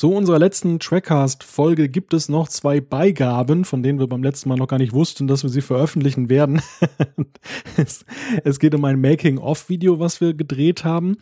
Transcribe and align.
Zu 0.00 0.14
unserer 0.14 0.38
letzten 0.38 0.78
Trackcast-Folge 0.78 1.90
gibt 1.90 2.14
es 2.14 2.30
noch 2.30 2.48
zwei 2.48 2.80
Beigaben, 2.80 3.66
von 3.66 3.82
denen 3.82 3.98
wir 3.98 4.06
beim 4.06 4.22
letzten 4.22 4.48
Mal 4.48 4.56
noch 4.56 4.68
gar 4.68 4.78
nicht 4.78 4.94
wussten, 4.94 5.26
dass 5.26 5.42
wir 5.42 5.50
sie 5.50 5.60
veröffentlichen 5.60 6.30
werden. 6.30 6.62
es, 7.76 8.06
es, 8.42 8.58
geht 8.58 8.74
um 8.74 8.82
ein 8.86 8.98
Making-of-Video, 8.98 10.00
was 10.00 10.22
wir 10.22 10.32
gedreht 10.32 10.84
haben. 10.84 11.18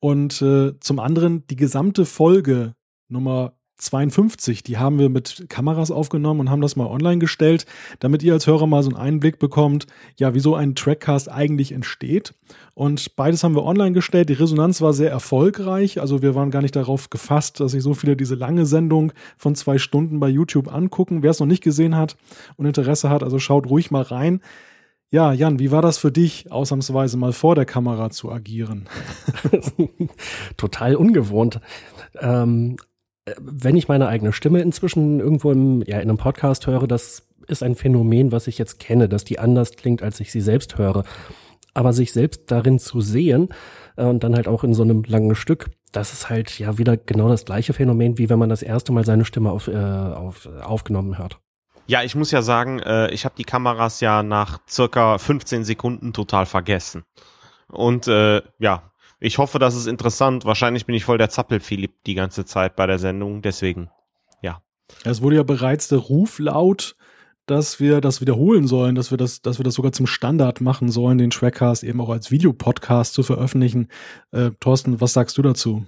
Und 0.00 0.40
äh, 0.40 0.72
zum 0.80 0.98
anderen 0.98 1.46
die 1.48 1.56
gesamte 1.56 2.06
Folge 2.06 2.74
Nummer 3.08 3.52
52, 3.82 4.62
die 4.62 4.78
haben 4.78 4.98
wir 4.98 5.08
mit 5.08 5.46
Kameras 5.48 5.90
aufgenommen 5.90 6.40
und 6.40 6.50
haben 6.50 6.60
das 6.62 6.76
mal 6.76 6.86
online 6.86 7.18
gestellt, 7.18 7.66
damit 8.00 8.22
ihr 8.22 8.32
als 8.32 8.46
Hörer 8.46 8.66
mal 8.66 8.82
so 8.82 8.90
einen 8.90 8.98
Einblick 8.98 9.38
bekommt, 9.38 9.86
ja, 10.16 10.34
wieso 10.34 10.54
ein 10.54 10.74
Trackcast 10.74 11.30
eigentlich 11.30 11.72
entsteht. 11.72 12.34
Und 12.74 13.16
beides 13.16 13.44
haben 13.44 13.54
wir 13.54 13.64
online 13.64 13.92
gestellt. 13.92 14.28
Die 14.28 14.34
Resonanz 14.34 14.80
war 14.80 14.92
sehr 14.92 15.10
erfolgreich. 15.10 16.00
Also 16.00 16.22
wir 16.22 16.34
waren 16.34 16.50
gar 16.50 16.62
nicht 16.62 16.76
darauf 16.76 17.10
gefasst, 17.10 17.60
dass 17.60 17.72
sich 17.72 17.82
so 17.82 17.94
viele 17.94 18.16
diese 18.16 18.34
lange 18.34 18.66
Sendung 18.66 19.12
von 19.36 19.54
zwei 19.54 19.78
Stunden 19.78 20.20
bei 20.20 20.28
YouTube 20.28 20.72
angucken. 20.72 21.22
Wer 21.22 21.32
es 21.32 21.40
noch 21.40 21.46
nicht 21.46 21.62
gesehen 21.62 21.96
hat 21.96 22.16
und 22.56 22.66
Interesse 22.66 23.10
hat, 23.10 23.22
also 23.22 23.38
schaut 23.38 23.68
ruhig 23.68 23.90
mal 23.90 24.02
rein. 24.02 24.40
Ja, 25.10 25.34
Jan, 25.34 25.58
wie 25.58 25.70
war 25.70 25.82
das 25.82 25.98
für 25.98 26.10
dich, 26.10 26.50
ausnahmsweise 26.50 27.18
mal 27.18 27.34
vor 27.34 27.54
der 27.54 27.66
Kamera 27.66 28.08
zu 28.08 28.32
agieren? 28.32 28.88
Total 30.56 30.96
ungewohnt. 30.96 31.60
Ähm, 32.18 32.78
wenn 33.38 33.76
ich 33.76 33.88
meine 33.88 34.08
eigene 34.08 34.32
Stimme 34.32 34.60
inzwischen 34.60 35.20
irgendwo 35.20 35.52
im, 35.52 35.82
ja, 35.82 35.96
in 35.98 36.08
einem 36.08 36.18
Podcast 36.18 36.66
höre, 36.66 36.86
das 36.86 37.28
ist 37.46 37.62
ein 37.62 37.74
Phänomen, 37.74 38.32
was 38.32 38.46
ich 38.46 38.58
jetzt 38.58 38.78
kenne, 38.78 39.08
dass 39.08 39.24
die 39.24 39.38
anders 39.38 39.72
klingt, 39.72 40.02
als 40.02 40.20
ich 40.20 40.32
sie 40.32 40.40
selbst 40.40 40.78
höre. 40.78 41.04
Aber 41.74 41.92
sich 41.92 42.12
selbst 42.12 42.50
darin 42.50 42.78
zu 42.78 43.00
sehen 43.00 43.48
äh, 43.96 44.04
und 44.04 44.24
dann 44.24 44.34
halt 44.34 44.48
auch 44.48 44.64
in 44.64 44.74
so 44.74 44.82
einem 44.82 45.04
langen 45.04 45.34
Stück, 45.34 45.70
das 45.90 46.12
ist 46.12 46.28
halt 46.28 46.58
ja 46.58 46.78
wieder 46.78 46.96
genau 46.96 47.28
das 47.28 47.44
gleiche 47.44 47.72
Phänomen, 47.72 48.18
wie 48.18 48.28
wenn 48.28 48.38
man 48.38 48.48
das 48.48 48.62
erste 48.62 48.92
Mal 48.92 49.04
seine 49.04 49.24
Stimme 49.24 49.50
auf, 49.50 49.68
äh, 49.68 49.76
auf, 49.76 50.48
aufgenommen 50.62 51.18
hört. 51.18 51.38
Ja, 51.86 52.02
ich 52.02 52.14
muss 52.14 52.30
ja 52.30 52.42
sagen, 52.42 52.78
äh, 52.80 53.10
ich 53.10 53.24
habe 53.24 53.34
die 53.36 53.44
Kameras 53.44 54.00
ja 54.00 54.22
nach 54.22 54.60
circa 54.68 55.18
15 55.18 55.64
Sekunden 55.64 56.12
total 56.12 56.46
vergessen. 56.46 57.04
Und 57.68 58.06
äh, 58.06 58.42
ja, 58.58 58.91
ich 59.22 59.38
hoffe, 59.38 59.60
das 59.60 59.76
ist 59.76 59.86
interessant. 59.86 60.44
Wahrscheinlich 60.44 60.84
bin 60.84 60.96
ich 60.96 61.04
voll 61.04 61.16
der 61.16 61.30
Zappel-Philipp 61.30 61.92
die 62.06 62.14
ganze 62.14 62.44
Zeit 62.44 62.74
bei 62.74 62.86
der 62.86 62.98
Sendung. 62.98 63.40
Deswegen, 63.40 63.88
ja. 64.42 64.62
Es 65.04 65.22
wurde 65.22 65.36
ja 65.36 65.44
bereits 65.44 65.86
der 65.86 65.98
Ruf 65.98 66.40
laut, 66.40 66.96
dass 67.46 67.78
wir 67.78 68.00
das 68.00 68.20
wiederholen 68.20 68.66
sollen, 68.66 68.96
dass 68.96 69.12
wir 69.12 69.18
das, 69.18 69.40
dass 69.40 69.60
wir 69.60 69.64
das 69.64 69.74
sogar 69.74 69.92
zum 69.92 70.08
Standard 70.08 70.60
machen 70.60 70.90
sollen, 70.90 71.18
den 71.18 71.30
Trackcast 71.30 71.84
eben 71.84 72.00
auch 72.00 72.10
als 72.10 72.32
Videopodcast 72.32 73.14
zu 73.14 73.22
veröffentlichen. 73.22 73.88
Äh, 74.32 74.50
Thorsten, 74.58 75.00
was 75.00 75.12
sagst 75.12 75.38
du 75.38 75.42
dazu? 75.42 75.86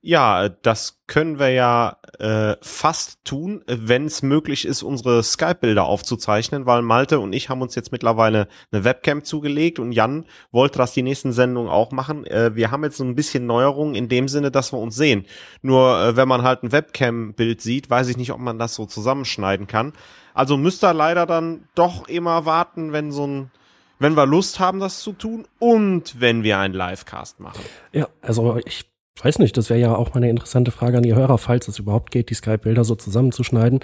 Ja, 0.00 0.48
das 0.48 1.00
können 1.08 1.40
wir 1.40 1.50
ja 1.50 1.96
äh, 2.20 2.54
fast 2.62 3.24
tun, 3.24 3.64
wenn 3.66 4.06
es 4.06 4.22
möglich 4.22 4.64
ist, 4.64 4.84
unsere 4.84 5.24
Skype-Bilder 5.24 5.84
aufzuzeichnen, 5.84 6.66
weil 6.66 6.82
Malte 6.82 7.18
und 7.18 7.32
ich 7.32 7.48
haben 7.48 7.62
uns 7.62 7.74
jetzt 7.74 7.90
mittlerweile 7.90 8.46
eine 8.70 8.84
Webcam 8.84 9.24
zugelegt 9.24 9.80
und 9.80 9.90
Jan 9.90 10.26
wollte 10.52 10.78
das 10.78 10.92
die 10.92 11.02
nächsten 11.02 11.32
Sendungen 11.32 11.68
auch 11.68 11.90
machen. 11.90 12.24
Äh, 12.26 12.54
wir 12.54 12.70
haben 12.70 12.84
jetzt 12.84 12.98
so 12.98 13.04
ein 13.04 13.16
bisschen 13.16 13.46
Neuerungen 13.46 13.96
in 13.96 14.08
dem 14.08 14.28
Sinne, 14.28 14.52
dass 14.52 14.72
wir 14.72 14.78
uns 14.78 14.94
sehen. 14.94 15.26
Nur 15.62 16.00
äh, 16.00 16.16
wenn 16.16 16.28
man 16.28 16.42
halt 16.42 16.62
ein 16.62 16.70
Webcam-Bild 16.70 17.60
sieht, 17.60 17.90
weiß 17.90 18.08
ich 18.08 18.16
nicht, 18.16 18.30
ob 18.30 18.38
man 18.38 18.60
das 18.60 18.76
so 18.76 18.86
zusammenschneiden 18.86 19.66
kann. 19.66 19.94
Also 20.32 20.56
müsst 20.56 20.84
ihr 20.84 20.94
leider 20.94 21.26
dann 21.26 21.68
doch 21.74 22.06
immer 22.06 22.44
warten, 22.44 22.92
wenn 22.92 23.10
so 23.10 23.26
ein 23.26 23.50
wenn 23.98 24.16
wir 24.16 24.26
Lust 24.26 24.60
haben, 24.60 24.78
das 24.78 25.00
zu 25.00 25.12
tun 25.12 25.48
und 25.58 26.20
wenn 26.20 26.44
wir 26.44 26.58
einen 26.58 26.72
Livecast 26.72 27.40
machen. 27.40 27.64
Ja, 27.92 28.06
also 28.22 28.60
ich 28.64 28.86
weiß 29.24 29.38
nicht, 29.38 29.56
das 29.56 29.70
wäre 29.70 29.80
ja 29.80 29.94
auch 29.94 30.10
mal 30.10 30.18
eine 30.18 30.30
interessante 30.30 30.70
Frage 30.70 30.98
an 30.98 31.02
die 31.02 31.14
Hörer, 31.14 31.38
falls 31.38 31.68
es 31.68 31.78
überhaupt 31.78 32.10
geht, 32.10 32.30
die 32.30 32.34
Skype-Bilder 32.34 32.84
so 32.84 32.94
zusammenzuschneiden, 32.94 33.80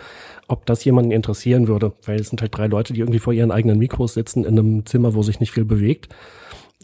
ob 0.48 0.66
das 0.66 0.84
jemanden 0.84 1.10
interessieren 1.10 1.68
würde, 1.68 1.92
weil 2.04 2.20
es 2.20 2.28
sind 2.28 2.40
halt 2.40 2.56
drei 2.56 2.66
Leute, 2.66 2.92
die 2.92 3.00
irgendwie 3.00 3.18
vor 3.18 3.32
ihren 3.32 3.50
eigenen 3.50 3.78
Mikros 3.78 4.14
sitzen 4.14 4.44
in 4.44 4.58
einem 4.58 4.86
Zimmer, 4.86 5.14
wo 5.14 5.22
sich 5.22 5.40
nicht 5.40 5.52
viel 5.52 5.64
bewegt. 5.64 6.08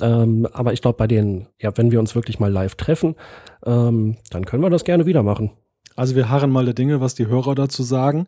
Ähm, 0.00 0.46
aber 0.52 0.72
ich 0.72 0.82
glaube, 0.82 0.96
bei 0.96 1.06
den, 1.06 1.46
ja, 1.60 1.76
wenn 1.76 1.90
wir 1.90 2.00
uns 2.00 2.14
wirklich 2.14 2.40
mal 2.40 2.50
live 2.50 2.74
treffen, 2.74 3.16
ähm, 3.64 4.16
dann 4.30 4.44
können 4.46 4.62
wir 4.62 4.70
das 4.70 4.84
gerne 4.84 5.06
wieder 5.06 5.22
machen. 5.22 5.50
Also 5.96 6.16
wir 6.16 6.30
harren 6.30 6.50
mal 6.50 6.64
der 6.64 6.74
Dinge, 6.74 7.00
was 7.00 7.14
die 7.14 7.26
Hörer 7.26 7.54
dazu 7.54 7.82
sagen 7.82 8.26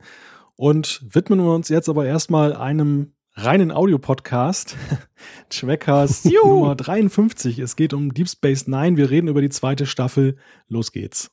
und 0.56 1.02
widmen 1.08 1.40
wir 1.40 1.54
uns 1.54 1.68
jetzt 1.68 1.88
aber 1.88 2.06
erstmal 2.06 2.54
einem 2.54 3.12
reinen 3.34 3.72
Audiopodcast. 3.72 4.76
Trackcast 5.50 6.26
Nummer 6.26 6.74
53. 6.74 7.58
Es 7.58 7.76
geht 7.76 7.94
um 7.94 8.12
Deep 8.12 8.28
Space 8.28 8.66
Nine. 8.66 8.96
Wir 8.96 9.10
reden 9.10 9.28
über 9.28 9.40
die 9.40 9.50
zweite 9.50 9.86
Staffel. 9.86 10.36
Los 10.68 10.92
geht's. 10.92 11.30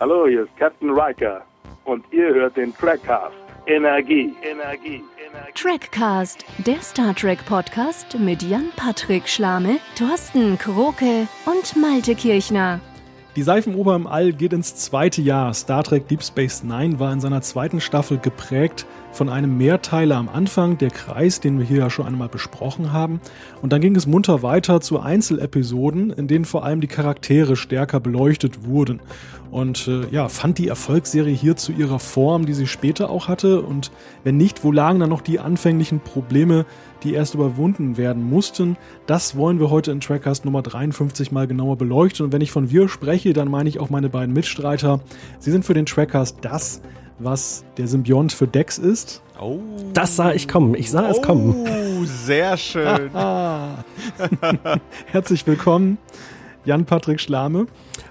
Hallo, 0.00 0.26
hier 0.26 0.44
ist 0.44 0.56
Captain 0.56 0.90
Riker 0.90 1.44
und 1.84 2.04
ihr 2.12 2.32
hört 2.34 2.56
den 2.56 2.74
Trackcast. 2.74 3.34
Energie, 3.66 4.34
Energie, 4.42 5.02
Energie. 5.26 5.52
Trackcast, 5.54 6.44
der 6.66 6.82
Star 6.82 7.14
Trek 7.14 7.44
Podcast 7.46 8.18
mit 8.18 8.42
Jan-Patrick 8.42 9.26
Schlame, 9.26 9.78
Thorsten 9.98 10.58
Kroke 10.58 11.26
und 11.46 11.76
Malte 11.80 12.14
Kirchner. 12.14 12.80
Die 13.36 13.42
Seifenoper 13.42 13.96
im 13.96 14.06
All 14.06 14.32
geht 14.32 14.52
ins 14.52 14.76
zweite 14.76 15.20
Jahr. 15.20 15.52
Star 15.54 15.82
Trek 15.82 16.06
Deep 16.06 16.22
Space 16.22 16.62
Nine 16.62 17.00
war 17.00 17.12
in 17.12 17.18
seiner 17.18 17.42
zweiten 17.42 17.80
Staffel 17.80 18.18
geprägt 18.18 18.86
von 19.10 19.28
einem 19.28 19.58
Mehrteiler 19.58 20.16
am 20.16 20.28
Anfang, 20.28 20.78
der 20.78 20.90
Kreis, 20.90 21.40
den 21.40 21.58
wir 21.58 21.66
hier 21.66 21.78
ja 21.78 21.90
schon 21.90 22.06
einmal 22.06 22.28
besprochen 22.28 22.92
haben. 22.92 23.20
Und 23.60 23.72
dann 23.72 23.80
ging 23.80 23.96
es 23.96 24.06
munter 24.06 24.44
weiter 24.44 24.80
zu 24.80 25.00
Einzelepisoden, 25.00 26.10
in 26.10 26.28
denen 26.28 26.44
vor 26.44 26.64
allem 26.64 26.80
die 26.80 26.86
Charaktere 26.86 27.56
stärker 27.56 27.98
beleuchtet 27.98 28.66
wurden. 28.66 29.00
Und 29.50 29.88
äh, 29.88 30.08
ja, 30.10 30.28
fand 30.28 30.58
die 30.58 30.68
Erfolgsserie 30.68 31.34
hier 31.34 31.56
zu 31.56 31.72
ihrer 31.72 31.98
Form, 31.98 32.46
die 32.46 32.54
sie 32.54 32.66
später 32.68 33.10
auch 33.10 33.26
hatte? 33.26 33.62
Und 33.62 33.90
wenn 34.22 34.36
nicht, 34.36 34.62
wo 34.62 34.70
lagen 34.70 35.00
dann 35.00 35.10
noch 35.10 35.22
die 35.22 35.40
anfänglichen 35.40 36.00
Probleme, 36.00 36.66
die 37.04 37.14
erst 37.14 37.34
überwunden 37.34 37.96
werden 37.96 38.28
mussten? 38.28 38.76
Das 39.06 39.36
wollen 39.36 39.60
wir 39.60 39.70
heute 39.70 39.92
in 39.92 40.00
Trackcast 40.00 40.44
Nummer 40.44 40.62
53 40.62 41.30
mal 41.30 41.46
genauer 41.46 41.76
beleuchten. 41.76 42.26
Und 42.26 42.32
wenn 42.32 42.40
ich 42.40 42.50
von 42.50 42.70
wir 42.70 42.88
spreche, 42.88 43.32
dann 43.32 43.48
meine 43.50 43.68
ich 43.68 43.78
auch 43.78 43.90
meine 43.90 44.08
beiden 44.08 44.34
Mitstreiter. 44.34 45.00
Sie 45.38 45.50
sind 45.50 45.64
für 45.64 45.74
den 45.74 45.86
Trackcast 45.86 46.38
das, 46.40 46.80
was 47.18 47.64
der 47.76 47.86
Symbiont 47.86 48.32
für 48.32 48.48
Dex 48.48 48.78
ist. 48.78 49.22
Oh. 49.40 49.60
Das 49.92 50.16
sah 50.16 50.32
ich 50.32 50.48
kommen. 50.48 50.74
Ich 50.74 50.90
sah 50.90 51.06
oh, 51.06 51.10
es 51.10 51.22
kommen. 51.22 51.54
Oh, 51.54 52.04
sehr 52.04 52.56
schön. 52.56 53.10
Herzlich 55.06 55.46
willkommen, 55.46 55.98
Jan-Patrick 56.64 57.20
Schlame. 57.20 57.66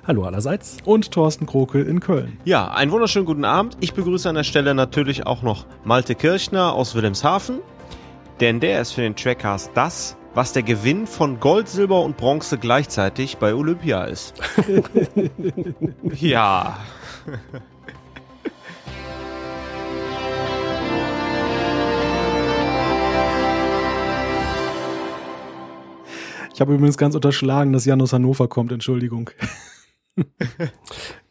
Hallo 0.05 0.23
allerseits. 0.23 0.77
Und 0.83 1.11
Thorsten 1.11 1.45
Kroke 1.45 1.81
in 1.81 2.01
Köln. 2.01 2.37
Ja, 2.43 2.71
einen 2.71 2.91
wunderschönen 2.91 3.25
guten 3.25 3.45
Abend. 3.45 3.77
Ich 3.79 3.93
begrüße 3.93 4.27
an 4.27 4.35
der 4.35 4.43
Stelle 4.43 4.75
natürlich 4.75 5.25
auch 5.25 5.43
noch 5.43 5.65
Malte 5.85 6.13
Kirchner 6.13 6.73
aus 6.73 6.93
Wilhelmshaven. 6.93 7.59
Denn 8.39 8.59
der 8.59 8.81
ist 8.81 8.93
für 8.93 9.01
den 9.01 9.15
Trackcast 9.15 9.71
das, 9.75 10.17
was 10.33 10.53
der 10.53 10.63
Gewinn 10.63 11.05
von 11.05 11.39
Gold, 11.39 11.69
Silber 11.69 12.01
und 12.01 12.17
Bronze 12.17 12.57
gleichzeitig 12.57 13.37
bei 13.37 13.53
Olympia 13.53 14.05
ist. 14.05 14.33
ja. 16.19 16.79
Ich 26.53 26.61
habe 26.61 26.73
übrigens 26.73 26.97
ganz 26.97 27.15
unterschlagen, 27.15 27.71
dass 27.73 27.85
Jan 27.85 28.01
aus 28.01 28.13
Hannover 28.13 28.47
kommt, 28.47 28.71
Entschuldigung. 28.71 29.29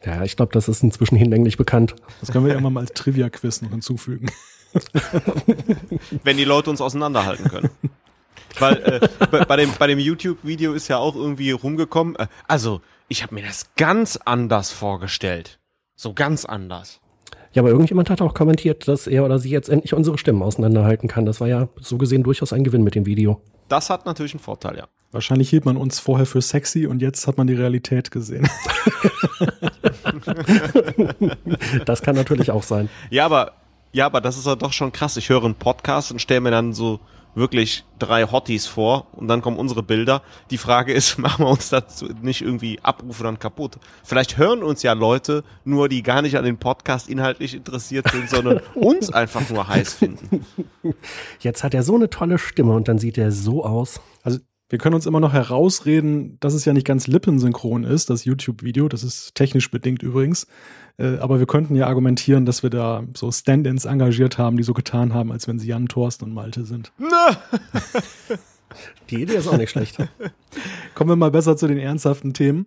ja, 0.05 0.23
ich 0.23 0.35
glaube, 0.35 0.53
das 0.53 0.69
ist 0.69 0.83
inzwischen 0.83 1.15
hinlänglich 1.15 1.57
bekannt. 1.57 1.95
Das 2.21 2.31
können 2.31 2.45
wir 2.45 2.53
ja 2.53 2.59
mal 2.61 2.77
als 2.77 2.91
Trivia-Quiz 2.93 3.61
noch 3.61 3.71
hinzufügen. 3.71 4.29
Wenn 6.23 6.37
die 6.37 6.45
Leute 6.45 6.69
uns 6.69 6.81
auseinanderhalten 6.81 7.49
können. 7.49 7.69
Weil 8.59 8.75
äh, 8.83 9.07
bei, 9.31 9.45
bei, 9.45 9.55
dem, 9.55 9.71
bei 9.77 9.87
dem 9.87 9.99
YouTube-Video 9.99 10.73
ist 10.73 10.87
ja 10.87 10.97
auch 10.97 11.15
irgendwie 11.15 11.51
rumgekommen. 11.51 12.15
Äh, 12.15 12.27
also, 12.47 12.81
ich 13.07 13.23
habe 13.23 13.35
mir 13.35 13.43
das 13.43 13.73
ganz 13.75 14.17
anders 14.17 14.71
vorgestellt. 14.71 15.59
So 15.95 16.13
ganz 16.13 16.45
anders. 16.45 16.99
Ja, 17.53 17.61
aber 17.61 17.69
irgendjemand 17.69 18.09
hat 18.09 18.21
auch 18.21 18.33
kommentiert, 18.33 18.87
dass 18.87 19.05
er 19.05 19.25
oder 19.25 19.37
sie 19.37 19.49
jetzt 19.49 19.69
endlich 19.69 19.93
unsere 19.93 20.17
Stimmen 20.17 20.41
auseinanderhalten 20.41 21.07
kann. 21.07 21.25
Das 21.25 21.39
war 21.39 21.47
ja 21.47 21.69
so 21.79 21.97
gesehen 21.97 22.23
durchaus 22.23 22.51
ein 22.51 22.63
Gewinn 22.63 22.83
mit 22.83 22.95
dem 22.95 23.05
Video. 23.05 23.41
Das 23.69 23.89
hat 23.89 24.05
natürlich 24.05 24.33
einen 24.33 24.39
Vorteil, 24.39 24.77
ja. 24.77 24.87
Wahrscheinlich 25.11 25.51
hielt 25.51 25.65
man 25.65 25.77
uns 25.77 25.99
vorher 25.99 26.25
für 26.25 26.41
sexy 26.41 26.87
und 26.87 27.03
jetzt 27.03 27.27
hat 27.27 27.37
man 27.37 27.45
die 27.45 27.53
Realität 27.53 28.09
gesehen. 28.09 28.49
das 31.85 32.01
kann 32.01 32.15
natürlich 32.15 32.49
auch 32.49 32.63
sein. 32.63 32.89
Ja, 33.11 33.25
aber 33.25 33.53
ja, 33.93 34.07
aber 34.07 34.21
das 34.21 34.37
ist 34.37 34.47
ja 34.47 34.55
doch 34.55 34.73
schon 34.73 34.91
krass. 34.91 35.17
Ich 35.17 35.29
höre 35.29 35.45
einen 35.45 35.55
Podcast 35.55 36.11
und 36.11 36.19
stelle 36.19 36.41
mir 36.41 36.51
dann 36.51 36.73
so 36.73 36.99
wirklich 37.35 37.83
drei 37.99 38.25
Hotties 38.25 38.67
vor 38.67 39.07
und 39.13 39.27
dann 39.27 39.41
kommen 39.41 39.57
unsere 39.57 39.83
Bilder. 39.83 40.21
Die 40.51 40.57
Frage 40.57 40.93
ist, 40.93 41.17
machen 41.19 41.45
wir 41.45 41.49
uns 41.49 41.69
dazu 41.69 42.07
nicht 42.21 42.41
irgendwie 42.41 42.79
Abrufe 42.81 43.23
dann 43.23 43.39
kaputt? 43.39 43.77
Vielleicht 44.03 44.37
hören 44.37 44.63
uns 44.63 44.83
ja 44.83 44.93
Leute 44.93 45.43
nur, 45.63 45.89
die 45.89 46.03
gar 46.03 46.21
nicht 46.21 46.37
an 46.37 46.43
den 46.43 46.57
Podcast 46.57 47.09
inhaltlich 47.09 47.53
interessiert 47.53 48.09
sind, 48.11 48.29
sondern 48.29 48.61
uns 48.73 49.11
einfach 49.11 49.47
nur 49.49 49.67
heiß 49.67 49.93
finden. 49.93 50.45
Jetzt 51.39 51.63
hat 51.63 51.73
er 51.73 51.83
so 51.83 51.95
eine 51.95 52.09
tolle 52.09 52.37
Stimme 52.37 52.73
und 52.73 52.87
dann 52.87 52.97
sieht 52.97 53.17
er 53.17 53.31
so 53.31 53.63
aus. 53.63 54.01
Also 54.23 54.39
Wir 54.73 54.79
können 54.79 54.95
uns 54.95 55.05
immer 55.05 55.19
noch 55.19 55.33
herausreden, 55.33 56.39
dass 56.39 56.55
es 56.55 56.65
ja 56.65 56.73
nicht 56.73 56.87
ganz 56.87 57.05
lippensynchron 57.05 57.83
ist, 57.83 58.09
das 58.09 58.25
YouTube-Video. 58.25 58.89
Das 58.89 59.03
ist 59.03 59.35
technisch 59.35 59.69
bedingt 59.69 60.01
übrigens. 60.01 60.47
Äh, 60.97 61.17
aber 61.17 61.37
wir 61.37 61.45
könnten 61.45 61.75
ja 61.75 61.85
argumentieren, 61.85 62.47
dass 62.47 62.63
wir 62.63 62.71
da 62.71 63.03
so 63.13 63.31
Stand-ins 63.31 63.85
engagiert 63.85 64.39
haben, 64.39 64.57
die 64.57 64.63
so 64.63 64.73
getan 64.73 65.13
haben, 65.13 65.31
als 65.31 65.47
wenn 65.47 65.59
sie 65.59 65.67
Jan, 65.67 65.89
Thorsten 65.89 66.25
und 66.25 66.33
Malte 66.33 66.65
sind. 66.65 66.91
Die 69.11 69.21
Idee 69.21 69.35
ist 69.35 69.47
auch 69.47 69.57
nicht 69.57 69.69
schlecht. 69.69 69.97
Kommen 70.95 71.11
wir 71.11 71.17
mal 71.17 71.29
besser 71.29 71.55
zu 71.55 71.67
den 71.67 71.77
ernsthaften 71.77 72.33
Themen. 72.33 72.65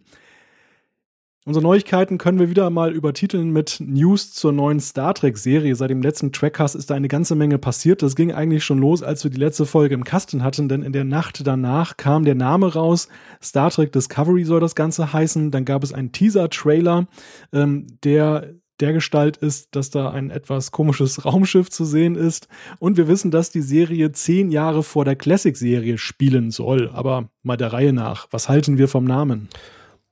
Unsere 1.47 1.63
Neuigkeiten 1.63 2.19
können 2.19 2.41
wir 2.41 2.51
wieder 2.51 2.69
mal 2.71 2.93
übertiteln 2.93 3.51
mit 3.51 3.77
News 3.79 4.33
zur 4.33 4.51
neuen 4.51 4.81
Star 4.81 5.15
Trek-Serie. 5.15 5.77
Seit 5.77 5.91
dem 5.91 6.03
letzten 6.03 6.33
Trackcast 6.33 6.75
ist 6.75 6.91
da 6.91 6.97
eine 6.97 7.07
ganze 7.07 7.37
Menge 7.37 7.57
passiert. 7.57 8.03
Das 8.03 8.17
ging 8.17 8.33
eigentlich 8.33 8.65
schon 8.65 8.79
los, 8.79 9.05
als 9.05 9.23
wir 9.23 9.31
die 9.31 9.39
letzte 9.39 9.65
Folge 9.65 9.95
im 9.95 10.03
Kasten 10.03 10.43
hatten, 10.43 10.69
denn 10.69 10.83
in 10.83 10.93
der 10.93 11.05
Nacht 11.05 11.47
danach 11.47 11.97
kam 11.97 12.25
der 12.25 12.35
Name 12.35 12.75
raus. 12.75 13.09
Star 13.41 13.71
Trek 13.71 13.93
Discovery 13.93 14.43
soll 14.45 14.59
das 14.59 14.75
Ganze 14.75 15.13
heißen. 15.13 15.53
Dann 15.53 15.65
gab 15.65 15.85
es 15.85 15.93
einen 15.93 16.11
Teaser-Trailer, 16.11 17.07
ähm, 17.53 17.87
der 18.03 18.55
der 18.81 18.93
Gestalt 18.93 19.37
ist, 19.37 19.77
dass 19.77 19.91
da 19.91 20.11
ein 20.11 20.31
etwas 20.31 20.73
komisches 20.73 21.25
Raumschiff 21.25 21.71
zu 21.71 21.85
sehen 21.85 22.17
ist. 22.17 22.49
Und 22.81 22.97
wir 22.97 23.07
wissen, 23.07 23.31
dass 23.31 23.51
die 23.51 23.63
Serie 23.63 24.11
zehn 24.11 24.51
Jahre 24.51 24.83
vor 24.83 25.05
der 25.05 25.15
Classic-Serie 25.15 25.97
spielen 25.97 26.51
soll. 26.51 26.91
Aber 26.93 27.31
mal 27.45 27.57
der 27.57 27.73
Reihe 27.73 27.93
nach. 27.93 28.27
Was 28.33 28.49
halten 28.49 28.79
wir 28.79 28.89
vom 28.89 29.05
Namen? 29.05 29.49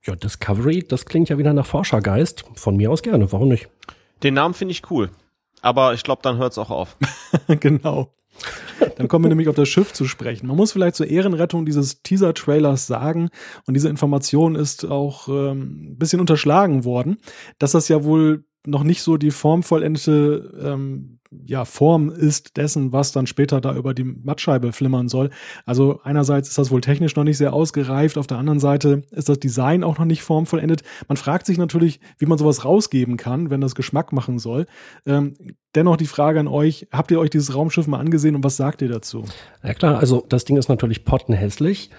Ja, 0.07 0.15
Discovery, 0.15 0.85
das 0.87 1.07
klingt 1.07 1.31
ja 1.31 1.39
wieder 1.39 1.55
nach 1.55 1.65
Forschergeist. 1.65 2.45
Von 2.55 2.77
mir 2.77 2.91
aus 2.91 3.03
gerne, 3.03 3.33
warum 3.33 3.49
nicht? 3.49 3.69
Den 4.23 4.35
Namen 4.35 4.53
finde 4.53 4.73
ich 4.73 4.91
cool. 4.91 5.11
Aber 5.63 5.95
ich 5.95 6.03
glaube, 6.03 6.21
dann 6.23 6.37
hört 6.37 6.53
es 6.53 6.59
auch 6.59 6.71
auf. 6.71 6.99
genau. 7.61 8.13
Dann 8.97 9.09
kommen 9.09 9.25
wir 9.25 9.29
nämlich 9.31 9.49
auf 9.49 9.55
das 9.55 9.69
Schiff 9.69 9.95
zu 9.95 10.05
sprechen. 10.05 10.47
Man 10.47 10.57
muss 10.57 10.73
vielleicht 10.73 10.97
zur 10.97 11.07
Ehrenrettung 11.07 11.65
dieses 11.65 12.03
Teaser-Trailers 12.03 12.87
sagen, 12.87 13.31
und 13.67 13.75
diese 13.75 13.89
Information 13.89 14.57
ist 14.57 14.85
auch 14.85 15.29
ähm, 15.29 15.93
ein 15.93 15.99
bisschen 15.99 16.21
unterschlagen 16.21 16.85
worden, 16.85 17.19
dass 17.59 17.73
das 17.73 17.89
ja 17.89 18.05
wohl 18.05 18.45
noch 18.67 18.83
nicht 18.83 19.03
so 19.03 19.17
die 19.17 19.31
formvollendete 19.31 20.53
ähm, 20.63 21.21
ja, 21.47 21.65
Form 21.65 22.11
ist 22.11 22.57
dessen, 22.57 22.93
was 22.93 23.13
dann 23.13 23.27
später 23.27 23.61
da 23.61 23.75
über 23.75 23.95
die 23.95 24.05
Mattscheibe 24.05 24.73
flimmern 24.73 25.09
soll. 25.09 25.31
Also 25.67 26.01
einerseits 26.05 26.49
ist 26.49 26.59
das 26.59 26.71
wohl 26.71 26.81
technisch 26.81 27.17
noch 27.17 27.25
nicht 27.25 27.39
sehr 27.39 27.53
ausgereift, 27.53 28.19
auf 28.19 28.27
der 28.27 28.39
anderen 28.39 28.61
Seite 28.61 29.03
ist 29.11 29.29
das 29.29 29.39
Design 29.39 29.85
auch 29.85 29.99
noch 29.99 30.05
nicht 30.05 30.23
formvollendet. 30.23 30.83
Man 31.09 31.17
fragt 31.17 31.47
sich 31.47 31.59
natürlich, 31.59 32.01
wie 32.19 32.27
man 32.27 32.39
sowas 32.39 32.65
rausgeben 32.65 33.17
kann, 33.17 33.51
wenn 33.51 33.61
das 33.61 33.75
Geschmack 33.75 34.13
machen 34.13 34.39
soll. 34.39 34.67
Ähm, 35.07 35.35
dennoch 35.75 35.97
die 35.97 36.07
Frage 36.07 36.41
an 36.41 36.49
euch, 36.49 36.89
habt 36.93 37.11
ihr 37.11 37.21
euch 37.21 37.31
dieses 37.31 37.55
Raumschiff 37.55 37.87
mal 37.87 38.01
angesehen 38.01 38.37
und 38.37 38.45
was 38.45 38.57
sagt 38.57 38.83
ihr 38.83 38.89
dazu? 38.89 39.25
Ja 39.63 39.75
klar, 39.75 39.99
also 39.99 40.25
das 40.29 40.45
Ding 40.45 40.57
ist 40.57 40.69
natürlich 40.69 41.05
pottenhässlich. 41.05 41.91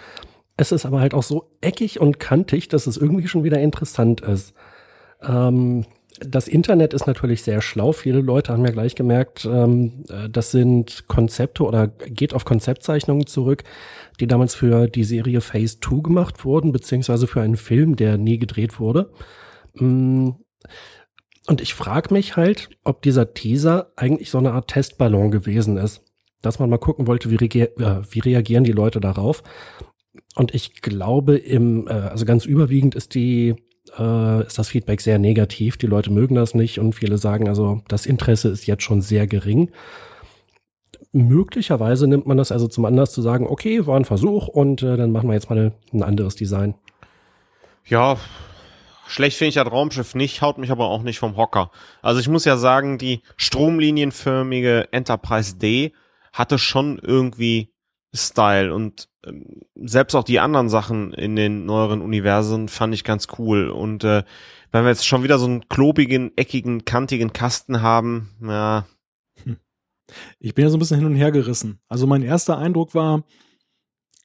Es 0.58 0.72
ist 0.72 0.86
aber 0.86 1.02
halt 1.02 1.14
auch 1.14 1.24
so 1.24 1.52
eckig 1.62 2.00
und 2.00 2.20
kantig, 2.20 2.70
dass 2.70 2.88
es 2.88 2.98
irgendwie 2.98 3.28
schon 3.28 3.44
wieder 3.44 3.60
interessant 3.60 4.22
ist. 4.22 4.54
Ähm, 5.22 5.86
das 6.20 6.48
Internet 6.48 6.94
ist 6.94 7.08
natürlich 7.08 7.44
sehr 7.44 7.62
schlau. 7.62 7.92
Viele 7.92 8.22
Leute 8.22 8.54
haben 8.54 8.66
ja 8.66 8.72
gleich 8.72 8.96
gemerkt, 8.96 9.46
ähm, 9.46 10.06
äh, 10.10 10.30
das 10.30 10.52
sind 10.52 11.08
Konzepte 11.08 11.64
oder 11.64 11.88
geht 11.88 12.34
auf 12.34 12.46
Konzeptzeichnungen 12.46 13.28
zurück, 13.28 13.64
die 14.20 14.28
damals 14.28 14.56
für 14.56 14.88
die 14.88 15.04
Serie 15.04 15.42
Phase 15.42 15.80
2 15.80 16.02
gemacht 16.02 16.46
wurden, 16.46 16.72
beziehungsweise 16.72 17.28
für 17.28 17.42
einen 17.42 17.58
Film, 17.58 17.96
der 17.96 18.18
nie 18.18 18.38
gedreht 18.40 18.80
wurde. 18.80 19.12
Mm. 19.76 20.30
Und 21.48 21.62
ich 21.62 21.76
frage 21.76 22.12
mich 22.12 22.38
halt, 22.38 22.70
ob 22.84 23.04
dieser 23.04 23.36
Teaser 23.36 23.92
eigentlich 23.96 24.32
so 24.32 24.40
eine 24.40 24.54
Art 24.54 24.70
Testballon 24.70 25.30
gewesen 25.30 25.78
ist, 25.78 26.02
dass 26.42 26.58
man 26.58 26.72
mal 26.72 26.80
gucken 26.80 27.06
wollte, 27.06 27.30
wie, 27.30 27.36
reagier 27.36 27.78
äh, 27.78 28.02
wie 28.10 28.20
reagieren 28.20 28.64
die 28.64 28.72
Leute 28.72 29.00
darauf. 29.00 29.44
Und 30.36 30.56
ich 30.56 30.82
glaube, 30.82 31.38
im, 31.38 31.88
äh, 31.88 31.92
also 31.92 32.26
ganz 32.26 32.46
überwiegend 32.46 32.96
ist 32.96 33.14
die 33.14 33.56
äh, 33.98 34.46
ist 34.46 34.58
das 34.58 34.70
Feedback 34.70 35.02
sehr 35.02 35.20
negativ. 35.20 35.78
Die 35.78 35.88
Leute 35.88 36.12
mögen 36.12 36.36
das 36.36 36.54
nicht 36.54 36.80
und 36.80 36.94
viele 36.94 37.18
sagen 37.18 37.48
also, 37.48 37.82
das 37.88 38.06
Interesse 38.06 38.50
ist 38.50 38.66
jetzt 38.66 38.84
schon 38.84 39.02
sehr 39.02 39.28
gering. 39.28 39.72
Möglicherweise 41.12 42.08
nimmt 42.08 42.26
man 42.26 42.38
das 42.38 42.52
also 42.52 42.68
zum 42.68 42.86
Anlass 42.86 43.12
zu 43.12 43.22
sagen, 43.22 43.48
okay, 43.48 43.86
war 43.88 43.96
ein 43.96 44.06
Versuch 44.06 44.48
und 44.48 44.84
äh, 44.84 44.98
dann 44.98 45.12
machen 45.12 45.30
wir 45.30 45.34
jetzt 45.34 45.50
mal 45.50 45.74
ein 45.94 46.04
anderes 46.04 46.36
Design. 46.36 46.76
Ja, 47.86 48.18
schlecht 49.08 49.38
finde 49.38 49.50
ich 49.50 49.56
das 49.56 49.72
Raumschiff 49.72 50.16
nicht, 50.16 50.42
haut 50.42 50.58
mich 50.58 50.72
aber 50.72 50.88
auch 50.88 51.04
nicht 51.04 51.20
vom 51.20 51.38
Hocker. 51.38 51.72
Also 52.02 52.20
ich 52.20 52.28
muss 52.28 52.46
ja 52.46 52.58
sagen, 52.58 52.98
die 52.98 53.22
stromlinienförmige 53.38 54.90
Enterprise 54.92 55.56
D 55.58 55.94
hatte 56.34 56.58
schon 56.58 57.00
irgendwie 57.00 57.72
Style 58.14 58.74
und 58.74 59.08
selbst 59.76 60.16
auch 60.16 60.24
die 60.24 60.40
anderen 60.40 60.70
Sachen 60.70 61.14
in 61.14 61.36
den 61.36 61.66
neueren 61.66 62.02
Universen 62.02 62.68
fand 62.68 62.94
ich 62.94 63.04
ganz 63.04 63.28
cool 63.38 63.70
und 63.70 64.04
äh, 64.04 64.24
wenn 64.72 64.84
wir 64.84 64.90
jetzt 64.90 65.08
schon 65.08 65.24
wieder 65.24 65.40
so 65.40 65.46
einen 65.46 65.70
klobigen, 65.70 66.32
eckigen, 66.36 66.86
kantigen 66.86 67.34
Kasten 67.34 67.82
haben, 67.82 68.32
ja. 68.42 68.86
Hm. 69.44 69.58
Ich 70.40 70.54
bin 70.54 70.64
ja 70.66 70.70
so 70.70 70.78
ein 70.78 70.80
bisschen 70.80 70.98
hin 70.98 71.08
und 71.08 71.16
her 71.16 71.32
gerissen. 71.32 71.80
Also 71.88 72.08
mein 72.08 72.22
erster 72.22 72.58
Eindruck 72.58 72.94
war 72.94 73.24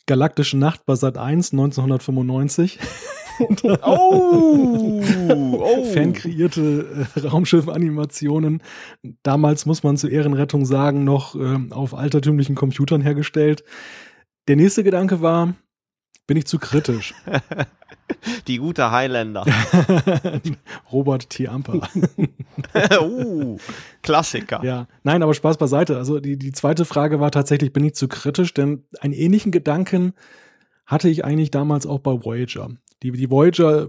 Galaktische 0.07 0.59
Nacht 0.59 0.87
bei 0.87 0.97
Sat 0.97 1.17
1 1.17 1.53
1995. 1.53 2.81
oh, 3.83 5.01
oh. 5.59 5.85
Fankreierte 5.95 7.07
äh, 7.15 7.21
Raumschiff-Animationen. 7.21 8.61
Damals 9.23 9.67
muss 9.67 9.85
man 9.85 9.97
zur 9.97 10.11
Ehrenrettung 10.11 10.67
sagen, 10.67 11.05
noch 11.05 11.37
äh, 11.37 11.59
auf 11.71 11.95
altertümlichen 11.95 12.57
Computern 12.57 13.03
hergestellt. 13.03 13.63
Der 14.51 14.57
nächste 14.57 14.83
Gedanke 14.83 15.23
war, 15.23 15.55
bin 16.27 16.37
ich 16.37 16.45
zu 16.45 16.59
kritisch? 16.59 17.15
Die 18.49 18.57
gute 18.57 18.91
Highlander. 18.91 19.47
Robert 20.93 21.31
T. 21.31 21.47
Amper. 21.47 21.89
uh, 23.01 23.59
Klassiker. 24.03 24.61
Ja, 24.65 24.89
nein, 25.05 25.23
aber 25.23 25.35
Spaß 25.35 25.57
beiseite. 25.57 25.97
Also 25.97 26.19
die, 26.19 26.37
die 26.37 26.51
zweite 26.51 26.85
Frage 26.85 27.21
war 27.21 27.31
tatsächlich, 27.31 27.73
bin 27.73 27.85
ich 27.85 27.95
zu 27.95 28.09
kritisch? 28.09 28.53
Denn 28.53 28.83
einen 28.99 29.13
ähnlichen 29.13 29.53
Gedanken 29.53 30.15
hatte 30.85 31.09
ich 31.09 31.25
eigentlich 31.25 31.53
damals 31.53 31.87
auch 31.87 32.01
bei 32.01 32.25
Voyager. 32.25 32.71
Die, 33.05 33.13
die 33.13 33.31
Voyager 33.31 33.87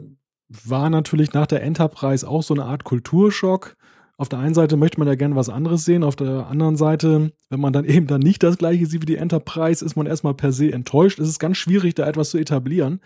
war 0.47 0.91
natürlich 0.91 1.33
nach 1.33 1.47
der 1.47 1.63
Enterprise 1.63 2.27
auch 2.27 2.43
so 2.43 2.53
eine 2.53 2.65
Art 2.65 2.83
Kulturschock. 2.83 3.77
Auf 4.21 4.29
der 4.29 4.37
einen 4.37 4.53
Seite 4.53 4.77
möchte 4.77 4.99
man 4.99 5.07
ja 5.07 5.15
gerne 5.15 5.35
was 5.35 5.49
anderes 5.49 5.83
sehen, 5.83 6.03
auf 6.03 6.15
der 6.15 6.45
anderen 6.45 6.75
Seite, 6.75 7.31
wenn 7.49 7.59
man 7.59 7.73
dann 7.73 7.85
eben 7.85 8.05
dann 8.05 8.21
nicht 8.21 8.43
das 8.43 8.59
gleiche 8.59 8.85
sieht 8.85 9.01
wie 9.01 9.07
die 9.07 9.15
Enterprise, 9.15 9.83
ist 9.83 9.95
man 9.95 10.05
erstmal 10.05 10.35
per 10.35 10.51
se 10.51 10.71
enttäuscht. 10.71 11.17
Es 11.17 11.27
ist 11.27 11.39
ganz 11.39 11.57
schwierig, 11.57 11.95
da 11.95 12.07
etwas 12.07 12.29
zu 12.29 12.37
etablieren. 12.37 12.99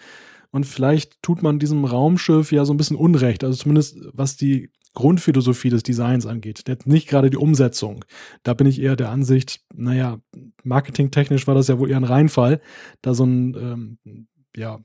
Und 0.52 0.66
vielleicht 0.66 1.24
tut 1.24 1.42
man 1.42 1.58
diesem 1.58 1.86
Raumschiff 1.86 2.52
ja 2.52 2.66
so 2.66 2.74
ein 2.74 2.78
bisschen 2.78 2.98
Unrecht, 2.98 3.46
also 3.46 3.56
zumindest 3.56 3.98
was 4.12 4.36
die 4.36 4.72
Grundphilosophie 4.94 5.70
des 5.70 5.84
Designs 5.84 6.26
angeht. 6.26 6.66
Nicht 6.84 7.08
gerade 7.08 7.30
die 7.30 7.38
Umsetzung. 7.38 8.04
Da 8.44 8.54
bin 8.54 8.68
ich 8.68 8.82
eher 8.82 8.98
der 8.98 9.10
Ansicht, 9.10 9.62
naja, 9.74 10.20
marketingtechnisch 10.66 11.48
war 11.48 11.56
das 11.56 11.70
ja 11.70 11.80
wohl 11.80 11.89
eher 11.89 11.98
ein 11.98 12.04
Reinfall, 12.04 12.60
da 13.01 13.13
so 13.13 13.24
ein 13.24 13.98
ähm, 14.04 14.28
ja, 14.54 14.82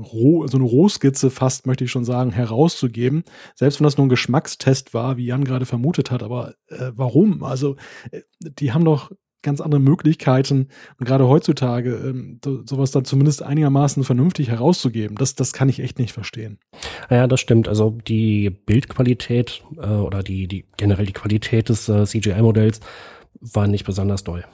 roh, 0.00 0.46
so 0.46 0.56
eine 0.56 0.66
Rohskizze 0.66 1.30
fast, 1.30 1.66
möchte 1.66 1.84
ich 1.84 1.90
schon 1.90 2.04
sagen, 2.04 2.30
herauszugeben. 2.30 3.24
Selbst 3.54 3.80
wenn 3.80 3.84
das 3.84 3.96
nur 3.96 4.06
ein 4.06 4.10
Geschmackstest 4.10 4.94
war, 4.94 5.16
wie 5.16 5.26
Jan 5.26 5.44
gerade 5.44 5.66
vermutet 5.66 6.10
hat. 6.10 6.22
Aber 6.22 6.54
äh, 6.68 6.92
warum? 6.94 7.42
Also, 7.42 7.76
äh, 8.10 8.20
die 8.40 8.72
haben 8.72 8.84
doch 8.84 9.10
ganz 9.44 9.60
andere 9.60 9.80
Möglichkeiten 9.80 10.68
und 10.98 11.06
gerade 11.06 11.28
heutzutage 11.28 11.94
ähm, 11.94 12.40
sowas 12.42 12.90
dann 12.90 13.04
zumindest 13.04 13.42
einigermaßen 13.42 14.02
vernünftig 14.02 14.48
herauszugeben. 14.48 15.16
Das, 15.16 15.36
das 15.36 15.52
kann 15.52 15.68
ich 15.68 15.80
echt 15.80 15.98
nicht 16.00 16.12
verstehen. 16.12 16.58
Ja, 17.10 17.28
das 17.28 17.40
stimmt. 17.40 17.68
Also 17.68 17.90
die 18.08 18.50
Bildqualität 18.50 19.62
äh, 19.76 19.86
oder 19.86 20.22
die, 20.22 20.48
die 20.48 20.64
generell 20.76 21.06
die 21.06 21.12
Qualität 21.12 21.68
des 21.68 21.88
äh, 21.88 22.04
CGI-Modells 22.04 22.80
war 23.40 23.68
nicht 23.68 23.84
besonders 23.84 24.24
doll. 24.24 24.44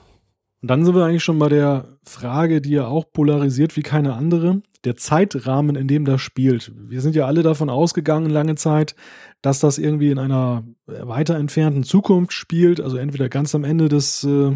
Und 0.61 0.69
dann 0.69 0.85
sind 0.85 0.95
wir 0.95 1.05
eigentlich 1.05 1.23
schon 1.23 1.39
bei 1.39 1.49
der 1.49 1.97
Frage, 2.03 2.61
die 2.61 2.71
ja 2.71 2.87
auch 2.87 3.05
polarisiert 3.11 3.75
wie 3.77 3.81
keine 3.81 4.13
andere, 4.13 4.61
der 4.83 4.95
Zeitrahmen, 4.95 5.75
in 5.75 5.87
dem 5.87 6.05
das 6.05 6.21
spielt. 6.21 6.71
Wir 6.75 7.01
sind 7.01 7.15
ja 7.15 7.25
alle 7.25 7.41
davon 7.41 7.69
ausgegangen, 7.69 8.29
lange 8.29 8.55
Zeit, 8.55 8.95
dass 9.41 9.59
das 9.59 9.79
irgendwie 9.79 10.11
in 10.11 10.19
einer 10.19 10.63
weiter 10.85 11.35
entfernten 11.35 11.83
Zukunft 11.83 12.33
spielt, 12.33 12.79
also 12.79 12.97
entweder 12.97 13.27
ganz 13.27 13.55
am 13.55 13.63
Ende 13.63 13.89
des 13.89 14.23
äh, 14.23 14.51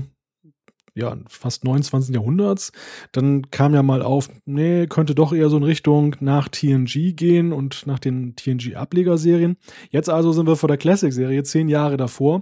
ja, 0.96 1.18
fast 1.28 1.66
29. 1.66 2.16
Jahrhunderts. 2.16 2.72
Dann 3.12 3.50
kam 3.52 3.74
ja 3.74 3.84
mal 3.84 4.02
auf, 4.02 4.30
nee, 4.46 4.88
könnte 4.88 5.14
doch 5.14 5.34
eher 5.34 5.50
so 5.50 5.58
in 5.58 5.64
Richtung 5.64 6.16
nach 6.22 6.48
TNG 6.48 7.16
gehen 7.16 7.52
und 7.52 7.86
nach 7.86 8.00
den 8.00 8.36
TNG-Ablegerserien. 8.36 9.58
Jetzt 9.90 10.10
also 10.10 10.32
sind 10.32 10.48
wir 10.48 10.56
vor 10.56 10.70
der 10.70 10.78
Classic-Serie, 10.78 11.44
zehn 11.44 11.68
Jahre 11.68 11.98
davor. 11.98 12.42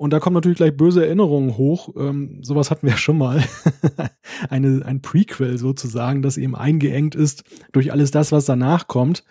Und 0.00 0.14
da 0.14 0.18
kommen 0.18 0.32
natürlich 0.32 0.56
gleich 0.56 0.74
böse 0.74 1.04
Erinnerungen 1.04 1.58
hoch. 1.58 1.90
Ähm, 1.94 2.38
sowas 2.42 2.70
hatten 2.70 2.86
wir 2.86 2.96
schon 2.96 3.18
mal. 3.18 3.44
Eine, 4.48 4.82
ein 4.86 5.02
Prequel 5.02 5.58
sozusagen, 5.58 6.22
das 6.22 6.38
eben 6.38 6.56
eingeengt 6.56 7.14
ist 7.14 7.44
durch 7.72 7.92
alles 7.92 8.10
das, 8.10 8.32
was 8.32 8.46
danach 8.46 8.88
kommt. 8.88 9.24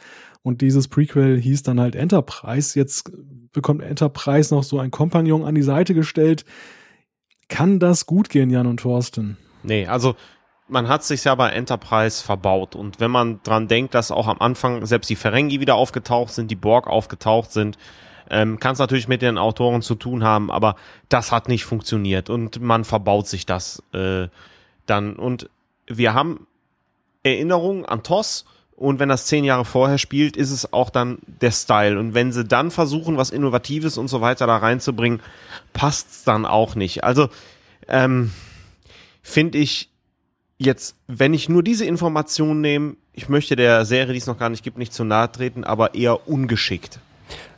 Und 0.44 0.62
dieses 0.62 0.88
Prequel 0.88 1.42
hieß 1.42 1.64
dann 1.64 1.80
halt 1.80 1.96
Enterprise. 1.96 2.78
Jetzt 2.78 3.12
bekommt 3.52 3.82
Enterprise 3.82 4.54
noch 4.54 4.62
so 4.62 4.78
ein 4.78 4.92
Kompagnon 4.92 5.44
an 5.44 5.56
die 5.56 5.64
Seite 5.64 5.96
gestellt. 5.96 6.46
Kann 7.48 7.80
das 7.80 8.06
gut 8.06 8.30
gehen, 8.30 8.52
Jan 8.52 8.68
und 8.68 8.82
Thorsten? 8.82 9.38
Nee, 9.64 9.88
also 9.88 10.16
man 10.68 10.88
hat 10.88 11.04
sich 11.04 11.24
ja 11.24 11.34
bei 11.34 11.50
Enterprise 11.50 12.24
verbaut. 12.24 12.76
Und 12.76 13.00
wenn 13.00 13.10
man 13.10 13.42
dran 13.42 13.68
denkt, 13.68 13.96
dass 13.96 14.12
auch 14.12 14.28
am 14.28 14.38
Anfang 14.40 14.86
selbst 14.86 15.10
die 15.10 15.16
Ferengi 15.16 15.62
wieder 15.62 15.74
aufgetaucht 15.74 16.32
sind, 16.32 16.52
die 16.52 16.56
Borg 16.56 16.86
aufgetaucht 16.86 17.52
sind, 17.52 17.80
ähm, 18.30 18.60
kann 18.60 18.74
es 18.74 18.80
natürlich 18.80 19.08
mit 19.08 19.22
den 19.22 19.38
Autoren 19.38 19.82
zu 19.82 19.96
tun 19.96 20.24
haben, 20.24 20.52
aber 20.52 20.76
das 21.10 21.32
hat 21.32 21.48
nicht 21.48 21.66
funktioniert 21.66 22.30
und 22.30 22.62
man 22.62 22.84
verbaut 22.84 23.28
sich 23.28 23.46
das 23.46 23.84
äh, 23.94 24.28
dann. 24.86 25.16
Und 25.16 25.50
wir 25.88 26.14
haben 26.14 26.48
Erinnerungen 27.24 27.86
an 27.86 28.04
TOS 28.04 28.46
und 28.76 29.00
wenn 29.00 29.10
das 29.10 29.26
zehn 29.26 29.44
Jahre 29.44 29.66
vorher 29.66 29.98
spielt, 29.98 30.38
ist 30.38 30.52
es 30.52 30.72
auch 30.72 30.90
dann 30.90 31.18
der 31.26 31.52
Style. 31.52 32.00
Und 32.00 32.14
wenn 32.14 32.32
sie 32.32 32.46
dann 32.46 32.72
versuchen, 32.72 33.18
was 33.18 33.30
Innovatives 33.30 33.98
und 33.98 34.08
so 34.08 34.22
weiter 34.22 34.48
da 34.48 34.56
reinzubringen, 34.58 35.20
passt's 35.74 36.24
dann 36.24 36.46
auch 36.46 36.76
nicht. 36.76 37.04
Also 37.04 37.28
ähm, 37.90 38.32
finde 39.22 39.58
ich 39.58 39.90
jetzt, 40.58 40.96
wenn 41.08 41.34
ich 41.34 41.50
nur 41.50 41.62
diese 41.62 41.86
Information 41.86 42.62
nehme, 42.62 42.96
ich 43.12 43.28
möchte 43.28 43.58
der 43.58 43.84
Serie, 43.84 44.14
die 44.14 44.20
es 44.20 44.28
noch 44.28 44.40
gar 44.40 44.50
nicht 44.50 44.64
gibt, 44.64 44.78
nicht 44.78 44.94
zu 44.94 45.04
nahe 45.04 45.30
treten, 45.30 45.66
aber 45.66 45.94
eher 45.96 46.30
ungeschickt. 46.30 47.00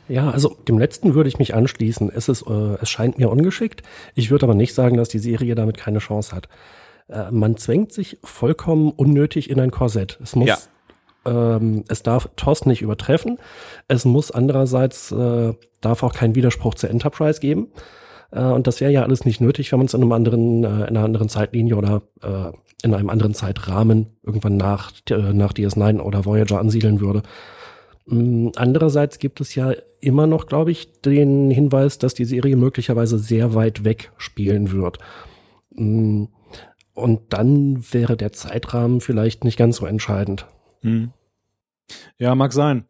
Ja, 0.08 0.30
also 0.30 0.56
dem 0.68 0.78
letzten 0.78 1.14
würde 1.14 1.28
ich 1.28 1.38
mich 1.38 1.54
anschließen. 1.54 2.10
Es 2.14 2.28
ist, 2.28 2.42
äh, 2.42 2.76
es 2.80 2.90
scheint 2.90 3.18
mir 3.18 3.30
ungeschickt. 3.30 3.82
Ich 4.14 4.30
würde 4.30 4.46
aber 4.46 4.54
nicht 4.54 4.74
sagen, 4.74 4.96
dass 4.96 5.08
die 5.08 5.18
Serie 5.18 5.54
damit 5.54 5.76
keine 5.76 6.00
Chance 6.00 6.34
hat. 6.34 6.48
Äh, 7.08 7.30
man 7.30 7.56
zwängt 7.56 7.92
sich 7.92 8.18
vollkommen 8.24 8.90
unnötig 8.90 9.48
in 9.48 9.60
ein 9.60 9.70
Korsett. 9.70 10.18
Es 10.22 10.34
muss, 10.34 10.48
ja. 10.48 11.56
ähm, 11.56 11.84
es 11.88 12.02
darf 12.02 12.28
TOS 12.36 12.66
nicht 12.66 12.82
übertreffen. 12.82 13.38
Es 13.88 14.04
muss 14.04 14.30
andererseits, 14.30 15.12
äh, 15.12 15.54
darf 15.80 16.02
auch 16.02 16.14
keinen 16.14 16.34
Widerspruch 16.34 16.74
zur 16.74 16.90
Enterprise 16.90 17.40
geben. 17.40 17.68
Äh, 18.32 18.42
und 18.42 18.66
das 18.66 18.80
wäre 18.80 18.92
ja 18.92 19.02
alles 19.04 19.24
nicht 19.24 19.40
nötig, 19.40 19.70
wenn 19.72 19.78
man 19.78 19.86
es 19.86 19.94
in 19.94 20.02
einem 20.02 20.12
anderen, 20.12 20.64
äh, 20.64 20.68
in 20.68 20.96
einer 20.96 21.04
anderen 21.04 21.28
Zeitlinie 21.28 21.76
oder 21.76 22.02
äh, 22.22 22.52
in 22.82 22.94
einem 22.94 23.10
anderen 23.10 23.34
Zeitrahmen 23.34 24.16
irgendwann 24.24 24.56
nach, 24.56 24.92
äh, 25.10 25.32
nach 25.32 25.52
DS9 25.52 26.00
oder 26.00 26.24
Voyager 26.24 26.58
ansiedeln 26.58 27.00
würde. 27.00 27.22
Mm, 28.06 28.48
andererseits 28.56 29.18
gibt 29.18 29.40
es 29.40 29.54
ja 29.54 29.72
immer 30.00 30.26
noch, 30.26 30.46
glaube 30.46 30.70
ich, 30.70 31.00
den 31.02 31.50
Hinweis, 31.50 31.98
dass 31.98 32.14
die 32.14 32.24
Serie 32.24 32.56
möglicherweise 32.56 33.18
sehr 33.18 33.54
weit 33.54 33.84
weg 33.84 34.12
spielen 34.16 34.72
wird. 34.72 34.98
Mm, 35.70 36.24
und 36.94 37.32
dann 37.32 37.82
wäre 37.92 38.16
der 38.16 38.32
Zeitrahmen 38.32 39.00
vielleicht 39.00 39.44
nicht 39.44 39.56
ganz 39.56 39.76
so 39.76 39.86
entscheidend. 39.86 40.46
Hm. 40.82 41.12
Ja, 42.18 42.34
mag 42.34 42.52
sein. 42.52 42.84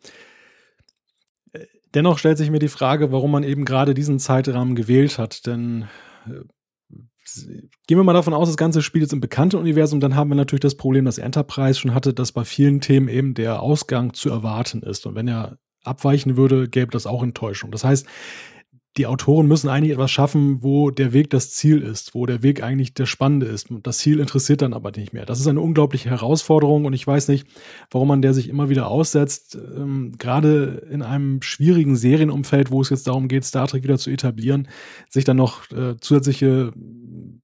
Dennoch 1.95 2.19
stellt 2.19 2.39
sich 2.39 2.51
mir 2.51 2.59
die 2.59 2.69
Frage, 2.69 3.13
warum 3.13 3.31
man 3.31 3.45
eben 3.45 3.65
gerade 3.65 3.95
diesen 3.95 4.19
Zeitrahmen 4.19 4.75
gewählt 4.75 5.19
hat. 5.19 5.47
Denn 5.47 5.89
äh, 6.27 6.41
gehen 7.87 7.99
wir 7.99 8.05
mal 8.05 8.13
davon 8.13 8.35
aus, 8.35 8.49
das 8.49 8.57
Ganze 8.57 8.83
spielt 8.83 9.03
jetzt 9.03 9.13
im 9.13 9.21
bekannten 9.21 9.57
Universum, 9.57 10.01
dann 10.01 10.17
haben 10.17 10.31
wir 10.31 10.35
natürlich 10.35 10.61
das 10.61 10.77
Problem, 10.77 11.05
dass 11.05 11.19
Enterprise 11.19 11.79
schon 11.79 11.95
hatte, 11.95 12.15
dass 12.15 12.33
bei 12.33 12.45
vielen 12.45 12.81
Themen 12.81 13.09
eben 13.09 13.35
der 13.35 13.63
Ausgang 13.63 14.15
zu 14.15 14.31
erwarten 14.31 14.83
ist. 14.83 15.07
Und 15.07 15.15
wenn 15.15 15.29
er 15.29 15.59
abweichen 15.85 16.37
würde, 16.37 16.69
gäbe 16.69 16.91
das 16.91 17.07
auch 17.07 17.23
Enttäuschung. 17.23 17.71
Das 17.71 17.85
heißt, 17.85 18.07
die 18.99 19.07
Autoren 19.07 19.49
müssen 19.49 19.71
eigentlich 19.71 19.93
etwas 19.93 20.11
schaffen, 20.11 20.63
wo 20.63 20.91
der 20.91 21.15
Weg 21.15 21.31
das 21.31 21.51
Ziel 21.51 21.81
ist, 21.81 22.15
wo 22.15 22.27
der 22.27 22.43
Weg 22.43 22.63
eigentlich 22.63 22.93
der 22.93 23.07
Spannende 23.07 23.47
ist. 23.47 23.69
Das 23.83 23.99
Ziel 23.99 24.21
interessiert 24.21 24.61
dann 24.61 24.75
aber 24.75 24.91
nicht 24.91 25.15
mehr. 25.15 25.25
Das 25.25 25.41
ist 25.41 25.47
eine 25.47 25.63
unglaubliche 25.63 26.11
Herausforderung 26.11 26.85
und 26.85 26.93
ich 26.93 27.07
weiß 27.07 27.29
nicht, 27.29 27.47
warum 27.91 28.09
man 28.09 28.21
der 28.21 28.35
sich 28.35 28.51
immer 28.51 28.69
wieder 28.69 28.89
aussetzt. 28.89 29.55
Ähm, 29.55 30.13
gerade 30.19 30.87
in 30.91 31.01
einem 31.01 31.41
schwierigen 31.41 31.97
Serienumfeld, 31.97 32.71
wo 32.71 32.83
es 32.83 32.91
jetzt 32.91 33.07
darum 33.07 33.29
geht, 33.29 33.45
Star 33.45 33.67
Trek 33.67 33.83
wieder 33.83 33.97
zu 33.97 34.11
etablieren, 34.11 34.69
sich 35.09 35.25
dann 35.25 35.39
noch 35.39 35.71
äh, 35.71 35.97
zusätzliche 35.99 36.73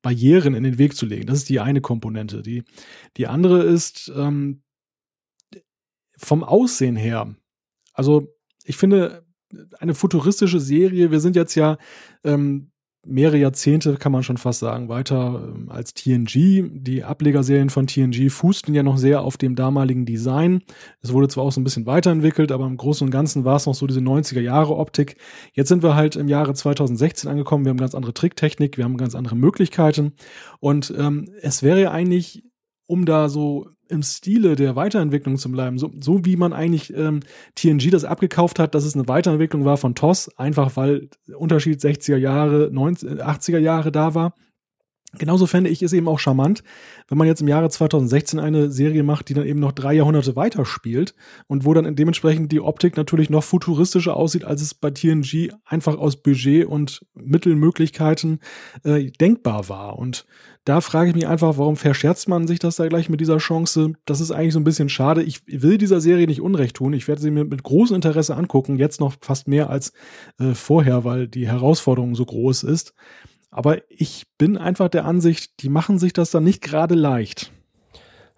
Barrieren 0.02 0.54
in 0.54 0.64
den 0.64 0.76
Weg 0.76 0.96
zu 0.96 1.06
legen. 1.06 1.26
Das 1.26 1.38
ist 1.38 1.48
die 1.48 1.60
eine 1.60 1.80
Komponente. 1.80 2.42
Die, 2.42 2.62
die 3.16 3.26
andere 3.26 3.62
ist 3.62 4.12
ähm, 4.14 4.60
vom 6.18 6.44
Aussehen 6.44 6.96
her. 6.96 7.34
Also 7.94 8.28
ich 8.64 8.76
finde, 8.76 9.24
eine 9.78 9.94
futuristische 9.94 10.60
Serie. 10.60 11.10
Wir 11.10 11.20
sind 11.20 11.36
jetzt 11.36 11.54
ja 11.54 11.78
ähm, 12.24 12.70
mehrere 13.06 13.38
Jahrzehnte, 13.38 13.96
kann 13.96 14.12
man 14.12 14.22
schon 14.22 14.36
fast 14.36 14.60
sagen, 14.60 14.88
weiter 14.88 15.52
ähm, 15.54 15.70
als 15.70 15.94
TNG. 15.94 16.68
Die 16.72 17.04
Ablegerserien 17.04 17.70
von 17.70 17.86
TNG 17.86 18.30
fußten 18.30 18.74
ja 18.74 18.82
noch 18.82 18.98
sehr 18.98 19.22
auf 19.22 19.36
dem 19.36 19.54
damaligen 19.54 20.04
Design. 20.04 20.62
Es 21.00 21.12
wurde 21.12 21.28
zwar 21.28 21.44
auch 21.44 21.52
so 21.52 21.60
ein 21.60 21.64
bisschen 21.64 21.86
weiterentwickelt, 21.86 22.52
aber 22.52 22.66
im 22.66 22.76
Großen 22.76 23.06
und 23.06 23.10
Ganzen 23.10 23.44
war 23.44 23.56
es 23.56 23.66
noch 23.66 23.74
so 23.74 23.86
diese 23.86 24.00
90er 24.00 24.40
Jahre 24.40 24.76
Optik. 24.76 25.16
Jetzt 25.52 25.68
sind 25.68 25.82
wir 25.82 25.94
halt 25.94 26.16
im 26.16 26.28
Jahre 26.28 26.54
2016 26.54 27.30
angekommen. 27.30 27.64
Wir 27.64 27.70
haben 27.70 27.78
ganz 27.78 27.94
andere 27.94 28.14
Tricktechnik, 28.14 28.76
wir 28.76 28.84
haben 28.84 28.96
ganz 28.96 29.14
andere 29.14 29.36
Möglichkeiten. 29.36 30.12
Und 30.60 30.92
ähm, 30.96 31.30
es 31.40 31.62
wäre 31.62 31.80
ja 31.80 31.90
eigentlich, 31.92 32.44
um 32.86 33.04
da 33.04 33.28
so 33.28 33.68
im 33.88 34.02
Stile 34.02 34.56
der 34.56 34.76
Weiterentwicklung 34.76 35.36
zu 35.38 35.50
bleiben. 35.50 35.78
So, 35.78 35.90
so 36.00 36.24
wie 36.24 36.36
man 36.36 36.52
eigentlich 36.52 36.94
ähm, 36.94 37.20
TNG 37.54 37.90
das 37.90 38.04
abgekauft 38.04 38.58
hat, 38.58 38.74
dass 38.74 38.84
es 38.84 38.94
eine 38.94 39.08
Weiterentwicklung 39.08 39.64
war 39.64 39.76
von 39.76 39.94
TOS, 39.94 40.36
einfach 40.38 40.76
weil 40.76 41.08
Unterschied 41.36 41.80
60er 41.80 42.16
Jahre, 42.16 42.70
90, 42.72 43.22
80er 43.22 43.58
Jahre 43.58 43.92
da 43.92 44.14
war. 44.14 44.34
Genauso 45.16 45.46
fände 45.46 45.70
ich 45.70 45.82
es 45.82 45.94
eben 45.94 46.06
auch 46.06 46.18
charmant, 46.18 46.62
wenn 47.08 47.16
man 47.16 47.26
jetzt 47.26 47.40
im 47.40 47.48
Jahre 47.48 47.70
2016 47.70 48.38
eine 48.38 48.70
Serie 48.70 49.02
macht, 49.02 49.30
die 49.30 49.34
dann 49.34 49.46
eben 49.46 49.58
noch 49.58 49.72
drei 49.72 49.94
Jahrhunderte 49.94 50.36
weiterspielt 50.36 51.14
und 51.46 51.64
wo 51.64 51.72
dann 51.72 51.96
dementsprechend 51.96 52.52
die 52.52 52.60
Optik 52.60 52.98
natürlich 52.98 53.30
noch 53.30 53.42
futuristischer 53.42 54.14
aussieht, 54.14 54.44
als 54.44 54.60
es 54.60 54.74
bei 54.74 54.90
TNG 54.90 55.50
einfach 55.64 55.96
aus 55.96 56.16
Budget 56.16 56.66
und 56.66 57.06
Mittelmöglichkeiten 57.14 58.40
äh, 58.84 59.10
denkbar 59.12 59.70
war. 59.70 59.98
Und 59.98 60.26
da 60.66 60.82
frage 60.82 61.08
ich 61.08 61.16
mich 61.16 61.26
einfach, 61.26 61.56
warum 61.56 61.76
verscherzt 61.76 62.28
man 62.28 62.46
sich 62.46 62.58
das 62.58 62.76
da 62.76 62.86
gleich 62.86 63.08
mit 63.08 63.22
dieser 63.22 63.38
Chance? 63.38 63.94
Das 64.04 64.20
ist 64.20 64.30
eigentlich 64.30 64.52
so 64.52 64.60
ein 64.60 64.64
bisschen 64.64 64.90
schade. 64.90 65.22
Ich 65.22 65.40
will 65.46 65.78
dieser 65.78 66.02
Serie 66.02 66.26
nicht 66.26 66.42
Unrecht 66.42 66.76
tun. 66.76 66.92
Ich 66.92 67.08
werde 67.08 67.22
sie 67.22 67.30
mir 67.30 67.46
mit 67.46 67.62
großem 67.62 67.96
Interesse 67.96 68.36
angucken, 68.36 68.76
jetzt 68.76 69.00
noch 69.00 69.14
fast 69.22 69.48
mehr 69.48 69.70
als 69.70 69.94
äh, 70.38 70.52
vorher, 70.52 71.04
weil 71.04 71.28
die 71.28 71.48
Herausforderung 71.48 72.14
so 72.14 72.26
groß 72.26 72.64
ist. 72.64 72.92
Aber 73.50 73.78
ich 73.88 74.26
bin 74.36 74.56
einfach 74.56 74.88
der 74.88 75.04
Ansicht, 75.04 75.62
die 75.62 75.68
machen 75.68 75.98
sich 75.98 76.12
das 76.12 76.30
dann 76.30 76.44
nicht 76.44 76.62
gerade 76.62 76.94
leicht. 76.94 77.52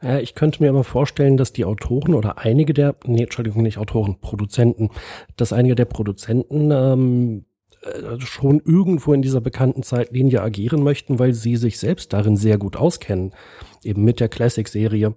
Ja, 0.02 0.18
ich 0.18 0.34
könnte 0.34 0.62
mir 0.62 0.70
aber 0.70 0.84
vorstellen, 0.84 1.36
dass 1.36 1.52
die 1.52 1.64
Autoren 1.64 2.14
oder 2.14 2.38
einige 2.38 2.72
der, 2.72 2.96
nee, 3.04 3.22
Entschuldigung, 3.22 3.62
nicht 3.62 3.76
Autoren, 3.76 4.18
Produzenten, 4.20 4.90
dass 5.36 5.52
einige 5.52 5.74
der 5.74 5.84
Produzenten 5.84 6.70
ähm, 6.70 7.44
äh, 7.82 8.18
schon 8.20 8.60
irgendwo 8.64 9.12
in 9.12 9.20
dieser 9.20 9.42
bekannten 9.42 9.82
Zeitlinie 9.82 10.40
agieren 10.40 10.82
möchten, 10.82 11.18
weil 11.18 11.34
sie 11.34 11.56
sich 11.56 11.78
selbst 11.78 12.12
darin 12.12 12.36
sehr 12.36 12.56
gut 12.56 12.76
auskennen. 12.76 13.34
Eben 13.82 14.04
mit 14.04 14.20
der 14.20 14.28
Classic-Serie. 14.28 15.14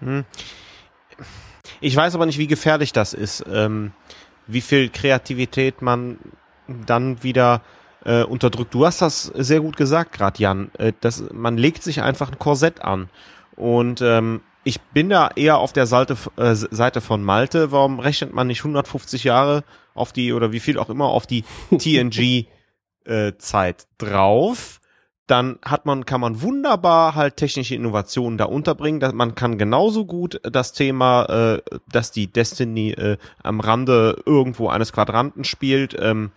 Hm. 0.00 0.24
Ich 1.80 1.94
weiß 1.94 2.14
aber 2.14 2.26
nicht, 2.26 2.38
wie 2.38 2.46
gefährlich 2.46 2.92
das 2.92 3.12
ist, 3.12 3.44
ähm, 3.50 3.92
wie 4.46 4.60
viel 4.60 4.88
Kreativität 4.88 5.82
man 5.82 6.18
dann 6.86 7.22
wieder 7.22 7.62
äh, 8.04 8.22
unterdrückt. 8.22 8.74
Du 8.74 8.84
hast 8.86 9.02
das 9.02 9.24
sehr 9.24 9.60
gut 9.60 9.76
gesagt, 9.76 10.12
gerade 10.12 10.40
Jan. 10.40 10.70
Äh, 10.78 10.92
das, 11.00 11.24
man 11.32 11.56
legt 11.56 11.82
sich 11.82 12.02
einfach 12.02 12.30
ein 12.30 12.38
Korsett 12.38 12.82
an. 12.82 13.08
Und 13.56 14.00
ähm, 14.02 14.40
ich 14.64 14.80
bin 14.80 15.08
da 15.08 15.30
eher 15.34 15.58
auf 15.58 15.72
der 15.72 15.86
Seite, 15.86 16.16
äh, 16.36 16.54
Seite 16.54 17.00
von 17.00 17.22
Malte. 17.22 17.72
Warum 17.72 17.98
rechnet 17.98 18.32
man 18.32 18.46
nicht 18.46 18.60
150 18.60 19.24
Jahre 19.24 19.64
auf 19.94 20.12
die 20.12 20.32
oder 20.32 20.52
wie 20.52 20.60
viel 20.60 20.78
auch 20.78 20.88
immer 20.88 21.06
auf 21.06 21.26
die 21.26 21.44
TNG 21.78 22.46
äh, 23.04 23.32
Zeit 23.38 23.86
drauf? 23.98 24.80
Dann 25.28 25.58
hat 25.64 25.86
man, 25.86 26.04
kann 26.04 26.20
man 26.20 26.42
wunderbar 26.42 27.14
halt 27.14 27.36
technische 27.36 27.74
Innovationen 27.74 28.38
da 28.38 28.44
unterbringen. 28.44 29.00
Dass 29.00 29.12
man 29.14 29.34
kann 29.34 29.58
genauso 29.58 30.04
gut 30.04 30.40
das 30.42 30.72
Thema, 30.72 31.24
äh, 31.24 31.62
dass 31.90 32.10
die 32.10 32.26
Destiny 32.26 32.90
äh, 32.92 33.16
am 33.42 33.60
Rande 33.60 34.22
irgendwo 34.26 34.68
eines 34.68 34.92
Quadranten 34.92 35.44
spielt, 35.44 35.96
ähm, 35.98 36.32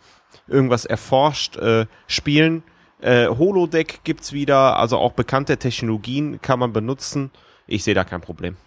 irgendwas 0.47 0.85
erforscht, 0.85 1.57
äh, 1.57 1.85
spielen. 2.07 2.63
Äh, 3.01 3.27
Holodeck 3.27 4.01
gibt's 4.03 4.33
wieder, 4.33 4.77
also 4.77 4.97
auch 4.97 5.13
bekannte 5.13 5.57
Technologien 5.57 6.41
kann 6.41 6.59
man 6.59 6.73
benutzen. 6.73 7.31
Ich 7.67 7.83
sehe 7.83 7.93
da 7.93 8.03
kein 8.03 8.21
Problem. 8.21 8.57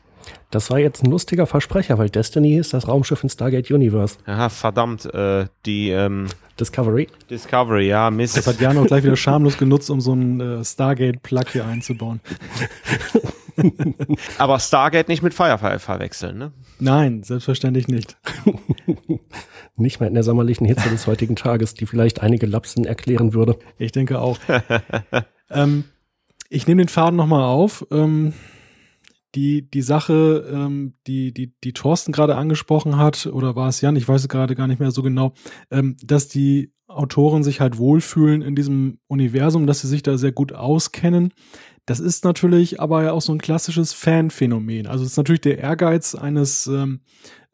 Das 0.51 0.71
war 0.71 0.79
jetzt 0.79 1.05
ein 1.05 1.11
lustiger 1.11 1.47
Versprecher, 1.47 1.99
weil 1.99 2.11
Destiny 2.11 2.57
ist 2.57 2.75
das 2.75 2.89
Raumschiff 2.89 3.23
in 3.23 3.29
Stargate 3.29 3.71
Universe. 3.71 4.19
Aha, 4.27 4.49
verdammt, 4.49 5.13
äh, 5.13 5.47
die 5.67 5.91
ähm, 5.91 6.27
Discovery. 6.59 7.09
Discovery, 7.31 7.89
ja, 7.89 8.11
Mist. 8.11 8.37
Das 8.37 8.47
hat 8.47 8.61
Jan 8.61 8.79
auch 8.79 8.87
gleich 8.87 9.05
wieder 9.05 9.17
schamlos 9.17 9.59
genutzt, 9.59 9.91
um 9.91 10.01
so 10.01 10.13
einen 10.13 10.41
äh, 10.41 10.65
Stargate-Plug 10.65 11.45
hier 11.53 11.67
einzubauen. 11.67 12.21
Aber 14.39 14.59
Stargate 14.59 15.09
nicht 15.09 15.23
mit 15.23 15.35
Firefly 15.35 15.79
verwechseln, 15.79 16.39
ne? 16.39 16.53
Nein, 16.79 17.23
selbstverständlich 17.23 17.89
nicht. 17.89 18.17
nicht 19.77 20.01
mehr 20.01 20.09
in 20.09 20.15
der 20.15 20.23
sommerlichen 20.23 20.67
Hitze 20.67 20.89
des 20.89 21.07
heutigen 21.07 21.37
Tages, 21.37 21.75
die 21.75 21.87
vielleicht 21.87 22.21
einige 22.21 22.47
Lapsen 22.47 22.85
erklären 22.85 23.35
würde. 23.35 23.59
Ich 23.79 23.93
denke 23.93 24.21
auch. 24.21 24.39
ähm, 25.51 25.85
ich 26.49 26.67
nehme 26.67 26.83
den 26.83 26.89
Faden 26.89 27.17
nochmal 27.17 27.45
auf. 27.45 27.87
Ähm, 27.91 28.33
die, 29.39 29.71
die 29.71 29.83
Sache, 29.83 30.51
ähm, 30.53 30.95
die, 31.07 31.33
die, 31.33 31.55
die 31.63 31.73
Thorsten 31.73 32.11
gerade 32.11 32.35
angesprochen 32.35 32.97
hat, 32.97 33.27
oder 33.27 33.55
war 33.55 33.69
es 33.69 33.81
Jan, 33.81 33.95
ich 33.95 34.09
weiß 34.09 34.23
es 34.23 34.29
gerade 34.29 34.57
gar 34.57 34.67
nicht 34.67 34.81
mehr 34.81 34.91
so 34.91 35.01
genau, 35.01 35.33
ähm, 35.71 35.97
dass 36.03 36.27
die 36.27 36.73
Autoren 36.89 37.45
sich 37.45 37.61
halt 37.61 37.79
wohlfühlen 37.79 38.43
in 38.43 38.57
diesem 38.57 38.99
Universum, 39.07 39.69
dass 39.69 39.81
sie 39.81 39.87
sich 39.87 40.03
da 40.03 40.19
sehr 40.19 40.33
gut 40.33 40.53
auskennen 40.55 41.33
Das 41.87 42.01
ist 42.01 42.25
natürlich 42.25 42.81
aber 42.81 43.05
ja 43.05 43.13
auch 43.13 43.21
so 43.21 43.33
ein 43.33 43.39
klassisches 43.39 43.93
Fanphänomen. 43.93 44.89
Also 44.89 45.05
es 45.05 45.13
ist 45.13 45.17
natürlich 45.17 45.43
der 45.43 45.59
Ehrgeiz 45.59 46.17
eines 46.17 46.67
ähm, 46.67 47.03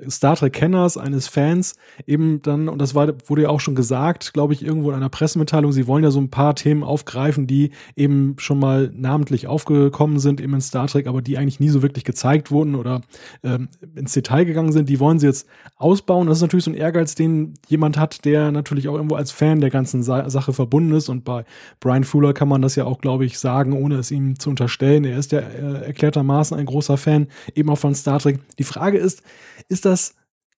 Star 0.09 0.35
Trek-Kenners, 0.35 0.97
eines 0.97 1.29
Fans, 1.29 1.77
eben 2.07 2.43
dann, 2.43 2.69
und 2.69 2.81
das 2.81 2.97
war, 2.97 3.13
wurde 3.27 3.43
ja 3.43 3.49
auch 3.49 3.61
schon 3.61 3.77
gesagt, 3.77 4.33
glaube 4.35 4.53
ich, 4.53 4.65
irgendwo 4.65 4.91
in 4.91 4.97
einer 4.97 5.09
Pressemitteilung, 5.09 5.71
sie 5.73 5.87
wollen 5.87 6.03
ja 6.03 6.11
so 6.11 6.21
ein 6.21 6.31
paar 6.31 6.57
Themen 6.57 6.83
aufgreifen, 6.83 7.47
die 7.47 7.71
eben 7.95 8.35
schon 8.39 8.59
mal 8.59 8.91
namentlich 8.93 9.47
aufgekommen 9.47 10.19
sind, 10.19 10.41
eben 10.41 10.55
in 10.55 10.61
Star 10.61 10.89
Trek, 10.89 11.07
aber 11.07 11.23
die 11.23 11.39
eigentlich 11.39 11.61
nie 11.61 11.69
so 11.69 11.83
wirklich 11.83 12.05
gezeigt 12.05 12.51
wurden 12.51 12.75
oder 12.75 13.03
ähm, 13.45 13.69
ins 13.95 14.13
Detail 14.13 14.45
gegangen 14.45 14.73
sind. 14.73 14.89
Die 14.89 14.99
wollen 14.99 15.21
sie 15.21 15.27
jetzt 15.27 15.47
ausbauen. 15.77 16.27
Das 16.27 16.39
ist 16.39 16.43
natürlich 16.43 16.65
so 16.65 16.73
ein 16.73 16.77
Ehrgeiz, 16.77 17.15
den 17.15 17.55
jemand 17.69 17.97
hat, 17.97 18.25
der 18.25 18.51
natürlich 18.51 18.89
auch 18.89 18.95
irgendwo 18.95 19.15
als 19.15 19.31
Fan 19.31 19.61
der 19.61 19.71
ganzen 19.71 20.03
Sa 20.03 20.29
Sache 20.29 20.53
verbunden 20.53 20.95
ist. 20.95 21.09
Und 21.09 21.25
bei 21.25 21.45
Brian 21.79 22.05
Fuller 22.05 22.33
kann 22.33 22.49
man 22.49 22.63
das 22.63 22.75
ja 22.75 22.85
auch, 22.85 22.99
glaube 23.01 23.25
ich, 23.25 23.39
sagen, 23.39 23.73
ohne 23.73 23.97
es 23.97 24.11
ihm 24.11 24.39
zu 24.41 24.51
unterstellen. 24.51 25.05
Er 25.05 25.19
ist 25.19 25.31
ja 25.31 25.41
äh, 25.41 25.87
erklärtermaßen 25.87 26.57
ein 26.57 26.67
großer 26.67 26.97
Fan, 26.97 27.29
eben 27.55 27.71
auch 27.71 27.79
von 27.79 27.95
Star 27.95 28.19
Trek. 28.19 28.41
Die 28.59 28.65
Frage 28.65 28.99
ist, 28.99 29.23
ist 29.69 29.84
das 29.85 30.15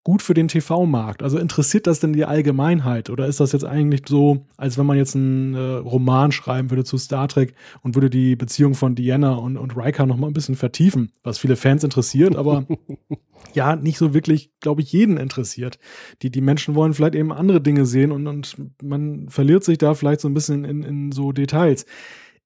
gut 0.06 0.22
für 0.22 0.36
den 0.36 0.48
TV-Markt? 0.48 1.24
Also 1.24 1.38
interessiert 1.40 1.88
das 1.88 2.00
denn 2.00 2.14
die 2.14 2.26
Allgemeinheit? 2.26 3.10
Oder 3.10 3.26
ist 3.26 3.40
das 3.40 3.52
jetzt 3.52 3.66
eigentlich 3.66 4.04
so, 4.08 4.46
als 4.56 4.78
wenn 4.78 4.86
man 4.86 4.98
jetzt 4.98 5.16
einen 5.16 5.56
äh, 5.56 5.60
Roman 5.60 6.32
schreiben 6.32 6.70
würde 6.70 6.84
zu 6.84 6.98
Star 6.98 7.28
Trek 7.28 7.56
und 7.82 7.96
würde 7.96 8.10
die 8.10 8.36
Beziehung 8.36 8.76
von 8.76 8.96
Diana 8.96 9.34
und, 9.34 9.58
und 9.58 9.76
Riker 9.76 10.06
noch 10.06 10.18
mal 10.18 10.28
ein 10.28 10.34
bisschen 10.34 10.56
vertiefen, 10.56 11.12
was 11.24 11.40
viele 11.40 11.56
Fans 11.56 11.84
interessiert, 11.84 12.36
aber 12.36 12.66
ja, 13.54 13.76
nicht 13.76 13.98
so 13.98 14.14
wirklich, 14.14 14.52
glaube 14.60 14.82
ich, 14.82 14.92
jeden 14.92 15.18
interessiert. 15.18 15.80
Die, 16.22 16.30
die 16.30 16.42
Menschen 16.42 16.76
wollen 16.76 16.94
vielleicht 16.94 17.16
eben 17.16 17.34
andere 17.34 17.60
Dinge 17.60 17.88
sehen 17.88 18.12
und, 18.12 18.28
und 18.28 18.56
man 18.84 19.28
verliert 19.30 19.64
sich 19.64 19.80
da 19.80 19.96
vielleicht 19.96 20.22
so 20.22 20.30
ein 20.30 20.36
bisschen 20.36 20.66
in, 20.66 20.84
in 20.84 21.12
so 21.12 21.32
Details 21.32 21.88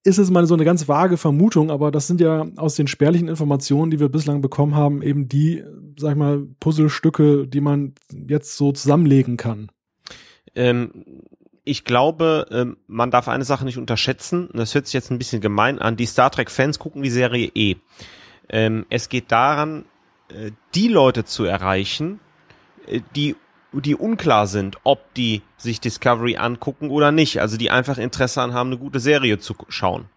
ist 0.03 0.17
es 0.17 0.31
mal 0.31 0.45
so 0.45 0.53
eine 0.53 0.65
ganz 0.65 0.87
vage 0.87 1.17
Vermutung, 1.17 1.71
aber 1.71 1.91
das 1.91 2.07
sind 2.07 2.21
ja 2.21 2.47
aus 2.55 2.75
den 2.75 2.87
spärlichen 2.87 3.27
Informationen, 3.27 3.91
die 3.91 3.99
wir 3.99 4.09
bislang 4.09 4.41
bekommen 4.41 4.75
haben, 4.75 5.01
eben 5.01 5.27
die, 5.27 5.63
sag 5.97 6.11
ich 6.11 6.17
mal, 6.17 6.47
Puzzlestücke, 6.59 7.47
die 7.47 7.61
man 7.61 7.93
jetzt 8.27 8.55
so 8.55 8.71
zusammenlegen 8.71 9.37
kann. 9.37 9.69
Ähm, 10.55 11.05
ich 11.65 11.83
glaube, 11.83 12.47
ähm, 12.51 12.77
man 12.87 13.11
darf 13.11 13.27
eine 13.27 13.43
Sache 13.43 13.65
nicht 13.65 13.77
unterschätzen. 13.77 14.49
Das 14.53 14.73
hört 14.73 14.87
sich 14.87 14.93
jetzt 14.93 15.11
ein 15.11 15.19
bisschen 15.19 15.41
gemein 15.41 15.79
an. 15.79 15.97
Die 15.97 16.05
Star 16.05 16.31
Trek-Fans 16.31 16.79
gucken 16.79 17.03
die 17.03 17.09
Serie. 17.09 17.51
Ähm, 18.49 18.85
es 18.89 19.09
geht 19.09 19.31
daran, 19.31 19.85
äh, 20.29 20.51
die 20.73 20.87
Leute 20.87 21.25
zu 21.25 21.43
erreichen, 21.43 22.19
äh, 22.87 23.01
die 23.15 23.35
die 23.73 23.95
unklar 23.95 24.47
sind, 24.47 24.77
ob 24.83 25.13
die 25.13 25.41
sich 25.57 25.79
Discovery 25.79 26.37
angucken 26.37 26.89
oder 26.89 27.11
nicht. 27.11 27.39
Also 27.41 27.57
die 27.57 27.71
einfach 27.71 27.97
Interesse 27.97 28.41
an 28.41 28.53
haben, 28.53 28.69
eine 28.69 28.79
gute 28.79 28.99
Serie 28.99 29.39
zu 29.39 29.55
schauen. 29.69 30.09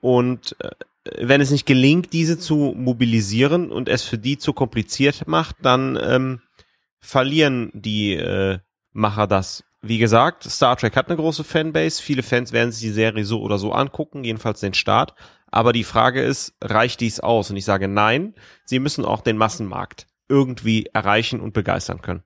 Und 0.00 0.56
äh, 0.60 0.70
wenn 1.18 1.40
es 1.40 1.50
nicht 1.50 1.66
gelingt, 1.66 2.12
diese 2.12 2.38
zu 2.38 2.74
mobilisieren 2.76 3.70
und 3.70 3.88
es 3.88 4.02
für 4.02 4.18
die 4.18 4.38
zu 4.38 4.52
kompliziert 4.52 5.26
macht, 5.26 5.56
dann 5.62 5.98
ähm, 6.02 6.40
verlieren 7.00 7.70
die 7.74 8.14
äh, 8.14 8.58
Macher 8.92 9.26
das. 9.26 9.64
Wie 9.82 9.98
gesagt, 9.98 10.44
Star 10.44 10.76
Trek 10.76 10.96
hat 10.96 11.08
eine 11.08 11.16
große 11.16 11.44
Fanbase. 11.44 12.02
Viele 12.02 12.22
Fans 12.22 12.52
werden 12.52 12.72
sich 12.72 12.80
die 12.80 12.94
Serie 12.94 13.24
so 13.24 13.42
oder 13.42 13.58
so 13.58 13.72
angucken, 13.72 14.24
jedenfalls 14.24 14.60
den 14.60 14.72
Start. 14.72 15.14
Aber 15.50 15.72
die 15.72 15.84
Frage 15.84 16.22
ist, 16.22 16.54
reicht 16.62 17.00
dies 17.00 17.20
aus? 17.20 17.50
Und 17.50 17.56
ich 17.56 17.64
sage 17.64 17.86
nein, 17.86 18.34
sie 18.64 18.78
müssen 18.78 19.04
auch 19.04 19.20
den 19.20 19.36
Massenmarkt 19.36 20.06
irgendwie 20.28 20.86
erreichen 20.94 21.40
und 21.40 21.52
begeistern 21.52 22.00
können. 22.00 22.22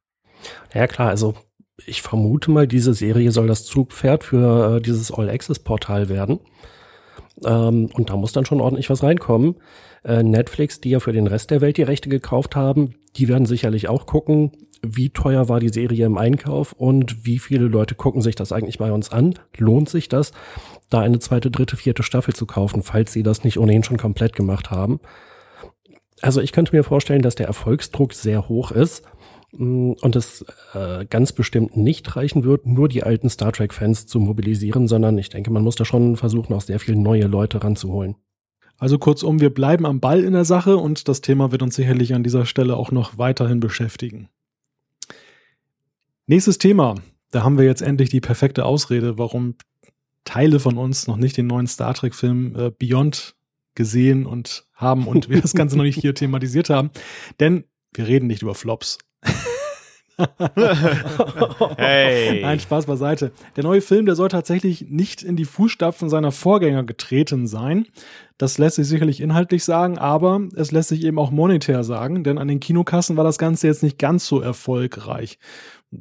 Ja 0.75 0.87
klar, 0.87 1.09
also 1.09 1.35
ich 1.87 2.03
vermute 2.03 2.51
mal, 2.51 2.67
diese 2.67 2.95
Serie 2.95 3.31
soll 3.31 3.47
das 3.47 3.65
Zugpferd 3.65 4.25
für 4.25 4.77
äh, 4.77 4.81
dieses 4.81 5.13
All-Access-Portal 5.13 6.09
werden. 6.09 6.41
Ähm, 7.45 7.91
und 7.95 8.11
da 8.11 8.17
muss 8.17 8.33
dann 8.33 8.47
schon 8.47 8.61
ordentlich 8.61 8.91
was 8.91 9.03
reinkommen. 9.03 9.57
Äh, 10.05 10.23
Netflix, 10.23 10.81
die 10.81 10.91
ja 10.91 11.01
für 11.01 11.13
den 11.13 11.27
Rest 11.27 11.51
der 11.51 11.61
Welt 11.61 11.77
die 11.77 11.83
Rechte 11.83 12.09
gekauft 12.09 12.57
haben, 12.57 12.95
die 13.17 13.29
werden 13.29 13.47
sicherlich 13.47 13.89
auch 13.89 14.07
gucken, 14.07 14.53
wie 14.83 15.11
teuer 15.11 15.49
war 15.49 15.61
die 15.61 15.71
Serie 15.71 16.07
im 16.07 16.19
Einkauf 16.19 16.73
und 16.73 17.27
wie 17.27 17.39
viele 17.39 17.67
Leute 17.67 17.95
gucken 17.97 18.23
sich 18.23 18.37
das 18.37 18.53
eigentlich 18.53 18.79
bei 18.79 18.93
uns 18.93 19.11
an. 19.11 19.35
Lohnt 19.57 19.89
sich 19.89 20.09
das, 20.09 20.33
da 20.89 21.01
eine 21.01 21.19
zweite, 21.19 21.51
dritte, 21.51 21.77
vierte 21.77 22.03
Staffel 22.05 22.35
zu 22.35 22.47
kaufen, 22.47 22.83
falls 22.83 23.13
sie 23.13 23.25
das 23.25 23.45
nicht 23.45 23.59
ohnehin 23.59 23.83
schon 23.83 23.97
komplett 23.97 24.37
gemacht 24.37 24.71
haben? 24.71 25.01
Also 26.21 26.41
ich 26.41 26.53
könnte 26.53 26.75
mir 26.75 26.85
vorstellen, 26.85 27.23
dass 27.23 27.35
der 27.35 27.47
Erfolgsdruck 27.47 28.13
sehr 28.13 28.49
hoch 28.49 28.71
ist 28.71 29.05
und 29.53 30.15
es 30.15 30.45
äh, 30.75 31.07
ganz 31.07 31.33
bestimmt 31.33 31.77
nicht 31.77 32.17
reichen 32.17 32.45
wird, 32.45 32.67
nur 32.67 32.89
die 32.89 33.03
alten 33.03 33.31
Star 33.31 33.53
Trek-Fans 33.53 34.07
zu 34.07 34.21
mobilisieren, 34.21 34.89
sondern 34.89 35.17
ich 35.17 35.31
denke, 35.31 35.51
man 35.51 35.63
muss 35.63 35.77
da 35.77 35.85
schon 35.85 36.17
versuchen, 36.17 36.53
auch 36.53 36.61
sehr 36.61 36.79
viele 36.79 36.99
neue 36.99 37.27
Leute 37.27 37.63
ranzuholen. 37.65 38.17
Also 38.77 38.99
kurzum, 38.99 39.41
wir 39.41 39.53
bleiben 39.53 39.87
am 39.87 40.01
Ball 40.01 40.23
in 40.23 40.35
der 40.35 40.45
Sache 40.45 40.77
und 40.77 41.09
das 41.09 41.21
Thema 41.21 41.51
wird 41.51 41.63
uns 41.63 41.75
sicherlich 41.75 42.15
an 42.15 42.23
dieser 42.23 42.47
Stelle 42.47 42.77
auch 42.77 42.93
noch 42.93 43.19
weiterhin 43.19 43.59
beschäftigen. 43.59 44.29
Nächstes 46.27 46.59
Thema. 46.59 46.95
Da 47.31 47.43
haben 47.43 47.59
wir 47.59 47.65
jetzt 47.65 47.83
endlich 47.83 48.11
die 48.11 48.21
perfekte 48.21 48.65
Ausrede, 48.65 49.19
warum 49.19 49.57
Teile 50.25 50.61
von 50.61 50.77
uns 50.79 51.07
noch 51.07 51.17
nicht 51.17 51.37
den 51.37 51.47
neuen 51.47 51.67
Star 51.67 51.95
Trek-Film 51.95 52.55
äh, 52.55 52.71
Beyond 52.71 53.35
gesehen 53.75 54.27
und 54.27 54.67
haben 54.75 55.07
und 55.07 55.29
wir 55.29 55.41
das 55.41 55.55
Ganze 55.55 55.77
noch 55.77 55.85
nicht 55.85 56.01
hier 56.01 56.15
thematisiert 56.15 56.71
haben. 56.71 56.91
Denn 57.41 57.65
wir 57.95 58.07
reden 58.07 58.27
nicht 58.27 58.43
über 58.43 58.55
Flops. 58.55 58.99
hey. 61.77 62.43
Nein, 62.43 62.59
Spaß 62.61 62.87
beiseite. 62.87 63.31
Der 63.57 63.65
neue 63.65 63.81
Film, 63.81 64.07
der 64.07 64.17
soll 64.17 64.29
tatsächlich 64.29 64.87
nicht 64.89 65.23
in 65.23 65.37
die 65.37 65.45
Fußstapfen 65.45 66.09
seiner 66.09 66.33
Vorgänger 66.33 66.83
getreten 66.83 67.47
sein. 67.47 67.87
Das 68.37 68.59
lässt 68.59 68.77
sich 68.77 68.89
sicherlich 68.89 69.21
inhaltlich 69.21 69.65
sagen, 69.65 69.99
aber 69.99 70.41
es 70.55 70.73
lässt 70.73 70.89
sich 70.91 71.05
eben 71.05 71.19
auch 71.19 71.31
monetär 71.31 71.85
sagen, 71.85 72.25
denn 72.25 72.39
an 72.39 72.49
den 72.49 72.61
Kinokassen 72.61 73.17
war 73.17 73.25
das 73.25 73.39
Ganze 73.39 73.67
jetzt 73.67 73.83
nicht 73.83 73.99
ganz 73.99 74.27
so 74.27 74.41
erfolgreich. 74.41 75.39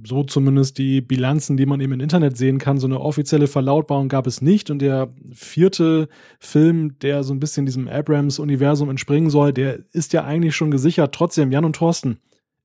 So 0.04 0.24
zumindest 0.24 0.78
die 0.78 1.00
Bilanzen, 1.02 1.56
die 1.56 1.66
man 1.66 1.80
eben 1.80 1.94
im 1.94 2.02
Internet 2.02 2.38
sehen 2.38 2.58
kann. 2.58 2.78
So 2.78 2.88
eine 2.88 3.00
offizielle 3.00 3.48
Verlautbarung 3.48 4.10
gab 4.10 4.28
es 4.28 4.42
nicht. 4.42 4.70
Und 4.70 4.80
der 4.80 5.14
vierte 5.32 6.10
Film, 6.40 7.00
der 7.00 7.24
so 7.24 7.34
ein 7.34 7.40
bisschen 7.40 7.66
diesem 7.66 7.88
Abrams-Universum 7.88 8.90
entspringen 8.90 9.30
soll, 9.30 9.54
der 9.54 9.80
ist 9.94 10.12
ja 10.12 10.26
eigentlich 10.26 10.56
schon 10.56 10.72
gesichert. 10.72 11.16
Trotzdem, 11.16 11.54
Jan 11.54 11.64
und 11.64 11.78
Thorsten, 11.78 12.20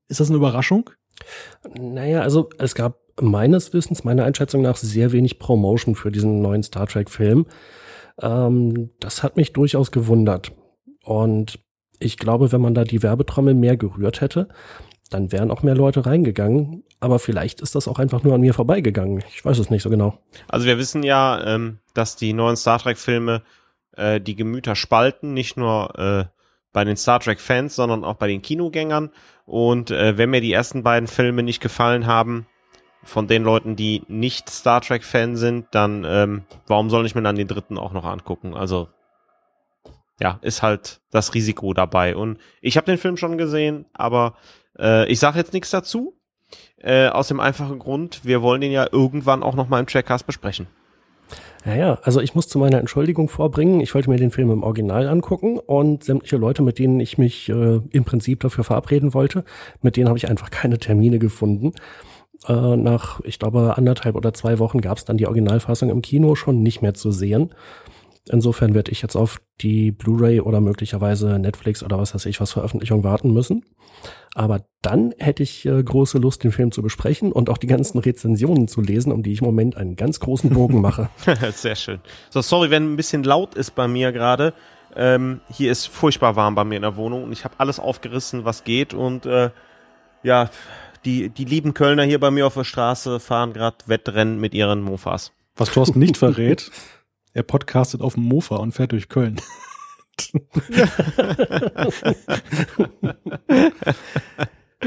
ist 0.09 0.19
das 0.19 0.31
eine 0.31 0.37
Überraschung? 0.38 0.91
Naja, 1.74 2.20
also 2.20 2.50
es 2.58 2.74
gab 2.74 2.98
meines 3.20 3.72
Wissens, 3.72 4.04
meiner 4.04 4.24
Einschätzung 4.24 4.62
nach, 4.62 4.76
sehr 4.76 5.12
wenig 5.12 5.38
Promotion 5.38 5.94
für 5.94 6.11
diesen 6.11 6.40
neuen 6.40 6.62
Star 6.62 6.87
Trek-Film. 6.87 7.46
Ähm, 8.20 8.90
das 9.00 9.22
hat 9.22 9.37
mich 9.37 9.52
durchaus 9.52 9.90
gewundert. 9.90 10.52
Und 11.04 11.58
ich 11.98 12.16
glaube, 12.16 12.52
wenn 12.52 12.61
man 12.61 12.74
da 12.74 12.85
die 12.85 13.02
Werbetrommel 13.02 13.54
mehr 13.54 13.76
gerührt 13.76 14.20
hätte, 14.20 14.48
dann 15.11 15.30
wären 15.30 15.50
auch 15.50 15.62
mehr 15.62 15.74
Leute 15.74 16.06
reingegangen. 16.06 16.85
Aber 17.00 17.18
vielleicht 17.18 17.61
ist 17.61 17.74
das 17.74 17.88
auch 17.88 17.98
einfach 17.98 18.22
nur 18.22 18.35
an 18.35 18.40
mir 18.40 18.54
vorbeigegangen. 18.54 19.22
Ich 19.28 19.44
weiß 19.44 19.58
es 19.58 19.70
nicht 19.70 19.82
so 19.82 19.90
genau. 19.90 20.18
Also 20.48 20.66
wir 20.66 20.78
wissen 20.78 21.02
ja, 21.02 21.42
ähm, 21.44 21.78
dass 21.94 22.16
die 22.16 22.32
neuen 22.32 22.56
Star 22.56 22.78
Trek-Filme 22.78 23.42
äh, 23.96 24.20
die 24.20 24.37
Gemüter 24.37 24.74
spalten, 24.74 25.35
nicht 25.35 25.56
nur 25.56 25.98
äh, 25.98 26.24
bei 26.72 26.85
den 26.85 26.96
Star 26.96 27.20
Trek-Fans, 27.20 27.74
sondern 27.76 28.04
auch 28.04 28.14
bei 28.14 28.28
den 28.28 28.42
Kinogängern. 28.42 29.11
Und 29.46 29.90
äh, 29.90 30.16
wenn 30.18 30.31
mir 30.31 30.40
die 30.40 30.52
ersten 30.52 30.83
beiden 30.83 31.09
Filme 31.09 31.42
nicht 31.42 31.61
gefallen 31.61 32.07
haben, 32.07 32.46
von 33.05 33.26
den 33.26 33.42
Leuten, 33.42 33.76
die 33.76 34.02
nicht 34.09 34.48
Star 34.48 34.81
Trek-Fan 34.81 35.37
sind, 35.37 35.66
dann 35.72 36.05
ähm, 36.07 36.44
warum 36.66 36.88
soll 36.88 37.05
ich 37.05 37.14
mir 37.14 37.22
dann 37.22 37.37
den 37.37 37.48
dritten 37.48 37.78
auch 37.78 37.92
noch 37.92 38.05
angucken? 38.05 38.55
Also 38.55 38.88
ja, 40.20 40.38
ist 40.42 40.62
halt 40.62 41.00
das 41.11 41.35
Risiko 41.35 41.74
dabei. 41.74 42.14
Und 42.14 42.38
ich 42.61 42.76
habe 42.76 42.87
den 42.87 42.98
Film 42.98 43.16
schon 43.16 43.38
gesehen, 43.38 43.87
aber 43.92 44.37
äh, 44.78 45.11
ich 45.11 45.18
sage 45.18 45.38
jetzt 45.38 45.52
nichts 45.52 45.70
dazu. 45.70 46.16
Äh, 46.76 47.09
aus 47.09 47.28
dem 47.28 47.40
einfachen 47.40 47.78
Grund, 47.78 48.24
wir 48.24 48.42
wollen 48.42 48.61
den 48.61 48.72
ja 48.72 48.87
irgendwann 48.90 49.42
auch 49.42 49.55
noch 49.55 49.68
mal 49.68 49.81
im 49.81 49.87
Trackcast 49.87 50.26
besprechen. 50.26 50.66
Ja, 51.64 51.77
ja, 51.77 51.98
also 52.03 52.20
ich 52.20 52.35
muss 52.35 52.48
zu 52.48 52.59
meiner 52.59 52.79
Entschuldigung 52.79 53.29
vorbringen. 53.29 53.81
Ich 53.81 53.94
wollte 53.94 54.11
mir 54.11 54.16
den 54.16 54.33
Film 54.33 54.51
im 54.51 54.64
Original 54.64 55.07
angucken 55.07 55.59
und 55.59 56.03
sämtliche 56.03 56.37
Leute, 56.37 56.62
mit 56.62 56.79
denen 56.81 56.98
ich 56.98 57.18
mich 57.18 57.48
äh, 57.48 57.81
im 57.90 58.05
Prinzip 58.05 58.40
dafür 58.40 58.64
verabreden 58.64 59.14
wollte, 59.14 59.44
mit 59.81 59.96
denen 59.96 60.09
habe 60.09 60.18
ich 60.18 60.29
einfach 60.29 60.51
keine 60.51 60.79
Termine 60.79 61.20
gefunden. 61.20 61.72
Äh, 62.48 62.77
nach, 62.77 63.20
ich 63.20 63.38
glaube, 63.38 63.77
anderthalb 63.77 64.16
oder 64.16 64.35
zwei 64.35 64.59
Wochen 64.59 64.81
gab 64.81 64.98
es 64.98 65.05
dann 65.05 65.18
die 65.18 65.27
Originalfassung 65.27 65.88
im 65.90 66.03
Kino 66.03 66.35
schon 66.35 66.64
nicht 66.64 66.83
mehr 66.83 66.94
zu 66.94 67.12
sehen. 67.12 67.51
Insofern 68.28 68.74
werde 68.74 68.92
ich 68.92 69.02
jetzt 69.02 69.16
auf 69.16 69.40
die 69.61 69.90
Blu-ray 69.90 70.40
oder 70.40 70.61
möglicherweise 70.61 71.38
Netflix 71.38 71.82
oder 71.82 71.98
was 71.98 72.14
weiß 72.14 72.26
ich 72.26 72.40
was 72.40 72.52
Veröffentlichung 72.52 73.02
warten 73.02 73.32
müssen. 73.32 73.64
Aber 74.35 74.64
dann 74.80 75.12
hätte 75.18 75.42
ich 75.42 75.66
äh, 75.66 75.82
große 75.82 76.18
Lust, 76.18 76.44
den 76.44 76.52
Film 76.52 76.72
zu 76.72 76.82
besprechen 76.82 77.32
und 77.32 77.50
auch 77.50 77.58
die 77.58 77.66
ganzen 77.66 77.98
Rezensionen 77.98 78.68
zu 78.68 78.80
lesen, 78.80 79.12
um 79.12 79.22
die 79.22 79.32
ich 79.32 79.40
im 79.40 79.46
Moment 79.46 79.76
einen 79.76 79.96
ganz 79.96 80.20
großen 80.20 80.50
Bogen 80.50 80.80
mache. 80.80 81.11
Sehr 81.52 81.76
schön. 81.76 82.00
So, 82.30 82.40
sorry, 82.40 82.70
wenn 82.70 82.92
ein 82.92 82.96
bisschen 82.96 83.24
laut 83.24 83.54
ist 83.54 83.74
bei 83.74 83.88
mir 83.88 84.12
gerade. 84.12 84.54
Ähm, 84.94 85.40
hier 85.50 85.72
ist 85.72 85.87
furchtbar 85.87 86.37
warm 86.37 86.54
bei 86.54 86.64
mir 86.64 86.76
in 86.76 86.82
der 86.82 86.96
Wohnung 86.96 87.24
und 87.24 87.32
ich 87.32 87.44
habe 87.44 87.54
alles 87.58 87.80
aufgerissen, 87.80 88.44
was 88.44 88.62
geht 88.62 88.92
und 88.92 89.24
äh, 89.24 89.50
ja, 90.22 90.50
die, 91.04 91.30
die 91.30 91.44
lieben 91.44 91.74
Kölner 91.74 92.04
hier 92.04 92.20
bei 92.20 92.30
mir 92.30 92.46
auf 92.46 92.54
der 92.54 92.64
Straße 92.64 93.18
fahren 93.18 93.52
gerade 93.52 93.76
Wettrennen 93.87 94.38
mit 94.38 94.54
ihren 94.54 94.82
Mofas. 94.82 95.32
Was 95.56 95.72
Thorsten 95.72 95.98
nicht 95.98 96.16
verrät, 96.16 96.70
Er 97.35 97.42
podcastet 97.42 98.03
auf 98.03 98.14
dem 98.14 98.25
Mofa 98.25 98.57
und 98.57 98.73
fährt 98.73 98.92
durch 98.92 99.09
Köln. 99.09 99.40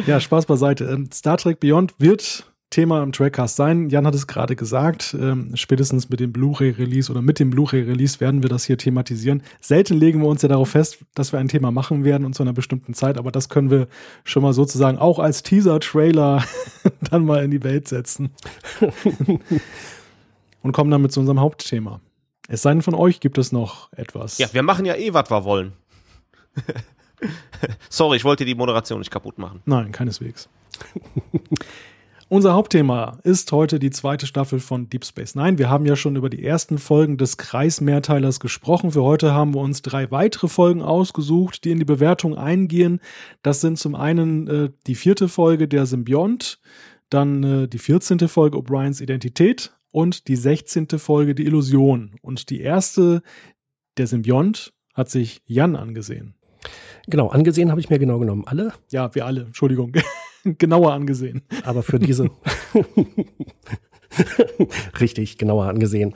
ja, 0.05 0.19
Spaß 0.19 0.45
beiseite. 0.45 0.85
Ähm, 0.85 1.09
Star 1.11 1.37
Trek 1.37 1.59
Beyond 1.59 1.95
wird 1.99 2.51
Thema 2.69 3.01
im 3.01 3.11
Trackcast 3.11 3.55
sein. 3.55 3.89
Jan 3.89 4.05
hat 4.05 4.13
es 4.15 4.27
gerade 4.27 4.55
gesagt, 4.55 5.15
ähm, 5.19 5.51
spätestens 5.55 6.09
mit 6.09 6.19
dem 6.19 6.33
Blu-ray-Release 6.33 7.11
oder 7.11 7.21
mit 7.21 7.39
dem 7.39 7.49
Blu-ray-Release 7.49 8.19
werden 8.19 8.43
wir 8.43 8.49
das 8.49 8.65
hier 8.65 8.77
thematisieren. 8.77 9.41
Selten 9.61 9.97
legen 9.97 10.21
wir 10.21 10.27
uns 10.27 10.41
ja 10.41 10.49
darauf 10.49 10.69
fest, 10.69 10.97
dass 11.13 11.31
wir 11.31 11.39
ein 11.39 11.47
Thema 11.47 11.71
machen 11.71 12.03
werden 12.03 12.25
und 12.25 12.35
zu 12.35 12.43
einer 12.43 12.53
bestimmten 12.53 12.93
Zeit, 12.93 13.17
aber 13.17 13.31
das 13.31 13.49
können 13.49 13.71
wir 13.71 13.87
schon 14.23 14.43
mal 14.43 14.53
sozusagen 14.53 14.97
auch 14.97 15.19
als 15.19 15.41
Teaser-Trailer 15.43 16.43
dann 17.09 17.25
mal 17.25 17.43
in 17.43 17.51
die 17.51 17.63
Welt 17.63 17.87
setzen. 17.87 18.31
und 20.61 20.71
kommen 20.73 20.91
dann 20.91 21.01
mit 21.01 21.11
zu 21.11 21.21
unserem 21.21 21.39
Hauptthema. 21.39 22.01
Es 22.47 22.61
sei 22.61 22.71
denn, 22.71 22.81
von 22.81 22.95
euch 22.95 23.19
gibt 23.19 23.37
es 23.37 23.51
noch 23.51 23.91
etwas. 23.93 24.37
Ja, 24.37 24.47
wir 24.53 24.63
machen 24.63 24.85
ja 24.85 24.95
eh, 24.95 25.13
was 25.13 25.29
wir 25.29 25.43
wollen. 25.43 25.73
Sorry, 27.89 28.17
ich 28.17 28.23
wollte 28.23 28.45
die 28.45 28.55
Moderation 28.55 28.99
nicht 28.99 29.11
kaputt 29.11 29.37
machen. 29.37 29.61
Nein, 29.65 29.91
keineswegs. 29.91 30.49
Unser 32.27 32.53
Hauptthema 32.53 33.19
ist 33.23 33.51
heute 33.51 33.77
die 33.77 33.91
zweite 33.91 34.25
Staffel 34.25 34.59
von 34.59 34.89
Deep 34.89 35.05
Space 35.05 35.35
Nine. 35.35 35.59
Wir 35.59 35.69
haben 35.69 35.85
ja 35.85 35.95
schon 35.95 36.15
über 36.15 36.29
die 36.29 36.43
ersten 36.43 36.79
Folgen 36.79 37.17
des 37.17 37.37
Kreismehrteilers 37.37 38.39
gesprochen. 38.39 38.91
Für 38.91 39.03
heute 39.03 39.33
haben 39.33 39.53
wir 39.53 39.61
uns 39.61 39.83
drei 39.83 40.09
weitere 40.09 40.47
Folgen 40.47 40.81
ausgesucht, 40.81 41.63
die 41.63 41.71
in 41.71 41.77
die 41.77 41.85
Bewertung 41.85 42.35
eingehen. 42.35 42.99
Das 43.43 43.61
sind 43.61 43.77
zum 43.77 43.93
einen 43.93 44.47
äh, 44.47 44.69
die 44.87 44.95
vierte 44.95 45.29
Folge 45.29 45.67
der 45.67 45.85
Symbiont, 45.85 46.59
dann 47.09 47.43
äh, 47.43 47.67
die 47.67 47.77
14. 47.77 48.27
Folge 48.27 48.57
O'Briens 48.57 49.01
Identität 49.01 49.71
und 49.95 50.27
die 50.27 50.35
16. 50.35 50.89
Folge 50.99 51.33
Die 51.35 51.45
Illusion. 51.45 52.15
Und 52.21 52.49
die 52.49 52.59
erste, 52.59 53.21
der 53.97 54.07
Symbiont, 54.07 54.73
hat 54.93 55.09
sich 55.09 55.41
Jan 55.45 55.77
angesehen. 55.77 56.35
Genau, 57.07 57.29
angesehen 57.29 57.71
habe 57.71 57.79
ich 57.79 57.89
mir 57.89 57.97
genau 57.97 58.19
genommen. 58.19 58.43
Alle? 58.45 58.73
Ja, 58.91 59.15
wir 59.15 59.25
alle, 59.25 59.43
Entschuldigung. 59.43 59.93
genauer 60.43 60.91
angesehen. 60.91 61.43
Aber 61.63 61.81
für 61.81 61.97
diese. 61.97 62.29
Richtig, 64.99 65.37
genauer 65.37 65.67
angesehen. 65.67 66.13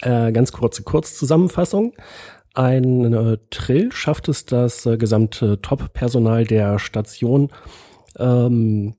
Äh, 0.00 0.32
ganz 0.32 0.52
kurze 0.52 0.82
Kurzzusammenfassung. 0.82 1.92
Ein 2.54 3.12
äh, 3.12 3.36
Trill 3.50 3.92
schafft 3.92 4.30
es, 4.30 4.46
das 4.46 4.86
äh, 4.86 4.96
gesamte 4.96 5.60
Top-Personal 5.60 6.44
der 6.46 6.78
Station 6.78 7.50
ähm, 8.18 8.94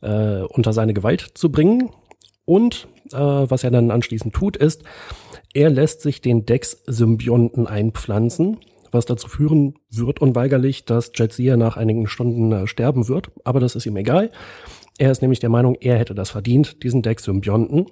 äh, 0.00 0.40
unter 0.40 0.72
seine 0.72 0.94
Gewalt 0.94 1.32
zu 1.34 1.52
bringen. 1.52 1.90
Und 2.46 2.88
äh, 3.14 3.50
was 3.50 3.64
er 3.64 3.70
dann 3.70 3.90
anschließend 3.90 4.34
tut, 4.34 4.56
ist, 4.56 4.84
er 5.52 5.70
lässt 5.70 6.00
sich 6.00 6.20
den 6.20 6.46
Dex-Symbionten 6.46 7.66
einpflanzen, 7.66 8.58
was 8.90 9.06
dazu 9.06 9.28
führen 9.28 9.74
wird 9.90 10.20
unweigerlich, 10.20 10.84
dass 10.84 11.12
Jetsia 11.14 11.56
nach 11.56 11.76
einigen 11.76 12.06
Stunden 12.06 12.52
äh, 12.52 12.66
sterben 12.66 13.08
wird. 13.08 13.30
Aber 13.44 13.60
das 13.60 13.76
ist 13.76 13.86
ihm 13.86 13.96
egal. 13.96 14.30
Er 14.98 15.10
ist 15.10 15.22
nämlich 15.22 15.40
der 15.40 15.50
Meinung, 15.50 15.76
er 15.80 15.98
hätte 15.98 16.14
das 16.14 16.30
verdient, 16.30 16.82
diesen 16.82 17.02
Dex-Symbionten. 17.02 17.86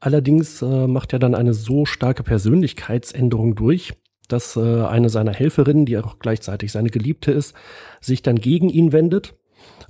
Allerdings 0.00 0.62
äh, 0.62 0.86
macht 0.86 1.12
er 1.12 1.18
dann 1.18 1.34
eine 1.34 1.54
so 1.54 1.86
starke 1.86 2.22
Persönlichkeitsänderung 2.22 3.54
durch, 3.54 3.94
dass 4.28 4.56
äh, 4.56 4.60
eine 4.60 5.08
seiner 5.08 5.32
Helferinnen, 5.32 5.86
die 5.86 5.98
auch 5.98 6.18
gleichzeitig 6.18 6.72
seine 6.72 6.90
Geliebte 6.90 7.32
ist, 7.32 7.54
sich 8.00 8.22
dann 8.22 8.36
gegen 8.36 8.68
ihn 8.68 8.92
wendet. 8.92 9.34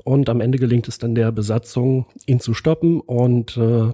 Und 0.05 0.29
am 0.29 0.40
Ende 0.40 0.59
gelingt 0.59 0.88
es 0.88 0.99
dann 0.99 1.14
der 1.14 1.33
Besatzung, 1.33 2.07
ihn 2.27 2.40
zu 2.40 2.55
stoppen 2.55 3.01
und 3.01 3.57
äh, 3.57 3.92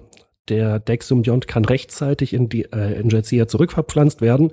der 0.49 0.79
Dex-Symbiont 0.79 1.47
kann 1.47 1.65
rechtzeitig 1.65 2.33
in, 2.33 2.49
die, 2.49 2.63
äh, 2.63 2.99
in 2.99 3.09
Jetsia 3.09 3.47
zurückverpflanzt 3.47 4.21
werden. 4.21 4.51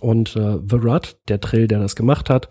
Und 0.00 0.34
äh, 0.34 0.58
Verrat, 0.66 1.18
der 1.28 1.40
Trill, 1.40 1.68
der 1.68 1.78
das 1.78 1.94
gemacht 1.94 2.28
hat, 2.28 2.48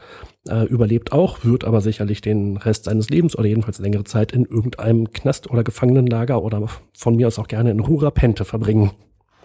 äh, 0.48 0.64
überlebt 0.66 1.12
auch, 1.12 1.44
wird 1.44 1.66
aber 1.66 1.82
sicherlich 1.82 2.22
den 2.22 2.58
Rest 2.58 2.86
seines 2.86 3.10
Lebens 3.10 3.38
oder 3.38 3.48
jedenfalls 3.48 3.80
längere 3.80 4.06
Zeit 4.06 4.32
in 4.32 4.46
irgendeinem 4.46 5.12
Knast 5.12 5.50
oder 5.50 5.64
Gefangenenlager 5.64 6.42
oder 6.42 6.68
von 6.98 7.16
mir 7.16 7.28
aus 7.28 7.40
auch 7.40 7.48
gerne 7.48 7.72
in 7.72 7.82
Rurapente 7.82 8.46
verbringen. 8.46 8.92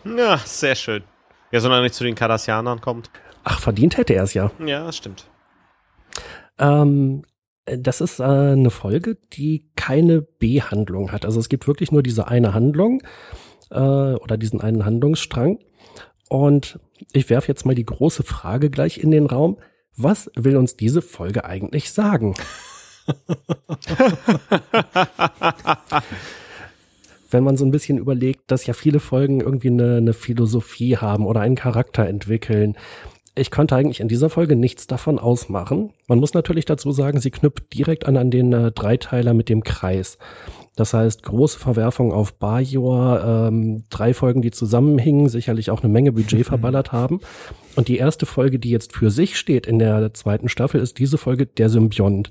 Ja, 0.05 0.39
sehr 0.39 0.77
schön. 0.77 1.03
Ja, 1.51 1.61
solange 1.61 1.81
er 1.81 1.85
nicht 1.85 1.95
zu 1.95 2.05
den 2.05 2.15
Cardassianern 2.15 2.81
kommt. 2.81 3.11
Ach, 3.43 3.61
verdient 3.61 3.97
hätte 3.97 4.15
er 4.15 4.25
es 4.25 4.35
ja. 4.35 4.51
Ja, 4.65 4.85
das 4.85 4.97
stimmt. 4.97 5.29
Ähm, 6.59 7.23
das 7.77 8.01
ist 8.01 8.21
äh, 8.21 8.23
eine 8.23 8.71
Folge, 8.71 9.17
die 9.33 9.69
keine 9.77 10.23
B-Handlung 10.23 11.13
hat. 11.13 11.25
Also 11.25 11.41
es 11.41 11.49
gibt 11.49 11.67
wirklich 11.67 11.93
nur 11.93 12.03
diese 12.03 12.29
eine 12.29 12.55
Handlung 12.55 13.03
äh, 13.71 13.79
oder 13.79 14.37
diesen 14.37 14.61
einen 14.61 14.85
Handlungsstrang. 14.85 15.59
Und 16.29 16.79
ich 17.13 17.31
werfe 17.31 17.49
jetzt 17.49 17.67
mal 17.67 17.75
die 17.75 17.87
große 17.87 18.23
Frage 18.23 18.71
gleich 18.71 18.99
in 18.99 19.11
den 19.11 19.27
Raum. 19.27 19.59
Was 19.97 20.31
will 20.37 20.57
uns 20.57 20.77
diese 20.77 21.03
Folge 21.03 21.45
eigentlich 21.45 21.91
sagen? 21.93 22.35
Wenn 27.31 27.45
man 27.45 27.59
so 27.59 27.65
ein 27.65 27.71
bisschen 27.71 27.99
überlegt, 27.99 28.51
dass 28.51 28.67
ja 28.67 28.73
viele 28.75 29.01
Folgen 29.01 29.41
irgendwie 29.41 29.69
eine, 29.69 29.97
eine 29.97 30.15
Philosophie 30.15 30.97
haben 30.97 31.27
oder 31.27 31.41
einen 31.41 31.57
Charakter 31.57 32.07
entwickeln, 32.07 32.77
ich 33.39 33.51
konnte 33.51 33.77
eigentlich 33.77 34.01
in 34.01 34.09
dieser 34.09 34.31
Folge 34.31 34.57
nichts 34.57 34.87
davon 34.87 35.19
ausmachen. 35.19 35.91
Man 36.07 36.19
muss 36.19 36.35
natürlich 36.35 36.65
dazu 36.65 36.93
sagen, 36.93 37.21
sie 37.21 37.31
knüpft 37.31 37.73
direkt 37.75 38.07
an 38.07 38.17
an 38.17 38.31
den 38.31 38.53
äh, 38.53 38.73
Dreiteiler 38.73 39.35
mit 39.35 39.49
dem 39.49 39.63
Kreis. 39.63 40.19
Das 40.77 40.95
heißt, 40.95 41.25
große 41.25 41.59
Verwerfung 41.59 42.13
auf 42.13 42.35
Bajor, 42.35 43.49
ähm, 43.49 43.85
drei 43.91 44.15
Folgen, 44.15 44.43
die 44.43 44.53
zusammenhingen, 44.53 45.29
sicherlich 45.29 45.71
auch 45.71 45.83
eine 45.83 45.93
Menge 45.93 46.13
Budget 46.13 46.47
verballert 46.47 46.93
haben. 46.93 47.21
Und 47.75 47.89
die 47.89 47.99
erste 47.99 48.27
Folge, 48.27 48.59
die 48.59 48.71
jetzt 48.71 48.95
für 48.95 49.11
sich 49.11 49.39
steht 49.39 49.67
in 49.67 49.79
der 49.79 50.15
zweiten 50.15 50.49
Staffel, 50.49 50.81
ist 50.81 50.99
diese 50.99 51.19
Folge 51.19 51.47
Der 51.47 51.69
Symbiont. 51.69 52.31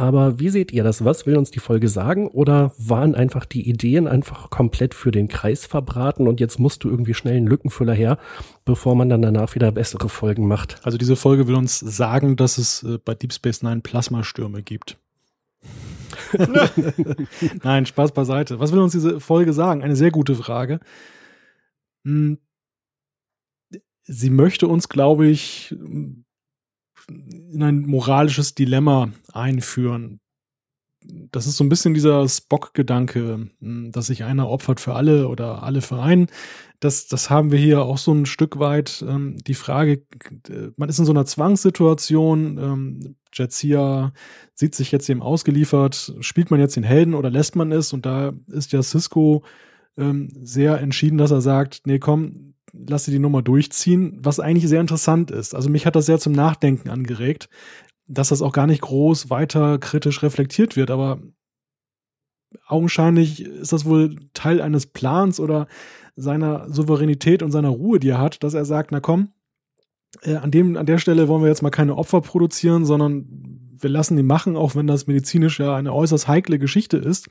Aber 0.00 0.40
wie 0.40 0.48
seht 0.48 0.72
ihr 0.72 0.82
das? 0.82 1.04
Was 1.04 1.26
will 1.26 1.36
uns 1.36 1.50
die 1.50 1.58
Folge 1.58 1.86
sagen? 1.86 2.26
Oder 2.28 2.72
waren 2.78 3.14
einfach 3.14 3.44
die 3.44 3.68
Ideen 3.68 4.08
einfach 4.08 4.48
komplett 4.48 4.94
für 4.94 5.10
den 5.10 5.28
Kreis 5.28 5.66
verbraten 5.66 6.26
und 6.26 6.40
jetzt 6.40 6.58
musst 6.58 6.84
du 6.84 6.88
irgendwie 6.88 7.12
schnell 7.12 7.36
einen 7.36 7.46
Lückenfüller 7.46 7.92
her, 7.92 8.16
bevor 8.64 8.96
man 8.96 9.10
dann 9.10 9.20
danach 9.20 9.54
wieder 9.54 9.70
bessere 9.72 10.08
Folgen 10.08 10.48
macht? 10.48 10.80
Also 10.84 10.96
diese 10.96 11.16
Folge 11.16 11.46
will 11.48 11.54
uns 11.54 11.80
sagen, 11.80 12.36
dass 12.36 12.56
es 12.56 12.82
äh, 12.82 12.96
bei 13.04 13.14
Deep 13.14 13.34
Space 13.34 13.62
Nine 13.62 13.82
Plasmastürme 13.82 14.62
gibt. 14.62 14.96
Nein, 17.62 17.84
Spaß 17.84 18.12
beiseite. 18.12 18.58
Was 18.58 18.72
will 18.72 18.78
uns 18.78 18.92
diese 18.92 19.20
Folge 19.20 19.52
sagen? 19.52 19.82
Eine 19.82 19.96
sehr 19.96 20.10
gute 20.10 20.34
Frage. 20.34 20.80
Hm. 22.06 22.38
Sie 24.04 24.30
möchte 24.30 24.66
uns, 24.66 24.88
glaube 24.88 25.26
ich, 25.26 25.76
in 27.52 27.62
ein 27.62 27.86
moralisches 27.86 28.54
Dilemma 28.54 29.10
einführen. 29.32 30.20
Das 31.02 31.46
ist 31.46 31.56
so 31.56 31.64
ein 31.64 31.70
bisschen 31.70 31.94
dieser 31.94 32.28
Spock-Gedanke, 32.28 33.48
hm, 33.60 33.92
dass 33.92 34.06
sich 34.06 34.24
einer 34.24 34.48
opfert 34.48 34.80
für 34.80 34.94
alle 34.94 35.28
oder 35.28 35.62
alle 35.62 35.80
für 35.80 36.00
einen. 36.00 36.28
Das, 36.78 37.08
das 37.08 37.30
haben 37.30 37.52
wir 37.52 37.58
hier 37.58 37.82
auch 37.82 37.98
so 37.98 38.12
ein 38.12 38.26
Stück 38.26 38.58
weit. 38.58 39.04
Ähm, 39.06 39.38
die 39.46 39.54
Frage, 39.54 40.02
man 40.76 40.88
ist 40.88 40.98
in 40.98 41.04
so 41.06 41.12
einer 41.12 41.26
Zwangssituation. 41.26 42.58
Ähm, 42.58 43.16
Jetsia 43.32 44.12
sieht 44.54 44.74
sich 44.74 44.92
jetzt 44.92 45.08
eben 45.08 45.22
ausgeliefert. 45.22 46.14
Spielt 46.20 46.50
man 46.50 46.60
jetzt 46.60 46.76
den 46.76 46.84
Helden 46.84 47.14
oder 47.14 47.30
lässt 47.30 47.56
man 47.56 47.72
es? 47.72 47.92
Und 47.92 48.06
da 48.06 48.32
ist 48.48 48.72
ja 48.72 48.82
Cisco 48.82 49.42
ähm, 49.96 50.28
sehr 50.42 50.80
entschieden, 50.80 51.18
dass 51.18 51.30
er 51.30 51.40
sagt, 51.40 51.82
nee, 51.86 51.98
komm, 51.98 52.49
lass 52.72 53.04
sie 53.04 53.10
die 53.10 53.18
Nummer 53.18 53.42
durchziehen, 53.42 54.18
was 54.22 54.40
eigentlich 54.40 54.68
sehr 54.68 54.80
interessant 54.80 55.30
ist. 55.30 55.54
Also 55.54 55.70
mich 55.70 55.86
hat 55.86 55.96
das 55.96 56.06
sehr 56.06 56.18
zum 56.18 56.32
Nachdenken 56.32 56.90
angeregt, 56.90 57.48
dass 58.06 58.28
das 58.28 58.42
auch 58.42 58.52
gar 58.52 58.66
nicht 58.66 58.82
groß 58.82 59.30
weiter 59.30 59.78
kritisch 59.78 60.22
reflektiert 60.22 60.76
wird, 60.76 60.90
aber 60.90 61.20
augenscheinlich 62.66 63.44
ist 63.44 63.72
das 63.72 63.84
wohl 63.84 64.16
Teil 64.34 64.60
eines 64.60 64.86
Plans 64.86 65.38
oder 65.40 65.68
seiner 66.16 66.68
Souveränität 66.70 67.42
und 67.42 67.52
seiner 67.52 67.68
Ruhe, 67.68 68.00
die 68.00 68.08
er 68.08 68.18
hat, 68.18 68.42
dass 68.42 68.54
er 68.54 68.64
sagt, 68.64 68.92
na 68.92 69.00
komm, 69.00 69.32
äh, 70.22 70.36
an 70.36 70.50
dem, 70.50 70.76
an 70.76 70.86
der 70.86 70.98
Stelle 70.98 71.28
wollen 71.28 71.42
wir 71.42 71.48
jetzt 71.48 71.62
mal 71.62 71.70
keine 71.70 71.96
Opfer 71.96 72.20
produzieren, 72.20 72.84
sondern 72.84 73.59
wir 73.82 73.90
lassen 73.90 74.16
die 74.16 74.22
machen, 74.22 74.56
auch 74.56 74.74
wenn 74.74 74.86
das 74.86 75.06
medizinisch 75.06 75.60
ja 75.60 75.74
eine 75.74 75.92
äußerst 75.92 76.28
heikle 76.28 76.58
Geschichte 76.58 76.96
ist. 76.96 77.28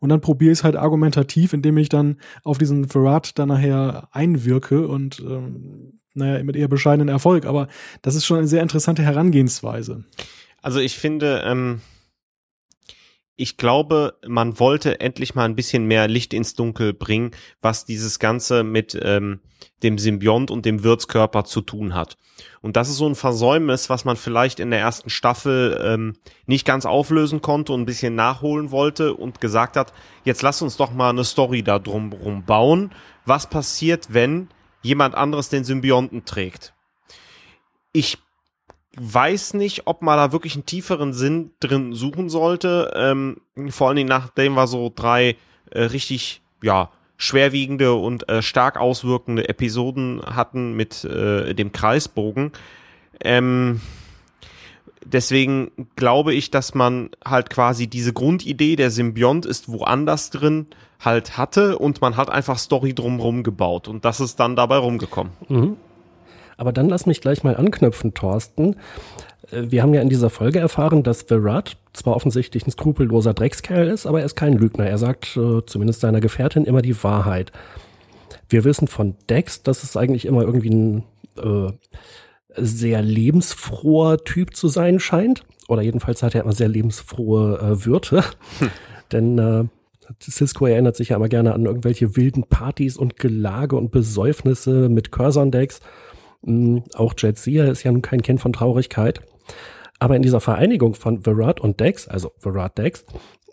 Und 0.00 0.08
dann 0.08 0.20
probiere 0.20 0.52
ich 0.52 0.58
es 0.58 0.64
halt 0.64 0.76
argumentativ, 0.76 1.52
indem 1.52 1.76
ich 1.76 1.88
dann 1.88 2.16
auf 2.44 2.58
diesen 2.58 2.88
Verrat 2.88 3.38
dann 3.38 3.48
nachher 3.48 4.08
einwirke 4.12 4.88
und 4.88 5.20
ähm, 5.20 6.00
naja, 6.14 6.42
mit 6.42 6.56
eher 6.56 6.68
bescheidenen 6.68 7.08
Erfolg. 7.08 7.46
Aber 7.46 7.68
das 8.02 8.14
ist 8.14 8.26
schon 8.26 8.38
eine 8.38 8.46
sehr 8.46 8.62
interessante 8.62 9.02
Herangehensweise. 9.02 10.04
Also 10.60 10.80
ich 10.80 10.96
finde, 10.96 11.42
ähm, 11.44 11.80
ich 13.36 13.56
glaube, 13.56 14.18
man 14.26 14.58
wollte 14.58 15.00
endlich 15.00 15.34
mal 15.34 15.44
ein 15.44 15.56
bisschen 15.56 15.86
mehr 15.86 16.06
Licht 16.06 16.34
ins 16.34 16.54
Dunkel 16.54 16.92
bringen, 16.92 17.30
was 17.60 17.84
dieses 17.84 18.18
Ganze 18.18 18.62
mit 18.62 18.98
ähm, 19.02 19.40
dem 19.82 19.98
Symbiont 19.98 20.50
und 20.50 20.66
dem 20.66 20.82
Wirtskörper 20.82 21.44
zu 21.44 21.60
tun 21.60 21.94
hat. 21.94 22.16
Und 22.60 22.76
das 22.76 22.88
ist 22.88 22.96
so 22.96 23.08
ein 23.08 23.14
Versäumnis, 23.14 23.90
was 23.90 24.04
man 24.04 24.16
vielleicht 24.16 24.60
in 24.60 24.70
der 24.70 24.80
ersten 24.80 25.10
Staffel 25.10 25.80
ähm, 25.82 26.14
nicht 26.46 26.66
ganz 26.66 26.84
auflösen 26.86 27.42
konnte 27.42 27.72
und 27.72 27.82
ein 27.82 27.86
bisschen 27.86 28.14
nachholen 28.14 28.70
wollte 28.70 29.14
und 29.14 29.40
gesagt 29.40 29.76
hat, 29.76 29.92
jetzt 30.24 30.42
lass 30.42 30.62
uns 30.62 30.76
doch 30.76 30.92
mal 30.92 31.10
eine 31.10 31.24
Story 31.24 31.62
da 31.62 31.78
drumherum 31.78 32.44
bauen. 32.44 32.90
Was 33.24 33.48
passiert, 33.48 34.08
wenn 34.10 34.48
jemand 34.82 35.14
anderes 35.14 35.48
den 35.48 35.64
Symbionten 35.64 36.24
trägt? 36.24 36.74
Ich 37.92 38.18
weiß 38.96 39.54
nicht, 39.54 39.86
ob 39.86 40.02
man 40.02 40.16
da 40.16 40.32
wirklich 40.32 40.54
einen 40.54 40.66
tieferen 40.66 41.12
Sinn 41.12 41.50
drin 41.60 41.94
suchen 41.94 42.28
sollte. 42.28 42.92
Ähm, 42.94 43.38
vor 43.70 43.88
allen 43.88 43.96
Dingen 43.96 44.08
nachdem 44.08 44.54
wir 44.54 44.66
so 44.66 44.92
drei 44.94 45.36
äh, 45.70 45.82
richtig, 45.82 46.42
ja, 46.62 46.90
schwerwiegende 47.16 47.94
und 47.94 48.28
äh, 48.28 48.42
stark 48.42 48.76
auswirkende 48.76 49.48
Episoden 49.48 50.20
hatten 50.22 50.74
mit 50.74 51.04
äh, 51.04 51.54
dem 51.54 51.70
Kreisbogen. 51.72 52.50
Ähm, 53.20 53.80
deswegen 55.04 55.70
glaube 55.96 56.34
ich, 56.34 56.50
dass 56.50 56.74
man 56.74 57.10
halt 57.24 57.48
quasi 57.48 57.86
diese 57.86 58.12
Grundidee, 58.12 58.76
der 58.76 58.90
Symbiont 58.90 59.46
ist 59.46 59.70
woanders 59.70 60.30
drin, 60.30 60.66
halt 61.00 61.36
hatte 61.36 61.78
und 61.78 62.00
man 62.00 62.16
hat 62.16 62.30
einfach 62.30 62.58
Story 62.58 62.94
drumherum 62.94 63.42
gebaut 63.42 63.88
und 63.88 64.04
das 64.04 64.20
ist 64.20 64.40
dann 64.40 64.56
dabei 64.56 64.76
rumgekommen. 64.76 65.32
Mhm. 65.48 65.76
Aber 66.56 66.72
dann 66.72 66.88
lass 66.88 67.06
mich 67.06 67.20
gleich 67.20 67.42
mal 67.44 67.56
anknüpfen, 67.56 68.14
Thorsten. 68.14 68.76
Äh, 69.50 69.70
wir 69.70 69.82
haben 69.82 69.94
ja 69.94 70.00
in 70.00 70.08
dieser 70.08 70.30
Folge 70.30 70.58
erfahren, 70.58 71.02
dass 71.02 71.22
Verrat 71.22 71.76
zwar 71.92 72.16
offensichtlich 72.16 72.66
ein 72.66 72.70
skrupelloser 72.70 73.34
Dreckskerl 73.34 73.88
ist, 73.88 74.06
aber 74.06 74.20
er 74.20 74.26
ist 74.26 74.36
kein 74.36 74.54
Lügner. 74.54 74.86
Er 74.86 74.98
sagt 74.98 75.36
äh, 75.36 75.64
zumindest 75.66 76.00
seiner 76.00 76.20
Gefährtin 76.20 76.64
immer 76.64 76.82
die 76.82 77.02
Wahrheit. 77.02 77.52
Wir 78.48 78.64
wissen 78.64 78.88
von 78.88 79.16
Dex, 79.28 79.62
dass 79.62 79.82
es 79.82 79.96
eigentlich 79.96 80.26
immer 80.26 80.42
irgendwie 80.42 80.70
ein 80.70 81.02
äh, 81.36 81.72
sehr 82.56 83.02
lebensfroher 83.02 84.24
Typ 84.24 84.54
zu 84.54 84.68
sein 84.68 85.00
scheint. 85.00 85.44
Oder 85.68 85.82
jedenfalls 85.82 86.22
hat 86.22 86.34
er 86.34 86.42
immer 86.42 86.52
sehr 86.52 86.68
lebensfrohe 86.68 87.58
äh, 87.58 87.86
Wirte. 87.86 88.24
Hm. 88.58 88.70
Denn 89.12 89.38
äh, 89.38 89.64
Cisco 90.20 90.66
erinnert 90.66 90.96
sich 90.96 91.10
ja 91.10 91.16
immer 91.16 91.28
gerne 91.28 91.54
an 91.54 91.64
irgendwelche 91.64 92.16
wilden 92.16 92.44
Partys 92.44 92.96
und 92.96 93.16
Gelage 93.16 93.76
und 93.76 93.90
Besäufnisse 93.90 94.88
mit 94.88 95.12
Cursor-Decks. 95.12 95.80
Hm, 96.44 96.84
auch 96.94 97.14
Jetsia 97.16 97.66
ist 97.66 97.82
ja 97.82 97.92
nun 97.92 98.02
kein 98.02 98.22
Kind 98.22 98.40
von 98.40 98.52
Traurigkeit. 98.52 99.20
Aber 99.98 100.16
in 100.16 100.22
dieser 100.22 100.40
Vereinigung 100.40 100.94
von 100.94 101.22
Verrat 101.22 101.60
und 101.60 101.78
Dex, 101.78 102.08
also 102.08 102.32
Verrat 102.38 102.76
Dex, 102.78 103.04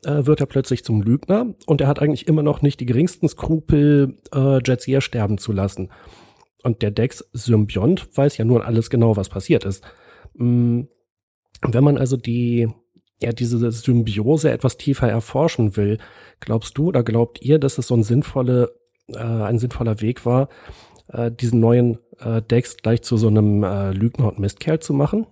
äh, 0.03 0.25
wird 0.25 0.39
er 0.39 0.45
plötzlich 0.45 0.83
zum 0.83 1.01
Lügner 1.01 1.53
und 1.65 1.81
er 1.81 1.87
hat 1.87 2.01
eigentlich 2.01 2.27
immer 2.27 2.43
noch 2.43 2.61
nicht 2.61 2.79
die 2.79 2.85
geringsten 2.85 3.27
Skrupel, 3.27 4.17
äh, 4.33 4.59
Jetsia 4.65 5.01
sterben 5.01 5.37
zu 5.37 5.51
lassen. 5.51 5.89
Und 6.63 6.81
der 6.81 6.91
Dex-Symbiont 6.91 8.09
weiß 8.17 8.37
ja 8.37 8.45
nun 8.45 8.61
alles 8.61 8.89
genau, 8.89 9.15
was 9.15 9.29
passiert 9.29 9.63
ist. 9.63 9.83
Hm, 10.37 10.87
wenn 11.61 11.83
man 11.83 11.97
also 11.97 12.17
die, 12.17 12.67
ja, 13.21 13.31
diese 13.31 13.71
Symbiose 13.71 14.51
etwas 14.51 14.77
tiefer 14.77 15.09
erforschen 15.09 15.75
will, 15.75 15.99
glaubst 16.39 16.77
du 16.77 16.87
oder 16.87 17.03
glaubt 17.03 17.41
ihr, 17.41 17.59
dass 17.59 17.77
es 17.77 17.87
so 17.87 17.95
ein 17.95 18.03
sinnvolle, 18.03 18.73
äh, 19.09 19.19
ein 19.19 19.59
sinnvoller 19.59 20.01
Weg 20.01 20.25
war, 20.25 20.49
äh, 21.11 21.31
diesen 21.31 21.59
neuen 21.59 21.99
äh, 22.19 22.41
Dex 22.41 22.77
gleich 22.77 23.01
zu 23.01 23.17
so 23.17 23.27
einem 23.27 23.63
äh, 23.63 23.91
Lügner 23.91 24.27
und 24.27 24.39
Mistkerl 24.39 24.79
zu 24.79 24.93
machen? 24.93 25.25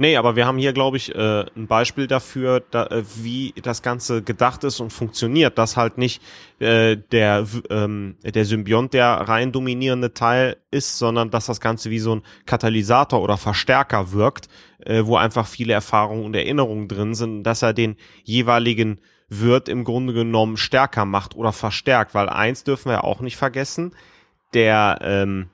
Nee, 0.00 0.16
aber 0.16 0.36
wir 0.36 0.46
haben 0.46 0.58
hier, 0.58 0.72
glaube 0.72 0.96
ich, 0.96 1.12
äh, 1.12 1.44
ein 1.56 1.66
Beispiel 1.66 2.06
dafür, 2.06 2.62
da, 2.70 2.86
äh, 2.86 3.02
wie 3.16 3.52
das 3.60 3.82
Ganze 3.82 4.22
gedacht 4.22 4.62
ist 4.62 4.78
und 4.78 4.92
funktioniert, 4.92 5.58
dass 5.58 5.76
halt 5.76 5.98
nicht 5.98 6.22
äh, 6.60 6.96
der, 7.10 7.44
ähm, 7.68 8.14
der 8.22 8.44
Symbiont 8.44 8.94
der 8.94 9.08
rein 9.08 9.50
dominierende 9.50 10.14
Teil 10.14 10.56
ist, 10.70 10.98
sondern 10.98 11.30
dass 11.30 11.46
das 11.46 11.60
Ganze 11.60 11.90
wie 11.90 11.98
so 11.98 12.14
ein 12.14 12.22
Katalysator 12.46 13.20
oder 13.20 13.36
Verstärker 13.36 14.12
wirkt, 14.12 14.48
äh, 14.86 15.04
wo 15.04 15.16
einfach 15.16 15.48
viele 15.48 15.72
Erfahrungen 15.72 16.24
und 16.24 16.36
Erinnerungen 16.36 16.86
drin 16.86 17.14
sind, 17.14 17.42
dass 17.42 17.62
er 17.62 17.72
den 17.72 17.96
jeweiligen 18.22 19.00
Wirt 19.28 19.68
im 19.68 19.82
Grunde 19.82 20.12
genommen 20.12 20.56
stärker 20.56 21.06
macht 21.06 21.34
oder 21.34 21.52
verstärkt, 21.52 22.14
weil 22.14 22.28
eins 22.28 22.62
dürfen 22.62 22.90
wir 22.90 23.02
auch 23.02 23.20
nicht 23.20 23.36
vergessen, 23.36 23.92
der 24.54 24.98
ähm, 25.02 25.50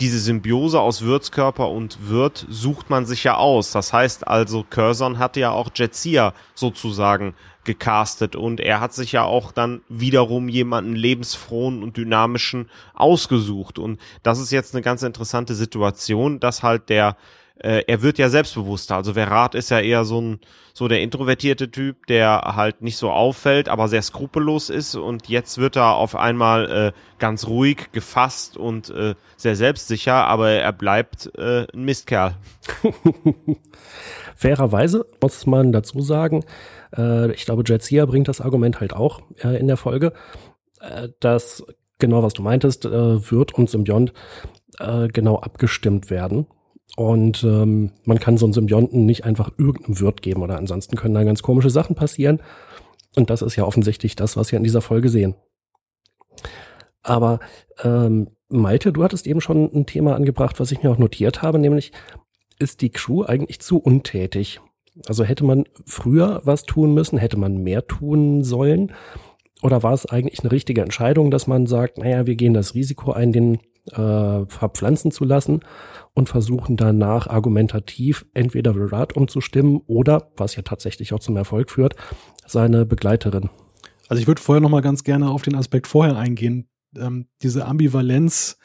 diese 0.00 0.18
Symbiose 0.18 0.78
aus 0.78 1.02
Wirtskörper 1.02 1.70
und 1.70 2.10
Wirt 2.10 2.46
sucht 2.50 2.90
man 2.90 3.06
sich 3.06 3.24
ja 3.24 3.36
aus. 3.36 3.72
Das 3.72 3.92
heißt 3.92 4.28
also, 4.28 4.64
Curzon 4.68 5.18
hatte 5.18 5.40
ja 5.40 5.52
auch 5.52 5.70
Jetsia 5.74 6.34
sozusagen 6.54 7.34
gecastet 7.64 8.36
und 8.36 8.60
er 8.60 8.80
hat 8.80 8.92
sich 8.92 9.12
ja 9.12 9.24
auch 9.24 9.52
dann 9.52 9.80
wiederum 9.88 10.48
jemanden 10.48 10.94
lebensfrohen 10.94 11.82
und 11.82 11.96
dynamischen 11.96 12.70
ausgesucht. 12.94 13.78
Und 13.78 14.00
das 14.22 14.38
ist 14.38 14.52
jetzt 14.52 14.74
eine 14.74 14.82
ganz 14.82 15.02
interessante 15.02 15.54
Situation, 15.54 16.40
dass 16.40 16.62
halt 16.62 16.90
der 16.90 17.16
äh, 17.58 17.82
er 17.86 18.02
wird 18.02 18.18
ja 18.18 18.28
selbstbewusster. 18.28 18.96
Also 18.96 19.14
Verrat 19.14 19.54
ist 19.54 19.70
ja 19.70 19.80
eher 19.80 20.04
so 20.04 20.20
ein 20.20 20.40
so 20.76 20.88
der 20.88 21.00
introvertierte 21.00 21.70
Typ, 21.70 22.06
der 22.06 22.52
halt 22.54 22.82
nicht 22.82 22.98
so 22.98 23.10
auffällt, 23.10 23.70
aber 23.70 23.88
sehr 23.88 24.02
skrupellos 24.02 24.68
ist 24.68 24.94
und 24.94 25.26
jetzt 25.26 25.56
wird 25.56 25.76
er 25.76 25.94
auf 25.94 26.14
einmal 26.14 26.70
äh, 26.70 26.92
ganz 27.18 27.46
ruhig, 27.46 27.92
gefasst 27.92 28.58
und 28.58 28.90
äh, 28.90 29.14
sehr 29.38 29.56
selbstsicher, 29.56 30.26
aber 30.26 30.50
er 30.50 30.72
bleibt 30.74 31.30
äh, 31.38 31.66
ein 31.72 31.84
Mistkerl. 31.84 32.34
Fairerweise 34.36 35.06
muss 35.22 35.46
man 35.46 35.72
dazu 35.72 36.02
sagen, 36.02 36.44
äh, 36.94 37.32
ich 37.32 37.46
glaube, 37.46 37.62
Jetsia 37.66 38.04
bringt 38.04 38.28
das 38.28 38.42
Argument 38.42 38.78
halt 38.78 38.92
auch 38.92 39.22
äh, 39.42 39.58
in 39.58 39.68
der 39.68 39.78
Folge, 39.78 40.12
äh, 40.80 41.08
dass 41.20 41.64
genau 41.98 42.22
was 42.22 42.34
du 42.34 42.42
meintest, 42.42 42.84
äh, 42.84 43.30
Wirt 43.30 43.54
und 43.54 43.70
Symbiont 43.70 44.12
äh, 44.78 45.08
genau 45.08 45.38
abgestimmt 45.38 46.10
werden. 46.10 46.46
Und 46.96 47.44
ähm, 47.44 47.92
man 48.04 48.18
kann 48.18 48.38
so 48.38 48.46
einen 48.46 48.54
Symbionten 48.54 49.04
nicht 49.04 49.24
einfach 49.24 49.52
irgendeinem 49.58 50.00
Wirt 50.00 50.22
geben 50.22 50.42
oder 50.42 50.56
ansonsten 50.56 50.96
können 50.96 51.14
da 51.14 51.24
ganz 51.24 51.42
komische 51.42 51.70
Sachen 51.70 51.94
passieren. 51.94 52.40
Und 53.14 53.30
das 53.30 53.42
ist 53.42 53.54
ja 53.54 53.64
offensichtlich 53.64 54.16
das, 54.16 54.36
was 54.36 54.50
wir 54.50 54.56
in 54.56 54.64
dieser 54.64 54.80
Folge 54.80 55.10
sehen. 55.10 55.34
Aber 57.02 57.38
ähm, 57.84 58.28
Malte, 58.48 58.92
du 58.92 59.04
hattest 59.04 59.26
eben 59.26 59.40
schon 59.40 59.70
ein 59.74 59.86
Thema 59.86 60.16
angebracht, 60.16 60.58
was 60.58 60.72
ich 60.72 60.82
mir 60.82 60.90
auch 60.90 60.98
notiert 60.98 61.42
habe, 61.42 61.58
nämlich 61.58 61.92
ist 62.58 62.80
die 62.80 62.90
Crew 62.90 63.24
eigentlich 63.24 63.60
zu 63.60 63.78
untätig? 63.78 64.60
Also 65.06 65.24
hätte 65.24 65.44
man 65.44 65.64
früher 65.84 66.40
was 66.44 66.62
tun 66.62 66.94
müssen, 66.94 67.18
hätte 67.18 67.36
man 67.36 67.58
mehr 67.58 67.86
tun 67.86 68.42
sollen? 68.42 68.92
Oder 69.62 69.82
war 69.82 69.92
es 69.92 70.06
eigentlich 70.06 70.40
eine 70.40 70.52
richtige 70.52 70.80
Entscheidung, 70.80 71.30
dass 71.30 71.46
man 71.46 71.66
sagt, 71.66 71.98
naja, 71.98 72.26
wir 72.26 72.36
gehen 72.36 72.54
das 72.54 72.74
Risiko 72.74 73.12
ein, 73.12 73.32
den 73.32 73.58
äh, 73.92 74.46
verpflanzen 74.46 75.10
zu 75.10 75.24
lassen 75.24 75.60
und 76.14 76.28
versuchen 76.28 76.76
danach 76.76 77.26
argumentativ 77.26 78.26
entweder 78.34 78.74
Virat 78.74 79.14
umzustimmen 79.14 79.80
oder, 79.86 80.30
was 80.36 80.56
ja 80.56 80.62
tatsächlich 80.62 81.12
auch 81.12 81.20
zum 81.20 81.36
Erfolg 81.36 81.70
führt, 81.70 81.94
seine 82.46 82.86
Begleiterin. 82.86 83.50
Also 84.08 84.20
ich 84.20 84.26
würde 84.26 84.40
vorher 84.40 84.60
noch 84.60 84.70
mal 84.70 84.82
ganz 84.82 85.04
gerne 85.04 85.30
auf 85.30 85.42
den 85.42 85.54
Aspekt 85.54 85.86
vorher 85.86 86.16
eingehen. 86.16 86.68
Ähm, 86.96 87.26
diese 87.42 87.66
Ambivalenz 87.66 88.58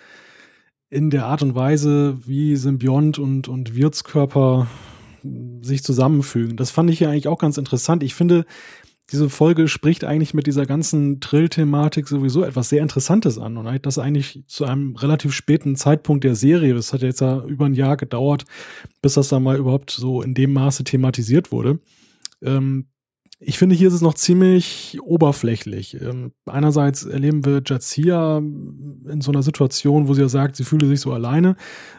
in 0.89 1.09
der 1.09 1.25
Art 1.25 1.41
und 1.41 1.55
Weise, 1.55 2.17
wie 2.25 2.55
Symbiont 2.55 3.17
und, 3.17 3.47
und 3.47 3.75
Wirtskörper 3.75 4.67
sich 5.61 5.83
zusammenfügen. 5.83 6.57
Das 6.57 6.71
fand 6.71 6.89
ich 6.89 6.99
ja 6.99 7.09
eigentlich 7.09 7.27
auch 7.27 7.37
ganz 7.37 7.57
interessant. 7.57 8.03
Ich 8.03 8.15
finde, 8.15 8.45
diese 9.11 9.29
Folge 9.29 9.67
spricht 9.67 10.03
eigentlich 10.03 10.33
mit 10.33 10.47
dieser 10.47 10.65
ganzen 10.65 11.19
Trill-Thematik 11.19 12.07
sowieso 12.07 12.43
etwas 12.43 12.69
sehr 12.69 12.81
Interessantes 12.81 13.37
an 13.37 13.57
und 13.57 13.85
das 13.85 13.97
eigentlich 13.97 14.43
zu 14.47 14.65
einem 14.65 14.95
relativ 14.95 15.33
späten 15.33 15.75
Zeitpunkt 15.75 16.23
der 16.23 16.35
Serie. 16.35 16.73
Das 16.73 16.93
hat 16.93 17.01
jetzt 17.01 17.21
ja 17.21 17.43
über 17.45 17.65
ein 17.65 17.73
Jahr 17.73 17.97
gedauert, 17.97 18.45
bis 19.01 19.15
das 19.15 19.27
dann 19.27 19.43
mal 19.43 19.57
überhaupt 19.57 19.91
so 19.91 20.21
in 20.21 20.33
dem 20.33 20.53
Maße 20.53 20.83
thematisiert 20.83 21.51
wurde. 21.51 21.79
Ähm, 22.41 22.87
ich 23.43 23.57
finde, 23.57 23.75
hier 23.75 23.87
ist 23.87 23.95
es 23.95 24.01
noch 24.01 24.13
ziemlich 24.13 24.99
oberflächlich. 25.01 25.99
Ähm, 25.99 26.31
einerseits 26.45 27.03
erleben 27.03 27.43
wir 27.43 27.63
Jazia 27.65 28.37
in 28.37 29.21
so 29.21 29.31
einer 29.31 29.41
Situation, 29.41 30.07
wo 30.07 30.13
sie 30.13 30.21
ja 30.21 30.29
sagt, 30.29 30.55
sie 30.55 30.63
fühle 30.63 30.85
sich 30.87 31.01
so 31.01 31.11
alleine. 31.11 31.55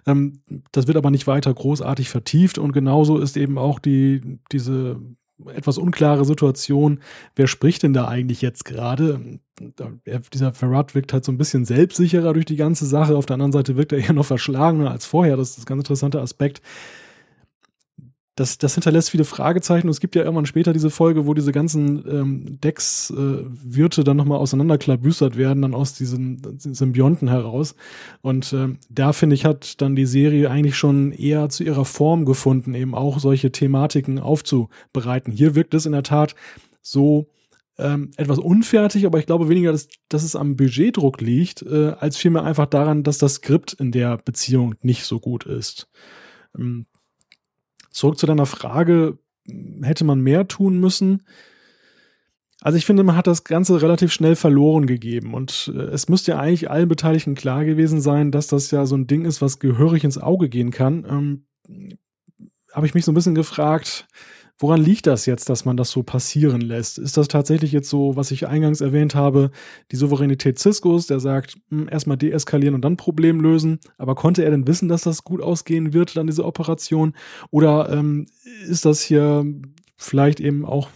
Ähm, 0.06 0.40
das 0.70 0.86
wird 0.86 0.96
aber 0.96 1.10
nicht 1.10 1.26
weiter 1.26 1.52
großartig 1.52 2.08
vertieft 2.10 2.58
und 2.58 2.72
genauso 2.72 3.18
ist 3.18 3.36
eben 3.36 3.58
auch 3.58 3.80
die, 3.80 4.38
diese 4.52 5.00
etwas 5.54 5.78
unklare 5.78 6.24
Situation, 6.24 7.00
wer 7.36 7.46
spricht 7.46 7.82
denn 7.82 7.92
da 7.92 8.08
eigentlich 8.08 8.42
jetzt 8.42 8.64
gerade? 8.64 9.38
Dieser 10.32 10.52
Ferrat 10.52 10.94
wirkt 10.94 11.12
halt 11.12 11.24
so 11.24 11.32
ein 11.32 11.38
bisschen 11.38 11.64
selbstsicherer 11.64 12.32
durch 12.32 12.46
die 12.46 12.56
ganze 12.56 12.86
Sache. 12.86 13.16
Auf 13.16 13.26
der 13.26 13.34
anderen 13.34 13.52
Seite 13.52 13.76
wirkt 13.76 13.92
er 13.92 13.98
eher 13.98 14.12
noch 14.12 14.26
verschlagener 14.26 14.90
als 14.90 15.06
vorher. 15.06 15.36
Das 15.36 15.50
ist 15.50 15.60
ein 15.60 15.64
ganz 15.66 15.80
interessanter 15.80 16.22
Aspekt 16.22 16.62
das, 18.34 18.56
das 18.56 18.74
hinterlässt 18.74 19.10
viele 19.10 19.24
Fragezeichen. 19.24 19.86
Und 19.86 19.90
es 19.90 20.00
gibt 20.00 20.14
ja 20.14 20.22
irgendwann 20.22 20.46
später 20.46 20.72
diese 20.72 20.90
Folge, 20.90 21.26
wo 21.26 21.34
diese 21.34 21.52
ganzen 21.52 22.04
ähm, 22.08 22.60
Decks-Wirte 22.60 24.00
äh, 24.00 24.04
dann 24.04 24.16
nochmal 24.16 24.38
auseinanderklabüstert 24.38 25.36
werden, 25.36 25.62
dann 25.62 25.74
aus 25.74 25.94
diesen 25.94 26.58
Symbionten 26.58 27.28
heraus. 27.28 27.74
Und 28.22 28.52
äh, 28.54 28.68
da, 28.88 29.12
finde 29.12 29.34
ich, 29.34 29.44
hat 29.44 29.82
dann 29.82 29.96
die 29.96 30.06
Serie 30.06 30.50
eigentlich 30.50 30.76
schon 30.76 31.12
eher 31.12 31.50
zu 31.50 31.62
ihrer 31.62 31.84
Form 31.84 32.24
gefunden, 32.24 32.74
eben 32.74 32.94
auch 32.94 33.18
solche 33.18 33.52
Thematiken 33.52 34.18
aufzubereiten. 34.18 35.32
Hier 35.32 35.54
wirkt 35.54 35.74
es 35.74 35.84
in 35.84 35.92
der 35.92 36.02
Tat 36.02 36.34
so 36.80 37.28
ähm, 37.78 38.12
etwas 38.16 38.38
unfertig, 38.38 39.04
aber 39.04 39.18
ich 39.18 39.26
glaube 39.26 39.50
weniger, 39.50 39.72
dass, 39.72 39.88
dass 40.08 40.22
es 40.22 40.36
am 40.36 40.56
Budgetdruck 40.56 41.20
liegt, 41.20 41.62
äh, 41.62 41.92
als 41.98 42.16
vielmehr 42.16 42.44
einfach 42.44 42.66
daran, 42.66 43.02
dass 43.02 43.18
das 43.18 43.34
Skript 43.34 43.74
in 43.74 43.92
der 43.92 44.16
Beziehung 44.16 44.74
nicht 44.80 45.04
so 45.04 45.20
gut 45.20 45.44
ist. 45.44 45.88
Ähm, 46.58 46.86
zurück 47.92 48.18
zu 48.18 48.26
deiner 48.26 48.46
Frage, 48.46 49.18
hätte 49.82 50.04
man 50.04 50.20
mehr 50.20 50.48
tun 50.48 50.78
müssen? 50.78 51.22
Also 52.60 52.78
ich 52.78 52.86
finde, 52.86 53.02
man 53.02 53.16
hat 53.16 53.26
das 53.26 53.42
Ganze 53.42 53.82
relativ 53.82 54.12
schnell 54.12 54.36
verloren 54.36 54.86
gegeben 54.86 55.34
und 55.34 55.72
äh, 55.74 55.80
es 55.80 56.08
müsste 56.08 56.32
ja 56.32 56.38
eigentlich 56.38 56.70
allen 56.70 56.88
Beteiligten 56.88 57.34
klar 57.34 57.64
gewesen 57.64 58.00
sein, 58.00 58.30
dass 58.30 58.46
das 58.46 58.70
ja 58.70 58.86
so 58.86 58.96
ein 58.96 59.08
Ding 59.08 59.24
ist, 59.24 59.42
was 59.42 59.58
gehörig 59.58 60.04
ins 60.04 60.18
Auge 60.18 60.48
gehen 60.48 60.70
kann. 60.70 61.04
Ähm, 61.68 61.90
Habe 62.72 62.86
ich 62.86 62.94
mich 62.94 63.04
so 63.04 63.10
ein 63.10 63.16
bisschen 63.16 63.34
gefragt, 63.34 64.06
woran 64.62 64.80
liegt 64.80 65.06
das 65.06 65.26
jetzt, 65.26 65.48
dass 65.48 65.64
man 65.64 65.76
das 65.76 65.90
so 65.90 66.02
passieren 66.02 66.60
lässt? 66.60 66.98
Ist 66.98 67.16
das 67.16 67.28
tatsächlich 67.28 67.72
jetzt 67.72 67.90
so, 67.90 68.16
was 68.16 68.30
ich 68.30 68.46
eingangs 68.46 68.80
erwähnt 68.80 69.14
habe, 69.14 69.50
die 69.90 69.96
Souveränität 69.96 70.58
Ciscos, 70.58 71.06
der 71.06 71.20
sagt, 71.20 71.56
hm, 71.70 71.88
erstmal 71.90 72.16
deeskalieren 72.16 72.74
und 72.74 72.82
dann 72.82 72.96
Problem 72.96 73.40
lösen, 73.40 73.80
aber 73.98 74.14
konnte 74.14 74.44
er 74.44 74.52
denn 74.52 74.66
wissen, 74.66 74.88
dass 74.88 75.02
das 75.02 75.24
gut 75.24 75.42
ausgehen 75.42 75.92
wird, 75.92 76.16
dann 76.16 76.28
diese 76.28 76.44
Operation? 76.44 77.14
Oder 77.50 77.90
ähm, 77.90 78.26
ist 78.66 78.84
das 78.84 79.02
hier 79.02 79.44
vielleicht 79.96 80.40
eben 80.40 80.64
auch 80.64 80.88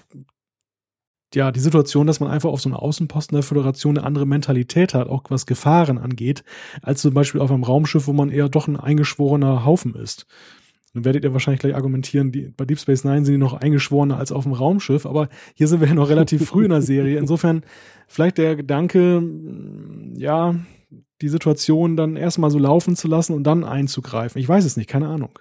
ja, 1.35 1.51
die 1.51 1.61
Situation, 1.61 2.07
dass 2.07 2.21
man 2.21 2.31
einfach 2.31 2.51
auf 2.51 2.61
so 2.61 2.69
einem 2.69 2.77
Außenposten 2.77 3.37
der 3.37 3.43
Föderation 3.43 3.99
eine 3.99 4.07
andere 4.07 4.27
Mentalität 4.27 4.95
hat, 4.95 5.09
auch 5.09 5.25
was 5.29 5.45
Gefahren 5.45 5.99
angeht, 5.99 6.45
als 6.83 7.03
zum 7.03 7.15
Beispiel 7.15 7.41
auf 7.41 7.51
einem 7.51 7.65
Raumschiff, 7.65 8.07
wo 8.07 8.13
man 8.13 8.31
eher 8.31 8.49
doch 8.49 8.69
ein 8.69 8.77
eingeschworener 8.79 9.65
Haufen 9.65 9.95
ist. 9.95 10.27
Dann 10.97 11.05
werdet 11.05 11.25
ihr 11.25 11.35
wahrscheinlich 11.35 11.61
gleich 11.61 11.75
argumentieren, 11.75 12.33
die, 12.33 12.49
bei 12.57 12.65
Deep 12.65 12.79
Space 12.79 13.05
Nine 13.05 13.23
sind 13.27 13.35
die 13.35 13.39
noch 13.39 13.53
eingeschworener 13.53 14.17
als 14.17 14.33
auf 14.33 14.45
dem 14.45 14.55
Raumschiff, 14.55 15.05
aber 15.05 15.29
hier 15.53 15.69
sind 15.69 15.83
wir 15.83 15.89
ja 15.89 15.93
noch 15.93 16.09
relativ 16.09 16.49
früh 16.49 16.65
in 16.65 16.71
der 16.71 16.81
Serie. 16.81 17.19
Insofern 17.19 17.65
vielleicht 18.09 18.39
der 18.39 18.57
Gedanke, 18.57 19.23
ja, 20.15 20.55
die 21.21 21.29
Situation 21.29 21.99
dann 21.99 22.17
erstmal 22.17 22.51
so 22.51 22.59
laufen 22.59 22.97
zu 22.97 23.09
lassen 23.09 23.35
und 23.35 23.45
dann 23.45 23.63
einzugreifen. 23.63 24.41
Ich 24.41 24.49
weiß 24.49 24.65
es 24.65 24.79
nicht, 24.79 24.89
keine 24.89 25.09
Ahnung. 25.09 25.39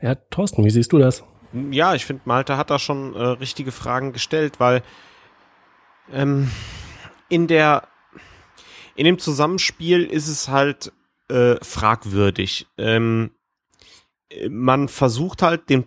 Ja, 0.00 0.14
Thorsten, 0.14 0.64
wie 0.64 0.70
siehst 0.70 0.92
du 0.92 0.98
das? 0.98 1.24
Ja, 1.72 1.96
ich 1.96 2.04
finde, 2.04 2.22
Malte 2.24 2.56
hat 2.56 2.70
da 2.70 2.78
schon 2.78 3.16
äh, 3.16 3.20
richtige 3.20 3.72
Fragen 3.72 4.12
gestellt, 4.12 4.60
weil 4.60 4.84
ähm, 6.12 6.52
in 7.28 7.48
der 7.48 7.88
in 8.94 9.06
dem 9.06 9.18
Zusammenspiel 9.18 10.04
ist 10.04 10.28
es 10.28 10.48
halt 10.48 10.92
äh, 11.28 11.56
fragwürdig. 11.62 12.68
Ähm, 12.78 13.32
man 14.48 14.88
versucht 14.88 15.42
halt 15.42 15.68
den 15.70 15.86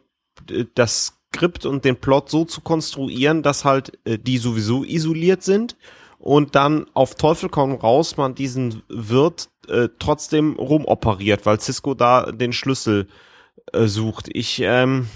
das 0.75 1.13
Skript 1.33 1.65
und 1.65 1.85
den 1.85 1.95
Plot 1.95 2.29
so 2.29 2.45
zu 2.45 2.61
konstruieren, 2.61 3.43
dass 3.43 3.65
halt 3.65 3.97
äh, 4.05 4.17
die 4.17 4.37
sowieso 4.37 4.83
isoliert 4.83 5.43
sind 5.43 5.77
und 6.19 6.55
dann 6.55 6.85
auf 6.93 7.15
Teufel 7.15 7.49
komm 7.49 7.73
raus 7.73 8.17
man 8.17 8.35
diesen 8.35 8.83
Wirt 8.89 9.49
äh, 9.67 9.89
trotzdem 9.97 10.55
rumoperiert, 10.55 11.45
weil 11.45 11.59
Cisco 11.59 11.93
da 11.93 12.31
den 12.31 12.53
Schlüssel 12.53 13.07
äh, 13.73 13.85
sucht. 13.87 14.29
Ich 14.33 14.61
ähm, 14.61 15.07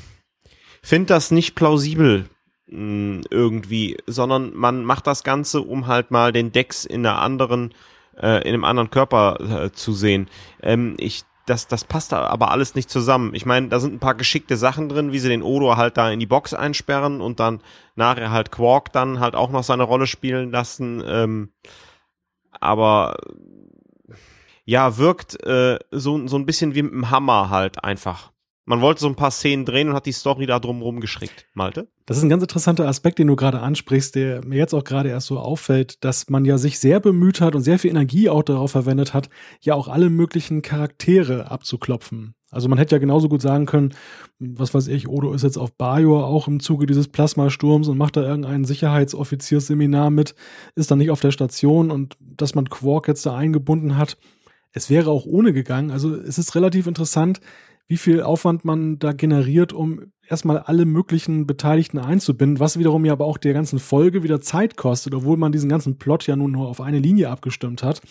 finde 0.81 1.07
das 1.07 1.31
nicht 1.31 1.55
plausibel 1.55 2.29
mh, 2.67 2.77
hm, 2.77 3.21
irgendwie, 3.29 3.97
sondern 4.07 4.53
man 4.55 4.85
macht 4.85 5.07
das 5.07 5.23
Ganze, 5.23 5.61
um 5.61 5.87
halt 5.87 6.11
mal 6.11 6.31
den 6.31 6.51
Dex 6.51 6.85
in 6.85 7.05
einer 7.05 7.21
anderen, 7.21 7.73
äh, 8.17 8.41
in 8.41 8.53
einem 8.53 8.63
anderen 8.63 8.89
Körper 8.89 9.65
äh, 9.65 9.71
zu 9.71 9.93
sehen. 9.93 10.29
Ähm, 10.61 10.95
ich 10.97 11.23
das, 11.45 11.67
das 11.67 11.83
passt 11.83 12.13
aber 12.13 12.51
alles 12.51 12.75
nicht 12.75 12.89
zusammen. 12.89 13.35
Ich 13.35 13.45
meine, 13.45 13.67
da 13.69 13.79
sind 13.79 13.93
ein 13.93 13.99
paar 13.99 14.15
geschickte 14.15 14.57
Sachen 14.57 14.89
drin, 14.89 15.11
wie 15.11 15.19
sie 15.19 15.29
den 15.29 15.43
Odo 15.43 15.77
halt 15.77 15.97
da 15.97 16.09
in 16.09 16.19
die 16.19 16.25
Box 16.25 16.53
einsperren 16.53 17.21
und 17.21 17.39
dann 17.39 17.61
nachher 17.95 18.31
halt 18.31 18.51
Quark 18.51 18.91
dann 18.91 19.19
halt 19.19 19.35
auch 19.35 19.51
noch 19.51 19.63
seine 19.63 19.83
Rolle 19.83 20.07
spielen 20.07 20.51
lassen. 20.51 21.03
Ähm, 21.05 21.49
aber 22.51 23.17
ja, 24.65 24.97
wirkt 24.97 25.41
äh, 25.45 25.77
so, 25.91 26.27
so 26.27 26.37
ein 26.37 26.45
bisschen 26.45 26.73
wie 26.73 26.81
mit 26.81 26.93
dem 26.93 27.11
Hammer 27.11 27.49
halt 27.49 27.83
einfach. 27.83 28.31
Man 28.67 28.81
wollte 28.81 29.01
so 29.01 29.07
ein 29.07 29.15
paar 29.15 29.29
Szenen 29.29 29.63
drehen 29.63 29.89
und 29.89 29.95
hat 29.95 30.07
die 30.07 30.11
Story 30.11 30.47
da 30.47 30.59
drumherum 30.59 30.99
geschickt. 30.99 31.45
Malte? 31.53 31.87
Das 32.07 32.17
ist 32.17 32.23
ein 32.23 32.29
ganz 32.29 32.41
interessanter 32.41 32.87
Aspekt, 32.87 33.19
den 33.19 33.27
du 33.27 33.35
gerade 33.35 33.59
ansprichst, 33.59 34.15
der 34.15 34.43
mir 34.43 34.57
jetzt 34.57 34.73
auch 34.73 34.83
gerade 34.83 35.09
erst 35.09 35.27
so 35.27 35.37
auffällt, 35.37 36.03
dass 36.03 36.29
man 36.29 36.45
ja 36.45 36.57
sich 36.57 36.79
sehr 36.79 36.99
bemüht 36.99 37.41
hat 37.41 37.53
und 37.53 37.61
sehr 37.61 37.77
viel 37.77 37.91
Energie 37.91 38.27
auch 38.27 38.41
darauf 38.41 38.71
verwendet 38.71 39.13
hat, 39.13 39.29
ja 39.61 39.75
auch 39.75 39.87
alle 39.87 40.09
möglichen 40.09 40.63
Charaktere 40.63 41.51
abzuklopfen. 41.51 42.33
Also 42.49 42.67
man 42.67 42.79
hätte 42.79 42.95
ja 42.95 42.99
genauso 42.99 43.29
gut 43.29 43.41
sagen 43.41 43.67
können, 43.67 43.93
was 44.39 44.73
weiß 44.73 44.87
ich, 44.87 45.07
Odo 45.07 45.33
ist 45.33 45.43
jetzt 45.43 45.57
auf 45.57 45.73
Bajor 45.73 46.25
auch 46.25 46.47
im 46.47 46.59
Zuge 46.59 46.87
dieses 46.87 47.07
Plasmasturms 47.07 47.87
und 47.87 47.97
macht 47.97 48.17
da 48.17 48.23
irgendein 48.23 48.65
Sicherheitsoffizierseminar 48.65 50.09
mit, 50.09 50.35
ist 50.73 50.89
dann 50.89 50.97
nicht 50.97 51.11
auf 51.11 51.19
der 51.19 51.31
Station 51.31 51.91
und 51.91 52.17
dass 52.19 52.55
man 52.55 52.69
Quark 52.69 53.07
jetzt 53.07 53.25
da 53.25 53.35
eingebunden 53.35 53.97
hat. 53.97 54.17
Es 54.71 54.89
wäre 54.89 55.11
auch 55.11 55.25
ohne 55.25 55.53
gegangen. 55.53 55.91
Also 55.91 56.15
es 56.15 56.37
ist 56.37 56.55
relativ 56.55 56.87
interessant, 56.87 57.41
wie 57.87 57.97
viel 57.97 58.21
Aufwand 58.21 58.65
man 58.65 58.97
da 58.97 59.11
generiert, 59.11 59.71
um 59.71 60.11
erstmal 60.27 60.57
alle 60.57 60.85
möglichen 60.85 61.45
Beteiligten 61.45 61.99
einzubinden, 61.99 62.59
was 62.59 62.79
wiederum 62.79 63.05
ja 63.05 63.13
aber 63.13 63.25
auch 63.25 63.37
der 63.37 63.53
ganzen 63.53 63.77
Folge 63.79 64.23
wieder 64.23 64.41
Zeit 64.41 64.75
kostet, 64.75 65.13
obwohl 65.13 65.37
man 65.37 65.51
diesen 65.51 65.69
ganzen 65.69 65.97
Plot 65.97 66.25
ja 66.25 66.35
nun 66.35 66.51
nur 66.51 66.67
auf 66.67 66.81
eine 66.81 66.99
Linie 66.99 67.29
abgestimmt 67.29 67.83
hat. 67.83 68.01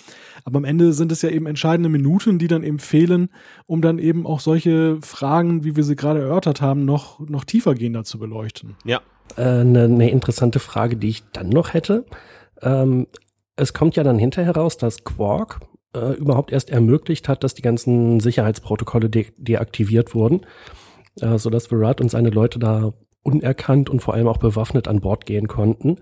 Aber 0.44 0.58
am 0.58 0.64
Ende 0.64 0.92
sind 0.92 1.10
es 1.10 1.22
ja 1.22 1.30
eben 1.30 1.46
entscheidende 1.46 1.88
Minuten, 1.88 2.38
die 2.38 2.46
dann 2.46 2.62
eben 2.62 2.78
fehlen, 2.78 3.30
um 3.66 3.82
dann 3.82 3.98
eben 3.98 4.26
auch 4.26 4.40
solche 4.40 4.98
Fragen, 5.00 5.64
wie 5.64 5.74
wir 5.74 5.82
sie 5.82 5.96
gerade 5.96 6.20
erörtert 6.20 6.60
haben, 6.60 6.84
noch, 6.84 7.18
noch 7.20 7.44
tiefergehender 7.44 8.04
zu 8.04 8.18
beleuchten. 8.18 8.76
Ja. 8.84 9.00
Eine 9.36 9.60
äh, 9.60 9.64
ne, 9.64 9.88
ne 9.88 10.10
interessante 10.10 10.60
Frage, 10.60 10.96
die 10.96 11.08
ich 11.08 11.24
dann 11.32 11.48
noch 11.48 11.74
hätte. 11.74 12.04
Ähm, 12.62 13.08
es 13.56 13.72
kommt 13.72 13.96
ja 13.96 14.04
dann 14.04 14.18
hinterher 14.18 14.54
raus, 14.54 14.76
dass 14.76 15.04
Quark 15.04 15.60
äh, 15.94 16.12
überhaupt 16.14 16.52
erst 16.52 16.70
ermöglicht 16.70 17.28
hat, 17.28 17.44
dass 17.44 17.54
die 17.54 17.62
ganzen 17.62 18.20
Sicherheitsprotokolle 18.20 19.10
de 19.10 19.26
deaktiviert 19.36 20.14
wurden, 20.14 20.46
äh, 21.20 21.38
sodass 21.38 21.70
Virat 21.70 22.00
und 22.00 22.10
seine 22.10 22.30
Leute 22.30 22.58
da 22.58 22.92
unerkannt 23.22 23.88
und 23.88 24.00
vor 24.00 24.14
allem 24.14 24.28
auch 24.28 24.38
bewaffnet 24.38 24.88
an 24.88 25.00
Bord 25.00 25.26
gehen 25.26 25.48
konnten. 25.48 25.96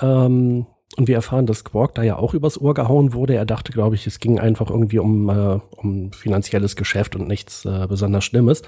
Ähm, 0.00 0.66
und 0.96 1.08
wir 1.08 1.16
erfahren, 1.16 1.46
dass 1.46 1.64
Quark 1.64 1.94
da 1.94 2.02
ja 2.02 2.16
auch 2.16 2.32
übers 2.32 2.60
Ohr 2.60 2.72
gehauen 2.72 3.12
wurde. 3.12 3.34
Er 3.34 3.44
dachte, 3.44 3.72
glaube 3.72 3.96
ich, 3.96 4.06
es 4.06 4.20
ging 4.20 4.38
einfach 4.38 4.70
irgendwie 4.70 4.98
um, 4.98 5.28
äh, 5.28 5.58
um 5.76 6.12
finanzielles 6.12 6.76
Geschäft 6.76 7.16
und 7.16 7.28
nichts 7.28 7.64
äh, 7.64 7.86
besonders 7.88 8.24
Schlimmes. 8.24 8.62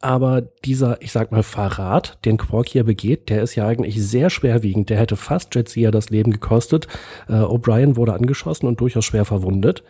Aber 0.00 0.42
dieser, 0.42 1.02
ich 1.02 1.10
sag 1.10 1.32
mal, 1.32 1.42
Verrat, 1.42 2.24
den 2.24 2.36
Quark 2.36 2.68
hier 2.68 2.84
begeht, 2.84 3.30
der 3.30 3.42
ist 3.42 3.56
ja 3.56 3.66
eigentlich 3.66 4.00
sehr 4.00 4.30
schwerwiegend. 4.30 4.90
Der 4.90 4.98
hätte 4.98 5.16
fast 5.16 5.54
Jetsia 5.56 5.90
das 5.90 6.10
Leben 6.10 6.30
gekostet. 6.30 6.86
Äh, 7.28 7.32
O'Brien 7.32 7.96
wurde 7.96 8.14
angeschossen 8.14 8.66
und 8.66 8.80
durchaus 8.80 9.04
schwer 9.04 9.24
verwundet. 9.24 9.82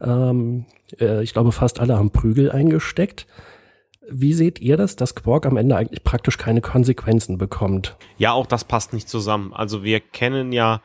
Ähm, 0.00 0.66
äh, 1.00 1.22
ich 1.24 1.32
glaube, 1.32 1.50
fast 1.50 1.80
alle 1.80 1.98
haben 1.98 2.10
Prügel 2.10 2.52
eingesteckt. 2.52 3.26
Wie 4.08 4.34
seht 4.34 4.60
ihr 4.60 4.76
das, 4.76 4.94
dass 4.94 5.16
Quark 5.16 5.46
am 5.46 5.56
Ende 5.56 5.76
eigentlich 5.76 6.04
praktisch 6.04 6.38
keine 6.38 6.60
Konsequenzen 6.60 7.38
bekommt? 7.38 7.96
Ja, 8.18 8.32
auch 8.32 8.46
das 8.46 8.62
passt 8.62 8.92
nicht 8.92 9.08
zusammen. 9.08 9.52
Also 9.52 9.82
wir 9.82 9.98
kennen 9.98 10.52
ja, 10.52 10.80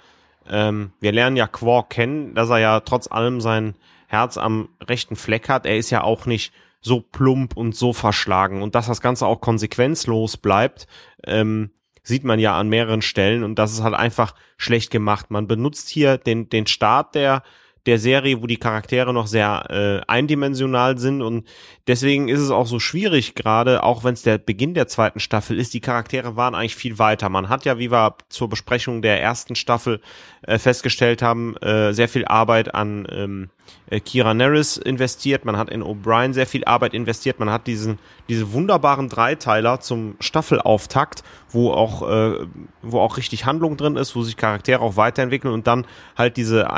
ähm, 0.50 0.92
wir 1.00 1.12
lernen 1.12 1.38
ja 1.38 1.46
Quark 1.46 1.92
kennen, 1.92 2.34
dass 2.34 2.50
er 2.50 2.58
ja 2.58 2.80
trotz 2.80 3.12
allem 3.12 3.42
sein 3.42 3.76
Herz 4.08 4.38
am 4.38 4.70
rechten 4.82 5.16
Fleck 5.16 5.50
hat. 5.50 5.68
Er 5.68 5.78
ist 5.78 5.92
ja 5.92 6.04
auch 6.04 6.26
nicht 6.26 6.52
so 6.82 7.02
plump 7.02 7.56
und 7.56 7.76
so 7.76 7.94
verschlagen 7.94 8.62
und 8.62 8.76
dass 8.76 8.88
das 8.88 9.02
Ganze 9.02 9.28
auch 9.28 9.40
konsequenzlos 9.40 10.38
bleibt, 10.38 10.88
ähm, 11.26 11.72
sieht 12.04 12.24
man 12.24 12.40
ja 12.40 12.58
an 12.58 12.70
mehreren 12.70 13.02
Stellen 13.02 13.44
und 13.44 13.60
das 13.60 13.72
ist 13.72 13.84
halt 13.84 13.94
einfach 13.94 14.34
schlecht 14.58 14.90
gemacht. 14.90 15.30
Man 15.30 15.48
benutzt 15.48 15.90
hier 15.90 16.18
den, 16.18 16.50
den 16.50 16.66
Start 16.66 17.14
der 17.16 17.44
der 17.86 17.98
Serie, 17.98 18.42
wo 18.42 18.48
die 18.48 18.58
Charaktere 18.58 19.14
noch 19.14 19.28
sehr 19.28 19.66
äh, 19.70 20.02
eindimensional 20.08 20.98
sind. 20.98 21.22
Und 21.22 21.48
deswegen 21.88 22.30
ist 22.30 22.40
es 22.40 22.52
auch 22.52 22.68
so 22.68 22.80
schwierig 22.80 23.34
gerade, 23.36 23.84
auch 23.84 24.04
wenn 24.04 24.14
es 24.14 24.22
der 24.22 24.38
Beginn 24.38 24.74
der 24.74 24.88
zweiten 24.88 25.20
Staffel 25.20 25.60
ist, 25.60 25.74
die 25.74 25.82
Charaktere 25.82 26.36
waren 26.36 26.54
eigentlich 26.54 26.76
viel 26.76 27.00
weiter. 27.00 27.30
Man 27.30 27.50
hat 27.50 27.66
ja, 27.66 27.80
wie 27.80 27.92
wir 27.92 28.16
zur 28.30 28.50
Besprechung 28.50 29.02
der 29.02 29.22
ersten 29.22 29.56
Staffel 29.56 30.02
äh, 30.44 30.60
festgestellt 30.60 31.22
haben, 31.22 31.56
äh, 31.58 31.94
sehr 31.94 32.08
viel 32.08 32.26
Arbeit 32.26 32.76
an 32.76 33.08
ähm, 33.12 33.50
äh, 33.90 34.00
Kira 34.00 34.34
Nerys 34.34 34.78
investiert, 34.78 35.46
man 35.46 35.58
hat 35.58 35.70
in 35.70 35.84
O'Brien 35.84 36.34
sehr 36.34 36.48
viel 36.48 36.66
Arbeit 36.66 36.94
investiert, 36.94 37.40
man 37.40 37.50
hat 37.50 37.68
diesen 37.68 38.00
diese 38.30 38.54
wunderbaren 38.54 39.10
Dreiteiler 39.10 39.80
zum 39.80 40.16
Staffelauftakt, 40.20 41.24
wo 41.50 41.72
auch 41.72 42.08
äh, 42.08 42.48
wo 42.82 43.00
auch 43.00 43.18
richtig 43.18 43.46
Handlung 43.46 43.78
drin 43.78 43.98
ist, 43.98 44.16
wo 44.16 44.24
sich 44.24 44.38
Charaktere 44.38 44.82
auch 44.82 44.96
weiterentwickeln 44.98 45.54
und 45.54 45.68
dann 45.68 45.86
halt 46.16 46.38
diese 46.38 46.70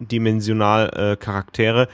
eindimensional 0.00 0.90
äh, 0.90 1.16
Charaktere, 1.16 1.88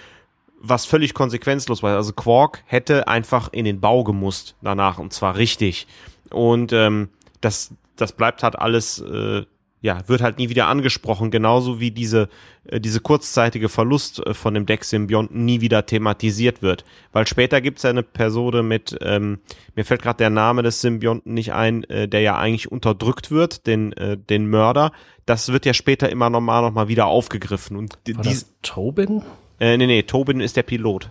was 0.60 0.86
völlig 0.86 1.14
konsequenzlos 1.14 1.82
war. 1.82 1.96
Also 1.96 2.12
Quark 2.12 2.62
hätte 2.66 3.08
einfach 3.08 3.48
in 3.52 3.64
den 3.64 3.80
Bau 3.80 4.04
gemusst 4.04 4.56
danach 4.62 4.98
und 4.98 5.12
zwar 5.12 5.36
richtig 5.36 5.86
und 6.30 6.72
ähm, 6.72 7.08
das 7.40 7.74
das 7.96 8.12
bleibt 8.12 8.42
halt 8.42 8.58
alles 8.58 9.00
äh, 9.00 9.44
ja, 9.82 10.08
wird 10.08 10.22
halt 10.22 10.38
nie 10.38 10.48
wieder 10.48 10.68
angesprochen, 10.68 11.32
genauso 11.32 11.80
wie 11.80 11.90
diese, 11.90 12.28
äh, 12.64 12.80
diese 12.80 13.00
kurzzeitige 13.00 13.68
Verlust 13.68 14.24
äh, 14.24 14.32
von 14.32 14.54
dem 14.54 14.64
Deck-Symbionten 14.64 15.44
nie 15.44 15.60
wieder 15.60 15.84
thematisiert 15.84 16.62
wird. 16.62 16.84
Weil 17.12 17.26
später 17.26 17.60
gibt's 17.60 17.82
ja 17.82 17.90
eine 17.90 18.00
Episode 18.00 18.62
mit, 18.62 18.96
ähm, 19.02 19.40
mir 19.74 19.84
fällt 19.84 20.02
gerade 20.02 20.18
der 20.18 20.30
Name 20.30 20.62
des 20.62 20.80
Symbionten 20.80 21.34
nicht 21.34 21.52
ein, 21.52 21.82
äh, 21.84 22.06
der 22.06 22.20
ja 22.20 22.38
eigentlich 22.38 22.70
unterdrückt 22.70 23.32
wird, 23.32 23.66
den, 23.66 23.92
äh, 23.94 24.16
den 24.16 24.48
Mörder. 24.48 24.92
Das 25.26 25.52
wird 25.52 25.66
ja 25.66 25.74
später 25.74 26.08
immer 26.10 26.30
normal 26.30 26.62
nochmal 26.62 26.86
wieder 26.86 27.06
aufgegriffen. 27.06 27.76
Und 27.76 27.98
War 28.14 28.22
das 28.22 28.46
Tobin? 28.62 29.22
Äh, 29.58 29.76
nee, 29.76 29.86
nee, 29.86 30.04
Tobin 30.04 30.40
ist 30.40 30.56
der 30.56 30.62
Pilot. 30.62 31.10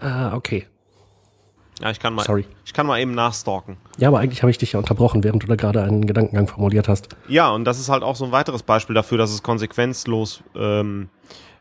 Ah, 0.00 0.34
okay. 0.34 0.66
Ja, 1.82 1.90
ich 1.90 2.00
kann 2.00 2.14
mal, 2.14 2.24
Sorry. 2.24 2.46
ich 2.64 2.72
kann 2.72 2.86
mal 2.86 2.98
eben 3.00 3.14
nachstalken. 3.14 3.76
Ja, 3.98 4.08
aber 4.08 4.20
eigentlich 4.20 4.42
habe 4.42 4.50
ich 4.50 4.58
dich 4.58 4.72
ja 4.72 4.78
unterbrochen, 4.78 5.24
während 5.24 5.42
du 5.42 5.46
da 5.46 5.56
gerade 5.56 5.82
einen 5.82 6.06
Gedankengang 6.06 6.46
formuliert 6.48 6.88
hast. 6.88 7.08
Ja, 7.28 7.50
und 7.50 7.64
das 7.64 7.78
ist 7.78 7.90
halt 7.90 8.02
auch 8.02 8.16
so 8.16 8.24
ein 8.24 8.32
weiteres 8.32 8.62
Beispiel 8.62 8.94
dafür, 8.94 9.18
dass 9.18 9.30
es 9.30 9.42
konsequenzlos 9.42 10.42
ähm, 10.54 11.10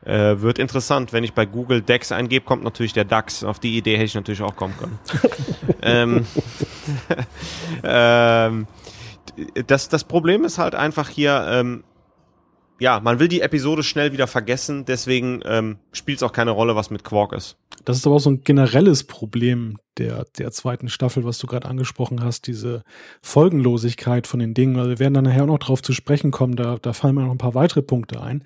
äh, 0.05 0.39
wird. 0.39 0.57
Interessant, 0.57 1.11
wenn 1.11 1.23
ich 1.25 1.33
bei 1.33 1.45
Google 1.45 1.81
DAX 1.81 2.13
eingebe, 2.13 2.45
kommt 2.45 2.63
natürlich 2.63 2.93
der 2.93 3.03
DAX. 3.03 3.43
Auf 3.43 3.59
die 3.59 3.77
Idee 3.77 3.95
hätte 3.95 4.05
ich 4.05 4.15
natürlich 4.15 4.41
auch 4.41 4.55
kommen 4.55 4.75
können. 4.77 4.99
ähm, 5.81 6.25
ähm, 7.83 8.67
das, 9.67 9.89
das 9.89 10.03
Problem 10.05 10.45
ist 10.45 10.59
halt 10.59 10.75
einfach 10.75 11.09
hier, 11.09 11.45
ähm, 11.49 11.83
ja, 12.79 12.99
man 12.99 13.19
will 13.19 13.27
die 13.27 13.41
Episode 13.41 13.83
schnell 13.83 14.11
wieder 14.11 14.27
vergessen, 14.27 14.85
deswegen 14.85 15.41
ähm, 15.45 15.77
spielt 15.93 16.17
es 16.17 16.23
auch 16.23 16.33
keine 16.33 16.51
Rolle, 16.51 16.75
was 16.75 16.89
mit 16.89 17.03
Quark 17.03 17.33
ist. 17.33 17.57
Das 17.85 17.97
ist 17.97 18.05
aber 18.05 18.15
auch 18.15 18.19
so 18.19 18.31
ein 18.31 18.41
generelles 18.41 19.03
Problem 19.05 19.77
der, 19.97 20.25
der 20.37 20.51
zweiten 20.51 20.89
Staffel, 20.89 21.23
was 21.23 21.37
du 21.37 21.47
gerade 21.47 21.67
angesprochen 21.67 22.23
hast, 22.23 22.47
diese 22.47 22.83
Folgenlosigkeit 23.21 24.27
von 24.27 24.39
den 24.39 24.53
Dingen. 24.53 24.77
Also 24.77 24.89
wir 24.89 24.99
werden 24.99 25.13
dann 25.13 25.23
nachher 25.23 25.43
auch 25.43 25.47
noch 25.47 25.59
drauf 25.59 25.81
zu 25.81 25.93
sprechen 25.93 26.31
kommen, 26.31 26.55
da, 26.55 26.77
da 26.81 26.93
fallen 26.93 27.15
mir 27.15 27.21
noch 27.21 27.31
ein 27.31 27.37
paar 27.37 27.55
weitere 27.55 27.81
Punkte 27.81 28.21
ein, 28.21 28.43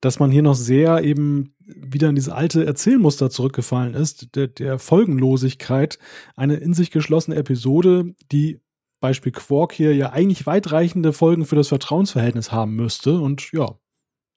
dass 0.00 0.18
man 0.18 0.30
hier 0.30 0.42
noch 0.42 0.54
sehr 0.54 1.02
eben 1.02 1.54
wieder 1.66 2.10
in 2.10 2.14
diese 2.14 2.34
alte 2.34 2.64
Erzählmuster 2.66 3.30
zurückgefallen 3.30 3.94
ist, 3.94 4.36
der, 4.36 4.48
der 4.48 4.78
Folgenlosigkeit, 4.78 5.98
eine 6.36 6.56
in 6.56 6.74
sich 6.74 6.90
geschlossene 6.90 7.36
Episode, 7.36 8.14
die 8.30 8.60
Beispiel 9.04 9.32
Quark 9.32 9.74
hier 9.74 9.94
ja 9.94 10.12
eigentlich 10.12 10.46
weitreichende 10.46 11.12
Folgen 11.12 11.44
für 11.44 11.56
das 11.56 11.68
Vertrauensverhältnis 11.68 12.52
haben 12.52 12.74
müsste. 12.74 13.20
Und 13.20 13.52
ja, 13.52 13.74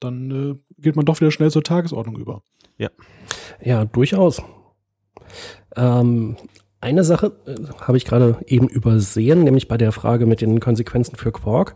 dann 0.02 0.32
äh, 0.32 0.82
geht 0.82 0.98
man 0.98 1.06
doch 1.06 1.22
wieder 1.22 1.32
schnell 1.32 1.50
zur 1.52 1.64
Tagesordnung 1.64 2.18
über. 2.18 2.44
Ja. 2.78 2.90
Ja, 3.64 3.86
durchaus. 3.86 4.42
Ähm, 5.78 6.36
eine 6.82 7.06
Sache 7.06 7.38
äh, 7.46 7.56
habe 7.80 7.96
ich 7.96 8.04
gerade 8.04 8.44
eben 8.46 8.68
übersehen, 8.68 9.46
nämlich 9.46 9.70
bei 9.70 9.78
der 9.78 9.94
Frage 9.94 10.26
mit 10.26 10.42
den 10.42 10.60
Konsequenzen 10.60 11.16
für 11.16 11.32
Quark. 11.32 11.76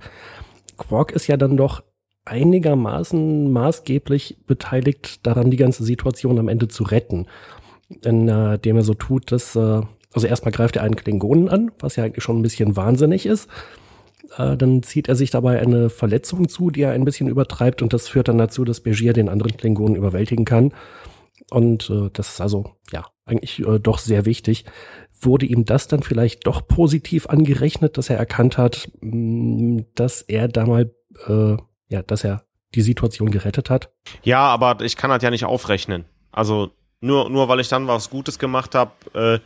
Quark 0.76 1.14
ist 1.14 1.28
ja 1.28 1.38
dann 1.38 1.56
doch 1.56 1.82
einigermaßen 2.26 3.54
maßgeblich 3.54 4.40
beteiligt 4.48 5.26
daran, 5.26 5.50
die 5.50 5.58
ganze 5.58 5.86
Situation 5.86 6.40
am 6.40 6.50
Ende 6.50 6.68
zu 6.68 6.84
retten. 6.84 7.28
Indem 8.04 8.76
er 8.76 8.84
so 8.84 8.96
tut, 8.96 9.32
dass 9.32 9.56
äh, 9.56 9.82
also 10.14 10.28
erstmal 10.28 10.52
greift 10.52 10.76
er 10.76 10.84
einen 10.84 10.96
Klingonen 10.96 11.50
an, 11.50 11.72
was 11.80 11.96
ja 11.96 12.04
eigentlich 12.04 12.24
schon 12.24 12.40
ein 12.40 12.44
bisschen 12.44 12.76
wahnsinnig 12.76 13.26
ist. 13.26 13.50
Äh, 14.38 14.58
dann 14.58 14.84
zieht 14.84 15.10
er 15.10 15.16
sich 15.16 15.30
dabei 15.30 15.60
eine 15.60 15.90
Verletzung 15.90 16.50
zu, 16.50 16.70
die 16.70 16.82
er 16.82 16.92
ein 16.92 17.06
bisschen 17.06 17.28
übertreibt 17.28 17.82
und 17.82 17.94
das 17.94 18.08
führt 18.08 18.28
dann 18.28 18.38
dazu, 18.38 18.64
dass 18.64 18.82
Begier 18.82 19.14
den 19.14 19.30
anderen 19.30 19.56
Klingonen 19.58 19.96
überwältigen 19.96 20.46
kann. 20.46 20.74
Und 21.50 21.90
äh, 21.90 22.10
das 22.14 22.34
ist 22.34 22.42
also 22.42 22.76
ja 22.92 23.06
eigentlich 23.26 23.60
äh, 23.60 23.80
doch 23.80 24.00
sehr 24.00 24.26
wichtig. 24.26 24.66
Wurde 25.20 25.46
ihm 25.46 25.66
das 25.66 25.88
dann 25.88 26.04
vielleicht 26.04 26.48
doch 26.48 26.68
positiv 26.68 27.28
angerechnet, 27.28 27.98
dass 27.98 28.10
er 28.10 28.18
erkannt 28.18 28.58
hat, 28.58 28.90
mh, 29.02 29.84
dass 29.96 30.22
er 30.22 30.48
da 30.48 30.66
mal 30.66 30.94
äh, 31.28 31.58
ja, 31.90 32.02
dass 32.04 32.24
er 32.24 32.46
die 32.74 32.82
Situation 32.82 33.32
gerettet 33.32 33.70
hat? 33.70 33.92
Ja, 34.24 34.40
aber 34.40 34.82
ich 34.82 34.96
kann 34.96 35.12
halt 35.12 35.24
ja 35.24 35.30
nicht 35.30 35.46
aufrechnen. 35.46 36.06
Also 36.32 36.72
nur 37.02 37.30
nur 37.30 37.50
weil 37.50 37.60
ich 37.60 37.68
dann 37.68 37.88
was 37.88 38.10
Gutes 38.10 38.40
gemacht 38.40 38.76
habe, 38.76 38.92
äh, 39.14 39.40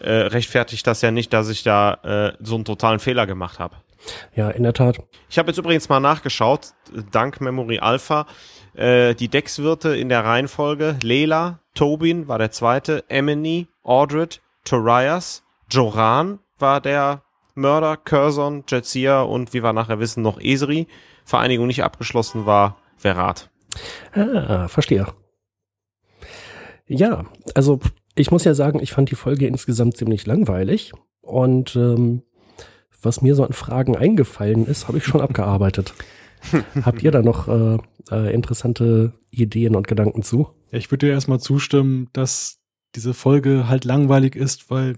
äh, 0.00 0.10
rechtfertigt 0.10 0.86
das 0.86 1.02
ja 1.02 1.10
nicht, 1.10 1.32
dass 1.32 1.48
ich 1.48 1.62
da 1.62 1.94
äh, 2.02 2.36
so 2.40 2.54
einen 2.54 2.64
totalen 2.64 2.98
Fehler 2.98 3.26
gemacht 3.26 3.58
habe. 3.58 3.76
Ja, 4.34 4.50
in 4.50 4.62
der 4.62 4.74
Tat. 4.74 4.98
Ich 5.30 5.38
habe 5.38 5.48
jetzt 5.48 5.58
übrigens 5.58 5.88
mal 5.88 6.00
nachgeschaut, 6.00 6.72
dank 7.10 7.40
Memory 7.40 7.78
Alpha, 7.78 8.26
äh, 8.74 9.14
die 9.14 9.28
Deckswirte 9.28 9.96
in 9.96 10.08
der 10.08 10.24
Reihenfolge. 10.24 10.96
Lela, 11.02 11.60
Tobin 11.74 12.28
war 12.28 12.38
der 12.38 12.50
zweite, 12.50 13.04
Emily, 13.08 13.68
Aldred, 13.82 14.40
Torias, 14.64 15.42
Joran 15.70 16.38
war 16.58 16.80
der 16.80 17.22
Mörder, 17.54 17.96
Curzon, 17.96 18.64
Jetsia 18.68 19.22
und 19.22 19.54
wie 19.54 19.62
wir 19.62 19.72
nachher 19.72 20.00
wissen, 20.00 20.22
noch 20.22 20.40
Esri. 20.40 20.86
Vereinigung 21.24 21.66
nicht 21.66 21.82
abgeschlossen 21.82 22.46
war 22.46 22.76
Verat. 22.96 23.50
Ah, 24.12 24.68
verstehe. 24.68 25.06
Ja, 26.86 27.24
also 27.54 27.80
ich 28.14 28.30
muss 28.30 28.44
ja 28.44 28.54
sagen, 28.54 28.80
ich 28.80 28.92
fand 28.92 29.10
die 29.10 29.16
Folge 29.16 29.46
insgesamt 29.46 29.96
ziemlich 29.96 30.26
langweilig 30.26 30.92
und 31.20 31.76
ähm, 31.76 32.22
was 33.02 33.22
mir 33.22 33.34
so 33.34 33.44
an 33.44 33.52
Fragen 33.52 33.96
eingefallen 33.96 34.66
ist, 34.66 34.88
habe 34.88 34.98
ich 34.98 35.04
schon 35.04 35.20
abgearbeitet. 35.20 35.94
Habt 36.82 37.02
ihr 37.02 37.10
da 37.10 37.22
noch 37.22 37.48
äh, 37.48 37.78
äh, 38.10 38.32
interessante 38.34 39.12
Ideen 39.30 39.76
und 39.76 39.88
Gedanken 39.88 40.22
zu? 40.22 40.48
Ich 40.70 40.90
würde 40.90 41.06
dir 41.06 41.12
erstmal 41.12 41.40
zustimmen, 41.40 42.08
dass 42.12 42.58
diese 42.94 43.14
Folge 43.14 43.68
halt 43.68 43.84
langweilig 43.84 44.36
ist, 44.36 44.70
weil 44.70 44.96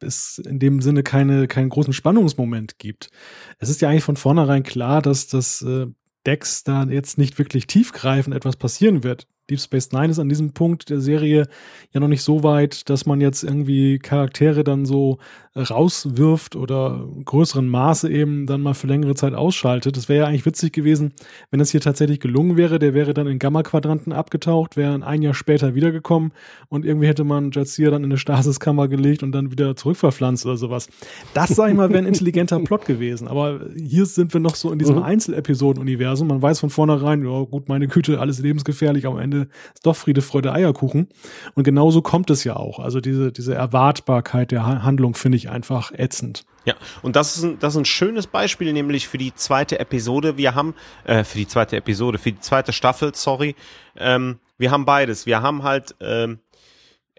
es 0.00 0.38
in 0.38 0.58
dem 0.58 0.80
Sinne 0.80 1.02
keine, 1.02 1.46
keinen 1.46 1.68
großen 1.68 1.92
Spannungsmoment 1.92 2.78
gibt. 2.78 3.10
Es 3.58 3.68
ist 3.68 3.80
ja 3.80 3.88
eigentlich 3.88 4.04
von 4.04 4.16
vornherein 4.16 4.62
klar, 4.62 5.02
dass 5.02 5.26
das 5.26 5.62
äh, 5.62 5.86
Dex 6.26 6.64
da 6.64 6.84
jetzt 6.84 7.18
nicht 7.18 7.38
wirklich 7.38 7.66
tiefgreifend 7.66 8.34
etwas 8.34 8.56
passieren 8.56 9.04
wird. 9.04 9.26
Deep 9.50 9.60
Space 9.60 9.92
Nine 9.92 10.08
ist 10.08 10.18
an 10.18 10.28
diesem 10.28 10.52
Punkt 10.52 10.90
der 10.90 11.00
Serie 11.00 11.48
ja 11.92 12.00
noch 12.00 12.08
nicht 12.08 12.22
so 12.22 12.42
weit, 12.42 12.88
dass 12.88 13.06
man 13.06 13.20
jetzt 13.20 13.42
irgendwie 13.42 13.98
Charaktere 13.98 14.64
dann 14.64 14.86
so 14.86 15.18
rauswirft 15.56 16.54
oder 16.54 17.08
größeren 17.24 17.68
Maße 17.68 18.08
eben 18.08 18.46
dann 18.46 18.60
mal 18.60 18.74
für 18.74 18.86
längere 18.86 19.16
Zeit 19.16 19.34
ausschaltet. 19.34 19.96
Das 19.96 20.08
wäre 20.08 20.20
ja 20.20 20.26
eigentlich 20.28 20.46
witzig 20.46 20.72
gewesen, 20.72 21.12
wenn 21.50 21.58
es 21.58 21.72
hier 21.72 21.80
tatsächlich 21.80 22.20
gelungen 22.20 22.56
wäre. 22.56 22.78
Der 22.78 22.94
wäre 22.94 23.14
dann 23.14 23.26
in 23.26 23.40
Gamma-Quadranten 23.40 24.12
abgetaucht, 24.12 24.76
wäre 24.76 25.04
ein 25.04 25.22
Jahr 25.22 25.34
später 25.34 25.74
wiedergekommen 25.74 26.32
und 26.68 26.84
irgendwie 26.84 27.08
hätte 27.08 27.24
man 27.24 27.50
Jadzia 27.50 27.90
dann 27.90 28.04
in 28.04 28.10
eine 28.10 28.18
Stasiskammer 28.18 28.86
gelegt 28.86 29.24
und 29.24 29.32
dann 29.32 29.50
wieder 29.50 29.74
zurückverpflanzt 29.74 30.46
oder 30.46 30.56
sowas. 30.56 30.88
Das, 31.34 31.50
sag 31.50 31.70
ich 31.70 31.76
mal, 31.76 31.88
wäre 31.88 31.98
ein 31.98 32.06
intelligenter 32.06 32.60
Plot 32.64 32.84
gewesen. 32.84 33.26
Aber 33.26 33.60
hier 33.76 34.06
sind 34.06 34.32
wir 34.32 34.40
noch 34.40 34.54
so 34.54 34.70
in 34.70 34.78
diesem 34.78 34.96
mhm. 34.96 35.02
Einzelepisoden-Universum. 35.02 36.28
Man 36.28 36.40
weiß 36.40 36.60
von 36.60 36.70
vornherein, 36.70 37.24
ja 37.24 37.42
gut, 37.42 37.68
meine 37.68 37.88
Güte, 37.88 38.20
alles 38.20 38.38
lebensgefährlich, 38.38 39.04
am 39.06 39.18
Ende 39.18 39.39
ist 39.42 39.86
doch 39.86 39.96
Friede, 39.96 40.22
Freude, 40.22 40.52
Eierkuchen. 40.52 41.08
Und 41.54 41.64
genauso 41.64 42.02
kommt 42.02 42.30
es 42.30 42.44
ja 42.44 42.56
auch. 42.56 42.78
Also 42.78 43.00
diese, 43.00 43.32
diese 43.32 43.54
Erwartbarkeit 43.54 44.50
der 44.50 44.64
Handlung 44.82 45.14
finde 45.14 45.36
ich 45.36 45.50
einfach 45.50 45.92
ätzend. 45.92 46.44
Ja, 46.64 46.74
und 47.02 47.16
das 47.16 47.36
ist, 47.36 47.42
ein, 47.42 47.58
das 47.58 47.74
ist 47.74 47.78
ein 47.78 47.84
schönes 47.86 48.26
Beispiel, 48.26 48.72
nämlich 48.72 49.08
für 49.08 49.18
die 49.18 49.34
zweite 49.34 49.78
Episode. 49.78 50.36
Wir 50.36 50.54
haben, 50.54 50.74
äh, 51.04 51.24
für 51.24 51.38
die 51.38 51.48
zweite 51.48 51.76
Episode, 51.76 52.18
für 52.18 52.32
die 52.32 52.40
zweite 52.40 52.72
Staffel, 52.72 53.14
sorry. 53.14 53.56
Ähm, 53.96 54.38
wir 54.58 54.70
haben 54.70 54.84
beides. 54.84 55.24
Wir 55.24 55.40
haben 55.40 55.62
halt 55.62 55.94
ähm, 56.00 56.40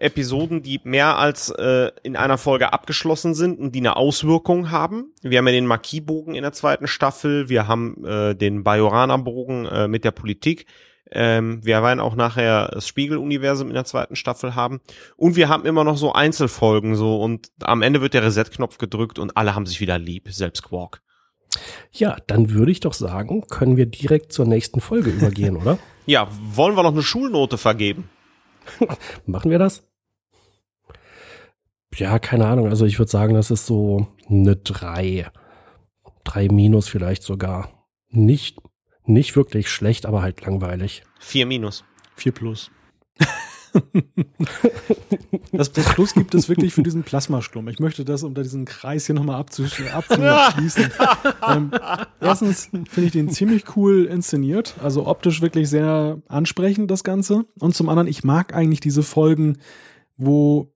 Episoden, 0.02 0.62
die 0.62 0.80
mehr 0.84 1.16
als 1.18 1.50
äh, 1.50 1.90
in 2.02 2.16
einer 2.16 2.36
Folge 2.36 2.72
abgeschlossen 2.72 3.34
sind 3.34 3.58
und 3.60 3.74
die 3.74 3.80
eine 3.80 3.96
Auswirkung 3.96 4.70
haben. 4.70 5.12
Wir 5.22 5.38
haben 5.38 5.46
ja 5.46 5.52
den 5.52 5.66
Marquis-Bogen 5.66 6.34
in 6.34 6.42
der 6.42 6.52
zweiten 6.52 6.88
Staffel, 6.88 7.48
wir 7.48 7.68
haben 7.68 8.04
äh, 8.04 8.34
den 8.34 8.64
Bajoraner-Bogen 8.64 9.66
äh, 9.66 9.88
mit 9.88 10.04
der 10.04 10.10
Politik. 10.10 10.66
Ähm, 11.14 11.64
wir 11.64 11.82
werden 11.82 12.00
auch 12.00 12.14
nachher 12.14 12.68
das 12.68 12.86
Spiegeluniversum 12.88 13.68
in 13.68 13.74
der 13.74 13.84
zweiten 13.84 14.16
Staffel 14.16 14.54
haben. 14.54 14.80
Und 15.16 15.36
wir 15.36 15.48
haben 15.48 15.66
immer 15.66 15.84
noch 15.84 15.96
so 15.96 16.12
Einzelfolgen 16.12 16.96
so 16.96 17.20
und 17.20 17.48
am 17.62 17.82
Ende 17.82 18.00
wird 18.00 18.14
der 18.14 18.24
Reset-Knopf 18.24 18.78
gedrückt 18.78 19.18
und 19.18 19.36
alle 19.36 19.54
haben 19.54 19.66
sich 19.66 19.80
wieder 19.80 19.98
lieb, 19.98 20.28
selbst 20.30 20.62
Quark. 20.62 21.02
Ja, 21.90 22.16
dann 22.26 22.50
würde 22.50 22.72
ich 22.72 22.80
doch 22.80 22.94
sagen, 22.94 23.46
können 23.48 23.76
wir 23.76 23.86
direkt 23.86 24.32
zur 24.32 24.46
nächsten 24.46 24.80
Folge 24.80 25.10
übergehen, 25.10 25.56
oder? 25.56 25.78
Ja, 26.04 26.26
wollen 26.56 26.76
wir 26.76 26.82
noch 26.82 26.90
eine 26.90 27.02
Schulnote 27.02 27.58
vergeben? 27.58 28.10
Machen 29.26 29.52
wir 29.52 29.60
das? 29.60 29.84
Ja, 31.94 32.18
keine 32.18 32.48
Ahnung. 32.48 32.66
Also 32.68 32.86
ich 32.86 32.98
würde 32.98 33.10
sagen, 33.10 33.34
das 33.34 33.52
ist 33.52 33.66
so 33.66 34.08
eine 34.28 34.56
3. 34.56 35.30
3 36.24 36.48
minus 36.48 36.88
vielleicht 36.88 37.22
sogar. 37.22 37.86
Nicht 38.08 38.58
nicht 39.04 39.36
wirklich 39.36 39.70
schlecht, 39.70 40.06
aber 40.06 40.22
halt 40.22 40.40
langweilig. 40.42 41.02
Vier 41.18 41.46
minus. 41.46 41.84
Vier 42.16 42.32
plus. 42.32 42.70
das, 45.52 45.72
das, 45.72 45.86
Plus 45.94 46.14
gibt 46.14 46.34
es 46.34 46.48
wirklich 46.48 46.74
für 46.74 46.82
diesen 46.82 47.02
Plasmasturm. 47.04 47.68
Ich 47.68 47.78
möchte 47.78 48.04
das, 48.04 48.22
um 48.22 48.34
da 48.34 48.42
diesen 48.42 48.64
Kreis 48.64 49.06
hier 49.06 49.14
nochmal 49.14 49.36
abzuschließen. 49.36 50.90
ähm, 51.48 51.70
erstens 52.20 52.66
finde 52.66 53.06
ich 53.06 53.12
den 53.12 53.30
ziemlich 53.30 53.76
cool 53.76 54.04
inszeniert, 54.04 54.74
also 54.82 55.06
optisch 55.06 55.40
wirklich 55.40 55.68
sehr 55.68 56.20
ansprechend, 56.28 56.90
das 56.90 57.04
Ganze. 57.04 57.46
Und 57.60 57.74
zum 57.74 57.88
anderen, 57.88 58.08
ich 58.08 58.24
mag 58.24 58.54
eigentlich 58.54 58.80
diese 58.80 59.02
Folgen, 59.02 59.58
wo 60.16 60.72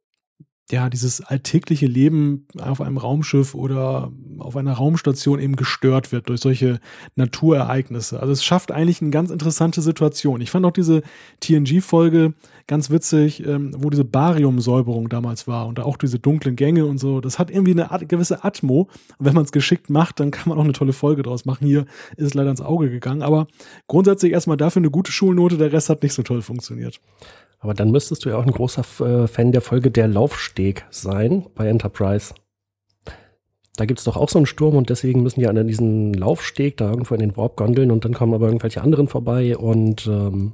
ja, 0.70 0.90
dieses 0.90 1.20
alltägliche 1.20 1.86
Leben 1.86 2.46
auf 2.60 2.80
einem 2.80 2.96
Raumschiff 2.96 3.54
oder 3.54 4.10
auf 4.38 4.56
einer 4.56 4.72
Raumstation 4.72 5.38
eben 5.38 5.54
gestört 5.54 6.10
wird 6.10 6.28
durch 6.28 6.40
solche 6.40 6.80
Naturereignisse. 7.14 8.18
Also 8.18 8.32
es 8.32 8.44
schafft 8.44 8.72
eigentlich 8.72 9.00
eine 9.00 9.10
ganz 9.10 9.30
interessante 9.30 9.80
Situation. 9.80 10.40
Ich 10.40 10.50
fand 10.50 10.66
auch 10.66 10.72
diese 10.72 11.02
TNG-Folge 11.38 12.34
ganz 12.66 12.90
witzig, 12.90 13.46
ähm, 13.46 13.76
wo 13.78 13.90
diese 13.90 14.04
Bariumsäuberung 14.04 15.08
damals 15.08 15.46
war 15.46 15.68
und 15.68 15.78
auch 15.78 15.96
diese 15.96 16.18
dunklen 16.18 16.56
Gänge 16.56 16.84
und 16.84 16.98
so. 16.98 17.20
Das 17.20 17.38
hat 17.38 17.48
irgendwie 17.48 17.80
eine 17.80 18.06
gewisse 18.06 18.42
Atmo. 18.42 18.88
Und 19.18 19.26
wenn 19.26 19.34
man 19.34 19.44
es 19.44 19.52
geschickt 19.52 19.88
macht, 19.88 20.18
dann 20.18 20.32
kann 20.32 20.48
man 20.48 20.58
auch 20.58 20.64
eine 20.64 20.72
tolle 20.72 20.92
Folge 20.92 21.22
draus 21.22 21.44
machen. 21.44 21.64
Hier 21.64 21.86
ist 22.16 22.26
es 22.26 22.34
leider 22.34 22.50
ins 22.50 22.60
Auge 22.60 22.90
gegangen. 22.90 23.22
Aber 23.22 23.46
grundsätzlich 23.86 24.32
erstmal 24.32 24.56
dafür 24.56 24.80
eine 24.80 24.90
gute 24.90 25.12
Schulnote. 25.12 25.58
Der 25.58 25.72
Rest 25.72 25.90
hat 25.90 26.02
nicht 26.02 26.14
so 26.14 26.24
toll 26.24 26.42
funktioniert. 26.42 27.00
Aber 27.58 27.74
dann 27.74 27.90
müsstest 27.90 28.24
du 28.24 28.30
ja 28.30 28.36
auch 28.36 28.44
ein 28.44 28.52
großer 28.52 28.84
äh, 29.04 29.26
Fan 29.26 29.52
der 29.52 29.60
Folge 29.60 29.90
Der 29.90 30.08
Laufsteg 30.08 30.84
sein 30.90 31.46
bei 31.54 31.66
Enterprise. 31.66 32.34
Da 33.76 33.84
gibt 33.84 33.98
es 33.98 34.04
doch 34.04 34.16
auch 34.16 34.28
so 34.28 34.38
einen 34.38 34.46
Sturm 34.46 34.76
und 34.76 34.88
deswegen 34.88 35.22
müssen 35.22 35.40
die 35.40 35.46
an 35.46 35.66
diesen 35.66 36.14
Laufsteg 36.14 36.76
da 36.78 36.90
irgendwo 36.90 37.14
in 37.14 37.20
den 37.20 37.36
Warp-Gondeln 37.36 37.90
und 37.90 38.04
dann 38.04 38.14
kommen 38.14 38.34
aber 38.34 38.46
irgendwelche 38.46 38.80
anderen 38.82 39.06
vorbei 39.06 39.56
und 39.56 40.06
ähm, 40.06 40.52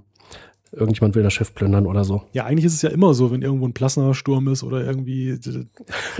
irgendjemand 0.73 1.15
will 1.15 1.23
das 1.23 1.33
Schiff 1.33 1.55
plündern 1.55 1.87
oder 1.87 2.05
so. 2.05 2.23
Ja, 2.33 2.47
eigentlich 2.47 2.65
ist 2.65 2.75
es 2.75 2.83
ja 2.83 2.91
immer 2.91 3.15
so, 3.15 3.31
wenn 3.31 3.43
irgendwo 3.43 3.67
ein 3.67 3.75
Plasmasturm 3.75 4.49
ist 4.49 4.65
oder 4.65 4.85
irgendwie 4.85 5.39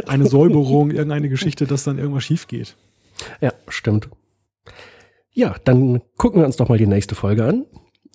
eine 0.07 0.27
Säuberung, 0.27 0.91
irgendeine 0.93 1.29
Geschichte, 1.29 1.67
dass 1.67 1.85
dann 1.85 1.99
irgendwas 1.99 2.25
schief 2.25 2.47
geht. 2.47 2.77
Ja, 3.41 3.53
stimmt. 3.69 4.09
Ja, 5.33 5.57
dann 5.65 6.03
gucken 6.17 6.41
wir 6.41 6.47
uns 6.47 6.57
doch 6.57 6.69
mal 6.69 6.79
die 6.79 6.87
nächste 6.87 7.15
Folge 7.15 7.45
an. 7.45 7.65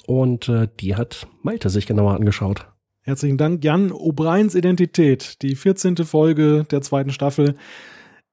Und 0.07 0.47
äh, 0.47 0.69
die 0.79 0.95
hat 0.95 1.27
Malte 1.43 1.69
sich 1.69 1.85
genauer 1.85 2.15
angeschaut. 2.15 2.65
Herzlichen 3.01 3.37
Dank. 3.37 3.63
Jan 3.63 3.91
O'Briens 3.91 4.55
Identität, 4.55 5.41
die 5.41 5.55
14. 5.55 5.97
Folge 5.97 6.65
der 6.71 6.81
zweiten 6.81 7.11
Staffel 7.11 7.55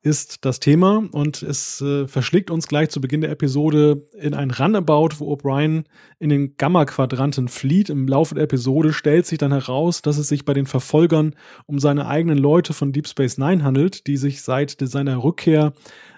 ist 0.00 0.44
das 0.44 0.60
Thema 0.60 1.08
und 1.12 1.42
es 1.42 1.80
äh, 1.80 2.06
verschlägt 2.06 2.50
uns 2.50 2.68
gleich 2.68 2.90
zu 2.90 3.00
Beginn 3.00 3.22
der 3.22 3.30
Episode 3.30 4.06
in 4.20 4.34
ein 4.34 4.50
Runabout, 4.50 5.18
wo 5.18 5.34
O'Brien 5.34 5.84
in 6.20 6.28
den 6.28 6.56
Gamma-Quadranten 6.56 7.48
flieht. 7.48 7.90
Im 7.90 8.06
Laufe 8.06 8.34
der 8.34 8.44
Episode 8.44 8.92
stellt 8.92 9.26
sich 9.26 9.38
dann 9.38 9.50
heraus, 9.50 10.02
dass 10.02 10.18
es 10.18 10.28
sich 10.28 10.44
bei 10.44 10.52
den 10.52 10.66
Verfolgern 10.66 11.34
um 11.66 11.80
seine 11.80 12.06
eigenen 12.06 12.38
Leute 12.38 12.72
von 12.72 12.92
Deep 12.92 13.08
Space 13.08 13.38
Nine 13.38 13.64
handelt, 13.64 14.06
die 14.06 14.16
sich 14.16 14.42
seit 14.42 14.76
seiner 14.78 15.24
Rückkehr 15.24 15.72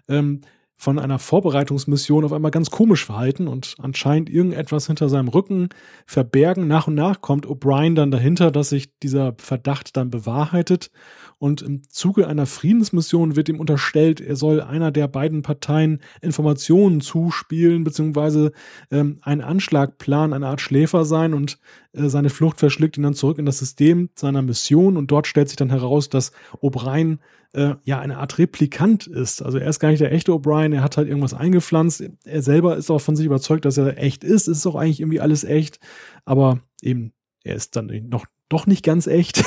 ähm, 0.08 0.42
von 0.78 0.98
einer 0.98 1.18
Vorbereitungsmission 1.18 2.24
auf 2.24 2.32
einmal 2.32 2.50
ganz 2.50 2.70
komisch 2.70 3.06
verhalten 3.06 3.48
und 3.48 3.74
anscheinend 3.78 4.28
irgendetwas 4.28 4.86
hinter 4.86 5.08
seinem 5.08 5.28
Rücken 5.28 5.70
verbergen. 6.06 6.68
Nach 6.68 6.86
und 6.86 6.94
nach 6.94 7.22
kommt 7.22 7.46
O'Brien 7.46 7.94
dann 7.94 8.10
dahinter, 8.10 8.50
dass 8.50 8.68
sich 8.68 8.90
dieser 8.98 9.34
Verdacht 9.38 9.96
dann 9.96 10.10
bewahrheitet. 10.10 10.90
Und 11.38 11.62
im 11.62 11.82
Zuge 11.88 12.28
einer 12.28 12.46
Friedensmission 12.46 13.36
wird 13.36 13.48
ihm 13.48 13.60
unterstellt, 13.60 14.20
er 14.20 14.36
soll 14.36 14.60
einer 14.60 14.90
der 14.90 15.08
beiden 15.08 15.42
Parteien 15.42 16.00
Informationen 16.20 17.00
zuspielen, 17.00 17.84
beziehungsweise 17.84 18.52
ähm, 18.90 19.18
einen 19.22 19.42
Anschlag 19.42 19.98
planen, 19.98 20.32
eine 20.32 20.46
Art 20.46 20.60
Schläfer 20.60 21.04
sein 21.04 21.34
und 21.34 21.58
äh, 21.92 22.08
seine 22.08 22.30
Flucht 22.30 22.58
verschlägt 22.58 22.96
ihn 22.96 23.02
dann 23.02 23.14
zurück 23.14 23.38
in 23.38 23.46
das 23.46 23.58
System 23.58 24.08
seiner 24.14 24.42
Mission 24.42 24.96
und 24.96 25.10
dort 25.10 25.26
stellt 25.26 25.48
sich 25.48 25.56
dann 25.56 25.70
heraus, 25.70 26.08
dass 26.08 26.32
O'Brien 26.62 27.18
äh, 27.56 27.74
ja 27.84 27.98
eine 27.98 28.18
Art 28.18 28.38
Replikant 28.38 29.06
ist. 29.06 29.42
Also 29.42 29.58
er 29.58 29.68
ist 29.68 29.80
gar 29.80 29.88
nicht 29.88 30.00
der 30.00 30.12
echte 30.12 30.32
O'Brien, 30.32 30.74
er 30.74 30.82
hat 30.82 30.96
halt 30.96 31.08
irgendwas 31.08 31.34
eingepflanzt. 31.34 32.04
Er 32.24 32.42
selber 32.42 32.76
ist 32.76 32.90
auch 32.90 33.00
von 33.00 33.16
sich 33.16 33.26
überzeugt, 33.26 33.64
dass 33.64 33.78
er 33.78 33.98
echt 33.98 34.24
ist. 34.24 34.48
Es 34.48 34.58
ist 34.58 34.66
auch 34.66 34.76
eigentlich 34.76 35.00
irgendwie 35.00 35.20
alles 35.20 35.44
echt, 35.44 35.80
aber 36.24 36.60
eben 36.82 37.12
er 37.42 37.56
ist 37.56 37.76
dann 37.76 37.90
noch 38.08 38.26
doch 38.48 38.66
nicht 38.66 38.84
ganz 38.84 39.06
echt. 39.06 39.44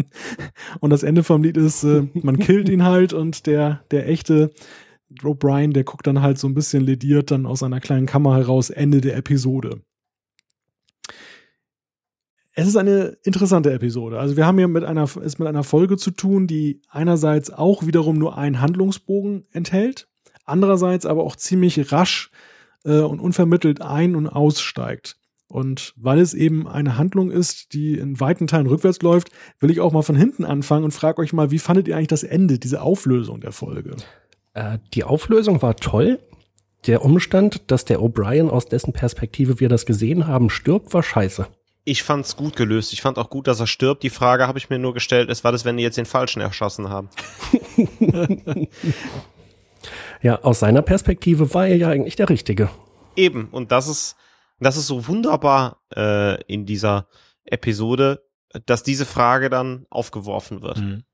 und 0.80 0.90
das 0.90 1.02
Ende 1.02 1.22
vom 1.22 1.42
Lied 1.42 1.56
ist, 1.56 1.84
äh, 1.84 2.08
man 2.14 2.38
killt 2.38 2.68
ihn 2.68 2.84
halt 2.84 3.12
und 3.12 3.46
der 3.46 3.84
der 3.90 4.08
echte 4.08 4.50
O'Brien, 5.22 5.72
der 5.72 5.84
guckt 5.84 6.06
dann 6.06 6.22
halt 6.22 6.38
so 6.38 6.48
ein 6.48 6.54
bisschen 6.54 6.82
lediert 6.82 7.30
dann 7.30 7.46
aus 7.46 7.62
einer 7.62 7.80
kleinen 7.80 8.06
Kammer 8.06 8.36
heraus 8.36 8.70
Ende 8.70 9.00
der 9.00 9.16
Episode 9.16 9.82
es 12.54 12.68
ist 12.68 12.76
eine 12.76 13.16
interessante 13.24 13.72
Episode. 13.72 14.18
Also 14.18 14.36
wir 14.36 14.46
haben 14.46 14.58
hier 14.58 14.68
mit 14.68 14.84
einer, 14.84 15.04
es 15.04 15.38
mit 15.38 15.48
einer 15.48 15.64
Folge 15.64 15.96
zu 15.96 16.10
tun, 16.10 16.46
die 16.46 16.82
einerseits 16.88 17.50
auch 17.50 17.86
wiederum 17.86 18.18
nur 18.18 18.36
einen 18.36 18.60
Handlungsbogen 18.60 19.46
enthält, 19.52 20.08
andererseits 20.44 21.06
aber 21.06 21.22
auch 21.22 21.36
ziemlich 21.36 21.92
rasch 21.92 22.30
äh, 22.84 23.00
und 23.00 23.20
unvermittelt 23.20 23.80
ein- 23.80 24.16
und 24.16 24.28
aussteigt. 24.28 25.16
Und 25.46 25.92
weil 25.96 26.18
es 26.18 26.32
eben 26.32 26.66
eine 26.66 26.96
Handlung 26.96 27.30
ist, 27.30 27.74
die 27.74 27.98
in 27.98 28.18
weiten 28.20 28.46
Teilen 28.46 28.66
rückwärts 28.66 29.02
läuft, 29.02 29.30
will 29.60 29.70
ich 29.70 29.80
auch 29.80 29.92
mal 29.92 30.02
von 30.02 30.16
hinten 30.16 30.44
anfangen 30.44 30.84
und 30.84 30.92
frage 30.92 31.20
euch 31.20 31.32
mal, 31.32 31.50
wie 31.50 31.58
fandet 31.58 31.88
ihr 31.88 31.96
eigentlich 31.96 32.08
das 32.08 32.22
Ende, 32.22 32.58
diese 32.58 32.80
Auflösung 32.80 33.40
der 33.40 33.52
Folge? 33.52 33.96
Äh, 34.54 34.78
die 34.94 35.04
Auflösung 35.04 35.62
war 35.62 35.76
toll. 35.76 36.18
Der 36.86 37.04
Umstand, 37.04 37.70
dass 37.70 37.84
der 37.84 38.00
O'Brien 38.00 38.48
aus 38.48 38.66
dessen 38.66 38.92
Perspektive 38.92 39.60
wir 39.60 39.68
das 39.68 39.86
gesehen 39.86 40.26
haben, 40.26 40.50
stirbt, 40.50 40.92
war 40.92 41.02
scheiße. 41.02 41.46
Ich 41.84 42.02
fand's 42.04 42.36
gut 42.36 42.54
gelöst. 42.54 42.92
Ich 42.92 43.02
fand 43.02 43.18
auch 43.18 43.28
gut, 43.28 43.48
dass 43.48 43.58
er 43.58 43.66
stirbt. 43.66 44.02
Die 44.02 44.10
Frage 44.10 44.46
habe 44.46 44.58
ich 44.58 44.70
mir 44.70 44.78
nur 44.78 44.94
gestellt, 44.94 45.28
es 45.30 45.42
war 45.42 45.50
das, 45.50 45.64
wenn 45.64 45.76
die 45.76 45.82
jetzt 45.82 45.96
den 45.96 46.06
Falschen 46.06 46.40
erschossen 46.40 46.88
haben. 46.88 47.08
ja, 50.22 50.40
aus 50.42 50.60
seiner 50.60 50.82
Perspektive 50.82 51.52
war 51.54 51.66
er 51.66 51.76
ja 51.76 51.88
eigentlich 51.88 52.16
der 52.16 52.28
Richtige. 52.28 52.70
Eben, 53.16 53.48
und 53.50 53.72
das 53.72 53.88
ist, 53.88 54.16
das 54.60 54.76
ist 54.76 54.86
so 54.86 55.08
wunderbar 55.08 55.82
äh, 55.94 56.40
in 56.44 56.66
dieser 56.66 57.08
Episode, 57.44 58.22
dass 58.66 58.82
diese 58.82 59.06
Frage 59.06 59.50
dann 59.50 59.86
aufgeworfen 59.90 60.62
wird. 60.62 60.78
Mhm. 60.78 61.04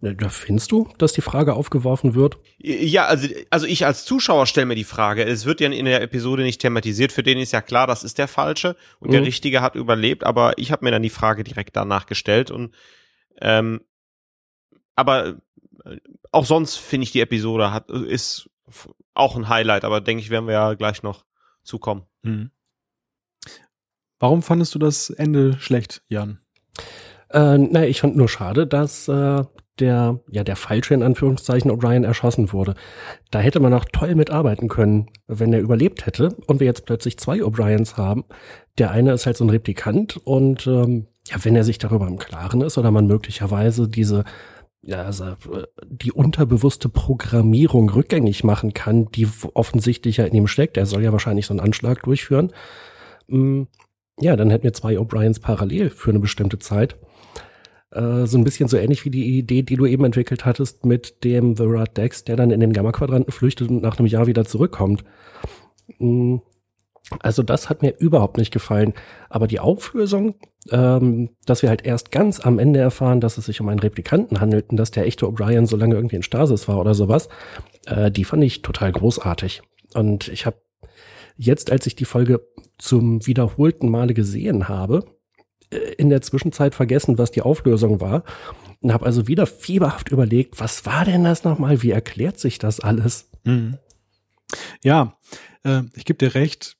Da 0.00 0.28
findest 0.28 0.72
du, 0.72 0.88
dass 0.98 1.14
die 1.14 1.22
Frage 1.22 1.54
aufgeworfen 1.54 2.14
wird? 2.14 2.38
Ja, 2.58 3.06
also, 3.06 3.28
also 3.48 3.66
ich 3.66 3.86
als 3.86 4.04
Zuschauer 4.04 4.46
stelle 4.46 4.66
mir 4.66 4.74
die 4.74 4.84
Frage. 4.84 5.24
Es 5.24 5.46
wird 5.46 5.60
ja 5.60 5.70
in 5.70 5.86
der 5.86 6.02
Episode 6.02 6.42
nicht 6.42 6.60
thematisiert. 6.60 7.12
Für 7.12 7.22
den 7.22 7.38
ist 7.38 7.52
ja 7.52 7.62
klar, 7.62 7.86
das 7.86 8.04
ist 8.04 8.18
der 8.18 8.28
Falsche 8.28 8.76
und 9.00 9.08
mhm. 9.08 9.12
der 9.12 9.22
Richtige 9.22 9.62
hat 9.62 9.74
überlebt. 9.74 10.24
Aber 10.24 10.58
ich 10.58 10.70
habe 10.70 10.84
mir 10.84 10.90
dann 10.90 11.02
die 11.02 11.10
Frage 11.10 11.44
direkt 11.44 11.76
danach 11.76 12.06
gestellt 12.06 12.50
und 12.50 12.74
ähm, 13.40 13.80
aber 14.96 15.38
äh, 15.84 15.96
auch 16.30 16.44
sonst 16.44 16.76
finde 16.76 17.04
ich 17.04 17.12
die 17.12 17.20
Episode 17.20 17.72
hat 17.72 17.90
ist 17.90 18.50
auch 19.14 19.36
ein 19.36 19.48
Highlight. 19.48 19.84
Aber 19.84 20.02
denke 20.02 20.22
ich, 20.22 20.30
werden 20.30 20.46
wir 20.46 20.54
ja 20.54 20.74
gleich 20.74 21.02
noch 21.02 21.24
zukommen. 21.62 22.02
Mhm. 22.22 22.50
Warum 24.18 24.42
fandest 24.42 24.74
du 24.74 24.78
das 24.78 25.10
Ende 25.10 25.58
schlecht, 25.58 26.02
Jan? 26.08 26.40
Äh, 27.30 27.58
naja, 27.58 27.86
ich 27.86 28.00
fand 28.00 28.16
nur 28.16 28.28
schade, 28.28 28.66
dass 28.66 29.08
äh, 29.08 29.44
der, 29.78 30.20
ja, 30.30 30.44
der 30.44 30.56
falsche 30.56 30.94
in 30.94 31.02
Anführungszeichen 31.02 31.70
O'Brien 31.70 32.04
erschossen 32.04 32.52
wurde. 32.52 32.74
Da 33.30 33.38
hätte 33.40 33.60
man 33.60 33.74
auch 33.74 33.84
toll 33.92 34.14
mitarbeiten 34.14 34.68
können, 34.68 35.08
wenn 35.26 35.52
er 35.52 35.60
überlebt 35.60 36.06
hätte 36.06 36.36
und 36.46 36.60
wir 36.60 36.66
jetzt 36.66 36.86
plötzlich 36.86 37.18
zwei 37.18 37.38
O'Briens 37.38 37.96
haben. 37.96 38.24
Der 38.78 38.90
eine 38.90 39.12
ist 39.12 39.26
halt 39.26 39.36
so 39.36 39.44
ein 39.44 39.50
Replikant 39.50 40.16
und 40.16 40.66
ähm, 40.66 41.06
ja, 41.28 41.36
wenn 41.42 41.56
er 41.56 41.64
sich 41.64 41.78
darüber 41.78 42.06
im 42.06 42.18
Klaren 42.18 42.60
ist 42.60 42.78
oder 42.78 42.90
man 42.90 43.06
möglicherweise 43.06 43.88
diese 43.88 44.24
ja, 44.86 45.02
also 45.02 45.24
äh, 45.24 45.64
die 45.84 46.12
unterbewusste 46.12 46.88
Programmierung 46.88 47.90
rückgängig 47.90 48.44
machen 48.44 48.72
kann, 48.72 49.10
die 49.10 49.28
offensichtlich 49.54 50.18
ja 50.18 50.24
in 50.24 50.34
ihm 50.34 50.46
steckt. 50.46 50.76
Er 50.76 50.86
soll 50.86 51.02
ja 51.02 51.12
wahrscheinlich 51.12 51.46
so 51.46 51.52
einen 51.52 51.60
Anschlag 51.60 52.02
durchführen. 52.04 52.52
Mm, 53.26 53.64
ja, 54.20 54.36
dann 54.36 54.50
hätten 54.50 54.64
wir 54.64 54.72
zwei 54.72 54.96
O'Briens 54.96 55.40
parallel 55.40 55.90
für 55.90 56.10
eine 56.10 56.20
bestimmte 56.20 56.58
Zeit. 56.58 56.96
Äh, 57.96 58.26
so 58.26 58.36
ein 58.36 58.44
bisschen 58.44 58.68
so 58.68 58.76
ähnlich 58.76 59.04
wie 59.06 59.10
die 59.10 59.38
Idee, 59.38 59.62
die 59.62 59.76
du 59.76 59.86
eben 59.86 60.04
entwickelt 60.04 60.44
hattest 60.44 60.84
mit 60.84 61.24
dem 61.24 61.58
Virat 61.58 61.96
Dex, 61.96 62.24
der 62.24 62.36
dann 62.36 62.50
in 62.50 62.60
den 62.60 62.74
Gamma-Quadranten 62.74 63.32
flüchtet 63.32 63.70
und 63.70 63.82
nach 63.82 63.98
einem 63.98 64.06
Jahr 64.06 64.26
wieder 64.26 64.44
zurückkommt. 64.44 65.02
Mm, 65.98 66.36
also 67.20 67.42
das 67.42 67.70
hat 67.70 67.80
mir 67.80 67.94
überhaupt 67.98 68.36
nicht 68.36 68.52
gefallen. 68.52 68.92
Aber 69.30 69.46
die 69.46 69.60
Auflösung, 69.60 70.34
ähm, 70.70 71.30
dass 71.46 71.62
wir 71.62 71.70
halt 71.70 71.86
erst 71.86 72.10
ganz 72.10 72.40
am 72.40 72.58
Ende 72.58 72.80
erfahren, 72.80 73.22
dass 73.22 73.38
es 73.38 73.46
sich 73.46 73.62
um 73.62 73.68
einen 73.68 73.80
Replikanten 73.80 74.40
handelt 74.40 74.70
und 74.70 74.76
dass 74.76 74.90
der 74.90 75.06
echte 75.06 75.24
O'Brien 75.24 75.66
so 75.66 75.76
lange 75.76 75.94
irgendwie 75.94 76.16
in 76.16 76.22
Stasis 76.22 76.68
war 76.68 76.78
oder 76.78 76.94
sowas, 76.94 77.30
äh, 77.86 78.10
die 78.10 78.24
fand 78.24 78.44
ich 78.44 78.60
total 78.60 78.92
großartig. 78.92 79.62
Und 79.94 80.28
ich 80.28 80.44
habe 80.44 80.58
jetzt, 81.36 81.72
als 81.72 81.86
ich 81.86 81.96
die 81.96 82.04
Folge 82.04 82.46
zum 82.76 83.26
wiederholten 83.26 83.88
Male 83.88 84.12
gesehen 84.12 84.68
habe, 84.68 85.04
in 85.98 86.10
der 86.10 86.22
Zwischenzeit 86.22 86.74
vergessen, 86.74 87.18
was 87.18 87.30
die 87.30 87.42
Auflösung 87.42 88.00
war 88.00 88.24
und 88.80 88.92
habe 88.92 89.06
also 89.06 89.26
wieder 89.26 89.46
fieberhaft 89.46 90.10
überlegt, 90.10 90.60
was 90.60 90.86
war 90.86 91.04
denn 91.04 91.24
das 91.24 91.44
nochmal? 91.44 91.82
Wie 91.82 91.90
erklärt 91.90 92.38
sich 92.38 92.58
das 92.58 92.80
alles? 92.80 93.28
Mhm. 93.44 93.78
Ja, 94.82 95.18
äh, 95.64 95.82
ich 95.94 96.04
gebe 96.04 96.18
dir 96.18 96.34
recht. 96.34 96.76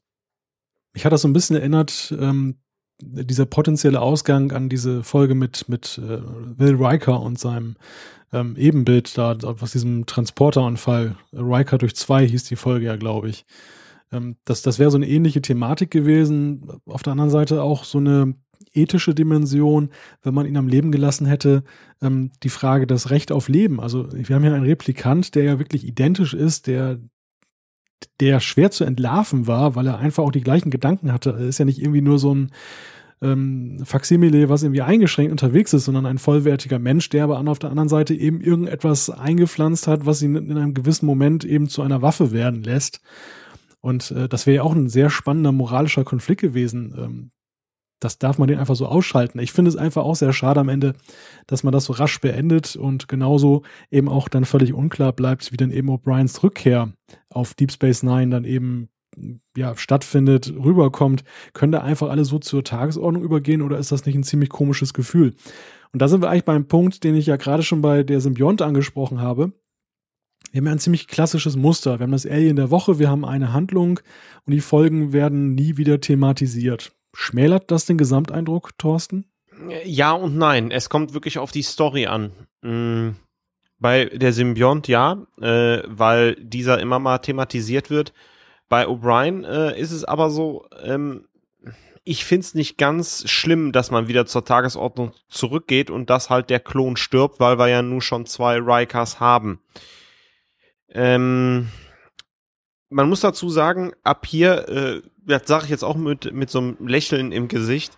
Ich 0.95 1.05
hatte 1.05 1.15
das 1.15 1.23
so 1.23 1.29
ein 1.29 1.33
bisschen 1.33 1.57
erinnert, 1.57 2.15
ähm, 2.19 2.57
dieser 3.01 3.45
potenzielle 3.45 4.01
Ausgang 4.01 4.53
an 4.53 4.69
diese 4.69 5.03
Folge 5.03 5.35
mit, 5.35 5.69
mit 5.69 5.99
äh, 5.99 6.21
Will 6.59 6.77
Riker 6.77 7.21
und 7.21 7.39
seinem 7.39 7.77
ähm, 8.33 8.57
Ebenbild 8.57 9.19
da 9.19 9.37
aus 9.37 9.73
diesem 9.73 10.07
Transporterunfall. 10.07 11.17
Riker 11.33 11.79
durch 11.79 11.95
zwei 11.97 12.27
hieß 12.27 12.45
die 12.45 12.57
Folge 12.57 12.87
ja, 12.87 12.97
glaube 12.97 13.29
ich. 13.29 13.45
Ähm, 14.13 14.37
das 14.45 14.63
das 14.63 14.79
wäre 14.79 14.91
so 14.91 14.97
eine 14.97 15.09
ähnliche 15.09 15.43
Thematik 15.43 15.91
gewesen. 15.91 16.81
Auf 16.87 17.03
der 17.03 17.13
anderen 17.13 17.31
Seite 17.31 17.63
auch 17.63 17.85
so 17.85 17.99
eine 17.99 18.35
ethische 18.77 19.15
Dimension, 19.15 19.91
wenn 20.23 20.35
man 20.35 20.47
ihn 20.47 20.57
am 20.57 20.69
Leben 20.69 20.93
gelassen 20.93 21.27
hätte, 21.27 21.65
ähm, 22.03 22.31
die 22.43 22.49
Frage 22.49 22.87
das 22.87 23.11
Recht 23.11 23.33
auf 23.33 23.49
Leben. 23.49 23.81
Also 23.81 24.09
wir 24.13 24.37
haben 24.37 24.45
ja 24.45 24.55
einen 24.55 24.67
Replikant, 24.67 25.35
der 25.35 25.45
ja 25.45 25.59
wirklich 25.59 25.87
identisch 25.87 26.35
ist, 26.35 26.67
der 26.67 26.99
der 28.21 28.41
schwer 28.41 28.71
zu 28.71 28.85
entlarven 28.85 29.47
war, 29.47 29.75
weil 29.75 29.87
er 29.87 29.99
einfach 29.99 30.23
auch 30.23 30.31
die 30.31 30.43
gleichen 30.43 30.71
Gedanken 30.71 31.13
hatte. 31.13 31.31
Er 31.31 31.47
ist 31.47 31.59
ja 31.59 31.65
nicht 31.65 31.81
irgendwie 31.81 32.03
nur 32.03 32.19
so 32.19 32.35
ein 32.35 32.53
ähm, 33.23 33.79
Faksimile, 33.85 34.49
was 34.49 34.63
irgendwie 34.63 34.83
eingeschränkt 34.83 35.33
unterwegs 35.33 35.73
ist, 35.73 35.87
sondern 35.87 36.07
ein 36.07 36.19
vollwertiger 36.19 36.79
Mensch, 36.79 37.09
der 37.09 37.25
aber 37.25 37.39
auf 37.49 37.59
der 37.59 37.71
anderen 37.71 37.89
Seite 37.89 38.15
eben 38.15 38.41
irgendetwas 38.41 39.11
eingepflanzt 39.11 39.87
hat, 39.87 40.05
was 40.05 40.23
ihn 40.23 40.37
in 40.37 40.57
einem 40.57 40.75
gewissen 40.75 41.07
Moment 41.07 41.45
eben 41.45 41.69
zu 41.69 41.83
einer 41.83 42.03
Waffe 42.03 42.33
werden 42.33 42.63
lässt. 42.63 43.01
Und 43.81 44.11
äh, 44.11 44.29
das 44.29 44.47
wäre 44.47 44.57
ja 44.57 44.63
auch 44.63 44.75
ein 44.75 44.89
sehr 44.89 45.11
spannender 45.11 45.53
moralischer 45.53 46.05
Konflikt 46.05 46.41
gewesen. 46.41 46.95
Ähm, 46.99 47.31
das 48.01 48.19
darf 48.19 48.39
man 48.39 48.49
den 48.49 48.59
einfach 48.59 48.77
so 48.77 48.87
ausschalten. 48.87 49.39
Ich 49.39 49.53
finde 49.53 49.71
es 49.71 49.77
einfach 49.77 50.05
auch 50.05 50.17
sehr 50.17 50.33
schade 50.33 50.61
am 50.61 50.69
Ende, 50.69 50.95
dass 51.47 51.63
man 51.63 51.73
das 51.73 51.87
so 51.87 51.95
rasch 51.95 52.21
beendet 52.21 52.77
und 52.77 53.09
genauso 53.09 53.63
eben 53.91 54.09
auch 54.09 54.29
dann 54.29 54.45
völlig 54.45 54.75
unklar 54.75 55.13
bleibt, 55.13 55.53
wie 55.53 55.57
dann 55.57 55.71
eben 55.71 55.89
O'Briens 55.89 56.43
Rückkehr 56.43 56.93
auf 57.31 57.55
Deep 57.55 57.73
Space 57.73 58.03
Nine 58.03 58.31
dann 58.31 58.45
eben 58.45 58.89
ja, 59.57 59.75
stattfindet, 59.77 60.53
rüberkommt, 60.53 61.25
können 61.55 61.73
da 61.73 61.81
einfach 61.81 62.11
alle 62.11 62.25
so 62.25 62.39
zur 62.39 62.65
Tagesordnung 62.65 63.23
übergehen 63.23 63.63
oder 63.63 63.79
ist 63.79 63.93
das 63.93 64.05
nicht 64.05 64.15
ein 64.15 64.25
ziemlich 64.25 64.51
komisches 64.51 64.93
Gefühl? 64.93 65.35
Und 65.93 66.03
da 66.03 66.09
sind 66.09 66.21
wir 66.21 66.29
eigentlich 66.29 66.45
beim 66.45 66.69
Punkt, 66.69 67.05
den 67.05 67.15
ich 67.15 67.27
ja 67.27 67.37
gerade 67.37 67.63
schon 67.63 67.81
bei 67.81 68.03
der 68.03 68.21
Symbiont 68.21 68.61
angesprochen 68.61 69.21
habe. 69.21 69.53
Wir 70.53 70.61
haben 70.61 70.67
ja 70.67 70.73
ein 70.73 70.79
ziemlich 70.79 71.09
klassisches 71.09 71.57
Muster. 71.57 71.99
Wir 71.99 72.05
haben 72.05 72.13
das 72.13 72.27
Alien 72.27 72.57
der 72.57 72.71
Woche, 72.71 72.99
wir 72.99 73.09
haben 73.09 73.25
eine 73.25 73.53
Handlung 73.53 74.01
und 74.45 74.53
die 74.53 74.61
Folgen 74.61 75.13
werden 75.13 75.55
nie 75.55 75.77
wieder 75.79 76.01
thematisiert. 76.01 76.93
Schmälert 77.19 77.71
das 77.71 77.87
den 77.87 77.97
Gesamteindruck, 77.97 78.77
Thorsten? 78.77 79.25
Ja 79.85 80.13
und 80.13 80.37
nein. 80.37 80.71
Es 80.71 80.91
kommt 80.91 81.15
wirklich 81.15 81.39
auf 81.39 81.51
die 81.51 81.63
Story 81.63 82.07
an. 82.07 82.33
Mhm. 82.61 83.17
Bei 83.79 84.05
der 84.05 84.35
Symbiont 84.35 84.87
ja, 84.87 85.27
äh, 85.41 85.83
weil 85.87 86.35
dieser 86.37 86.79
immer 86.79 86.99
mal 86.99 87.19
thematisiert 87.19 87.89
wird. 87.89 88.13
Bei 88.69 88.87
O'Brien 88.87 89.47
äh, 89.47 89.81
ist 89.81 89.93
es 89.93 90.05
aber 90.05 90.29
so, 90.29 90.67
ähm, 90.83 91.27
ich 92.05 92.27
find's 92.27 92.55
nicht 92.55 92.77
ganz 92.77 93.29
schlimm, 93.29 93.73
dass 93.73 93.91
man 93.91 94.09
wieder 94.09 94.27
zur 94.27 94.45
Tagesordnung 94.45 95.13
zurückgeht 95.29 95.91
und 95.91 96.11
dass 96.11 96.29
halt 96.29 96.51
der 96.51 96.61
Klon 96.61 96.97
stirbt, 96.97 97.41
weil 97.41 97.59
wir 97.59 97.69
ja 97.69 97.81
nur 97.81 98.03
schon 98.03 98.27
zwei 98.27 98.59
Rikers 98.59 99.21
haben. 99.21 99.61
Ähm, 100.91 101.69
man 102.91 103.09
muss 103.09 103.21
dazu 103.21 103.49
sagen, 103.49 103.93
ab 104.03 104.27
hier, 104.27 104.69
äh, 104.69 105.03
das 105.27 105.43
sage 105.47 105.65
ich 105.65 105.71
jetzt 105.71 105.85
auch 105.85 105.97
mit, 105.97 106.33
mit 106.33 106.51
so 106.51 106.59
einem 106.59 106.77
Lächeln 106.87 107.33
im 107.33 107.49
Gesicht, 107.49 107.97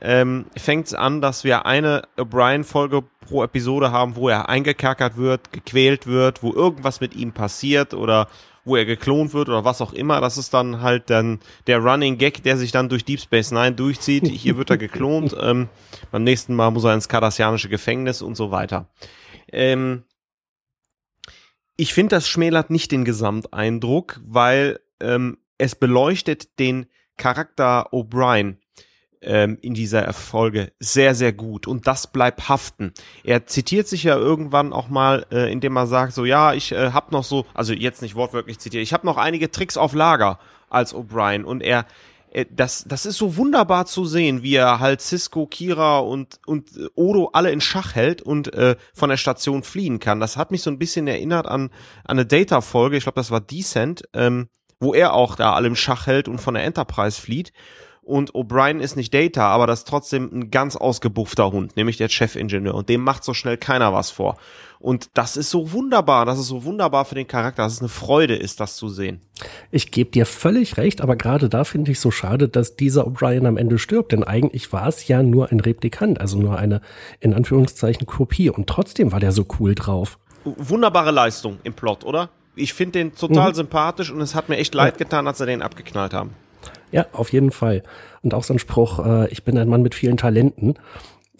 ähm, 0.00 0.46
fängt 0.56 0.86
es 0.86 0.94
an, 0.94 1.20
dass 1.20 1.44
wir 1.44 1.64
eine 1.64 2.02
O'Brien-Folge 2.16 3.02
pro 3.20 3.44
Episode 3.44 3.92
haben, 3.92 4.16
wo 4.16 4.28
er 4.28 4.48
eingekerkert 4.48 5.16
wird, 5.16 5.52
gequält 5.52 6.06
wird, 6.06 6.42
wo 6.42 6.52
irgendwas 6.52 7.00
mit 7.00 7.14
ihm 7.14 7.32
passiert 7.32 7.94
oder 7.94 8.28
wo 8.64 8.76
er 8.76 8.84
geklont 8.84 9.32
wird 9.32 9.48
oder 9.48 9.64
was 9.64 9.80
auch 9.80 9.92
immer. 9.92 10.20
Das 10.20 10.36
ist 10.36 10.52
dann 10.52 10.82
halt 10.82 11.08
dann 11.08 11.38
der 11.68 11.78
Running 11.78 12.18
Gag, 12.18 12.42
der 12.42 12.56
sich 12.56 12.72
dann 12.72 12.88
durch 12.88 13.04
Deep 13.04 13.20
Space 13.20 13.52
Nine 13.52 13.72
durchzieht. 13.72 14.26
Hier 14.26 14.56
wird 14.56 14.70
er 14.70 14.76
geklont. 14.76 15.36
ähm, 15.40 15.68
beim 16.10 16.24
nächsten 16.24 16.54
Mal 16.54 16.70
muss 16.72 16.84
er 16.84 16.92
ins 16.92 17.08
kardassianische 17.08 17.68
Gefängnis 17.68 18.22
und 18.22 18.34
so 18.34 18.50
weiter. 18.50 18.88
Ähm, 19.52 20.02
ich 21.76 21.94
finde, 21.94 22.16
das 22.16 22.28
schmälert 22.28 22.70
nicht 22.70 22.90
den 22.90 23.04
Gesamteindruck, 23.04 24.20
weil 24.24 24.80
ähm, 25.00 25.38
es 25.58 25.74
beleuchtet 25.74 26.58
den 26.58 26.86
Charakter 27.16 27.92
O'Brien 27.92 28.56
ähm, 29.22 29.58
in 29.62 29.74
dieser 29.74 30.02
Erfolge 30.02 30.72
sehr, 30.78 31.14
sehr 31.14 31.32
gut 31.32 31.66
und 31.66 31.86
das 31.86 32.06
bleibt 32.06 32.48
haften. 32.48 32.92
Er 33.24 33.46
zitiert 33.46 33.88
sich 33.88 34.04
ja 34.04 34.16
irgendwann 34.16 34.72
auch 34.72 34.88
mal, 34.88 35.26
äh, 35.30 35.50
indem 35.50 35.76
er 35.76 35.86
sagt, 35.86 36.12
so 36.14 36.24
ja, 36.24 36.52
ich 36.52 36.72
äh, 36.72 36.92
hab 36.92 37.12
noch 37.12 37.24
so, 37.24 37.46
also 37.54 37.72
jetzt 37.72 38.02
nicht 38.02 38.14
wortwörtlich 38.14 38.58
zitiert, 38.58 38.82
ich 38.82 38.92
habe 38.92 39.06
noch 39.06 39.16
einige 39.16 39.50
Tricks 39.50 39.76
auf 39.76 39.94
Lager 39.94 40.38
als 40.68 40.94
O'Brien 40.94 41.44
und 41.44 41.62
er 41.62 41.86
äh, 42.30 42.44
das, 42.50 42.84
das 42.86 43.06
ist 43.06 43.16
so 43.16 43.36
wunderbar 43.36 43.86
zu 43.86 44.04
sehen, 44.04 44.42
wie 44.42 44.54
er 44.54 44.80
halt 44.80 45.00
Cisco, 45.00 45.46
Kira 45.46 45.98
und, 45.98 46.38
und 46.46 46.70
Odo 46.94 47.30
alle 47.32 47.50
in 47.50 47.60
Schach 47.60 47.94
hält 47.94 48.22
und 48.22 48.52
äh, 48.52 48.76
von 48.94 49.08
der 49.08 49.16
Station 49.16 49.62
fliehen 49.62 49.98
kann. 49.98 50.20
Das 50.20 50.36
hat 50.36 50.50
mich 50.50 50.62
so 50.62 50.70
ein 50.70 50.78
bisschen 50.78 51.08
erinnert 51.08 51.46
an, 51.46 51.70
an 52.04 52.18
eine 52.18 52.26
Data-Folge, 52.26 52.96
ich 52.96 53.04
glaube, 53.04 53.16
das 53.16 53.30
war 53.30 53.40
Decent, 53.40 54.02
ähm, 54.12 54.48
wo 54.80 54.94
er 54.94 55.14
auch 55.14 55.36
da 55.36 55.54
alle 55.54 55.68
im 55.68 55.76
Schach 55.76 56.06
hält 56.06 56.28
und 56.28 56.40
von 56.40 56.54
der 56.54 56.64
Enterprise 56.64 57.20
flieht 57.20 57.52
und 58.06 58.34
O'Brien 58.34 58.78
ist 58.78 58.94
nicht 58.94 59.12
Data, 59.12 59.48
aber 59.48 59.66
das 59.66 59.80
ist 59.80 59.88
trotzdem 59.88 60.30
ein 60.32 60.50
ganz 60.52 60.76
ausgebuffter 60.76 61.50
Hund, 61.50 61.76
nämlich 61.76 61.96
der 61.96 62.08
Chefingenieur 62.08 62.72
und 62.72 62.88
dem 62.88 63.00
macht 63.00 63.24
so 63.24 63.34
schnell 63.34 63.56
keiner 63.56 63.92
was 63.92 64.10
vor. 64.10 64.36
Und 64.78 65.10
das 65.14 65.36
ist 65.36 65.50
so 65.50 65.72
wunderbar, 65.72 66.24
das 66.24 66.38
ist 66.38 66.46
so 66.46 66.62
wunderbar 66.62 67.04
für 67.04 67.16
den 67.16 67.26
Charakter, 67.26 67.64
dass 67.64 67.72
es 67.72 67.80
eine 67.80 67.88
Freude 67.88 68.36
ist, 68.36 68.60
das 68.60 68.76
zu 68.76 68.88
sehen. 68.88 69.22
Ich 69.72 69.90
gebe 69.90 70.12
dir 70.12 70.24
völlig 70.24 70.76
recht, 70.76 71.00
aber 71.00 71.16
gerade 71.16 71.48
da 71.48 71.64
finde 71.64 71.90
ich 71.90 71.98
so 71.98 72.12
schade, 72.12 72.48
dass 72.48 72.76
dieser 72.76 73.08
O'Brien 73.08 73.44
am 73.44 73.56
Ende 73.56 73.76
stirbt, 73.76 74.12
denn 74.12 74.22
eigentlich 74.22 74.72
war 74.72 74.86
es 74.86 75.08
ja 75.08 75.24
nur 75.24 75.50
ein 75.50 75.58
Replikant, 75.58 76.20
also 76.20 76.38
nur 76.38 76.56
eine 76.56 76.82
in 77.18 77.34
Anführungszeichen 77.34 78.06
Kopie 78.06 78.50
und 78.50 78.68
trotzdem 78.68 79.10
war 79.10 79.18
der 79.18 79.32
so 79.32 79.46
cool 79.58 79.74
drauf. 79.74 80.20
Wunderbare 80.44 81.10
Leistung 81.10 81.58
im 81.64 81.74
Plot, 81.74 82.04
oder? 82.04 82.30
Ich 82.56 82.72
finde 82.74 82.92
den 82.98 83.14
total 83.14 83.50
mhm. 83.50 83.54
sympathisch 83.54 84.10
und 84.10 84.20
es 84.20 84.34
hat 84.34 84.48
mir 84.48 84.56
echt 84.56 84.74
leid 84.74 84.98
getan, 84.98 85.26
als 85.26 85.38
sie 85.38 85.46
den 85.46 85.62
abgeknallt 85.62 86.14
haben. 86.14 86.30
Ja, 86.90 87.06
auf 87.12 87.32
jeden 87.32 87.50
Fall. 87.50 87.82
Und 88.22 88.34
auch 88.34 88.42
so 88.42 88.54
ein 88.54 88.58
Spruch, 88.58 89.04
äh, 89.04 89.28
ich 89.28 89.44
bin 89.44 89.58
ein 89.58 89.68
Mann 89.68 89.82
mit 89.82 89.94
vielen 89.94 90.16
Talenten, 90.16 90.74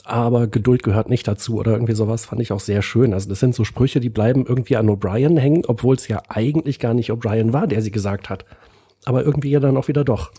aber 0.05 0.47
Geduld 0.47 0.83
gehört 0.83 1.09
nicht 1.09 1.27
dazu 1.27 1.57
oder 1.57 1.73
irgendwie 1.73 1.95
sowas 1.95 2.27
fand 2.27 2.41
ich 2.41 2.53
auch 2.53 2.61
sehr 2.61 2.83
schön. 2.83 3.13
Also 3.13 3.29
das 3.29 3.41
sind 3.41 3.55
so 3.55 3.65
Sprüche, 3.65 3.99
die 3.99 4.11
bleiben 4.11 4.45
irgendwie 4.47 4.77
an 4.77 4.89
O'Brien 4.89 5.39
hängen, 5.39 5.65
obwohl 5.67 5.97
es 5.97 6.07
ja 6.07 6.23
eigentlich 6.29 6.79
gar 6.79 6.95
nicht 6.95 7.11
O'Brien 7.11 7.53
war, 7.53 7.67
der 7.67 7.83
sie 7.83 7.91
gesagt 7.91 8.29
hat. 8.29 8.45
Aber 9.05 9.25
irgendwie 9.25 9.51
ja 9.51 9.61
dann 9.61 9.77
auch 9.77 9.89
wieder 9.89 10.05
doch. 10.05 10.31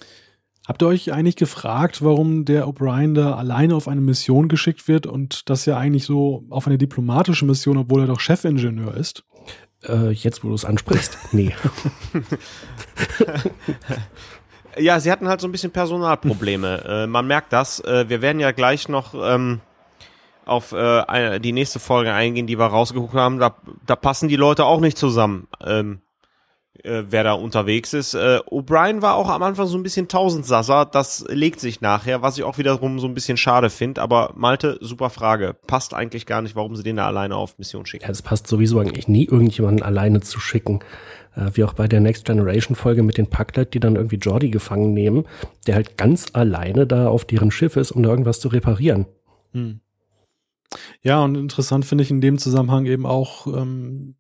Habt 0.68 0.84
ihr 0.84 0.88
euch 0.88 1.14
eigentlich 1.14 1.38
gefragt, 1.38 2.02
warum 2.04 2.44
der 2.44 2.68
O'Brien 2.68 3.14
da 3.14 3.36
alleine 3.36 3.76
auf 3.76 3.88
eine 3.88 4.02
Mission 4.02 4.50
geschickt 4.50 4.88
wird 4.90 5.08
und 5.08 5.50
das 5.50 5.66
ja 5.66 5.78
eigentlich 5.78 6.06
so 6.06 6.44
auf 6.50 6.68
eine 6.68 6.78
diplomatische 6.78 7.46
Mission, 7.46 7.78
obwohl 7.78 8.02
er 8.02 8.08
doch 8.08 8.20
Chefingenieur 8.20 8.94
ist? 8.96 9.24
Äh, 9.88 10.12
jetzt, 10.12 10.44
wo 10.44 10.50
du 10.50 10.56
es 10.56 10.66
ansprichst, 10.66 11.18
nee. 11.32 11.56
Ja, 14.80 15.00
sie 15.00 15.12
hatten 15.12 15.28
halt 15.28 15.42
so 15.42 15.48
ein 15.48 15.52
bisschen 15.52 15.72
Personalprobleme. 15.72 16.84
äh, 16.88 17.08
man 17.08 17.28
merkt 17.28 17.54
das. 17.54 17.80
Äh, 17.80 18.10
wir 18.10 18.22
werden 18.22 18.40
ja 18.40 18.52
gleich 18.52 18.90
noch 18.90 19.14
ähm, 19.14 19.62
auf 20.46 20.72
äh, 20.72 21.40
die 21.40 21.52
nächste 21.52 21.80
Folge 21.80 22.14
eingehen, 22.14 22.48
die 22.48 22.58
wir 22.58 22.66
rausgeguckt 22.66 23.14
haben. 23.14 23.40
Da, 23.40 23.56
da 23.86 23.96
passen 23.96 24.30
die 24.30 24.36
Leute 24.36 24.66
auch 24.66 24.80
nicht 24.80 24.98
zusammen, 24.98 25.48
ähm, 25.66 26.02
äh, 26.84 27.04
wer 27.10 27.24
da 27.24 27.34
unterwegs 27.34 27.94
ist. 27.94 28.14
Äh, 28.14 28.40
O'Brien 28.50 29.02
war 29.02 29.16
auch 29.16 29.30
am 29.30 29.44
Anfang 29.44 29.68
so 29.68 29.78
ein 29.78 29.84
bisschen 29.84 30.08
Tausendsasser. 30.08 30.86
Das 30.86 31.26
legt 31.30 31.60
sich 31.60 31.82
nachher, 31.82 32.22
was 32.22 32.38
ich 32.38 32.44
auch 32.44 32.58
wiederum 32.58 33.00
so 33.00 33.08
ein 33.08 33.14
bisschen 33.14 33.38
schade 33.38 33.70
finde. 33.70 34.02
Aber 34.02 34.34
Malte, 34.36 34.78
super 34.82 35.10
Frage. 35.10 35.56
Passt 35.68 35.94
eigentlich 35.94 36.26
gar 36.26 36.42
nicht, 36.42 36.56
warum 36.56 36.76
sie 36.76 36.84
den 36.84 36.98
da 36.98 37.08
alleine 37.08 37.36
auf 37.36 37.58
Mission 37.58 37.86
schicken. 37.86 38.06
Ja, 38.06 38.12
es 38.12 38.22
passt 38.22 38.48
sowieso 38.48 38.80
eigentlich 38.80 39.08
nie, 39.08 39.26
irgendjemanden 39.26 39.84
alleine 39.84 40.22
zu 40.22 40.40
schicken. 40.40 40.80
Äh, 41.36 41.52
wie 41.54 41.64
auch 41.64 41.74
bei 41.74 41.88
der 41.88 42.00
Next 42.00 42.26
Generation 42.26 42.76
Folge 42.76 43.04
mit 43.04 43.18
den 43.18 43.28
Packlet, 43.28 43.74
die 43.74 43.80
dann 43.80 43.96
irgendwie 43.96 44.18
Jordi 44.18 44.50
gefangen 44.50 44.94
nehmen, 44.94 45.26
der 45.68 45.76
halt 45.76 45.98
ganz 45.98 46.28
alleine 46.34 46.88
da 46.88 47.08
auf 47.08 47.26
deren 47.26 47.52
Schiff 47.52 47.76
ist, 47.76 47.92
um 47.92 48.04
da 48.04 48.10
irgendwas 48.10 48.40
zu 48.40 48.48
reparieren. 48.48 49.06
Hm. 49.54 49.80
Ja, 51.02 51.24
und 51.24 51.36
interessant 51.36 51.86
finde 51.86 52.04
ich 52.04 52.12
in 52.12 52.22
dem 52.22 52.38
Zusammenhang 52.38 52.86
eben 52.86 53.06
auch, 53.06 53.48
ähm, 53.48 54.16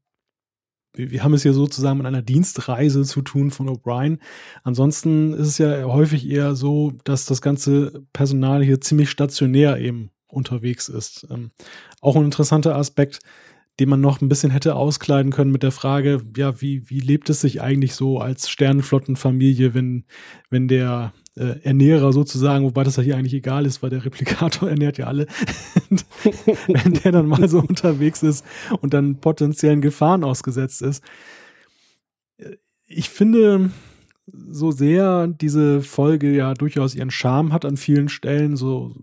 wir, 0.97 1.23
haben 1.23 1.33
es 1.33 1.43
hier 1.43 1.53
sozusagen 1.53 1.97
mit 1.97 2.07
einer 2.07 2.21
Dienstreise 2.21 3.03
zu 3.03 3.21
tun 3.21 3.51
von 3.51 3.69
O'Brien. 3.69 4.19
Ansonsten 4.63 5.33
ist 5.33 5.47
es 5.47 5.57
ja 5.57 5.83
häufig 5.85 6.27
eher 6.29 6.55
so, 6.55 6.93
dass 7.03 7.25
das 7.25 7.41
ganze 7.41 8.03
Personal 8.13 8.63
hier 8.63 8.81
ziemlich 8.81 9.09
stationär 9.09 9.77
eben 9.77 10.09
unterwegs 10.27 10.89
ist. 10.89 11.27
Ähm, 11.31 11.51
auch 12.01 12.15
ein 12.15 12.25
interessanter 12.25 12.75
Aspekt, 12.75 13.19
den 13.79 13.89
man 13.89 14.01
noch 14.01 14.21
ein 14.21 14.29
bisschen 14.29 14.51
hätte 14.51 14.75
auskleiden 14.75 15.31
können 15.31 15.51
mit 15.51 15.63
der 15.63 15.71
Frage, 15.71 16.21
ja, 16.35 16.61
wie, 16.61 16.89
wie 16.89 16.99
lebt 16.99 17.29
es 17.29 17.41
sich 17.41 17.61
eigentlich 17.61 17.93
so 17.93 18.19
als 18.19 18.49
Sternenflottenfamilie, 18.49 19.73
wenn, 19.73 20.05
wenn 20.49 20.67
der 20.67 21.13
äh, 21.37 21.59
Ernährer 21.63 22.13
sozusagen, 22.13 22.65
wobei 22.65 22.83
das 22.83 22.95
ja 22.97 23.03
hier 23.03 23.17
eigentlich 23.17 23.33
egal 23.33 23.65
ist, 23.65 23.83
weil 23.83 23.89
der 23.89 24.03
Replikator 24.03 24.69
ernährt 24.69 24.97
ja 24.97 25.05
alle, 25.05 25.27
wenn 26.67 26.93
der 26.93 27.11
dann 27.11 27.27
mal 27.27 27.47
so 27.47 27.59
unterwegs 27.59 28.23
ist 28.23 28.45
und 28.81 28.93
dann 28.93 29.17
potenziellen 29.17 29.81
Gefahren 29.81 30.23
ausgesetzt 30.23 30.81
ist. 30.81 31.03
Ich 32.85 33.09
finde, 33.09 33.71
so 34.49 34.71
sehr 34.71 35.27
diese 35.27 35.81
Folge 35.81 36.35
ja 36.35 36.53
durchaus 36.53 36.95
ihren 36.95 37.11
Charme 37.11 37.53
hat 37.53 37.65
an 37.65 37.77
vielen 37.77 38.09
Stellen, 38.09 38.57
so 38.57 38.95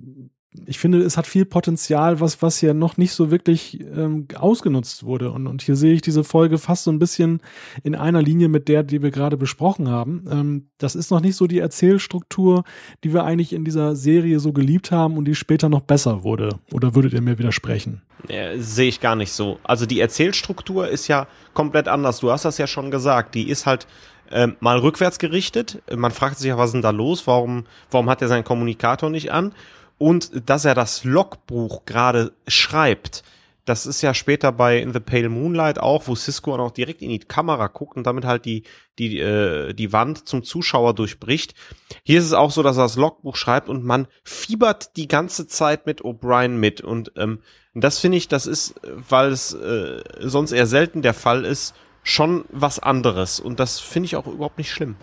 ich 0.67 0.79
finde, 0.79 1.01
es 1.01 1.17
hat 1.17 1.27
viel 1.27 1.45
Potenzial, 1.45 2.21
was, 2.21 2.41
was 2.41 2.61
ja 2.61 2.75
noch 2.75 2.97
nicht 2.97 3.13
so 3.13 3.31
wirklich 3.31 3.81
ähm, 3.81 4.29
ausgenutzt 4.37 5.05
wurde. 5.05 5.33
Und, 5.33 5.47
und 5.47 5.63
hier 5.63 5.77
sehe 5.77 5.95
ich 5.95 6.03
diese 6.03 6.23
Folge 6.23 6.59
fast 6.59 6.85
so 6.85 6.93
ein 6.93 6.99
bisschen 6.99 7.41
in 7.83 7.95
einer 7.95 8.23
Linie 8.23 8.49
mit 8.49 8.69
der, 8.69 8.83
die 8.83 9.03
wir 9.03 9.11
gerade 9.11 9.37
besprochen 9.37 9.89
haben. 9.89 10.25
Ähm, 10.31 10.69
das 10.79 10.95
ist 10.95 11.11
noch 11.11 11.21
nicht 11.21 11.37
so 11.37 11.47
die 11.47 11.59
Erzählstruktur, 11.59 12.65
die 13.03 13.13
wir 13.13 13.25
eigentlich 13.25 13.53
in 13.53 13.65
dieser 13.65 13.97
Serie 13.97 14.39
so 14.39 14.53
geliebt 14.53 14.91
haben 14.91 15.17
und 15.17 15.25
die 15.25 15.35
später 15.35 15.69
noch 15.69 15.83
besser 15.83 16.23
wurde. 16.23 16.61
Oder 16.73 16.95
würdet 16.95 17.13
ihr 17.13 17.23
mir 17.23 17.39
widersprechen? 17.39 18.03
Ja, 18.29 18.57
sehe 18.57 18.89
ich 18.89 19.01
gar 19.01 19.17
nicht 19.17 19.33
so. 19.33 19.59
Also 19.65 19.87
die 19.87 20.01
Erzählstruktur 20.01 20.89
ist 20.89 21.09
ja 21.09 21.27
komplett 21.53 21.89
anders. 21.89 22.21
Du 22.21 22.31
hast 22.31 22.45
das 22.45 22.59
ja 22.59 22.67
schon 22.67 22.91
gesagt. 22.91 23.35
Die 23.35 23.49
ist 23.49 23.67
halt 23.67 23.87
ähm, 24.31 24.57
mal 24.61 24.79
rückwärts 24.79 25.19
gerichtet. 25.19 25.83
Man 25.95 26.13
fragt 26.13 26.39
sich 26.39 26.49
ja, 26.49 26.57
was 26.57 26.67
ist 26.69 26.75
denn 26.75 26.83
da 26.83 26.91
los? 26.91 27.27
Warum, 27.27 27.67
warum 27.91 28.09
hat 28.09 28.23
er 28.23 28.29
seinen 28.29 28.45
Kommunikator 28.45 29.11
nicht 29.11 29.33
an? 29.33 29.53
Und 29.99 30.49
dass 30.49 30.65
er 30.65 30.75
das 30.75 31.05
Logbuch 31.05 31.85
gerade 31.85 32.33
schreibt, 32.49 33.23
das 33.65 33.87
ist 33.87 34.03
ja 34.03 34.13
später 34.13 34.53
bei 34.53 34.79
In 34.79 34.93
the 34.93 35.01
Pale 35.01 35.31
Moonlight 35.31 35.79
auch, 35.79 36.07
wo 36.07 36.15
Cisco 36.15 36.55
auch 36.55 36.71
direkt 36.71 37.01
in 37.01 37.09
die 37.09 37.19
Kamera 37.19 37.69
guckt 37.69 37.97
und 37.97 38.07
damit 38.07 38.25
halt 38.25 38.45
die, 38.45 38.65
die, 38.99 39.19
äh, 39.19 39.73
die 39.73 39.93
Wand 39.93 40.29
zum 40.29 40.43
Zuschauer 40.43 40.95
durchbricht. 40.95 41.55
Hier 42.03 42.19
ist 42.19 42.27
es 42.27 42.35
auch 42.35 42.51
so, 42.51 42.63
dass 42.63 42.77
er 42.77 42.83
das 42.83 42.97
Logbuch 42.97 43.37
schreibt 43.37 43.69
und 43.69 43.83
man 43.85 44.07
fiebert 44.23 44.97
die 44.97 45.09
ganze 45.09 45.47
Zeit 45.47 45.87
mit 45.87 46.03
O'Brien 46.03 46.59
mit. 46.59 46.83
Und 46.83 47.13
ähm, 47.17 47.39
das 47.75 48.01
finde 48.01 48.19
ich, 48.19 48.29
das 48.29 48.47
ist, 48.47 48.75
weil 48.83 49.31
es 49.31 49.55
äh, 49.55 50.03
sonst 50.21 50.53
eher 50.53 50.67
selten 50.67 51.01
der 51.01 51.15
Fall 51.15 51.47
ist, 51.47 51.75
schon 52.03 52.45
was 52.51 52.79
anderes. 52.79 53.41
Und 53.41 53.61
das 53.61 53.81
finde 53.81 54.07
ich 54.07 54.17
auch 54.17 54.27
überhaupt 54.27 54.59
nicht 54.59 54.71
schlimm. 54.71 54.97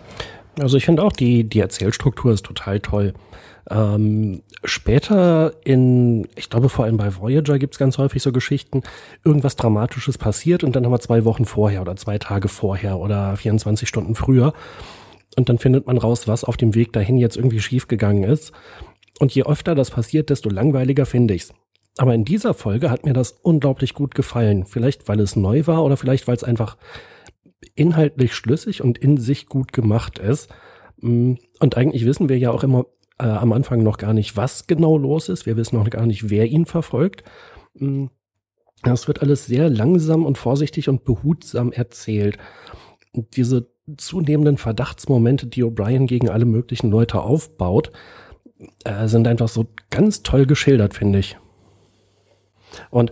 Also 0.60 0.78
ich 0.78 0.86
finde 0.86 1.04
auch, 1.04 1.14
die, 1.14 1.46
die 1.46 1.60
Erzählstruktur 1.60 2.34
ist 2.34 2.46
total 2.46 2.80
toll. 2.80 3.14
Ähm, 3.70 4.42
später 4.64 5.54
in, 5.64 6.28
ich 6.36 6.50
glaube 6.50 6.70
vor 6.70 6.86
allem 6.86 6.98
bei 6.98 7.16
Voyager 7.16 7.60
gibt's 7.60 7.78
ganz 7.78 7.98
häufig 7.98 8.24
so 8.24 8.32
Geschichten, 8.32 8.82
irgendwas 9.24 9.56
Dramatisches 9.56 10.18
passiert 10.18 10.64
und 10.64 10.76
dann 10.76 10.86
haben 10.86 10.92
wir 10.92 11.00
zwei 11.00 11.26
Wochen 11.26 11.46
vorher 11.46 11.82
oder 11.82 11.96
zwei 11.96 12.18
Tage 12.18 12.48
vorher 12.48 13.00
oder 13.00 13.36
24 13.38 13.88
Stunden 13.88 14.16
früher. 14.16 14.54
Und 15.38 15.48
dann 15.48 15.60
findet 15.60 15.88
man 15.88 15.98
raus, 15.98 16.28
was 16.28 16.44
auf 16.44 16.58
dem 16.58 16.76
Weg 16.76 16.92
dahin 16.92 17.18
jetzt 17.18 17.38
irgendwie 17.38 17.62
schiefgegangen 17.62 18.24
ist. 18.24 18.52
Und 19.20 19.34
je 19.34 19.44
öfter 19.44 19.76
das 19.76 19.92
passiert, 19.92 20.30
desto 20.30 20.50
langweiliger 20.50 21.06
finde 21.06 21.34
ich's. 21.36 21.54
Aber 21.98 22.14
in 22.14 22.26
dieser 22.26 22.54
Folge 22.54 22.90
hat 22.90 23.06
mir 23.06 23.14
das 23.14 23.32
unglaublich 23.32 23.94
gut 23.94 24.16
gefallen. 24.16 24.66
Vielleicht, 24.66 25.08
weil 25.08 25.20
es 25.20 25.36
neu 25.36 25.68
war 25.68 25.84
oder 25.84 25.98
vielleicht, 25.98 26.28
weil 26.28 26.36
es 26.36 26.44
einfach 26.44 26.78
inhaltlich 27.76 28.34
schlüssig 28.34 28.82
und 28.82 28.98
in 28.98 29.18
sich 29.18 29.46
gut 29.46 29.72
gemacht 29.74 30.20
ist. 30.20 30.50
Mm, 30.98 31.34
und 31.60 31.78
eigentlich 31.78 32.06
wissen 32.06 32.30
wir 32.30 32.38
ja 32.38 32.52
auch 32.52 32.64
immer 32.64 32.86
äh, 33.22 33.26
am 33.26 33.54
Anfang 33.54 33.84
noch 33.84 33.98
gar 33.98 34.14
nicht, 34.14 34.36
was 34.36 34.68
genau 34.68 34.98
los 34.98 35.30
ist. 35.30 35.46
Wir 35.46 35.56
wissen 35.56 35.78
noch 35.78 35.90
gar 35.90 36.06
nicht, 36.06 36.30
wer 36.30 36.48
ihn 36.48 36.66
verfolgt. 36.66 37.24
Mm, 37.76 38.08
das 38.84 39.08
wird 39.08 39.22
alles 39.22 39.46
sehr 39.46 39.70
langsam 39.70 40.26
und 40.26 40.38
vorsichtig 40.38 40.90
und 40.90 41.04
behutsam 41.04 41.72
erzählt. 41.72 42.38
Und 43.14 43.36
diese 43.38 43.70
zunehmenden 43.98 44.58
Verdachtsmomente, 44.58 45.46
die 45.46 45.64
O'Brien 45.64 46.08
gegen 46.08 46.30
alle 46.30 46.46
möglichen 46.46 46.90
Leute 46.90 47.22
aufbaut, 47.22 47.92
äh, 48.86 49.08
sind 49.08 49.28
einfach 49.28 49.50
so 49.50 49.68
ganz 49.90 50.24
toll 50.24 50.46
geschildert, 50.46 50.96
finde 50.96 51.20
ich. 51.20 51.38
Und 52.90 53.12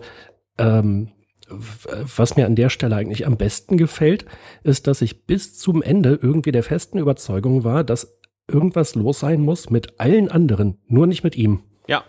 ähm, 0.58 1.10
was 1.48 2.36
mir 2.36 2.46
an 2.46 2.54
der 2.54 2.68
Stelle 2.68 2.96
eigentlich 2.96 3.26
am 3.26 3.36
besten 3.36 3.76
gefällt, 3.76 4.24
ist, 4.62 4.86
dass 4.86 5.02
ich 5.02 5.26
bis 5.26 5.58
zum 5.58 5.82
Ende 5.82 6.18
irgendwie 6.20 6.52
der 6.52 6.62
festen 6.62 6.98
Überzeugung 6.98 7.64
war, 7.64 7.84
dass 7.84 8.19
irgendwas 8.50 8.94
los 8.94 9.20
sein 9.20 9.40
muss 9.40 9.70
mit 9.70 9.98
allen 9.98 10.30
anderen, 10.30 10.78
nur 10.86 11.06
nicht 11.06 11.24
mit 11.24 11.36
ihm. 11.36 11.62
Ja. 11.86 12.04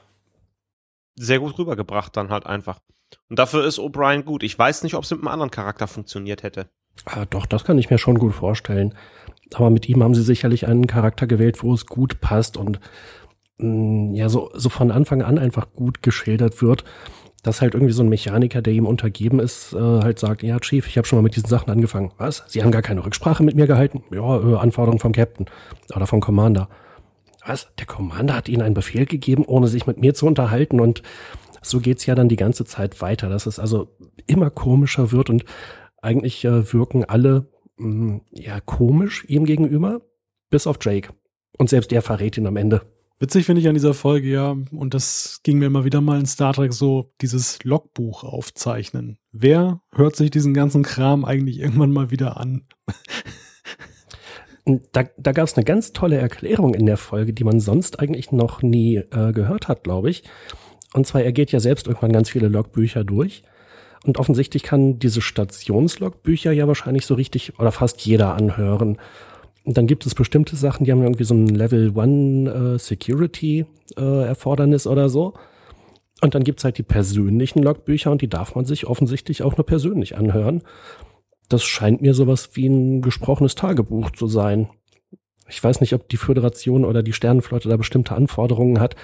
Sehr 1.15 1.39
gut 1.39 1.57
rübergebracht 1.57 2.15
dann 2.15 2.29
halt 2.29 2.45
einfach. 2.45 2.79
Und 3.29 3.39
dafür 3.39 3.65
ist 3.65 3.79
O'Brien 3.79 4.23
gut. 4.23 4.43
Ich 4.43 4.57
weiß 4.57 4.83
nicht, 4.83 4.95
ob 4.95 5.03
es 5.03 5.11
mit 5.11 5.19
einem 5.19 5.27
anderen 5.27 5.51
Charakter 5.51 5.87
funktioniert 5.87 6.43
hätte. 6.43 6.69
Ah, 7.05 7.25
doch, 7.25 7.45
das 7.45 7.63
kann 7.63 7.77
ich 7.77 7.89
mir 7.89 7.97
schon 7.97 8.19
gut 8.19 8.33
vorstellen. 8.33 8.95
Aber 9.53 9.69
mit 9.69 9.87
ihm 9.89 10.03
haben 10.03 10.15
sie 10.15 10.23
sicherlich 10.23 10.67
einen 10.67 10.87
Charakter 10.87 11.27
gewählt, 11.27 11.63
wo 11.63 11.73
es 11.73 11.85
gut 11.85 12.21
passt 12.21 12.57
und 12.57 12.79
mh, 13.57 13.67
mm, 13.67 14.13
ja, 14.13 14.29
so, 14.29 14.49
so 14.53 14.69
von 14.69 14.91
Anfang 14.91 15.21
an 15.21 15.37
einfach 15.37 15.71
gut 15.73 16.01
geschildert 16.01 16.61
wird 16.61 16.83
dass 17.43 17.61
halt 17.61 17.73
irgendwie 17.73 17.93
so 17.93 18.03
ein 18.03 18.09
Mechaniker, 18.09 18.61
der 18.61 18.73
ihm 18.73 18.85
untergeben 18.85 19.39
ist, 19.39 19.73
äh, 19.73 19.79
halt 19.79 20.19
sagt, 20.19 20.43
ja, 20.43 20.59
Chief, 20.59 20.85
ich 20.87 20.97
habe 20.97 21.07
schon 21.07 21.17
mal 21.17 21.23
mit 21.23 21.35
diesen 21.35 21.49
Sachen 21.49 21.71
angefangen. 21.71 22.11
Was? 22.17 22.43
Sie 22.47 22.61
haben 22.61 22.71
gar 22.71 22.83
keine 22.83 23.03
Rücksprache 23.03 23.43
mit 23.43 23.55
mir 23.55 23.67
gehalten? 23.67 24.03
Ja, 24.11 24.39
äh, 24.39 24.57
Anforderung 24.57 24.99
vom 24.99 25.11
Captain 25.11 25.47
oder 25.95 26.05
vom 26.05 26.21
Commander. 26.21 26.69
Was? 27.45 27.67
Der 27.79 27.87
Commander 27.87 28.35
hat 28.35 28.47
ihnen 28.47 28.61
einen 28.61 28.75
Befehl 28.75 29.05
gegeben, 29.05 29.45
ohne 29.45 29.67
sich 29.67 29.87
mit 29.87 29.97
mir 29.97 30.13
zu 30.13 30.27
unterhalten 30.27 30.79
und 30.79 31.01
so 31.63 31.79
geht's 31.79 32.05
ja 32.05 32.15
dann 32.15 32.29
die 32.29 32.35
ganze 32.35 32.65
Zeit 32.65 33.01
weiter, 33.01 33.29
dass 33.29 33.45
es 33.45 33.59
also 33.59 33.89
immer 34.27 34.49
komischer 34.49 35.11
wird 35.11 35.29
und 35.29 35.45
eigentlich 36.01 36.43
äh, 36.45 36.73
wirken 36.73 37.05
alle 37.05 37.47
mh, 37.77 37.87
mm, 37.87 38.21
ja 38.31 38.59
komisch 38.59 39.25
ihm 39.27 39.45
gegenüber, 39.45 40.01
bis 40.49 40.67
auf 40.67 40.77
Jake. 40.81 41.13
Und 41.57 41.69
selbst 41.69 41.91
er 41.93 42.01
verrät 42.01 42.37
ihn 42.37 42.47
am 42.47 42.57
Ende. 42.57 42.81
Witzig 43.21 43.45
finde 43.45 43.61
ich 43.61 43.67
an 43.67 43.75
dieser 43.75 43.93
Folge 43.93 44.27
ja, 44.29 44.57
und 44.71 44.95
das 44.95 45.41
ging 45.43 45.59
mir 45.59 45.67
immer 45.67 45.85
wieder 45.85 46.01
mal 46.01 46.19
in 46.19 46.25
Star 46.25 46.53
Trek 46.53 46.73
so, 46.73 47.13
dieses 47.21 47.63
Logbuch 47.63 48.23
aufzeichnen. 48.23 49.19
Wer 49.31 49.79
hört 49.91 50.15
sich 50.15 50.31
diesen 50.31 50.55
ganzen 50.55 50.81
Kram 50.81 51.23
eigentlich 51.23 51.59
irgendwann 51.59 51.91
mal 51.91 52.09
wieder 52.09 52.37
an? 52.37 52.63
Da, 54.91 55.05
da 55.17 55.31
gab 55.31 55.47
es 55.47 55.55
eine 55.55 55.65
ganz 55.65 55.91
tolle 55.91 56.17
Erklärung 56.17 56.75
in 56.75 56.85
der 56.85 56.97
Folge, 56.97 57.33
die 57.33 57.43
man 57.43 57.59
sonst 57.59 57.99
eigentlich 57.99 58.31
noch 58.31 58.61
nie 58.61 58.97
äh, 58.97 59.33
gehört 59.33 59.67
hat, 59.67 59.83
glaube 59.83 60.11
ich. 60.11 60.23
Und 60.93 61.07
zwar, 61.07 61.23
er 61.23 61.31
geht 61.31 61.51
ja 61.51 61.59
selbst 61.59 61.87
irgendwann 61.87 62.11
ganz 62.11 62.29
viele 62.29 62.47
Logbücher 62.47 63.03
durch. 63.03 63.41
Und 64.05 64.19
offensichtlich 64.19 64.61
kann 64.61 64.99
diese 64.99 65.21
Stationslogbücher 65.21 66.51
ja 66.51 66.67
wahrscheinlich 66.67 67.07
so 67.07 67.15
richtig 67.15 67.59
oder 67.59 67.71
fast 67.71 68.01
jeder 68.01 68.35
anhören. 68.35 68.97
Und 69.63 69.77
dann 69.77 69.87
gibt 69.87 70.05
es 70.05 70.15
bestimmte 70.15 70.55
Sachen, 70.55 70.85
die 70.85 70.91
haben 70.91 71.03
irgendwie 71.03 71.23
so 71.23 71.35
ein 71.35 71.47
Level 71.47 71.91
One 71.95 72.75
äh, 72.75 72.79
Security 72.79 73.65
äh, 73.97 74.25
Erfordernis 74.25 74.87
oder 74.87 75.09
so. 75.09 75.33
Und 76.21 76.35
dann 76.35 76.43
gibt's 76.43 76.63
halt 76.63 76.77
die 76.77 76.83
persönlichen 76.83 77.63
Logbücher 77.63 78.11
und 78.11 78.21
die 78.21 78.29
darf 78.29 78.55
man 78.55 78.65
sich 78.65 78.85
offensichtlich 78.87 79.43
auch 79.43 79.57
nur 79.57 79.65
persönlich 79.65 80.17
anhören. 80.17 80.61
Das 81.49 81.63
scheint 81.63 82.01
mir 82.01 82.13
sowas 82.13 82.51
wie 82.53 82.67
ein 82.67 83.01
gesprochenes 83.01 83.55
Tagebuch 83.55 84.11
zu 84.11 84.27
sein. 84.27 84.69
Ich 85.49 85.63
weiß 85.63 85.81
nicht, 85.81 85.93
ob 85.93 86.07
die 86.07 86.17
Föderation 86.17 86.85
oder 86.85 87.03
die 87.03 87.13
Sternenflotte 87.13 87.69
da 87.69 87.77
bestimmte 87.77 88.15
Anforderungen 88.15 88.79
hat, 88.79 88.95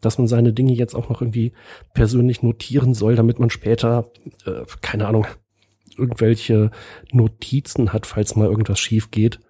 dass 0.00 0.18
man 0.18 0.26
seine 0.26 0.52
Dinge 0.52 0.72
jetzt 0.72 0.94
auch 0.94 1.08
noch 1.08 1.22
irgendwie 1.22 1.52
persönlich 1.94 2.42
notieren 2.42 2.92
soll, 2.94 3.16
damit 3.16 3.38
man 3.38 3.50
später, 3.50 4.10
äh, 4.44 4.64
keine 4.82 5.06
Ahnung, 5.06 5.26
irgendwelche 5.96 6.70
Notizen 7.10 7.92
hat, 7.92 8.06
falls 8.06 8.36
mal 8.36 8.48
irgendwas 8.48 8.78
schief 8.78 9.10
geht. 9.10 9.40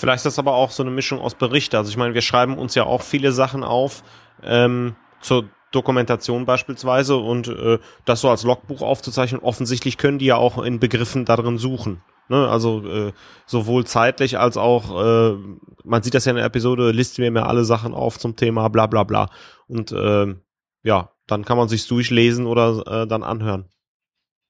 Vielleicht 0.00 0.20
ist 0.20 0.24
das 0.24 0.38
aber 0.38 0.54
auch 0.54 0.70
so 0.70 0.82
eine 0.82 0.90
Mischung 0.90 1.20
aus 1.20 1.34
Berichte. 1.34 1.76
Also 1.76 1.90
ich 1.90 1.98
meine, 1.98 2.14
wir 2.14 2.22
schreiben 2.22 2.56
uns 2.56 2.74
ja 2.74 2.84
auch 2.84 3.02
viele 3.02 3.32
Sachen 3.32 3.62
auf 3.62 4.02
ähm, 4.42 4.96
zur 5.20 5.50
Dokumentation 5.72 6.46
beispielsweise 6.46 7.16
und 7.16 7.48
äh, 7.48 7.78
das 8.06 8.22
so 8.22 8.30
als 8.30 8.42
Logbuch 8.42 8.80
aufzuzeichnen. 8.80 9.42
Offensichtlich 9.42 9.98
können 9.98 10.18
die 10.18 10.24
ja 10.24 10.36
auch 10.36 10.56
in 10.56 10.80
Begriffen 10.80 11.26
darin 11.26 11.58
suchen. 11.58 12.00
Ne? 12.30 12.48
Also 12.48 12.82
äh, 12.88 13.12
sowohl 13.44 13.84
zeitlich 13.84 14.38
als 14.38 14.56
auch, 14.56 15.04
äh, 15.04 15.36
man 15.84 16.02
sieht 16.02 16.14
das 16.14 16.24
ja 16.24 16.30
in 16.30 16.36
der 16.36 16.46
Episode, 16.46 16.92
listen 16.92 17.22
wir 17.22 17.30
mir 17.30 17.44
alle 17.44 17.66
Sachen 17.66 17.92
auf 17.92 18.18
zum 18.18 18.36
Thema 18.36 18.68
bla 18.68 18.86
bla 18.86 19.04
bla. 19.04 19.28
Und 19.68 19.92
äh, 19.92 20.34
ja, 20.82 21.10
dann 21.26 21.44
kann 21.44 21.58
man 21.58 21.68
sich's 21.68 21.86
durchlesen 21.88 22.46
oder 22.46 23.02
äh, 23.02 23.06
dann 23.06 23.22
anhören. 23.22 23.68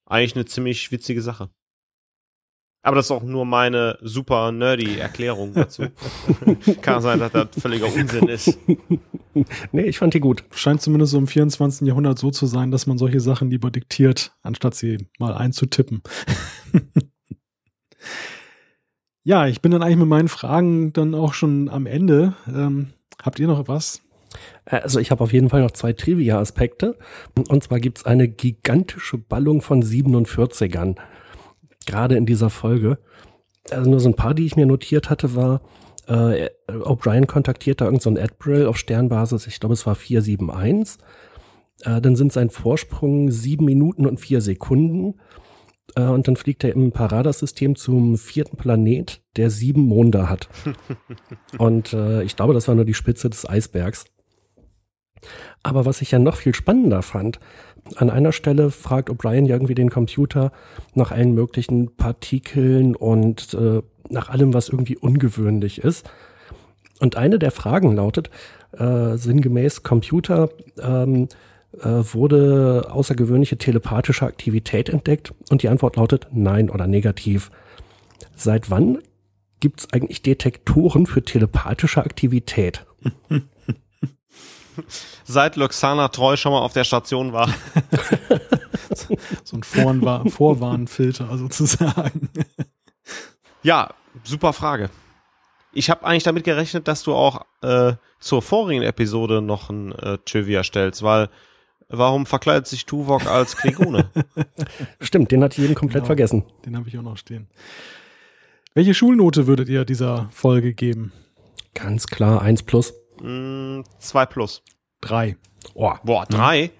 Eigentlich 0.05 0.35
eine 0.37 0.45
ziemlich 0.45 0.93
witzige 0.93 1.21
Sache. 1.21 1.49
Aber 2.83 2.95
das 2.95 3.05
ist 3.05 3.11
auch 3.11 3.23
nur 3.23 3.45
meine 3.45 3.97
super 4.01 4.51
nerdy 4.51 4.97
Erklärung 4.97 5.53
dazu. 5.53 5.83
Kann 6.81 7.01
sein, 7.01 7.19
dass 7.19 7.31
das 7.31 7.47
völliger 7.59 7.93
Unsinn 7.93 8.27
ist. 8.27 8.57
Nee, 9.71 9.83
ich 9.83 9.97
fand 9.97 10.13
die 10.13 10.19
gut. 10.19 10.43
Scheint 10.53 10.81
zumindest 10.81 11.13
so 11.13 11.17
im 11.17 11.25
24. 11.25 11.87
Jahrhundert 11.87 12.19
so 12.19 12.31
zu 12.31 12.47
sein, 12.47 12.69
dass 12.69 12.85
man 12.85 12.97
solche 12.97 13.21
Sachen 13.21 13.49
lieber 13.49 13.71
diktiert, 13.71 14.33
anstatt 14.41 14.75
sie 14.75 15.07
mal 15.19 15.33
einzutippen. 15.33 16.01
ja, 19.23 19.47
ich 19.47 19.61
bin 19.61 19.71
dann 19.71 19.83
eigentlich 19.83 19.99
mit 19.99 20.09
meinen 20.09 20.27
Fragen 20.27 20.91
dann 20.91 21.15
auch 21.15 21.33
schon 21.33 21.69
am 21.69 21.85
Ende. 21.85 22.33
Ähm, 22.45 22.91
habt 23.23 23.39
ihr 23.39 23.47
noch 23.47 23.69
was? 23.69 24.01
Also 24.65 24.99
ich 24.99 25.11
habe 25.11 25.23
auf 25.23 25.31
jeden 25.31 25.47
Fall 25.47 25.61
noch 25.61 25.71
zwei 25.71 25.93
Trivia-Aspekte. 25.93 26.97
Und 27.47 27.63
zwar 27.63 27.79
gibt's 27.79 28.05
eine 28.05 28.27
gigantische 28.27 29.17
Ballung 29.17 29.61
von 29.61 29.81
47ern 29.81 30.97
gerade 31.85 32.15
in 32.15 32.25
dieser 32.25 32.49
Folge. 32.49 32.99
Also 33.69 33.89
nur 33.89 33.99
so 33.99 34.09
ein 34.09 34.15
paar, 34.15 34.33
die 34.33 34.45
ich 34.45 34.55
mir 34.55 34.65
notiert 34.65 35.09
hatte, 35.09 35.35
war, 35.35 35.61
äh, 36.07 36.49
O'Brien 36.67 37.25
kontaktiert 37.25 37.81
da 37.81 37.85
irgendein 37.85 38.15
so 38.15 38.21
Admiral 38.21 38.65
auf 38.65 38.77
Sternbasis, 38.77 39.47
ich 39.47 39.59
glaube 39.59 39.73
es 39.73 39.85
war 39.85 39.95
471. 39.95 41.03
Äh, 41.83 42.01
dann 42.01 42.15
sind 42.15 42.33
sein 42.33 42.49
Vorsprung 42.49 43.31
sieben 43.31 43.65
Minuten 43.65 44.05
und 44.05 44.19
vier 44.19 44.41
Sekunden. 44.41 45.19
Äh, 45.95 46.03
und 46.03 46.27
dann 46.27 46.35
fliegt 46.35 46.63
er 46.63 46.73
im 46.73 46.91
Paradasystem 46.91 47.75
zum 47.75 48.17
vierten 48.17 48.57
Planet, 48.57 49.21
der 49.35 49.49
sieben 49.49 49.81
Monde 49.81 50.29
hat. 50.29 50.49
und 51.57 51.93
äh, 51.93 52.23
ich 52.23 52.35
glaube, 52.35 52.53
das 52.53 52.67
war 52.67 52.75
nur 52.75 52.85
die 52.85 52.93
Spitze 52.93 53.29
des 53.29 53.47
Eisbergs. 53.47 54.05
Aber 55.63 55.85
was 55.85 56.01
ich 56.01 56.11
ja 56.11 56.19
noch 56.19 56.35
viel 56.35 56.55
spannender 56.55 57.03
fand, 57.03 57.39
an 57.95 58.09
einer 58.09 58.31
Stelle 58.31 58.71
fragt 58.71 59.09
O'Brien 59.09 59.47
irgendwie 59.47 59.75
den 59.75 59.89
Computer 59.89 60.51
nach 60.93 61.11
allen 61.11 61.33
möglichen 61.33 61.95
Partikeln 61.95 62.95
und 62.95 63.53
äh, 63.53 63.81
nach 64.09 64.29
allem, 64.29 64.53
was 64.53 64.69
irgendwie 64.69 64.97
ungewöhnlich 64.97 65.79
ist. 65.79 66.09
Und 66.99 67.17
eine 67.17 67.39
der 67.39 67.51
Fragen 67.51 67.95
lautet, 67.95 68.29
äh, 68.77 69.17
sinngemäß 69.17 69.83
Computer, 69.83 70.49
ähm, 70.81 71.27
äh, 71.79 71.87
wurde 71.87 72.87
außergewöhnliche 72.91 73.57
telepathische 73.57 74.25
Aktivität 74.25 74.89
entdeckt? 74.89 75.33
Und 75.49 75.63
die 75.63 75.69
Antwort 75.69 75.95
lautet 75.95 76.27
nein 76.31 76.69
oder 76.69 76.87
negativ. 76.87 77.49
Seit 78.35 78.69
wann 78.69 78.99
gibt 79.59 79.81
es 79.81 79.93
eigentlich 79.93 80.21
Detektoren 80.21 81.05
für 81.05 81.23
telepathische 81.23 82.01
Aktivität? 82.01 82.85
Seit 85.23 85.55
Luxana 85.55 86.07
Treu 86.09 86.35
schon 86.35 86.51
mal 86.51 86.59
auf 86.59 86.73
der 86.73 86.83
Station 86.83 87.33
war. 87.33 87.47
so 89.43 89.57
ein 89.57 89.63
Vorwarn 89.63 90.29
Vorwarnfilter 90.29 91.37
sozusagen. 91.37 92.29
Ja, 93.63 93.93
super 94.23 94.53
Frage. 94.53 94.89
Ich 95.71 95.91
habe 95.91 96.03
eigentlich 96.03 96.23
damit 96.23 96.43
gerechnet, 96.43 96.87
dass 96.87 97.03
du 97.03 97.13
auch 97.13 97.45
äh, 97.61 97.93
zur 98.19 98.41
vorigen 98.41 98.81
Episode 98.81 99.39
noch 99.39 99.69
ein 99.69 99.91
äh, 99.91 100.17
Trivia 100.25 100.63
stellst, 100.63 101.03
weil 101.03 101.29
warum 101.87 102.25
verkleidet 102.25 102.65
sich 102.65 102.87
Tuvok 102.87 103.27
als 103.27 103.55
Klingone? 103.55 104.09
Stimmt, 104.99 105.31
den 105.31 105.43
hat 105.43 105.57
jeden 105.57 105.75
komplett 105.75 106.01
genau, 106.01 106.07
vergessen. 106.07 106.43
Den 106.65 106.75
habe 106.75 106.89
ich 106.89 106.97
auch 106.97 107.03
noch 107.03 107.17
stehen. 107.17 107.47
Welche 108.73 108.95
Schulnote 108.95 109.45
würdet 109.45 109.69
ihr 109.69 109.85
dieser 109.85 110.27
Folge 110.31 110.73
geben? 110.73 111.11
Ganz 111.73 112.07
klar, 112.07 112.41
1 112.41 112.63
plus. 112.63 112.93
2 113.21 113.23
mm, 113.23 114.29
plus. 114.29 114.63
3. 115.01 115.37
Oh. 115.73 115.93
Boah, 116.03 116.25
3? 116.25 116.71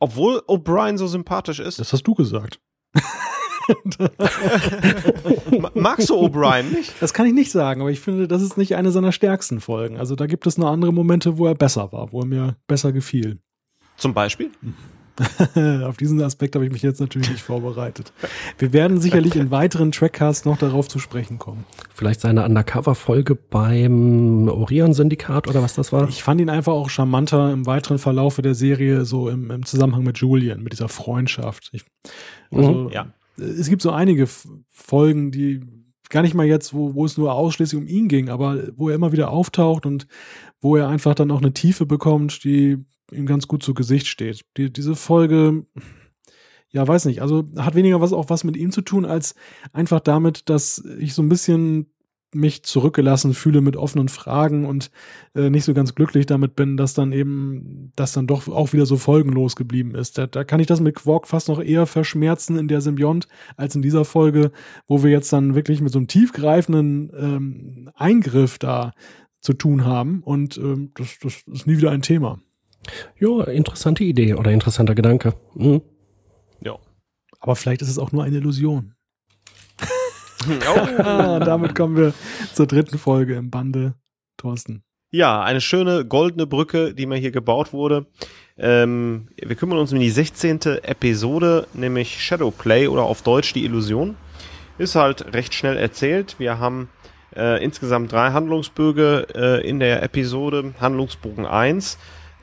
Obwohl 0.00 0.42
O'Brien 0.48 0.98
so 0.98 1.06
sympathisch 1.06 1.60
ist. 1.60 1.78
Das 1.78 1.92
hast 1.92 2.02
du 2.02 2.14
gesagt. 2.14 2.60
Magst 5.74 6.10
du 6.10 6.16
O'Brien 6.16 6.70
nicht? 6.70 6.92
Das 7.00 7.14
kann 7.14 7.26
ich 7.26 7.32
nicht 7.32 7.50
sagen, 7.50 7.80
aber 7.80 7.90
ich 7.90 8.00
finde, 8.00 8.28
das 8.28 8.42
ist 8.42 8.58
nicht 8.58 8.76
eine 8.76 8.90
seiner 8.90 9.12
stärksten 9.12 9.60
Folgen. 9.60 9.96
Also 9.96 10.16
da 10.16 10.26
gibt 10.26 10.46
es 10.46 10.58
noch 10.58 10.70
andere 10.70 10.92
Momente, 10.92 11.38
wo 11.38 11.46
er 11.46 11.54
besser 11.54 11.90
war, 11.92 12.12
wo 12.12 12.20
er 12.20 12.26
mir 12.26 12.56
besser 12.66 12.92
gefiel. 12.92 13.38
Zum 13.96 14.12
Beispiel? 14.12 14.50
Auf 15.84 15.96
diesen 15.96 16.20
Aspekt 16.22 16.54
habe 16.54 16.64
ich 16.66 16.72
mich 16.72 16.82
jetzt 16.82 17.00
natürlich 17.00 17.30
nicht 17.30 17.42
vorbereitet. 17.42 18.12
Wir 18.58 18.72
werden 18.72 19.00
sicherlich 19.00 19.36
in 19.36 19.50
weiteren 19.50 19.92
Trackcasts 19.92 20.44
noch 20.44 20.58
darauf 20.58 20.88
zu 20.88 20.98
sprechen 20.98 21.38
kommen. 21.38 21.64
Vielleicht 21.92 22.20
seine 22.20 22.44
Undercover-Folge 22.44 23.36
beim 23.36 24.48
Orion-Syndikat 24.48 25.46
oder 25.46 25.62
was 25.62 25.74
das 25.74 25.92
war? 25.92 26.08
Ich 26.08 26.22
fand 26.22 26.40
ihn 26.40 26.50
einfach 26.50 26.72
auch 26.72 26.90
charmanter 26.90 27.52
im 27.52 27.66
weiteren 27.66 27.98
Verlaufe 27.98 28.42
der 28.42 28.54
Serie, 28.54 29.04
so 29.04 29.28
im, 29.28 29.50
im 29.50 29.64
Zusammenhang 29.64 30.02
mit 30.02 30.18
Julian, 30.18 30.62
mit 30.62 30.72
dieser 30.72 30.88
Freundschaft. 30.88 31.70
Ich, 31.72 31.84
also, 32.50 32.72
mhm, 32.72 32.88
ja. 32.90 33.06
Es 33.36 33.68
gibt 33.68 33.82
so 33.82 33.90
einige 33.90 34.28
Folgen, 34.68 35.30
die 35.30 35.62
gar 36.08 36.22
nicht 36.22 36.34
mal 36.34 36.46
jetzt, 36.46 36.74
wo, 36.74 36.94
wo 36.94 37.04
es 37.04 37.18
nur 37.18 37.32
ausschließlich 37.34 37.80
um 37.80 37.88
ihn 37.88 38.08
ging, 38.08 38.28
aber 38.28 38.68
wo 38.76 38.88
er 38.88 38.94
immer 38.94 39.12
wieder 39.12 39.30
auftaucht 39.30 39.86
und 39.86 40.06
wo 40.60 40.76
er 40.76 40.88
einfach 40.88 41.14
dann 41.14 41.30
auch 41.30 41.40
eine 41.40 41.52
Tiefe 41.52 41.86
bekommt, 41.86 42.44
die 42.44 42.84
ihm 43.14 43.26
ganz 43.26 43.48
gut 43.48 43.62
zu 43.62 43.74
Gesicht 43.74 44.06
steht. 44.06 44.44
Die, 44.56 44.72
diese 44.72 44.96
Folge, 44.96 45.66
ja, 46.70 46.86
weiß 46.86 47.04
nicht, 47.06 47.22
also 47.22 47.44
hat 47.56 47.74
weniger 47.74 48.00
was 48.00 48.12
auch 48.12 48.30
was 48.30 48.44
mit 48.44 48.56
ihm 48.56 48.72
zu 48.72 48.82
tun, 48.82 49.04
als 49.04 49.34
einfach 49.72 50.00
damit, 50.00 50.48
dass 50.50 50.84
ich 50.98 51.14
so 51.14 51.22
ein 51.22 51.28
bisschen 51.28 51.86
mich 52.34 52.64
zurückgelassen 52.64 53.32
fühle 53.32 53.60
mit 53.60 53.76
offenen 53.76 54.08
Fragen 54.08 54.66
und 54.66 54.90
äh, 55.34 55.50
nicht 55.50 55.64
so 55.64 55.72
ganz 55.72 55.94
glücklich 55.94 56.26
damit 56.26 56.56
bin, 56.56 56.76
dass 56.76 56.94
dann 56.94 57.12
eben 57.12 57.92
das 57.96 58.12
dann 58.12 58.26
doch 58.26 58.48
auch 58.48 58.72
wieder 58.72 58.86
so 58.86 58.96
folgenlos 58.96 59.56
geblieben 59.56 59.94
ist. 59.94 60.18
Da, 60.18 60.26
da 60.26 60.44
kann 60.44 60.60
ich 60.60 60.66
das 60.66 60.80
mit 60.80 60.96
Quark 60.96 61.28
fast 61.28 61.48
noch 61.48 61.62
eher 61.62 61.86
verschmerzen 61.86 62.58
in 62.58 62.68
der 62.68 62.80
Symbiont 62.80 63.28
als 63.56 63.76
in 63.76 63.82
dieser 63.82 64.04
Folge, 64.04 64.50
wo 64.86 65.02
wir 65.02 65.10
jetzt 65.10 65.32
dann 65.32 65.54
wirklich 65.54 65.80
mit 65.80 65.92
so 65.92 65.98
einem 65.98 66.08
tiefgreifenden 66.08 67.12
ähm, 67.16 67.90
Eingriff 67.94 68.58
da 68.58 68.92
zu 69.40 69.52
tun 69.52 69.84
haben 69.84 70.22
und 70.22 70.56
ähm, 70.56 70.90
das, 70.94 71.18
das 71.20 71.42
ist 71.46 71.66
nie 71.66 71.76
wieder 71.76 71.90
ein 71.90 72.02
Thema. 72.02 72.40
Ja, 73.18 73.44
interessante 73.44 74.04
Idee 74.04 74.34
oder 74.34 74.50
interessanter 74.50 74.94
Gedanke. 74.94 75.34
Mhm. 75.54 75.82
Ja. 76.60 76.76
Aber 77.40 77.56
vielleicht 77.56 77.82
ist 77.82 77.88
es 77.88 77.98
auch 77.98 78.12
nur 78.12 78.24
eine 78.24 78.36
Illusion. 78.36 78.94
oh. 80.48 80.86
Damit 80.98 81.74
kommen 81.74 81.96
wir 81.96 82.14
zur 82.52 82.66
dritten 82.66 82.98
Folge 82.98 83.34
im 83.34 83.50
Bande. 83.50 83.94
Thorsten. 84.36 84.82
Ja, 85.10 85.42
eine 85.42 85.60
schöne 85.60 86.04
goldene 86.04 86.46
Brücke, 86.46 86.92
die 86.92 87.06
mir 87.06 87.16
hier 87.16 87.30
gebaut 87.30 87.72
wurde. 87.72 88.06
Ähm, 88.58 89.28
wir 89.36 89.54
kümmern 89.54 89.78
uns 89.78 89.92
um 89.92 90.00
die 90.00 90.10
16. 90.10 90.60
Episode, 90.82 91.68
nämlich 91.72 92.20
Shadowplay 92.20 92.88
oder 92.88 93.04
auf 93.04 93.22
Deutsch 93.22 93.52
die 93.52 93.64
Illusion. 93.64 94.16
Ist 94.76 94.96
halt 94.96 95.32
recht 95.32 95.54
schnell 95.54 95.76
erzählt. 95.76 96.36
Wir 96.38 96.58
haben 96.58 96.88
äh, 97.36 97.62
insgesamt 97.62 98.10
drei 98.10 98.32
Handlungsböge 98.32 99.28
äh, 99.34 99.68
in 99.68 99.78
der 99.78 100.02
Episode. 100.02 100.74
Handlungsbogen 100.80 101.46
1 101.46 101.96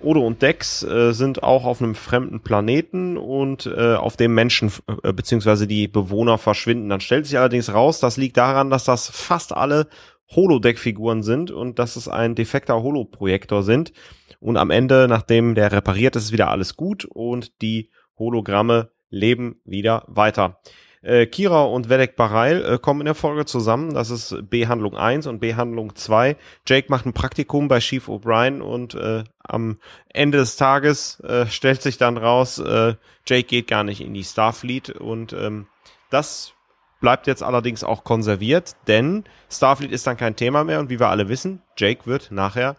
Odo 0.03 0.25
und 0.25 0.41
Dex 0.41 0.83
äh, 0.83 1.13
sind 1.13 1.43
auch 1.43 1.65
auf 1.65 1.81
einem 1.81 1.95
fremden 1.95 2.41
Planeten 2.41 3.17
und 3.17 3.65
äh, 3.65 3.95
auf 3.95 4.17
dem 4.17 4.33
Menschen 4.33 4.71
äh, 5.03 5.13
beziehungsweise 5.13 5.67
die 5.67 5.87
Bewohner 5.87 6.37
verschwinden. 6.37 6.89
Dann 6.89 7.01
stellt 7.01 7.25
sich 7.25 7.37
allerdings 7.37 7.73
raus, 7.73 7.99
das 7.99 8.17
liegt 8.17 8.37
daran, 8.37 8.69
dass 8.69 8.83
das 8.83 9.09
fast 9.09 9.53
alle 9.53 9.87
Holodeck-Figuren 10.31 11.23
sind 11.23 11.51
und 11.51 11.79
dass 11.79 11.95
es 11.95 12.07
ein 12.07 12.35
defekter 12.35 12.81
Holoprojektor 12.81 13.63
sind. 13.63 13.91
Und 14.39 14.57
am 14.57 14.71
Ende, 14.71 15.07
nachdem 15.07 15.55
der 15.55 15.71
repariert 15.71 16.15
ist, 16.15 16.25
ist 16.25 16.31
wieder 16.31 16.49
alles 16.49 16.75
gut 16.75 17.05
und 17.05 17.61
die 17.61 17.91
Hologramme 18.17 18.91
leben 19.09 19.61
wieder 19.65 20.03
weiter. 20.07 20.59
Äh, 21.03 21.25
Kira 21.25 21.63
und 21.63 21.89
Vedek 21.89 22.15
Barail 22.15 22.63
äh, 22.63 22.77
kommen 22.77 23.01
in 23.01 23.05
der 23.05 23.15
Folge 23.15 23.45
zusammen. 23.45 23.93
Das 23.93 24.11
ist 24.11 24.49
B-Handlung 24.49 24.95
1 24.95 25.25
und 25.27 25.39
B-Handlung 25.39 25.95
2. 25.95 26.37
Jake 26.67 26.87
macht 26.89 27.05
ein 27.05 27.13
Praktikum 27.13 27.67
bei 27.67 27.79
Chief 27.79 28.07
O'Brien 28.07 28.61
und 28.61 28.93
äh, 28.93 29.23
am 29.43 29.79
Ende 30.09 30.37
des 30.37 30.57
Tages 30.57 31.19
äh, 31.21 31.45
stellt 31.49 31.81
sich 31.81 31.97
dann 31.97 32.17
raus, 32.17 32.59
äh, 32.59 32.95
Jake 33.25 33.47
geht 33.47 33.67
gar 33.67 33.83
nicht 33.83 34.01
in 34.01 34.13
die 34.13 34.23
Starfleet 34.23 34.89
und 34.91 35.33
ähm, 35.33 35.67
das 36.09 36.53
bleibt 36.99 37.25
jetzt 37.25 37.41
allerdings 37.41 37.83
auch 37.83 38.03
konserviert, 38.03 38.75
denn 38.87 39.23
Starfleet 39.49 39.91
ist 39.91 40.05
dann 40.05 40.17
kein 40.17 40.35
Thema 40.35 40.63
mehr 40.63 40.79
und 40.79 40.89
wie 40.89 40.99
wir 40.99 41.09
alle 41.09 41.29
wissen, 41.29 41.63
Jake 41.77 42.05
wird 42.05 42.31
nachher 42.31 42.75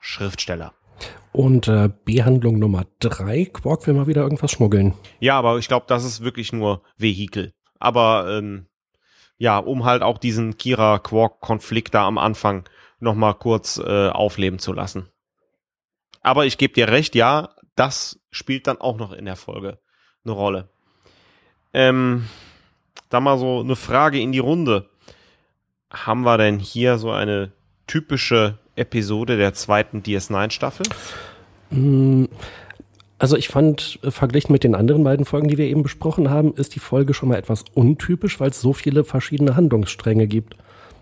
Schriftsteller. 0.00 0.74
Und 1.32 1.66
äh, 1.66 1.88
Behandlung 2.04 2.58
Nummer 2.58 2.84
drei, 2.98 3.46
Quark 3.46 3.86
will 3.86 3.94
mal 3.94 4.06
wieder 4.06 4.22
irgendwas 4.22 4.50
schmuggeln. 4.50 4.94
Ja, 5.18 5.38
aber 5.38 5.58
ich 5.58 5.66
glaube, 5.66 5.86
das 5.88 6.04
ist 6.04 6.22
wirklich 6.22 6.52
nur 6.52 6.82
Vehikel. 6.98 7.54
Aber 7.78 8.26
ähm, 8.30 8.66
ja, 9.38 9.58
um 9.58 9.84
halt 9.84 10.02
auch 10.02 10.18
diesen 10.18 10.56
Kira-Quark-Konflikt 10.58 11.94
da 11.94 12.06
am 12.06 12.18
Anfang 12.18 12.68
nochmal 13.00 13.34
kurz 13.34 13.78
äh, 13.78 14.08
aufleben 14.08 14.58
zu 14.58 14.72
lassen. 14.72 15.08
Aber 16.20 16.46
ich 16.46 16.58
gebe 16.58 16.74
dir 16.74 16.88
recht, 16.88 17.14
ja, 17.14 17.56
das 17.74 18.20
spielt 18.30 18.66
dann 18.66 18.80
auch 18.80 18.96
noch 18.96 19.12
in 19.12 19.24
der 19.24 19.36
Folge 19.36 19.80
eine 20.24 20.34
Rolle. 20.34 20.68
Ähm, 21.72 22.28
da 23.08 23.20
mal 23.20 23.38
so 23.38 23.60
eine 23.60 23.74
Frage 23.74 24.20
in 24.20 24.32
die 24.32 24.38
Runde. 24.38 24.90
Haben 25.90 26.22
wir 26.22 26.38
denn 26.38 26.58
hier 26.58 26.98
so 26.98 27.10
eine 27.10 27.52
typische 27.86 28.58
Episode 28.76 29.36
der 29.36 29.54
zweiten 29.54 30.02
DS9-Staffel? 30.02 30.86
Mm, 31.70 32.24
also 33.18 33.36
ich 33.36 33.48
fand, 33.48 33.98
äh, 34.02 34.10
verglichen 34.10 34.52
mit 34.52 34.64
den 34.64 34.74
anderen 34.74 35.04
beiden 35.04 35.24
Folgen, 35.24 35.48
die 35.48 35.58
wir 35.58 35.66
eben 35.66 35.82
besprochen 35.82 36.30
haben, 36.30 36.54
ist 36.54 36.74
die 36.74 36.80
Folge 36.80 37.14
schon 37.14 37.28
mal 37.28 37.38
etwas 37.38 37.64
untypisch, 37.74 38.40
weil 38.40 38.50
es 38.50 38.60
so 38.60 38.72
viele 38.72 39.04
verschiedene 39.04 39.56
Handlungsstränge 39.56 40.26
gibt. 40.26 40.56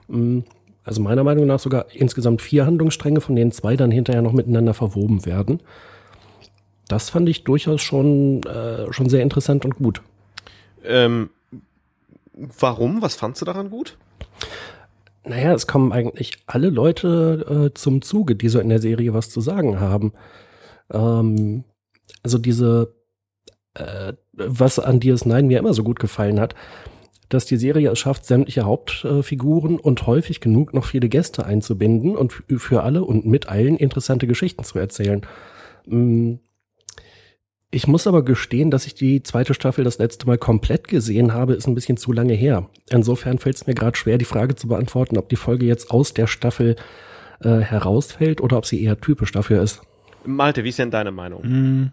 Mm, 0.08 0.40
also 0.84 1.00
meiner 1.02 1.24
Meinung 1.24 1.46
nach 1.46 1.60
sogar 1.60 1.86
insgesamt 1.92 2.42
vier 2.42 2.66
Handlungsstränge, 2.66 3.20
von 3.20 3.36
denen 3.36 3.52
zwei 3.52 3.76
dann 3.76 3.90
hinterher 3.90 4.22
noch 4.22 4.32
miteinander 4.32 4.74
verwoben 4.74 5.24
werden. 5.24 5.60
Das 6.88 7.10
fand 7.10 7.28
ich 7.28 7.44
durchaus 7.44 7.80
schon, 7.82 8.42
äh, 8.42 8.92
schon 8.92 9.08
sehr 9.08 9.22
interessant 9.22 9.64
und 9.64 9.76
gut. 9.76 10.02
Ähm, 10.84 11.30
warum? 12.32 13.02
Was 13.02 13.14
fandst 13.14 13.40
du 13.40 13.46
daran 13.46 13.70
gut? 13.70 13.96
Naja, 15.24 15.52
es 15.52 15.66
kommen 15.66 15.92
eigentlich 15.92 16.38
alle 16.46 16.70
Leute 16.70 17.70
äh, 17.70 17.74
zum 17.74 18.02
Zuge, 18.02 18.36
die 18.36 18.48
so 18.48 18.58
in 18.58 18.70
der 18.70 18.78
Serie 18.78 19.12
was 19.12 19.28
zu 19.28 19.40
sagen 19.40 19.78
haben. 19.80 20.12
Ähm, 20.90 21.64
also 22.22 22.38
diese, 22.38 22.94
äh, 23.74 24.14
was 24.32 24.78
an 24.78 25.00
DS9 25.00 25.42
mir 25.42 25.58
immer 25.58 25.74
so 25.74 25.84
gut 25.84 26.00
gefallen 26.00 26.40
hat, 26.40 26.54
dass 27.28 27.46
die 27.46 27.56
Serie 27.56 27.90
es 27.90 27.98
schafft, 27.98 28.26
sämtliche 28.26 28.64
Hauptfiguren 28.64 29.78
und 29.78 30.06
häufig 30.06 30.40
genug 30.40 30.74
noch 30.74 30.84
viele 30.84 31.08
Gäste 31.08 31.46
einzubinden 31.46 32.16
und 32.16 32.32
für 32.32 32.82
alle 32.82 33.04
und 33.04 33.24
mit 33.24 33.48
allen 33.48 33.76
interessante 33.76 34.26
Geschichten 34.26 34.64
zu 34.64 34.78
erzählen. 34.78 35.22
Mm, 35.86 36.34
ich 37.70 37.86
muss 37.86 38.06
aber 38.06 38.24
gestehen, 38.24 38.70
dass 38.70 38.86
ich 38.86 38.94
die 38.94 39.22
zweite 39.22 39.54
Staffel 39.54 39.84
das 39.84 39.98
letzte 39.98 40.26
Mal 40.26 40.38
komplett 40.38 40.88
gesehen 40.88 41.32
habe, 41.32 41.54
ist 41.54 41.68
ein 41.68 41.74
bisschen 41.74 41.96
zu 41.96 42.12
lange 42.12 42.34
her. 42.34 42.68
Insofern 42.90 43.38
fällt 43.38 43.56
es 43.56 43.66
mir 43.66 43.74
gerade 43.74 43.96
schwer, 43.96 44.18
die 44.18 44.24
Frage 44.24 44.56
zu 44.56 44.66
beantworten, 44.66 45.16
ob 45.16 45.28
die 45.28 45.36
Folge 45.36 45.66
jetzt 45.66 45.90
aus 45.90 46.12
der 46.12 46.26
Staffel 46.26 46.74
äh, 47.40 47.58
herausfällt 47.58 48.40
oder 48.40 48.56
ob 48.56 48.66
sie 48.66 48.82
eher 48.82 49.00
typisch 49.00 49.30
dafür 49.30 49.62
ist. 49.62 49.82
Malte, 50.24 50.64
wie 50.64 50.70
ist 50.70 50.78
denn 50.80 50.90
deine 50.90 51.12
Meinung? 51.12 51.42
Mm. 51.42 51.92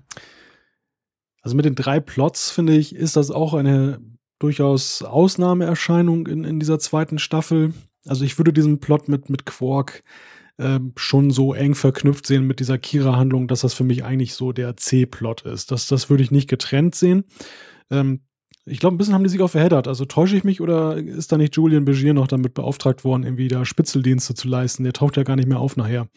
Also 1.41 1.55
mit 1.55 1.65
den 1.65 1.75
drei 1.75 1.99
Plots, 1.99 2.49
finde 2.49 2.75
ich, 2.75 2.95
ist 2.95 3.15
das 3.15 3.29
auch 3.31 3.53
eine 3.53 3.99
durchaus 4.39 5.03
Ausnahmeerscheinung 5.03 6.27
in, 6.27 6.43
in 6.43 6.59
dieser 6.59 6.79
zweiten 6.79 7.19
Staffel. 7.19 7.73
Also 8.05 8.25
ich 8.25 8.37
würde 8.39 8.51
diesen 8.51 8.79
Plot 8.79 9.07
mit, 9.07 9.29
mit 9.29 9.45
Quark 9.45 10.03
ähm, 10.59 10.93
schon 10.95 11.31
so 11.31 11.53
eng 11.53 11.75
verknüpft 11.75 12.25
sehen 12.25 12.47
mit 12.47 12.59
dieser 12.59 12.77
Kira-Handlung, 12.77 13.47
dass 13.47 13.61
das 13.61 13.73
für 13.73 13.83
mich 13.83 14.03
eigentlich 14.03 14.33
so 14.33 14.51
der 14.51 14.75
C-Plot 14.75 15.41
ist. 15.43 15.71
Das, 15.71 15.87
das 15.87 16.09
würde 16.09 16.23
ich 16.23 16.31
nicht 16.31 16.49
getrennt 16.49 16.95
sehen. 16.95 17.25
Ähm, 17.91 18.21
ich 18.65 18.79
glaube, 18.79 18.95
ein 18.95 18.97
bisschen 18.97 19.13
haben 19.13 19.23
die 19.23 19.29
sich 19.29 19.41
auch 19.41 19.49
verheddert. 19.49 19.87
Also 19.87 20.05
täusche 20.05 20.35
ich 20.35 20.43
mich 20.43 20.59
oder 20.59 20.97
ist 20.97 21.31
da 21.31 21.37
nicht 21.37 21.55
Julian 21.55 21.85
Begier 21.85 22.13
noch 22.13 22.27
damit 22.27 22.53
beauftragt 22.53 23.03
worden, 23.05 23.23
irgendwie 23.23 23.47
da 23.47 23.63
Spitzeldienste 23.63 24.33
zu 24.33 24.47
leisten? 24.47 24.83
Der 24.83 24.93
taucht 24.93 25.15
ja 25.15 25.23
gar 25.23 25.35
nicht 25.35 25.47
mehr 25.47 25.59
auf 25.59 25.77
nachher. 25.77 26.07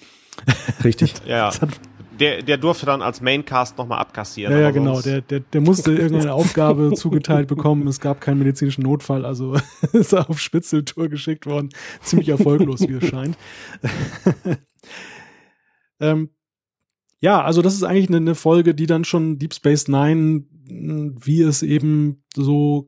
Richtig. 0.84 1.14
ja. 1.26 1.52
Der, 2.20 2.42
der 2.42 2.58
durfte 2.58 2.86
dann 2.86 3.00
als 3.00 3.20
Maincast 3.20 3.78
nochmal 3.78 3.98
abkassieren. 3.98 4.52
Ja, 4.52 4.60
ja 4.60 4.70
genau. 4.70 5.00
Der, 5.00 5.22
der, 5.22 5.40
der 5.40 5.60
musste 5.62 5.92
irgendeine 5.92 6.34
Aufgabe 6.34 6.92
zugeteilt 6.94 7.48
bekommen. 7.48 7.86
Es 7.88 7.98
gab 7.98 8.20
keinen 8.20 8.38
medizinischen 8.38 8.82
Notfall, 8.82 9.24
also 9.24 9.56
ist 9.92 10.12
er 10.12 10.28
auf 10.28 10.38
Spitzeltour 10.38 11.08
geschickt 11.08 11.46
worden. 11.46 11.70
Ziemlich 12.02 12.28
erfolglos, 12.28 12.80
wie 12.80 12.94
es 12.94 13.06
scheint. 13.08 13.38
ähm, 16.00 16.28
ja, 17.20 17.42
also 17.42 17.62
das 17.62 17.74
ist 17.74 17.82
eigentlich 17.82 18.08
eine, 18.08 18.18
eine 18.18 18.34
Folge, 18.34 18.74
die 18.74 18.86
dann 18.86 19.04
schon 19.04 19.38
Deep 19.38 19.54
Space 19.54 19.88
Nine, 19.88 20.44
wie 20.68 21.42
es 21.42 21.62
eben 21.62 22.22
so 22.34 22.86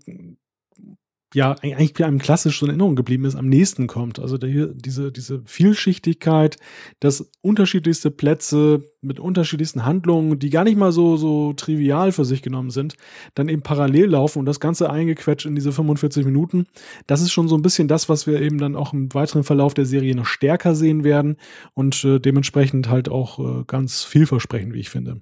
ja 1.34 1.56
eigentlich 1.62 2.04
einem 2.04 2.18
klassisch 2.18 2.58
so 2.58 2.66
in 2.66 2.70
Erinnerung 2.70 2.96
geblieben 2.96 3.24
ist, 3.24 3.36
am 3.36 3.48
nächsten 3.48 3.86
kommt. 3.86 4.18
Also 4.18 4.38
der, 4.38 4.68
diese, 4.68 5.12
diese 5.12 5.42
Vielschichtigkeit, 5.44 6.58
dass 7.00 7.30
unterschiedlichste 7.40 8.10
Plätze 8.10 8.84
mit 9.00 9.18
unterschiedlichsten 9.18 9.84
Handlungen, 9.84 10.38
die 10.38 10.50
gar 10.50 10.64
nicht 10.64 10.76
mal 10.76 10.92
so, 10.92 11.16
so 11.16 11.52
trivial 11.54 12.12
für 12.12 12.24
sich 12.24 12.42
genommen 12.42 12.70
sind, 12.70 12.94
dann 13.34 13.48
eben 13.48 13.62
parallel 13.62 14.10
laufen 14.10 14.38
und 14.38 14.46
das 14.46 14.60
Ganze 14.60 14.90
eingequetscht 14.90 15.46
in 15.46 15.54
diese 15.54 15.72
45 15.72 16.24
Minuten. 16.24 16.66
Das 17.06 17.20
ist 17.20 17.32
schon 17.32 17.48
so 17.48 17.56
ein 17.56 17.62
bisschen 17.62 17.88
das, 17.88 18.08
was 18.08 18.26
wir 18.26 18.40
eben 18.40 18.58
dann 18.58 18.76
auch 18.76 18.92
im 18.92 19.12
weiteren 19.14 19.44
Verlauf 19.44 19.74
der 19.74 19.86
Serie 19.86 20.14
noch 20.14 20.26
stärker 20.26 20.74
sehen 20.74 21.02
werden 21.02 21.36
und 21.74 22.04
äh, 22.04 22.20
dementsprechend 22.20 22.88
halt 22.88 23.08
auch 23.08 23.38
äh, 23.38 23.64
ganz 23.66 24.04
vielversprechend, 24.04 24.74
wie 24.74 24.80
ich 24.80 24.90
finde. 24.90 25.20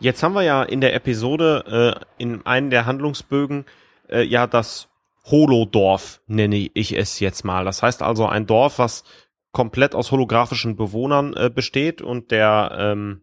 Jetzt 0.00 0.22
haben 0.22 0.34
wir 0.34 0.42
ja 0.42 0.62
in 0.62 0.80
der 0.80 0.94
Episode 0.94 2.04
äh, 2.18 2.22
in 2.22 2.46
einem 2.46 2.70
der 2.70 2.86
Handlungsbögen 2.86 3.64
äh, 4.08 4.22
ja 4.22 4.46
das 4.46 4.88
Holodorf 5.30 6.20
nenne 6.26 6.70
ich 6.72 6.96
es 6.96 7.20
jetzt 7.20 7.44
mal. 7.44 7.64
Das 7.64 7.82
heißt 7.82 8.02
also 8.02 8.26
ein 8.26 8.46
Dorf, 8.46 8.78
was 8.78 9.04
komplett 9.52 9.94
aus 9.94 10.10
holographischen 10.12 10.76
Bewohnern 10.76 11.34
äh, 11.34 11.50
besteht 11.54 12.02
und 12.02 12.30
der 12.30 12.76
ähm, 12.78 13.22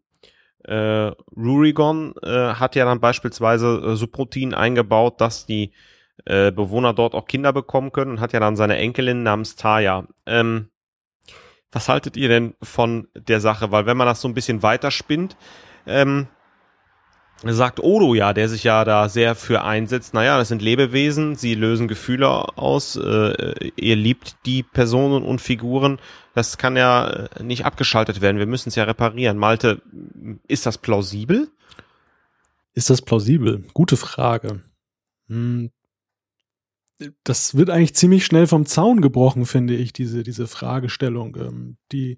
äh, 0.64 1.12
Rurigon 1.38 2.16
äh, 2.24 2.54
hat 2.56 2.76
ja 2.76 2.86
dann 2.86 3.00
beispielsweise 3.00 3.82
äh, 3.86 3.96
Subroutinen 3.96 4.54
eingebaut, 4.54 5.22
dass 5.22 5.46
die 5.46 5.72
äh, 6.26 6.52
Bewohner 6.52 6.94
dort 6.94 7.14
auch 7.14 7.28
Kinder 7.28 7.54
bekommen 7.54 7.92
können 7.92 8.12
und 8.12 8.20
hat 8.20 8.34
ja 8.34 8.40
dann 8.40 8.56
seine 8.56 8.78
Enkelin 8.78 9.24
namens 9.24 9.56
Taya. 9.56 10.08
Ähm, 10.26 10.70
was 11.72 11.90
haltet 11.90 12.18
ihr 12.18 12.30
denn 12.30 12.56
von 12.64 13.08
der 13.16 13.42
Sache? 13.42 13.72
Weil 13.72 13.86
wenn 13.86 13.98
man 13.98 14.08
das 14.08 14.22
so 14.22 14.28
ein 14.28 14.34
bisschen 14.34 14.64
weiterspinnt, 14.64 15.36
ähm, 15.86 16.28
sagt 17.54 17.80
Odo 17.80 18.16
ja, 18.16 18.34
der 18.34 18.50
sich 18.50 18.64
ja 18.64 18.84
da 18.86 19.08
sehr 19.08 19.36
für 19.36 19.64
einsetzt, 19.64 20.16
naja, 20.16 20.38
das 20.38 20.48
sind 20.48 20.64
Lebewesen, 20.64 21.36
sie 21.36 21.54
lösen 21.54 21.88
Gefühle 21.88 22.28
aus, 22.58 22.96
äh, 22.96 23.70
ihr 23.76 23.96
liebt 23.96 24.36
die 24.48 24.64
Personen 24.64 25.24
und 25.24 25.42
Figuren, 25.42 26.00
das 26.34 26.58
kann 26.58 26.76
ja 26.76 27.08
äh, 27.08 27.44
nicht 27.44 27.66
abgeschaltet 27.66 28.22
werden, 28.22 28.40
wir 28.40 28.48
müssen 28.48 28.70
es 28.70 28.76
ja 28.76 28.84
reparieren. 28.86 29.38
Malte, 29.38 29.82
ist 30.48 30.66
das 30.66 30.80
plausibel? 30.80 31.50
Ist 32.74 32.90
das 32.90 33.02
plausibel? 33.02 33.64
Gute 33.74 33.96
Frage. 33.96 34.62
Hm. 35.28 35.72
Das 37.24 37.56
wird 37.56 37.70
eigentlich 37.70 37.94
ziemlich 37.94 38.26
schnell 38.26 38.48
vom 38.48 38.66
Zaun 38.66 39.02
gebrochen, 39.02 39.46
finde 39.46 39.76
ich, 39.76 39.92
diese, 39.92 40.24
diese 40.24 40.48
Fragestellung. 40.48 41.36
Ähm, 41.36 41.78
die, 41.92 42.18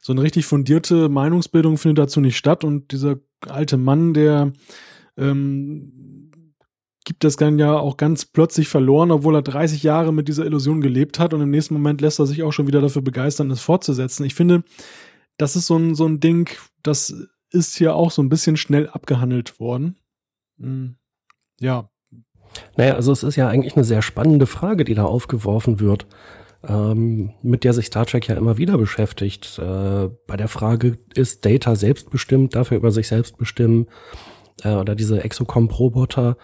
so 0.00 0.12
eine 0.12 0.22
richtig 0.22 0.46
fundierte 0.46 1.08
Meinungsbildung 1.08 1.76
findet 1.76 1.98
dazu 1.98 2.20
nicht 2.20 2.38
statt 2.38 2.64
und 2.64 2.90
dieser 2.92 3.16
alte 3.50 3.76
Mann, 3.76 4.14
der 4.14 4.52
ähm, 5.16 6.30
gibt 7.04 7.24
das 7.24 7.36
dann 7.36 7.58
ja 7.58 7.78
auch 7.78 7.96
ganz 7.96 8.24
plötzlich 8.24 8.68
verloren, 8.68 9.10
obwohl 9.10 9.36
er 9.36 9.42
30 9.42 9.82
Jahre 9.82 10.12
mit 10.12 10.28
dieser 10.28 10.46
Illusion 10.46 10.80
gelebt 10.80 11.18
hat 11.18 11.34
und 11.34 11.40
im 11.40 11.50
nächsten 11.50 11.74
Moment 11.74 12.00
lässt 12.00 12.18
er 12.18 12.26
sich 12.26 12.42
auch 12.42 12.52
schon 12.52 12.66
wieder 12.66 12.80
dafür 12.80 13.02
begeistern, 13.02 13.50
es 13.50 13.60
fortzusetzen. 13.60 14.24
Ich 14.24 14.34
finde, 14.34 14.64
das 15.36 15.56
ist 15.56 15.66
so 15.66 15.76
ein, 15.76 15.94
so 15.94 16.06
ein 16.06 16.20
Ding, 16.20 16.50
das 16.82 17.14
ist 17.50 17.76
hier 17.76 17.94
auch 17.94 18.10
so 18.10 18.22
ein 18.22 18.28
bisschen 18.28 18.56
schnell 18.56 18.88
abgehandelt 18.88 19.60
worden. 19.60 19.96
Hm. 20.58 20.96
Ja. 21.60 21.90
Naja, 22.76 22.94
also 22.94 23.12
es 23.12 23.22
ist 23.22 23.36
ja 23.36 23.48
eigentlich 23.48 23.74
eine 23.76 23.84
sehr 23.84 24.00
spannende 24.00 24.46
Frage, 24.46 24.84
die 24.84 24.94
da 24.94 25.04
aufgeworfen 25.04 25.80
wird 25.80 26.06
ähm, 26.68 27.34
mit 27.42 27.64
der 27.64 27.72
sich 27.72 27.86
Star 27.86 28.06
Trek 28.06 28.28
ja 28.28 28.36
immer 28.36 28.58
wieder 28.58 28.78
beschäftigt. 28.78 29.58
Äh, 29.58 30.08
bei 30.26 30.36
der 30.36 30.48
Frage, 30.48 30.98
ist 31.14 31.44
Data 31.44 31.76
selbstbestimmt, 31.76 32.54
dafür 32.54 32.76
über 32.76 32.90
sich 32.90 33.08
selbst 33.08 33.36
bestimmen? 33.36 33.86
Äh, 34.62 34.74
oder 34.74 34.94
diese 34.94 35.22
Exocomp-Roboter, 35.22 36.36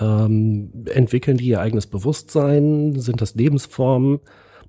ähm, 0.00 0.84
entwickeln 0.86 1.36
die 1.36 1.46
ihr 1.46 1.60
eigenes 1.60 1.86
Bewusstsein? 1.86 2.98
Sind 2.98 3.20
das 3.20 3.34
Lebensformen? 3.34 4.20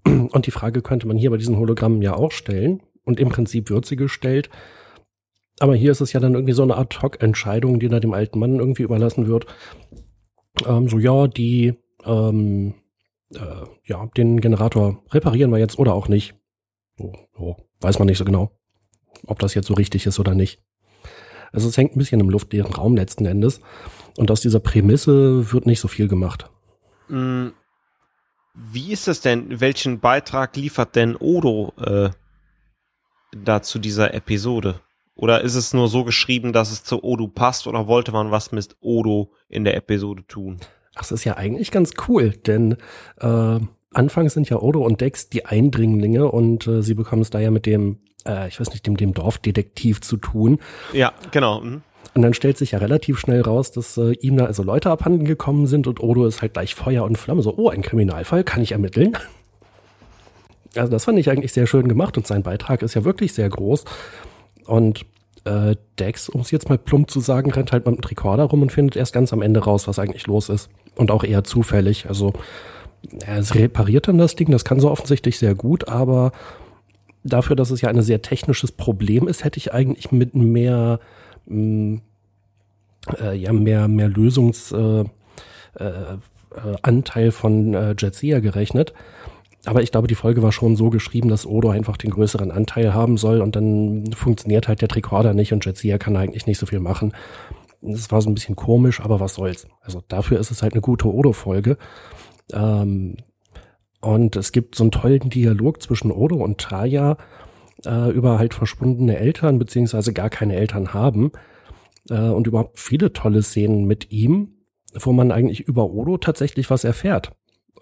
Und 0.05 0.45
die 0.45 0.51
Frage 0.51 0.81
könnte 0.81 1.07
man 1.07 1.17
hier 1.17 1.31
bei 1.31 1.37
diesen 1.37 1.57
Hologrammen 1.57 2.01
ja 2.01 2.15
auch 2.15 2.31
stellen. 2.31 2.81
Und 3.03 3.19
im 3.19 3.29
Prinzip 3.29 3.69
wird 3.69 3.85
sie 3.85 3.95
gestellt. 3.95 4.49
Aber 5.59 5.75
hier 5.75 5.91
ist 5.91 6.01
es 6.01 6.13
ja 6.13 6.19
dann 6.19 6.33
irgendwie 6.33 6.53
so 6.53 6.63
eine 6.63 6.77
Ad-Hoc-Entscheidung, 6.77 7.79
die 7.79 7.87
da 7.87 7.99
dem 7.99 8.13
alten 8.13 8.39
Mann 8.39 8.59
irgendwie 8.59 8.83
überlassen 8.83 9.27
wird. 9.27 9.45
Ähm, 10.67 10.89
so, 10.89 10.99
ja, 10.99 11.27
die 11.27 11.73
ähm, 12.05 12.75
äh, 13.35 13.65
ja, 13.83 14.05
den 14.17 14.41
Generator 14.41 15.03
reparieren 15.11 15.51
wir 15.51 15.57
jetzt 15.57 15.77
oder 15.79 15.93
auch 15.93 16.07
nicht. 16.07 16.35
So, 16.97 17.13
so, 17.37 17.55
weiß 17.81 17.99
man 17.99 18.07
nicht 18.07 18.17
so 18.17 18.25
genau, 18.25 18.51
ob 19.25 19.39
das 19.39 19.53
jetzt 19.53 19.67
so 19.67 19.73
richtig 19.73 20.05
ist 20.05 20.19
oder 20.19 20.33
nicht. 20.33 20.61
Also 21.51 21.69
es 21.69 21.77
hängt 21.77 21.95
ein 21.95 21.99
bisschen 21.99 22.19
im 22.19 22.29
luftleeren 22.29 22.73
Raum 22.73 22.95
letzten 22.95 23.25
Endes. 23.25 23.61
Und 24.17 24.31
aus 24.31 24.41
dieser 24.41 24.59
Prämisse 24.59 25.51
wird 25.53 25.65
nicht 25.65 25.79
so 25.79 25.87
viel 25.87 26.07
gemacht. 26.07 26.49
Mm, 27.07 27.47
wie 28.53 28.91
ist 28.91 29.07
das 29.07 29.21
denn? 29.21 29.59
Welchen 29.59 29.99
Beitrag 29.99 30.55
liefert 30.55 30.95
denn 30.95 31.15
Odo 31.15 31.73
äh, 31.77 32.09
da 33.35 33.61
zu 33.61 33.79
dieser 33.79 34.13
Episode? 34.13 34.81
Oder 35.15 35.41
ist 35.41 35.55
es 35.55 35.73
nur 35.73 35.87
so 35.87 36.03
geschrieben, 36.03 36.51
dass 36.51 36.71
es 36.71 36.83
zu 36.83 37.03
Odo 37.03 37.27
passt? 37.27 37.67
Oder 37.67 37.87
wollte 37.87 38.11
man 38.11 38.31
was 38.31 38.51
mit 38.51 38.75
Odo 38.81 39.31
in 39.47 39.63
der 39.63 39.75
Episode 39.75 40.25
tun? 40.27 40.59
Das 40.95 41.11
ist 41.11 41.23
ja 41.23 41.37
eigentlich 41.37 41.71
ganz 41.71 41.91
cool, 42.07 42.31
denn 42.31 42.77
äh, 43.19 43.59
anfangs 43.93 44.33
sind 44.33 44.49
ja 44.49 44.61
Odo 44.61 44.83
und 44.83 45.01
Dex 45.01 45.29
die 45.29 45.45
Eindringlinge 45.45 46.29
und 46.29 46.67
äh, 46.67 46.81
sie 46.81 46.93
bekommen 46.93 47.21
es 47.21 47.29
da 47.29 47.39
ja 47.39 47.51
mit 47.51 47.65
dem, 47.65 47.99
äh, 48.25 48.47
ich 48.47 48.59
weiß 48.59 48.71
nicht, 48.71 48.87
dem, 48.87 48.97
dem 48.97 49.13
Dorfdetektiv 49.13 50.01
zu 50.01 50.17
tun. 50.17 50.59
Ja, 50.93 51.13
genau. 51.31 51.61
Mhm. 51.61 51.81
Und 52.13 52.21
dann 52.21 52.33
stellt 52.33 52.57
sich 52.57 52.71
ja 52.71 52.79
relativ 52.79 53.19
schnell 53.19 53.41
raus, 53.41 53.71
dass 53.71 53.97
äh, 53.97 54.13
ihm 54.13 54.37
da 54.37 54.45
also 54.45 54.63
Leute 54.63 54.89
abhanden 54.89 55.25
gekommen 55.25 55.67
sind 55.67 55.85
und 55.85 56.01
Odo 56.01 56.25
ist 56.25 56.41
halt 56.41 56.53
gleich 56.53 56.73
Feuer 56.73 57.03
und 57.03 57.17
Flamme. 57.17 57.41
So, 57.41 57.55
oh, 57.57 57.69
ein 57.69 57.81
Kriminalfall, 57.81 58.45
kann 58.45 58.61
ich 58.61 58.71
ermitteln? 58.71 59.17
Also 60.75 60.91
das 60.91 61.05
fand 61.05 61.19
ich 61.19 61.29
eigentlich 61.29 61.51
sehr 61.51 61.67
schön 61.67 61.87
gemacht 61.87 62.17
und 62.17 62.25
sein 62.25 62.43
Beitrag 62.43 62.83
ist 62.83 62.93
ja 62.93 63.03
wirklich 63.03 63.33
sehr 63.33 63.49
groß. 63.49 63.83
Und 64.65 65.05
äh, 65.45 65.75
Dex, 65.99 66.29
um 66.29 66.41
es 66.41 66.51
jetzt 66.51 66.69
mal 66.69 66.77
plump 66.77 67.09
zu 67.09 67.19
sagen, 67.19 67.51
rennt 67.51 67.71
halt 67.71 67.85
mit 67.85 67.97
dem 67.97 68.03
Rekorder 68.03 68.43
rum 68.45 68.61
und 68.61 68.71
findet 68.71 68.95
erst 68.95 69.13
ganz 69.13 69.33
am 69.33 69.41
Ende 69.41 69.61
raus, 69.61 69.87
was 69.87 69.99
eigentlich 69.99 70.27
los 70.27 70.49
ist. 70.49 70.69
Und 70.95 71.11
auch 71.11 71.23
eher 71.23 71.43
zufällig. 71.43 72.07
Also 72.07 72.33
er 73.25 73.55
repariert 73.55 74.07
dann 74.07 74.17
das 74.17 74.35
Ding, 74.35 74.51
das 74.51 74.65
kann 74.65 74.79
so 74.79 74.89
offensichtlich 74.89 75.37
sehr 75.37 75.55
gut, 75.55 75.87
aber 75.87 76.31
dafür, 77.23 77.55
dass 77.55 77.71
es 77.71 77.81
ja 77.81 77.89
ein 77.89 78.01
sehr 78.01 78.21
technisches 78.21 78.71
Problem 78.71 79.27
ist, 79.27 79.43
hätte 79.43 79.57
ich 79.57 79.73
eigentlich 79.73 80.11
mit 80.11 80.35
mehr, 80.35 80.99
mh, 81.45 81.55
mm, 81.57 82.01
äh, 83.19 83.35
ja, 83.35 83.53
mehr, 83.53 83.87
mehr 83.87 84.09
Lösungsanteil 84.09 85.09
äh, 85.77 87.27
äh, 87.27 87.31
von 87.31 87.73
äh, 87.73 87.95
Jetsia 87.97 88.39
gerechnet. 88.39 88.93
Aber 89.65 89.81
ich 89.81 89.91
glaube, 89.91 90.07
die 90.07 90.15
Folge 90.15 90.43
war 90.43 90.51
schon 90.51 90.75
so 90.75 90.91
geschrieben, 90.91 91.29
dass 91.29 91.45
Odo 91.45 91.69
einfach 91.69 91.97
den 91.97 92.11
größeren 92.11 92.51
Anteil 92.51 92.93
haben 92.93 93.17
soll 93.17 93.41
und 93.41 93.55
dann 93.55 94.11
funktioniert 94.13 94.67
halt 94.67 94.81
der 94.81 94.87
Tricorder 94.87 95.33
nicht 95.33 95.53
und 95.53 95.65
Jetsia 95.65 95.97
kann 95.97 96.15
eigentlich 96.15 96.45
nicht 96.45 96.59
so 96.59 96.67
viel 96.67 96.79
machen. 96.79 97.13
Das 97.91 98.11
war 98.11 98.21
so 98.21 98.29
ein 98.29 98.35
bisschen 98.35 98.55
komisch, 98.55 99.01
aber 99.01 99.19
was 99.19 99.35
soll's. 99.35 99.67
Also 99.81 100.01
dafür 100.07 100.39
ist 100.39 100.51
es 100.51 100.61
halt 100.61 100.73
eine 100.73 100.81
gute 100.81 101.11
Odo-Folge. 101.11 101.77
Ähm, 102.53 103.17
und 104.01 104.35
es 104.35 104.51
gibt 104.51 104.75
so 104.75 104.83
einen 104.83 104.91
tollen 104.91 105.29
Dialog 105.29 105.81
zwischen 105.81 106.11
Odo 106.11 106.37
und 106.37 106.59
Taya 106.59 107.17
äh, 107.85 108.11
über 108.11 108.39
halt 108.39 108.53
verschwundene 108.53 109.17
Eltern, 109.17 109.59
beziehungsweise 109.59 110.13
gar 110.13 110.29
keine 110.29 110.55
Eltern 110.55 110.93
haben. 110.93 111.31
Äh, 112.09 112.29
und 112.29 112.47
überhaupt 112.47 112.79
viele 112.79 113.13
tolle 113.13 113.41
Szenen 113.41 113.85
mit 113.85 114.11
ihm, 114.11 114.55
wo 114.93 115.11
man 115.11 115.31
eigentlich 115.31 115.61
über 115.61 115.89
Odo 115.89 116.17
tatsächlich 116.17 116.69
was 116.69 116.83
erfährt 116.83 117.31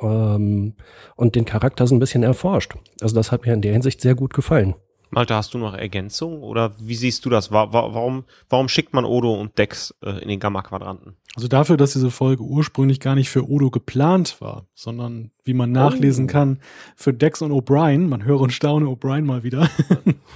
ähm, 0.02 0.76
und 1.16 1.36
den 1.36 1.46
Charakter 1.46 1.88
so 1.88 1.96
ein 1.96 2.00
bisschen 2.00 2.24
erforscht. 2.24 2.76
Also 3.02 3.16
das 3.16 3.32
hat 3.32 3.46
mir 3.46 3.54
in 3.54 3.62
der 3.62 3.74
Hinsicht 3.74 4.02
sehr 4.02 4.16
gut 4.16 4.34
gefallen. 4.34 4.76
Malte, 5.14 5.36
hast 5.36 5.54
du 5.54 5.58
noch 5.58 5.74
Ergänzung 5.74 6.42
oder 6.42 6.74
wie 6.80 6.96
siehst 6.96 7.24
du 7.26 7.30
das? 7.30 7.52
Warum, 7.52 8.24
warum 8.50 8.68
schickt 8.68 8.94
man 8.94 9.06
Odo 9.06 9.34
und 9.34 9.58
Dex 9.58 9.94
äh, 10.04 10.22
in 10.22 10.28
den 10.28 10.40
Gamma-Quadranten? 10.40 11.16
Also 11.36 11.48
dafür, 11.48 11.78
dass 11.78 11.94
diese 11.94 12.12
Folge 12.12 12.44
ursprünglich 12.44 13.00
gar 13.00 13.16
nicht 13.16 13.30
für 13.30 13.50
Odo 13.50 13.72
geplant 13.72 14.40
war, 14.40 14.68
sondern 14.74 15.32
wie 15.44 15.54
man 15.54 15.72
nachlesen 15.72 16.26
oh. 16.26 16.28
kann, 16.28 16.60
für 16.96 17.14
Dex 17.14 17.42
und 17.42 17.52
O'Brien, 17.52 18.08
man 18.08 18.24
höre 18.24 18.42
und 18.42 18.54
staune 18.54 18.86
O'Brien 18.86 19.24
mal 19.24 19.44
wieder, 19.44 19.70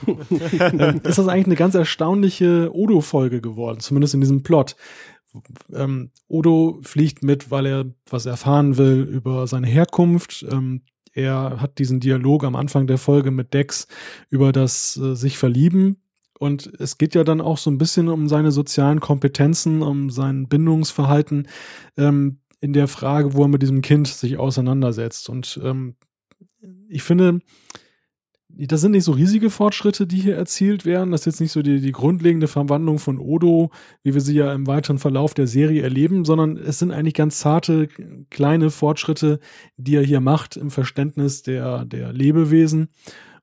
ist 1.04 1.18
das 1.18 1.28
eigentlich 1.28 1.46
eine 1.46 1.56
ganz 1.56 1.76
erstaunliche 1.76 2.70
Odo-Folge 2.74 3.42
geworden, 3.42 3.80
zumindest 3.80 4.14
in 4.14 4.22
diesem 4.22 4.44
Plot. 4.44 4.76
Ähm, 5.74 6.12
Odo 6.28 6.80
fliegt 6.82 7.24
mit, 7.24 7.52
weil 7.52 7.66
er 7.66 7.86
was 8.10 8.26
erfahren 8.26 8.78
will 8.78 9.04
über 9.04 9.46
seine 9.48 9.68
Herkunft. 9.68 10.46
Ähm, 10.50 10.82
er 11.18 11.60
hat 11.60 11.80
diesen 11.80 12.00
Dialog 12.00 12.44
am 12.44 12.56
Anfang 12.56 12.86
der 12.86 13.00
Folge 13.00 13.32
mit 13.32 13.54
Dex 13.54 13.88
über 14.30 14.52
das 14.52 14.98
äh, 14.98 15.16
sich 15.16 15.38
verlieben. 15.38 15.98
Und 16.40 16.72
es 16.80 17.00
geht 17.00 17.16
ja 17.16 17.24
dann 17.24 17.42
auch 17.42 17.58
so 17.58 17.72
ein 17.72 17.80
bisschen 17.80 18.08
um 18.08 18.30
seine 18.30 18.52
sozialen 18.52 19.00
Kompetenzen, 19.00 19.82
um 19.82 20.12
sein 20.12 20.48
Bindungsverhalten 20.48 21.48
ähm, 21.98 22.38
in 22.60 22.74
der 22.74 22.88
Frage, 22.88 23.34
wo 23.34 23.42
er 23.42 23.48
mit 23.48 23.64
diesem 23.64 23.82
Kind 23.82 24.08
sich 24.08 24.38
auseinandersetzt. 24.38 25.28
Und 25.30 25.60
ähm, 25.64 25.96
ich 26.88 27.02
finde, 27.02 27.40
das 28.66 28.82
sind 28.82 28.92
nicht 28.92 29.04
so 29.04 29.12
riesige 29.12 29.52
Fortschritte, 29.52 30.08
die 30.08 30.20
hier 30.20 30.36
erzielt 30.36 30.86
werden. 30.86 31.12
Das 31.12 31.22
ist 31.22 31.26
jetzt 31.26 31.42
nicht 31.42 31.52
so 31.52 31.62
die, 31.62 31.80
die 31.80 31.92
grundlegende 31.92 32.48
Verwandlung 32.48 32.98
von 32.98 33.20
Odo, 33.20 33.70
wie 34.02 34.16
wir 34.16 34.22
sie 34.22 34.36
ja 34.36 34.52
im 34.54 34.66
weiteren 34.66 34.98
Verlauf 34.98 35.36
der 35.36 35.46
Serie 35.46 35.84
erleben, 35.84 36.26
sondern 36.26 36.58
es 36.58 36.80
sind 36.80 36.92
eigentlich 36.92 37.14
ganz 37.14 37.40
zarte, 37.40 37.88
kleine 38.32 38.72
Fortschritte, 38.72 39.40
die 39.78 39.96
er 39.96 40.04
hier 40.04 40.22
macht 40.22 40.58
im 40.58 40.72
Verständnis 40.72 41.44
der, 41.44 41.86
der 41.86 42.14
Lebewesen. 42.14 42.88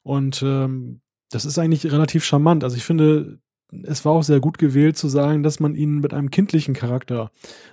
Und 0.03 0.43
ähm, 0.45 1.01
das 1.31 1.45
ist 1.45 1.59
eigentlich 1.59 1.91
relativ 1.93 2.25
charmant. 2.25 2.65
Also 2.65 2.77
ich 2.77 2.85
finde, 2.85 3.39
es 3.83 4.05
war 4.05 4.13
auch 4.13 4.23
sehr 4.23 4.41
gut 4.41 4.59
gewählt 4.59 4.97
zu 4.97 5.09
sagen, 5.09 5.43
dass 5.43 5.61
man 5.61 5.75
ihn 5.75 5.99
mit 5.99 6.15
einem 6.15 6.31
kindlichen 6.31 6.75
Charakter 6.75 7.31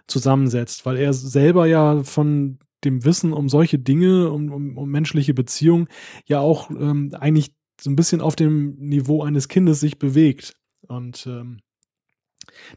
zusammensetzt, 0.08 0.86
weil 0.86 0.98
er 0.98 1.14
selber 1.14 1.66
ja 1.66 2.04
von 2.04 2.60
dem 2.84 3.06
Wissen 3.06 3.34
um 3.34 3.50
solche 3.50 3.80
Dinge, 3.80 4.32
um, 4.32 4.52
um, 4.52 4.78
um 4.78 4.90
menschliche 4.90 5.34
Beziehungen, 5.34 5.88
ja 6.26 6.40
auch 6.40 6.70
ähm, 6.72 7.14
eigentlich 7.20 7.54
so 7.80 7.90
ein 7.90 7.96
bisschen 7.96 8.22
auf 8.22 8.36
dem 8.36 8.76
Niveau 8.78 9.24
eines 9.24 9.48
Kindes 9.48 9.80
sich 9.80 10.00
bewegt. 10.00 10.54
Und 10.88 11.26
ähm, 11.28 11.60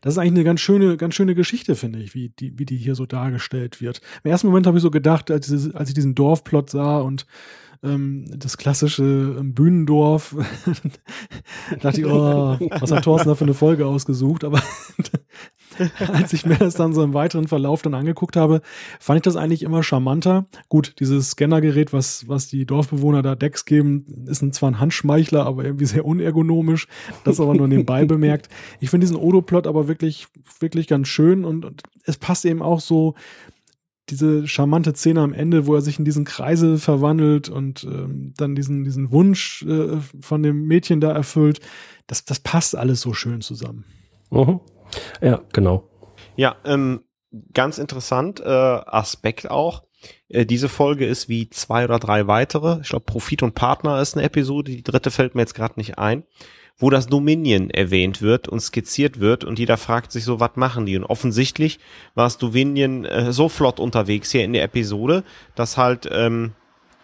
das 0.00 0.14
ist 0.14 0.18
eigentlich 0.18 0.32
eine 0.32 0.44
ganz 0.44 0.60
schöne, 0.60 0.96
ganz 0.96 1.14
schöne 1.14 1.34
Geschichte, 1.34 1.74
finde 1.74 1.98
ich, 2.00 2.14
wie 2.14 2.30
die, 2.30 2.58
wie 2.58 2.64
die 2.64 2.76
hier 2.76 2.94
so 2.94 3.06
dargestellt 3.06 3.80
wird. 3.80 4.00
Im 4.22 4.30
ersten 4.30 4.46
Moment 4.46 4.66
habe 4.66 4.78
ich 4.78 4.82
so 4.82 4.90
gedacht, 4.90 5.30
als, 5.30 5.50
als 5.74 5.88
ich 5.88 5.94
diesen 5.94 6.14
Dorfplot 6.14 6.70
sah 6.70 6.98
und 6.98 7.26
ähm, 7.84 8.24
das 8.36 8.56
klassische 8.56 9.36
ähm, 9.38 9.54
Bühnendorf. 9.54 10.34
dachte 11.80 12.00
ich, 12.00 12.06
oh, 12.06 12.56
was 12.80 12.90
hat 12.90 13.04
Thorsten 13.04 13.28
da 13.28 13.34
für 13.34 13.44
eine 13.44 13.54
Folge 13.54 13.86
ausgesucht? 13.86 14.44
Aber 14.44 14.60
als 16.12 16.32
ich 16.32 16.46
mir 16.46 16.56
das 16.56 16.74
dann 16.74 16.92
so 16.92 17.02
im 17.02 17.14
weiteren 17.14 17.48
Verlauf 17.48 17.82
dann 17.82 17.94
angeguckt 17.94 18.36
habe, 18.36 18.62
fand 18.98 19.18
ich 19.18 19.22
das 19.22 19.36
eigentlich 19.36 19.62
immer 19.62 19.82
charmanter. 19.82 20.46
Gut, 20.68 20.94
dieses 21.00 21.30
Scannergerät, 21.30 21.92
was, 21.92 22.28
was 22.28 22.48
die 22.48 22.66
Dorfbewohner 22.66 23.22
da 23.22 23.34
Decks 23.34 23.64
geben, 23.64 24.24
ist 24.26 24.44
zwar 24.54 24.70
ein 24.70 24.80
Handschmeichler, 24.80 25.46
aber 25.46 25.64
irgendwie 25.64 25.86
sehr 25.86 26.04
unergonomisch. 26.04 26.88
Das 27.24 27.40
aber 27.40 27.54
nur 27.54 27.68
nebenbei 27.68 28.04
bemerkt. 28.06 28.48
Ich 28.80 28.90
finde 28.90 29.06
diesen 29.06 29.16
Odo-Plot 29.16 29.66
aber 29.66 29.88
wirklich, 29.88 30.28
wirklich 30.60 30.86
ganz 30.86 31.08
schön 31.08 31.44
und, 31.44 31.64
und 31.64 31.82
es 32.04 32.16
passt 32.16 32.44
eben 32.44 32.62
auch 32.62 32.80
so 32.80 33.14
diese 34.10 34.46
charmante 34.46 34.94
Szene 34.94 35.20
am 35.20 35.32
Ende, 35.32 35.66
wo 35.66 35.74
er 35.74 35.80
sich 35.80 35.98
in 35.98 36.04
diesen 36.04 36.24
Kreisel 36.24 36.78
verwandelt 36.78 37.48
und 37.48 37.84
ähm, 37.84 38.34
dann 38.36 38.54
diesen, 38.54 38.84
diesen 38.84 39.10
Wunsch 39.10 39.62
äh, 39.62 39.98
von 40.20 40.42
dem 40.42 40.66
Mädchen 40.66 41.00
da 41.00 41.12
erfüllt, 41.12 41.60
das, 42.06 42.24
das 42.24 42.40
passt 42.40 42.76
alles 42.76 43.00
so 43.00 43.14
schön 43.14 43.40
zusammen. 43.40 43.84
Mhm. 44.30 44.60
Ja, 45.22 45.40
genau. 45.52 45.88
Ja, 46.36 46.56
ähm, 46.64 47.00
ganz 47.52 47.78
interessant 47.78 48.40
äh, 48.40 48.48
Aspekt 48.48 49.50
auch. 49.50 49.84
Äh, 50.28 50.44
diese 50.44 50.68
Folge 50.68 51.06
ist 51.06 51.28
wie 51.28 51.48
zwei 51.48 51.84
oder 51.84 51.98
drei 51.98 52.26
weitere. 52.26 52.80
Ich 52.82 52.90
glaube, 52.90 53.06
Profit 53.06 53.42
und 53.42 53.54
Partner 53.54 54.00
ist 54.00 54.16
eine 54.16 54.24
Episode. 54.24 54.70
Die 54.70 54.82
dritte 54.82 55.10
fällt 55.10 55.34
mir 55.34 55.42
jetzt 55.42 55.54
gerade 55.54 55.74
nicht 55.76 55.98
ein 55.98 56.24
wo 56.76 56.90
das 56.90 57.06
Dominion 57.06 57.70
erwähnt 57.70 58.20
wird 58.20 58.48
und 58.48 58.60
skizziert 58.60 59.20
wird 59.20 59.44
und 59.44 59.58
jeder 59.58 59.76
fragt 59.76 60.10
sich 60.12 60.24
so, 60.24 60.40
was 60.40 60.56
machen 60.56 60.86
die? 60.86 60.96
Und 60.96 61.04
offensichtlich 61.04 61.78
war 62.14 62.26
das 62.26 62.38
Dominion 62.38 63.04
äh, 63.04 63.32
so 63.32 63.48
flott 63.48 63.78
unterwegs 63.78 64.32
hier 64.32 64.44
in 64.44 64.52
der 64.52 64.64
Episode, 64.64 65.24
dass 65.54 65.76
halt 65.76 66.08
ähm, 66.10 66.52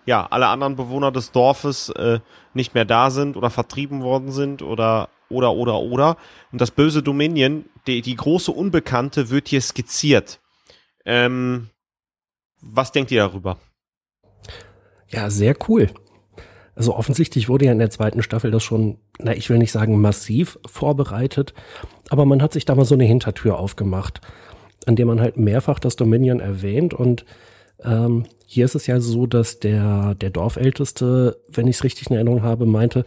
ja 0.07 0.27
alle 0.31 0.49
anderen 0.49 0.77
Bewohner 0.77 1.13
des 1.13 1.31
Dorfes 1.31 1.89
äh, 1.91 2.21
nicht 2.53 2.75
mehr 2.75 2.85
da 2.85 3.11
sind 3.11 3.37
oder 3.37 3.51
vertrieben 3.51 4.03
worden 4.03 4.33
sind 4.33 4.63
oder 4.63 5.09
oder 5.29 5.53
oder 5.53 5.79
oder 5.79 6.17
und 6.51 6.61
das 6.61 6.73
böse 6.73 7.03
Dominion, 7.03 7.65
die, 7.87 8.03
die 8.03 8.17
große 8.17 8.51
Unbekannte 8.51 9.31
wird 9.31 9.49
hier 9.49 9.61
skizziert. 9.61 10.41
Ähm, 11.05 11.71
was 12.61 12.93
denkt 12.93 13.13
ihr 13.13 13.23
darüber? 13.23 13.59
Ja, 15.09 15.31
sehr 15.31 15.57
cool. 15.69 15.91
Also 16.81 16.97
offensichtlich 16.97 17.51
wurde 17.51 17.67
ja 17.67 17.73
in 17.73 17.79
der 17.79 17.91
zweiten 17.91 18.23
Staffel 18.23 18.51
das 18.51 18.63
schon, 18.63 18.97
na, 19.19 19.37
ich 19.37 19.51
will 19.51 19.59
nicht 19.59 19.71
sagen 19.71 20.01
massiv 20.01 20.59
vorbereitet, 20.65 21.53
aber 22.09 22.25
man 22.25 22.41
hat 22.41 22.55
sich 22.55 22.65
da 22.65 22.75
mal 22.75 22.87
so 22.87 22.95
eine 22.95 23.05
Hintertür 23.05 23.59
aufgemacht, 23.59 24.23
an 24.87 24.97
der 24.97 25.05
man 25.05 25.21
halt 25.21 25.37
mehrfach 25.37 25.79
das 25.79 25.97
Dominion 25.97 26.41
erwähnt 26.41 26.95
und 26.95 27.27
ähm, 27.85 28.25
hier 28.47 28.65
ist 28.65 28.77
es 28.77 28.87
ja 28.87 28.99
so, 28.99 29.27
dass 29.27 29.61
der, 29.61 30.15
der 30.15 30.31
Dorfälteste, 30.31 31.37
wenn 31.49 31.67
ich 31.67 31.77
es 31.77 31.85
richtig 31.85 32.09
in 32.09 32.17
Erinnerung 32.17 32.43
habe, 32.43 32.65
meinte, 32.65 33.05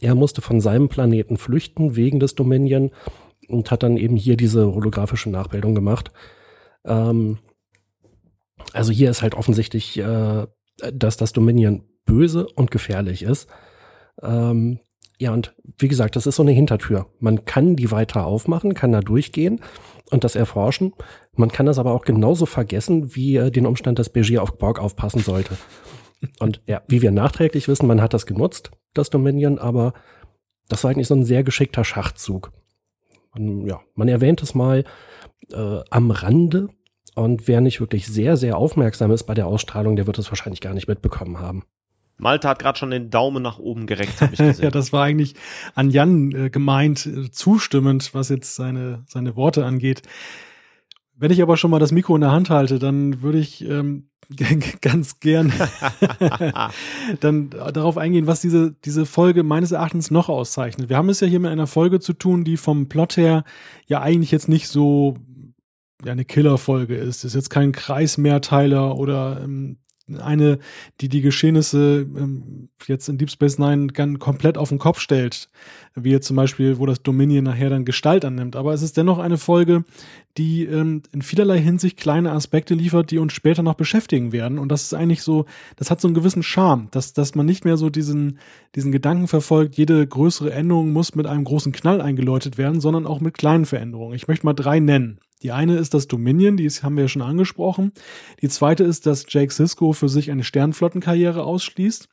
er 0.00 0.14
musste 0.14 0.40
von 0.40 0.60
seinem 0.60 0.88
Planeten 0.88 1.36
flüchten 1.36 1.96
wegen 1.96 2.20
des 2.20 2.36
Dominion 2.36 2.92
und 3.48 3.72
hat 3.72 3.82
dann 3.82 3.96
eben 3.96 4.14
hier 4.14 4.36
diese 4.36 4.72
holographische 4.72 5.30
Nachbildung 5.30 5.74
gemacht. 5.74 6.12
Ähm, 6.84 7.38
also 8.72 8.92
hier 8.92 9.10
ist 9.10 9.22
halt 9.22 9.34
offensichtlich, 9.34 9.98
äh, 9.98 10.46
dass 10.92 11.16
das 11.16 11.32
Dominion 11.32 11.89
böse 12.04 12.46
und 12.54 12.70
gefährlich 12.70 13.22
ist. 13.22 13.48
Ähm, 14.22 14.80
ja, 15.18 15.32
und 15.34 15.54
wie 15.78 15.88
gesagt, 15.88 16.16
das 16.16 16.26
ist 16.26 16.36
so 16.36 16.42
eine 16.42 16.52
Hintertür. 16.52 17.06
Man 17.18 17.44
kann 17.44 17.76
die 17.76 17.90
weiter 17.90 18.24
aufmachen, 18.24 18.72
kann 18.72 18.92
da 18.92 19.00
durchgehen 19.00 19.60
und 20.10 20.24
das 20.24 20.34
erforschen. 20.34 20.94
Man 21.34 21.52
kann 21.52 21.66
das 21.66 21.78
aber 21.78 21.92
auch 21.92 22.04
genauso 22.04 22.46
vergessen, 22.46 23.14
wie 23.14 23.36
äh, 23.36 23.50
den 23.50 23.66
Umstand, 23.66 23.98
dass 23.98 24.08
Begier 24.08 24.42
auf 24.42 24.56
Borg 24.56 24.78
aufpassen 24.78 25.20
sollte. 25.20 25.58
Und 26.38 26.62
ja, 26.66 26.82
wie 26.88 27.02
wir 27.02 27.10
nachträglich 27.10 27.68
wissen, 27.68 27.86
man 27.86 28.00
hat 28.00 28.14
das 28.14 28.26
genutzt, 28.26 28.70
das 28.94 29.10
Dominion, 29.10 29.58
aber 29.58 29.92
das 30.68 30.84
war 30.84 30.90
eigentlich 30.90 31.08
so 31.08 31.14
ein 31.14 31.24
sehr 31.24 31.44
geschickter 31.44 31.84
Schachzug. 31.84 32.52
Man, 33.34 33.66
ja, 33.66 33.80
man 33.94 34.08
erwähnt 34.08 34.42
es 34.42 34.54
mal 34.54 34.84
äh, 35.52 35.80
am 35.90 36.10
Rande 36.10 36.68
und 37.14 37.48
wer 37.48 37.60
nicht 37.60 37.80
wirklich 37.80 38.06
sehr, 38.06 38.36
sehr 38.36 38.56
aufmerksam 38.56 39.10
ist 39.10 39.24
bei 39.24 39.34
der 39.34 39.46
Ausstrahlung, 39.46 39.96
der 39.96 40.06
wird 40.06 40.18
es 40.18 40.30
wahrscheinlich 40.30 40.60
gar 40.60 40.74
nicht 40.74 40.88
mitbekommen 40.88 41.40
haben. 41.40 41.64
Malte 42.20 42.48
hat 42.48 42.58
gerade 42.58 42.78
schon 42.78 42.90
den 42.90 43.10
Daumen 43.10 43.42
nach 43.42 43.58
oben 43.58 43.86
gereckt, 43.86 44.20
habe 44.20 44.34
ich 44.34 44.38
gesehen. 44.38 44.64
ja, 44.64 44.70
das 44.70 44.92
war 44.92 45.04
eigentlich 45.04 45.34
an 45.74 45.90
Jan 45.90 46.32
äh, 46.32 46.50
gemeint, 46.50 47.06
äh, 47.06 47.30
zustimmend, 47.30 48.14
was 48.14 48.28
jetzt 48.28 48.54
seine, 48.54 49.02
seine 49.06 49.36
Worte 49.36 49.64
angeht. 49.64 50.02
Wenn 51.16 51.30
ich 51.30 51.42
aber 51.42 51.56
schon 51.56 51.70
mal 51.70 51.78
das 51.78 51.92
Mikro 51.92 52.14
in 52.14 52.22
der 52.22 52.32
Hand 52.32 52.48
halte, 52.48 52.78
dann 52.78 53.20
würde 53.20 53.38
ich 53.38 53.62
ähm, 53.68 54.08
ganz 54.80 55.20
gern 55.20 55.52
dann 57.20 57.50
darauf 57.50 57.98
eingehen, 57.98 58.26
was 58.26 58.40
diese, 58.40 58.72
diese 58.84 59.04
Folge 59.04 59.42
meines 59.42 59.72
Erachtens 59.72 60.10
noch 60.10 60.28
auszeichnet. 60.28 60.88
Wir 60.88 60.96
haben 60.96 61.08
es 61.08 61.20
ja 61.20 61.26
hier 61.26 61.40
mit 61.40 61.50
einer 61.50 61.66
Folge 61.66 62.00
zu 62.00 62.12
tun, 62.12 62.44
die 62.44 62.56
vom 62.56 62.88
Plot 62.88 63.16
her 63.16 63.44
ja 63.86 64.00
eigentlich 64.00 64.30
jetzt 64.30 64.48
nicht 64.48 64.68
so 64.68 65.16
ja, 66.04 66.12
eine 66.12 66.24
Killerfolge 66.24 66.96
ist. 66.96 67.18
Es 67.18 67.24
ist 67.24 67.34
jetzt 67.34 67.50
kein 67.50 67.72
Kreismehrteiler 67.72 68.96
oder 68.96 69.40
ähm, 69.42 69.78
eine, 70.18 70.58
die 71.00 71.08
die 71.08 71.20
Geschehnisse 71.20 72.06
ähm, 72.16 72.68
jetzt 72.86 73.08
in 73.08 73.18
Deep 73.18 73.30
Space 73.30 73.58
Nine 73.58 73.88
ganz 73.88 74.18
komplett 74.18 74.58
auf 74.58 74.70
den 74.70 74.78
Kopf 74.78 75.00
stellt, 75.00 75.48
wie 75.94 76.10
jetzt 76.10 76.26
zum 76.26 76.36
Beispiel, 76.36 76.78
wo 76.78 76.86
das 76.86 77.02
Dominion 77.02 77.44
nachher 77.44 77.70
dann 77.70 77.84
Gestalt 77.84 78.24
annimmt. 78.24 78.56
Aber 78.56 78.72
es 78.72 78.82
ist 78.82 78.96
dennoch 78.96 79.18
eine 79.18 79.38
Folge, 79.38 79.84
die 80.36 80.64
ähm, 80.64 81.02
in 81.12 81.22
vielerlei 81.22 81.58
Hinsicht 81.58 81.96
kleine 81.96 82.32
Aspekte 82.32 82.74
liefert, 82.74 83.10
die 83.10 83.18
uns 83.18 83.32
später 83.32 83.62
noch 83.62 83.74
beschäftigen 83.74 84.32
werden. 84.32 84.58
Und 84.58 84.70
das 84.70 84.82
ist 84.82 84.94
eigentlich 84.94 85.22
so, 85.22 85.46
das 85.76 85.90
hat 85.90 86.00
so 86.00 86.08
einen 86.08 86.14
gewissen 86.14 86.42
Charme, 86.42 86.88
dass, 86.90 87.12
dass 87.12 87.34
man 87.34 87.46
nicht 87.46 87.64
mehr 87.64 87.76
so 87.76 87.90
diesen, 87.90 88.38
diesen 88.74 88.92
Gedanken 88.92 89.28
verfolgt, 89.28 89.76
jede 89.76 90.06
größere 90.06 90.52
Änderung 90.52 90.92
muss 90.92 91.14
mit 91.14 91.26
einem 91.26 91.44
großen 91.44 91.72
Knall 91.72 92.00
eingeläutet 92.00 92.58
werden, 92.58 92.80
sondern 92.80 93.06
auch 93.06 93.20
mit 93.20 93.36
kleinen 93.36 93.66
Veränderungen. 93.66 94.14
Ich 94.14 94.28
möchte 94.28 94.46
mal 94.46 94.54
drei 94.54 94.80
nennen. 94.80 95.18
Die 95.42 95.52
eine 95.52 95.76
ist 95.76 95.94
das 95.94 96.06
Dominion, 96.06 96.56
die 96.56 96.68
haben 96.68 96.96
wir 96.96 97.04
ja 97.04 97.08
schon 97.08 97.22
angesprochen. 97.22 97.92
Die 98.42 98.48
zweite 98.48 98.84
ist, 98.84 99.06
dass 99.06 99.24
Jake 99.28 99.52
Sisko 99.52 99.92
für 99.92 100.08
sich 100.08 100.30
eine 100.30 100.44
Sternflottenkarriere 100.44 101.44
ausschließt. 101.44 102.08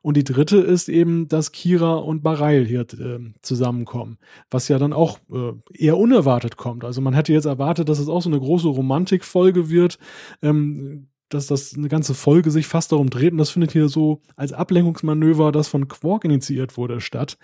Und 0.00 0.16
die 0.16 0.24
dritte 0.24 0.58
ist 0.58 0.88
eben, 0.88 1.28
dass 1.28 1.52
Kira 1.52 1.94
und 1.94 2.22
Barail 2.22 2.66
hier 2.66 2.80
äh, 2.80 3.20
zusammenkommen, 3.40 4.18
was 4.50 4.68
ja 4.68 4.78
dann 4.78 4.92
auch 4.92 5.18
äh, 5.32 5.52
eher 5.72 5.96
unerwartet 5.96 6.56
kommt. 6.56 6.84
Also 6.84 7.00
man 7.00 7.14
hätte 7.14 7.32
jetzt 7.32 7.44
erwartet, 7.44 7.88
dass 7.88 8.00
es 8.00 8.08
auch 8.08 8.22
so 8.22 8.30
eine 8.30 8.40
große 8.40 8.68
Romantikfolge 8.68 9.70
wird. 9.70 9.98
Ähm, 10.42 11.08
dass 11.34 11.46
das 11.46 11.74
eine 11.74 11.88
ganze 11.88 12.14
Folge 12.14 12.50
sich 12.50 12.66
fast 12.66 12.92
darum 12.92 13.10
dreht 13.10 13.32
und 13.32 13.38
das 13.38 13.50
findet 13.50 13.72
hier 13.72 13.88
so 13.88 14.20
als 14.36 14.52
Ablenkungsmanöver, 14.52 15.52
das 15.52 15.68
von 15.68 15.88
Quark 15.88 16.24
initiiert 16.24 16.76
wurde, 16.76 17.00
statt. 17.00 17.38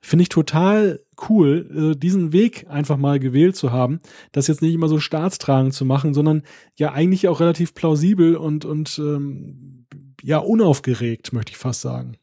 Finde 0.00 0.22
ich 0.22 0.28
total 0.28 1.00
cool, 1.28 1.92
äh, 1.94 1.98
diesen 1.98 2.32
Weg 2.32 2.66
einfach 2.68 2.96
mal 2.96 3.18
gewählt 3.18 3.56
zu 3.56 3.72
haben, 3.72 4.00
das 4.32 4.46
jetzt 4.46 4.62
nicht 4.62 4.74
immer 4.74 4.88
so 4.88 4.98
staatstragend 4.98 5.74
zu 5.74 5.84
machen, 5.84 6.14
sondern 6.14 6.42
ja 6.76 6.92
eigentlich 6.92 7.28
auch 7.28 7.40
relativ 7.40 7.74
plausibel 7.74 8.36
und, 8.36 8.64
und 8.64 8.98
ähm, 8.98 9.86
ja 10.22 10.38
unaufgeregt, 10.38 11.32
möchte 11.32 11.52
ich 11.52 11.58
fast 11.58 11.80
sagen. 11.80 12.16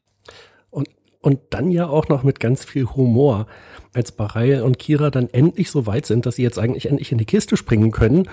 Und, 0.70 0.88
und 1.20 1.40
dann 1.50 1.70
ja 1.70 1.88
auch 1.88 2.08
noch 2.08 2.22
mit 2.22 2.40
ganz 2.40 2.64
viel 2.64 2.86
Humor. 2.86 3.46
Als 3.94 4.12
Bareil 4.12 4.62
und 4.62 4.78
Kira 4.78 5.10
dann 5.10 5.30
endlich 5.30 5.70
so 5.70 5.86
weit 5.86 6.06
sind, 6.06 6.26
dass 6.26 6.36
sie 6.36 6.42
jetzt 6.42 6.58
eigentlich 6.58 6.86
endlich 6.86 7.10
in 7.10 7.18
die 7.18 7.24
Kiste 7.24 7.56
springen 7.56 7.90
können, 7.90 8.28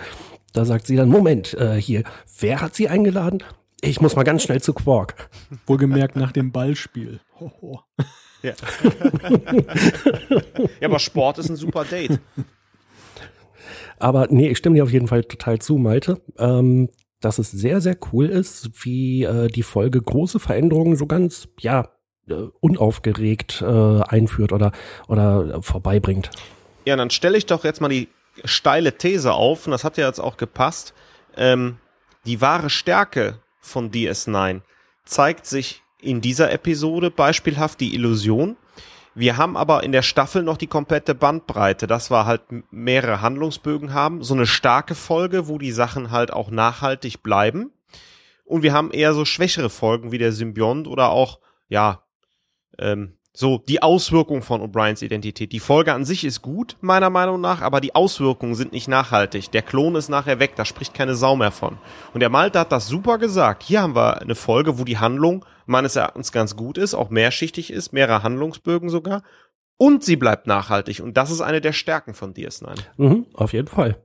da 0.56 0.66
sagt 0.66 0.88
sie 0.88 0.96
dann, 0.96 1.10
Moment, 1.10 1.54
äh, 1.56 1.76
hier, 1.76 2.04
wer 2.40 2.62
hat 2.62 2.76
sie 2.76 2.88
eingeladen? 2.88 3.44
Ich 3.82 4.02
muss 4.02 4.16
mal 4.16 4.24
ganz 4.24 4.44
schnell 4.44 4.62
zu 4.62 4.74
Quark. 4.74 5.30
Wohlgemerkt 5.68 6.16
nach 6.16 6.32
dem 6.32 6.52
Ballspiel. 6.52 7.20
Ho, 7.40 7.52
ho. 7.62 7.82
Ja. 8.42 8.54
ja, 10.80 10.88
aber 10.88 11.00
Sport 11.00 11.40
ist 11.40 11.50
ein 11.50 11.56
super 11.56 11.84
Date. 11.84 12.20
Aber 14.00 14.28
nee, 14.30 14.50
ich 14.50 14.58
stimme 14.58 14.76
dir 14.76 14.84
auf 14.84 14.92
jeden 14.92 15.08
Fall 15.08 15.24
total 15.24 15.60
zu, 15.60 15.78
Malte. 15.78 16.22
Ähm, 16.38 16.90
dass 17.22 17.40
es 17.40 17.52
sehr, 17.52 17.82
sehr 17.82 17.98
cool 18.12 18.28
ist, 18.28 18.86
wie 18.86 19.24
äh, 19.24 19.48
die 19.48 19.64
Folge 19.64 20.02
große 20.02 20.40
Veränderungen 20.40 20.96
so 20.96 21.06
ganz, 21.06 21.48
ja, 21.60 21.90
äh, 22.30 22.34
unaufgeregt 22.60 23.62
äh, 23.62 24.02
einführt 24.02 24.52
oder, 24.52 24.72
oder 25.08 25.62
vorbeibringt. 25.62 26.30
Ja, 26.86 26.96
dann 26.96 27.10
stelle 27.10 27.38
ich 27.38 27.46
doch 27.46 27.64
jetzt 27.64 27.82
mal 27.82 27.90
die 27.90 28.08
steile 28.44 28.98
These 28.98 29.34
auf, 29.34 29.66
und 29.66 29.72
das 29.72 29.84
hat 29.84 29.98
ja 29.98 30.08
jetzt 30.08 30.20
auch 30.20 30.38
gepasst. 30.38 30.94
Ähm, 31.38 31.78
die 32.26 32.42
wahre 32.42 32.70
Stärke 32.70 33.40
von 33.60 33.92
DS9 33.92 34.62
zeigt 35.06 35.46
sich 35.46 35.84
in 36.00 36.22
dieser 36.22 36.52
Episode 36.52 37.12
beispielhaft 37.12 37.80
die 37.80 37.94
Illusion. 37.94 38.58
Wir 39.14 39.38
haben 39.38 39.56
aber 39.56 39.84
in 39.84 39.92
der 39.92 40.02
Staffel 40.02 40.44
noch 40.44 40.58
die 40.58 40.68
komplette 40.68 41.16
Bandbreite. 41.16 41.88
Das 41.88 42.12
war 42.12 42.26
halt 42.26 42.42
mehrere 42.72 43.22
Handlungsbögen 43.22 43.94
haben. 43.94 44.24
So 44.24 44.34
eine 44.34 44.46
starke 44.46 44.94
Folge, 44.94 45.48
wo 45.48 45.58
die 45.58 45.72
Sachen 45.72 46.12
halt 46.12 46.34
auch 46.34 46.52
nachhaltig 46.52 47.24
bleiben. 47.24 47.72
Und 48.44 48.62
wir 48.62 48.74
haben 48.74 48.92
eher 48.92 49.14
so 49.14 49.24
schwächere 49.24 49.70
Folgen 49.70 50.12
wie 50.12 50.18
der 50.18 50.34
Symbiont 50.34 50.88
oder 50.88 51.10
auch, 51.10 51.40
ja, 51.70 52.04
ähm, 52.78 53.18
so 53.36 53.58
die 53.58 53.84
Auswirkung 53.84 54.42
von 54.42 54.62
O'Briens 54.62 55.04
Identität. 55.04 55.52
Die 55.52 55.60
Folge 55.60 55.94
an 55.94 56.06
sich 56.06 56.24
ist 56.24 56.42
gut, 56.42 56.78
meiner 56.80 57.10
Meinung 57.10 57.42
nach, 57.42 57.62
aber 57.62 57.82
die 57.82 57.94
Auswirkungen 57.94 58.56
sind 58.56 58.72
nicht 58.72 58.88
nachhaltig. 58.88 59.52
Der 59.52 59.62
Klon 59.62 59.96
ist 59.96 60.08
nachher 60.08 60.40
weg, 60.40 60.54
da 60.56 60.64
spricht 60.64 60.94
keine 60.94 61.16
Sau 61.16 61.36
mehr 61.36 61.52
von. 61.52 61.78
Und 62.14 62.22
der 62.22 62.30
Malte 62.30 62.60
hat 62.60 62.72
das 62.72 62.88
super 62.88 63.18
gesagt. 63.18 63.64
Hier 63.64 63.82
haben 63.82 63.96
wir 63.96 64.22
eine 64.22 64.36
Folge, 64.36 64.80
wo 64.80 64.86
die 64.86 64.98
Handlung 64.98 65.46
meines 65.66 65.98
Erachtens 65.98 66.32
ganz 66.32 66.56
gut 66.56 66.78
ist, 66.78 66.94
auch 66.94 67.10
mehrschichtig 67.10 67.72
ist, 67.72 67.92
mehrere 67.92 68.24
Handlungsbögen 68.24 68.90
sogar. 68.90 69.22
Und 69.78 70.04
sie 70.04 70.16
bleibt 70.16 70.48
nachhaltig. 70.48 71.02
Und 71.02 71.18
das 71.18 71.30
ist 71.30 71.42
eine 71.42 71.60
der 71.60 71.74
Stärken 71.74 72.14
von 72.14 72.34
DS9. 72.34 72.78
Mhm, 72.98 73.26
auf 73.34 73.52
jeden 73.52 73.68
Fall. 73.68 73.98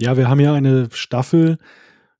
Ja, 0.00 0.16
wir 0.16 0.28
haben 0.28 0.40
ja 0.40 0.52
eine 0.52 0.88
Staffel, 0.90 1.58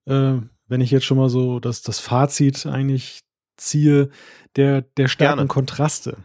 äh, 0.07 0.35
wenn 0.69 0.81
ich 0.81 0.93
jetzt 0.93 1.05
schon 1.05 1.19
mal 1.19 1.29
so 1.29 1.59
das, 1.59 1.83
das 1.83 1.99
Fazit 1.99 2.65
eigentlich 2.67 3.23
ziehe, 3.57 4.11
der, 4.57 4.83
der 4.83 5.09
starken 5.09 5.37
Gerne. 5.37 5.49
Kontraste. 5.49 6.19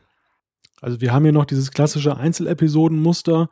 Also 0.81 1.01
wir 1.01 1.13
haben 1.13 1.23
hier 1.23 1.31
noch 1.31 1.45
dieses 1.45 1.71
klassische 1.71 2.17
Einzelepisodenmuster, 2.17 3.49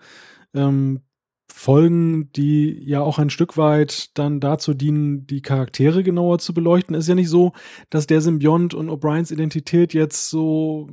ähm, 0.53 1.02
Folgen, 1.47 2.31
die 2.34 2.84
ja 2.84 3.02
auch 3.02 3.19
ein 3.19 3.30
Stück 3.30 3.56
weit 3.56 4.18
dann 4.18 4.39
dazu 4.39 4.73
dienen, 4.73 5.27
die 5.27 5.41
Charaktere 5.41 6.03
genauer 6.03 6.39
zu 6.39 6.53
beleuchten. 6.53 6.95
Ist 6.95 7.07
ja 7.07 7.15
nicht 7.15 7.30
so, 7.30 7.53
dass 7.89 8.07
der 8.07 8.19
Symbiont 8.19 8.73
und 8.73 8.89
O'Briens 8.89 9.31
Identität 9.31 9.93
jetzt 9.93 10.30
so 10.30 10.89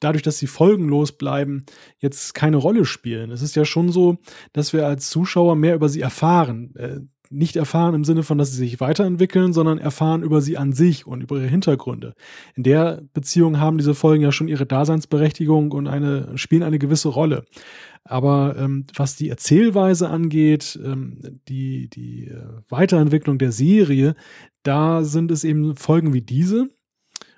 dadurch, 0.00 0.22
dass 0.22 0.38
sie 0.38 0.46
folgenlos 0.46 1.12
bleiben, 1.12 1.64
jetzt 1.98 2.34
keine 2.34 2.56
Rolle 2.56 2.84
spielen. 2.84 3.30
Es 3.30 3.42
ist 3.42 3.54
ja 3.54 3.64
schon 3.64 3.90
so, 3.90 4.18
dass 4.52 4.72
wir 4.72 4.86
als 4.86 5.08
Zuschauer 5.10 5.56
mehr 5.56 5.74
über 5.74 5.88
sie 5.88 6.00
erfahren. 6.00 7.10
Nicht 7.32 7.54
erfahren 7.54 7.94
im 7.94 8.04
Sinne 8.04 8.24
von, 8.24 8.38
dass 8.38 8.50
sie 8.50 8.58
sich 8.58 8.80
weiterentwickeln, 8.80 9.52
sondern 9.52 9.78
erfahren 9.78 10.22
über 10.22 10.40
sie 10.40 10.58
an 10.58 10.72
sich 10.72 11.06
und 11.06 11.22
über 11.22 11.36
ihre 11.36 11.46
Hintergründe. 11.46 12.14
In 12.56 12.64
der 12.64 13.02
Beziehung 13.12 13.60
haben 13.60 13.78
diese 13.78 13.94
Folgen 13.94 14.22
ja 14.22 14.32
schon 14.32 14.48
ihre 14.48 14.66
Daseinsberechtigung 14.66 15.70
und 15.70 15.86
eine, 15.86 16.36
spielen 16.36 16.64
eine 16.64 16.80
gewisse 16.80 17.08
Rolle. 17.08 17.44
Aber 18.04 18.56
ähm, 18.58 18.86
was 18.94 19.14
die 19.14 19.28
Erzählweise 19.28 20.08
angeht, 20.08 20.78
ähm, 20.84 21.20
die, 21.48 21.88
die 21.88 22.26
äh, 22.26 22.42
Weiterentwicklung 22.68 23.38
der 23.38 23.52
Serie, 23.52 24.16
da 24.64 25.04
sind 25.04 25.30
es 25.30 25.44
eben 25.44 25.76
Folgen 25.76 26.12
wie 26.12 26.22
diese, 26.22 26.68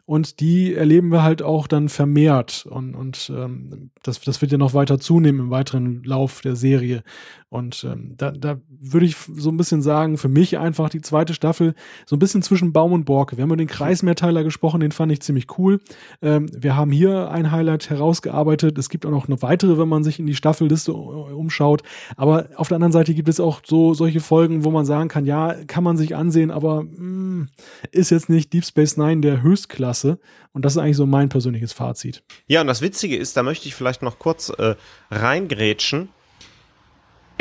und 0.04 0.40
die 0.40 0.74
erleben 0.74 1.12
wir 1.12 1.22
halt 1.22 1.42
auch 1.42 1.66
dann 1.66 1.88
vermehrt 1.88 2.66
und, 2.68 2.94
und 2.94 3.32
ähm, 3.34 3.90
das, 4.02 4.20
das 4.20 4.42
wird 4.42 4.50
ja 4.50 4.58
noch 4.58 4.74
weiter 4.74 4.98
zunehmen 4.98 5.40
im 5.40 5.50
weiteren 5.50 6.02
Lauf 6.02 6.40
der 6.40 6.56
Serie. 6.56 7.04
Und 7.52 7.84
ähm, 7.84 8.14
da, 8.16 8.30
da 8.30 8.56
würde 8.80 9.04
ich 9.04 9.14
so 9.14 9.50
ein 9.50 9.58
bisschen 9.58 9.82
sagen, 9.82 10.16
für 10.16 10.30
mich 10.30 10.56
einfach 10.56 10.88
die 10.88 11.02
zweite 11.02 11.34
Staffel 11.34 11.74
so 12.06 12.16
ein 12.16 12.18
bisschen 12.18 12.40
zwischen 12.40 12.72
Baum 12.72 12.94
und 12.94 13.04
Borke. 13.04 13.36
Wir 13.36 13.42
haben 13.42 13.50
über 13.50 13.58
den 13.58 13.66
Kreismehrteiler 13.66 14.42
gesprochen, 14.42 14.80
den 14.80 14.90
fand 14.90 15.12
ich 15.12 15.20
ziemlich 15.20 15.58
cool. 15.58 15.78
Ähm, 16.22 16.48
wir 16.50 16.76
haben 16.76 16.90
hier 16.90 17.30
ein 17.30 17.52
Highlight 17.52 17.90
herausgearbeitet. 17.90 18.78
Es 18.78 18.88
gibt 18.88 19.04
auch 19.04 19.10
noch 19.10 19.28
eine 19.28 19.42
weitere, 19.42 19.76
wenn 19.76 19.90
man 19.90 20.02
sich 20.02 20.18
in 20.18 20.24
die 20.24 20.34
Staffelliste 20.34 20.94
umschaut. 20.94 21.82
Aber 22.16 22.48
auf 22.56 22.68
der 22.68 22.76
anderen 22.76 22.92
Seite 22.92 23.12
gibt 23.12 23.28
es 23.28 23.38
auch 23.38 23.60
so 23.66 23.92
solche 23.92 24.20
Folgen, 24.20 24.64
wo 24.64 24.70
man 24.70 24.86
sagen 24.86 25.10
kann, 25.10 25.26
ja, 25.26 25.54
kann 25.66 25.84
man 25.84 25.98
sich 25.98 26.16
ansehen, 26.16 26.50
aber 26.50 26.84
mh, 26.84 27.00
mm, 27.00 27.48
ist 27.90 28.08
jetzt 28.08 28.30
nicht 28.30 28.54
Deep 28.54 28.64
Space 28.64 28.96
Nine 28.96 29.20
der 29.20 29.42
Höchstklasse. 29.42 30.18
Und 30.54 30.64
das 30.64 30.72
ist 30.72 30.78
eigentlich 30.78 30.96
so 30.96 31.04
mein 31.04 31.28
persönliches 31.28 31.74
Fazit. 31.74 32.22
Ja, 32.46 32.62
und 32.62 32.66
das 32.66 32.80
Witzige 32.80 33.18
ist, 33.18 33.36
da 33.36 33.42
möchte 33.42 33.68
ich 33.68 33.74
vielleicht 33.74 34.00
noch 34.00 34.18
kurz 34.18 34.48
äh, 34.48 34.74
reingrätschen 35.10 36.08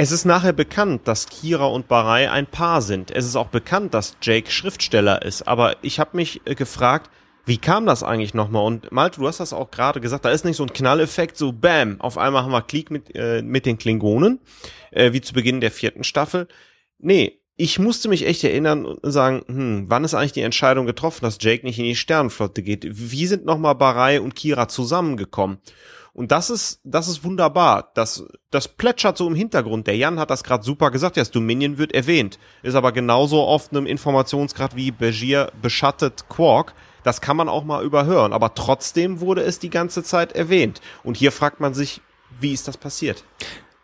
es 0.01 0.11
ist 0.11 0.25
nachher 0.25 0.51
bekannt, 0.51 1.01
dass 1.07 1.27
Kira 1.27 1.65
und 1.65 1.87
Barai 1.87 2.31
ein 2.31 2.47
Paar 2.47 2.81
sind. 2.81 3.11
Es 3.11 3.23
ist 3.23 3.35
auch 3.35 3.49
bekannt, 3.49 3.93
dass 3.93 4.17
Jake 4.19 4.49
Schriftsteller 4.49 5.21
ist. 5.21 5.47
Aber 5.47 5.75
ich 5.83 5.99
habe 5.99 6.17
mich 6.17 6.41
äh, 6.45 6.55
gefragt, 6.55 7.11
wie 7.45 7.59
kam 7.59 7.85
das 7.85 8.01
eigentlich 8.01 8.33
nochmal? 8.33 8.65
Und 8.65 8.91
Malte, 8.91 9.19
du 9.19 9.27
hast 9.27 9.39
das 9.39 9.53
auch 9.53 9.69
gerade 9.69 10.01
gesagt, 10.01 10.25
da 10.25 10.31
ist 10.31 10.43
nicht 10.43 10.57
so 10.57 10.63
ein 10.63 10.73
Knalleffekt, 10.73 11.37
so 11.37 11.51
Bam, 11.51 12.01
auf 12.01 12.17
einmal 12.17 12.41
haben 12.41 12.51
wir 12.51 12.63
Krieg 12.63 12.89
mit, 12.89 13.15
äh, 13.15 13.43
mit 13.43 13.67
den 13.67 13.77
Klingonen, 13.77 14.39
äh, 14.89 15.13
wie 15.13 15.21
zu 15.21 15.35
Beginn 15.35 15.61
der 15.61 15.69
vierten 15.69 16.03
Staffel. 16.03 16.47
Nee, 16.97 17.39
ich 17.55 17.77
musste 17.77 18.09
mich 18.09 18.25
echt 18.25 18.43
erinnern 18.43 18.87
und 18.87 19.11
sagen, 19.11 19.43
hm, 19.45 19.85
wann 19.87 20.03
ist 20.03 20.15
eigentlich 20.15 20.31
die 20.31 20.41
Entscheidung 20.41 20.87
getroffen, 20.87 21.25
dass 21.25 21.37
Jake 21.39 21.63
nicht 21.63 21.77
in 21.77 21.85
die 21.85 21.95
Sternenflotte 21.95 22.63
geht? 22.63 22.87
Wie 22.89 23.27
sind 23.27 23.45
nochmal 23.45 23.75
Barai 23.75 24.19
und 24.19 24.33
Kira 24.33 24.67
zusammengekommen? 24.67 25.59
Und 26.13 26.31
das 26.31 26.49
ist, 26.49 26.81
das 26.83 27.07
ist 27.07 27.23
wunderbar. 27.23 27.91
Das, 27.95 28.25
das 28.49 28.67
plätschert 28.67 29.17
so 29.17 29.27
im 29.27 29.35
Hintergrund. 29.35 29.87
Der 29.87 29.95
Jan 29.95 30.19
hat 30.19 30.29
das 30.29 30.43
gerade 30.43 30.63
super 30.63 30.91
gesagt. 30.91 31.15
Das 31.15 31.31
Dominion 31.31 31.77
wird 31.77 31.93
erwähnt. 31.93 32.37
Ist 32.63 32.75
aber 32.75 32.91
genauso 32.91 33.45
oft 33.45 33.71
einem 33.71 33.85
Informationsgrad 33.85 34.75
wie 34.75 34.91
Begier 34.91 35.51
beschattet 35.61 36.27
Quark. 36.27 36.73
Das 37.03 37.21
kann 37.21 37.37
man 37.37 37.47
auch 37.47 37.63
mal 37.63 37.83
überhören. 37.83 38.33
Aber 38.33 38.53
trotzdem 38.53 39.21
wurde 39.21 39.41
es 39.41 39.59
die 39.59 39.69
ganze 39.69 40.03
Zeit 40.03 40.33
erwähnt. 40.33 40.81
Und 41.03 41.15
hier 41.15 41.31
fragt 41.31 41.61
man 41.61 41.73
sich, 41.73 42.01
wie 42.39 42.51
ist 42.51 42.67
das 42.67 42.77
passiert? 42.77 43.23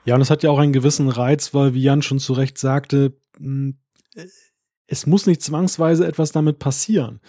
Ja, 0.04 0.16
und 0.16 0.22
es 0.22 0.30
hat 0.30 0.44
ja 0.44 0.49
auch 0.49 0.60
einen 0.60 0.74
gewissen 0.74 1.10
Reiz, 1.10 1.54
weil, 1.54 1.74
wie 1.74 1.82
Jan 1.82 2.02
schon 2.02 2.20
zu 2.20 2.34
Recht 2.34 2.58
sagte, 2.58 3.14
hm, 3.38 3.78
es 4.88 5.06
muss 5.06 5.26
nicht 5.28 5.41
zwangsweise 5.41 6.08
etwas 6.08 6.32
damit 6.32 6.60
passieren. 6.60 7.20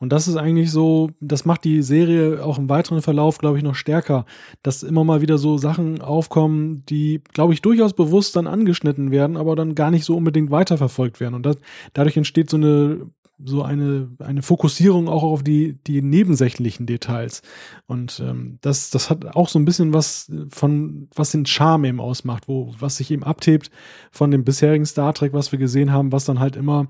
Und 0.00 0.12
das 0.12 0.26
ist 0.26 0.36
eigentlich 0.36 0.72
so, 0.72 1.10
das 1.20 1.44
macht 1.44 1.62
die 1.64 1.82
Serie 1.82 2.42
auch 2.42 2.58
im 2.58 2.70
weiteren 2.70 3.02
Verlauf, 3.02 3.36
glaube 3.36 3.58
ich, 3.58 3.62
noch 3.62 3.74
stärker, 3.74 4.24
dass 4.62 4.82
immer 4.82 5.04
mal 5.04 5.20
wieder 5.20 5.36
so 5.36 5.58
Sachen 5.58 6.00
aufkommen, 6.00 6.84
die, 6.86 7.22
glaube 7.34 7.52
ich, 7.52 7.60
durchaus 7.60 7.92
bewusst 7.92 8.34
dann 8.34 8.46
angeschnitten 8.46 9.10
werden, 9.10 9.36
aber 9.36 9.54
dann 9.56 9.74
gar 9.74 9.90
nicht 9.90 10.06
so 10.06 10.16
unbedingt 10.16 10.50
weiterverfolgt 10.50 11.20
werden. 11.20 11.34
Und 11.34 11.44
das, 11.44 11.56
dadurch 11.92 12.16
entsteht 12.16 12.48
so 12.48 12.56
eine 12.56 13.10
so 13.44 13.62
eine, 13.62 14.10
eine 14.18 14.42
Fokussierung 14.42 15.08
auch 15.08 15.22
auf 15.22 15.42
die, 15.42 15.78
die 15.86 16.02
nebensächlichen 16.02 16.86
Details. 16.86 17.42
Und 17.86 18.20
ähm, 18.20 18.58
das, 18.60 18.90
das 18.90 19.08
hat 19.08 19.34
auch 19.34 19.48
so 19.48 19.58
ein 19.58 19.64
bisschen 19.64 19.92
was 19.94 20.30
von, 20.50 21.08
was 21.14 21.30
den 21.30 21.46
Charme 21.46 21.86
eben 21.86 22.00
ausmacht, 22.00 22.48
wo, 22.48 22.74
was 22.78 22.96
sich 22.96 23.10
eben 23.10 23.24
abhebt 23.24 23.70
von 24.10 24.30
dem 24.30 24.44
bisherigen 24.44 24.84
Star 24.84 25.14
Trek, 25.14 25.32
was 25.32 25.52
wir 25.52 25.58
gesehen 25.58 25.92
haben, 25.92 26.12
was 26.12 26.24
dann 26.24 26.38
halt 26.38 26.56
immer, 26.56 26.88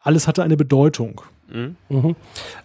alles 0.00 0.26
hatte 0.26 0.42
eine 0.42 0.56
Bedeutung. 0.56 1.20
Mhm. 1.52 1.76
Mhm. 1.88 2.16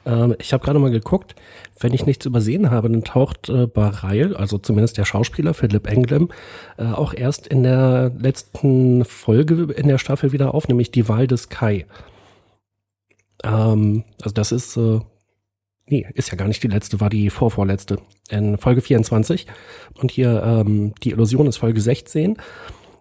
Ähm, 0.05 0.35
ich 0.39 0.53
habe 0.53 0.64
gerade 0.64 0.80
mal 0.80 0.91
geguckt, 0.91 1.35
wenn 1.80 1.93
ich 1.93 2.05
nichts 2.05 2.26
übersehen 2.26 2.72
habe, 2.72 2.89
dann 2.89 3.03
taucht 3.03 3.49
äh, 3.49 3.68
Bareil, 3.68 4.35
also 4.35 4.57
zumindest 4.57 4.97
der 4.97 5.05
Schauspieler 5.05 5.53
Philipp 5.53 5.88
Englem, 5.88 6.30
äh, 6.77 6.85
auch 6.85 7.14
erst 7.14 7.47
in 7.47 7.64
der 7.64 8.11
letzten 8.18 9.05
Folge 9.05 9.73
in 9.73 9.88
der 9.88 9.97
Staffel 9.97 10.31
wieder 10.31 10.53
auf, 10.53 10.68
nämlich 10.68 10.91
die 10.91 11.09
Wahl 11.09 11.27
des 11.27 11.49
Kai. 11.49 11.85
Ähm, 13.43 14.03
also 14.22 14.34
das 14.34 14.51
ist, 14.51 14.77
äh, 14.77 14.99
nee, 15.88 16.07
ist 16.14 16.31
ja 16.31 16.38
gar 16.38 16.47
nicht 16.47 16.64
die 16.64 16.68
letzte, 16.68 16.99
war 17.01 17.09
die 17.09 17.30
vorvorletzte 17.30 17.99
in 18.30 18.57
Folge 18.57 18.81
24. 18.81 19.47
Und 19.99 20.11
hier 20.11 20.43
ähm, 20.43 20.93
die 21.03 21.11
Illusion 21.11 21.47
ist 21.47 21.57
Folge 21.57 21.81
16. 21.81 22.38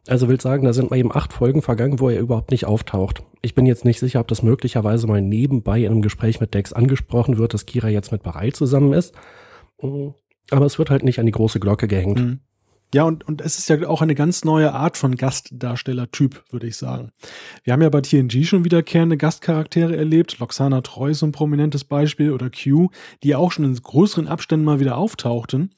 Also 0.09 0.29
will 0.29 0.41
sagen, 0.41 0.65
da 0.65 0.73
sind 0.73 0.91
mal 0.91 0.99
eben 0.99 1.15
acht 1.15 1.33
Folgen 1.33 1.63
vergangen, 1.63 1.99
wo 1.99 2.09
er 2.09 2.21
überhaupt 2.21 2.51
nicht 2.51 2.65
auftaucht. 2.65 3.23
Ich 3.43 3.55
bin 3.55 3.67
jetzt 3.67 3.85
nicht 3.85 3.99
sicher, 3.99 4.21
ob 4.21 4.29
das 4.29 4.43
möglicherweise 4.43 5.07
mal 5.07 5.21
nebenbei 5.21 5.81
in 5.81 5.93
einem 5.93 6.03
Gespräch 6.03 6.41
mit 6.41 6.55
Dex 6.55 6.73
angesprochen 6.73 7.39
wird, 7.39 7.55
dass 7.55 7.67
Kira 7.67 7.89
jetzt 7.89 8.13
mit 8.13 8.23
Bareil 8.23 8.53
zusammen 8.53 8.93
ist. 8.93 9.15
Mhm. 9.83 10.15
Aber 10.51 10.67
es 10.67 10.79
wird 10.79 10.91
halt 10.91 11.03
nicht 11.03 11.19
an 11.19 11.27
die 11.27 11.33
große 11.33 11.59
Glocke 11.59 11.89
gehängt. 11.89 12.21
Mhm. 12.21 12.41
Ja, 12.95 13.03
und, 13.03 13.27
und 13.27 13.41
es 13.41 13.59
ist 13.59 13.69
ja 13.69 13.87
auch 13.89 14.01
eine 14.01 14.15
ganz 14.15 14.45
neue 14.45 14.73
Art 14.73 14.97
von 14.97 15.17
Gastdarsteller-Typ, 15.17 16.45
würde 16.51 16.69
ich 16.69 16.77
sagen. 16.77 17.11
Wir 17.65 17.73
haben 17.73 17.83
ja 17.83 17.89
bei 17.89 18.01
TNG 18.01 18.45
schon 18.45 18.65
wiederkehrende 18.65 19.17
Gastcharaktere 19.17 19.97
erlebt. 19.97 20.39
Loxana 20.39 20.83
Treu 20.83 21.11
ist 21.11 21.23
ein 21.23 21.33
prominentes 21.33 21.83
Beispiel 21.83 22.31
oder 22.31 22.49
Q, 22.49 22.91
die 23.25 23.35
auch 23.35 23.51
schon 23.51 23.65
in 23.65 23.75
größeren 23.75 24.29
Abständen 24.29 24.65
mal 24.65 24.79
wieder 24.79 24.97
auftauchten. 24.97 25.75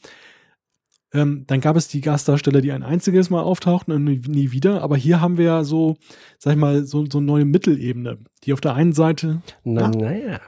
Ähm, 1.13 1.45
dann 1.47 1.61
gab 1.61 1.77
es 1.77 1.89
die 1.89 2.03
Gastdarsteller, 2.03 2.61
die 2.61 2.73
ein 2.73 2.83
einziges 2.83 3.31
Mal 3.31 3.43
auftauchten 3.43 3.95
und 3.95 4.05
nie, 4.05 4.53
wieder. 4.53 4.83
Aber 4.83 4.97
hier 4.97 5.21
haben 5.21 5.39
wir 5.39 5.45
ja 5.47 5.65
so, 5.65 5.97
sag 6.39 6.53
ich 6.53 6.59
mal, 6.59 6.85
so, 6.85 7.07
so 7.11 7.19
eine 7.19 7.27
neue 7.27 7.45
Mittelebene, 7.47 8.19
die 8.45 8.53
auf 8.53 8.61
der 8.61 8.75
einen 8.75 8.93
Seite. 8.93 9.41
Na, 9.65 9.89
naja, 9.89 10.41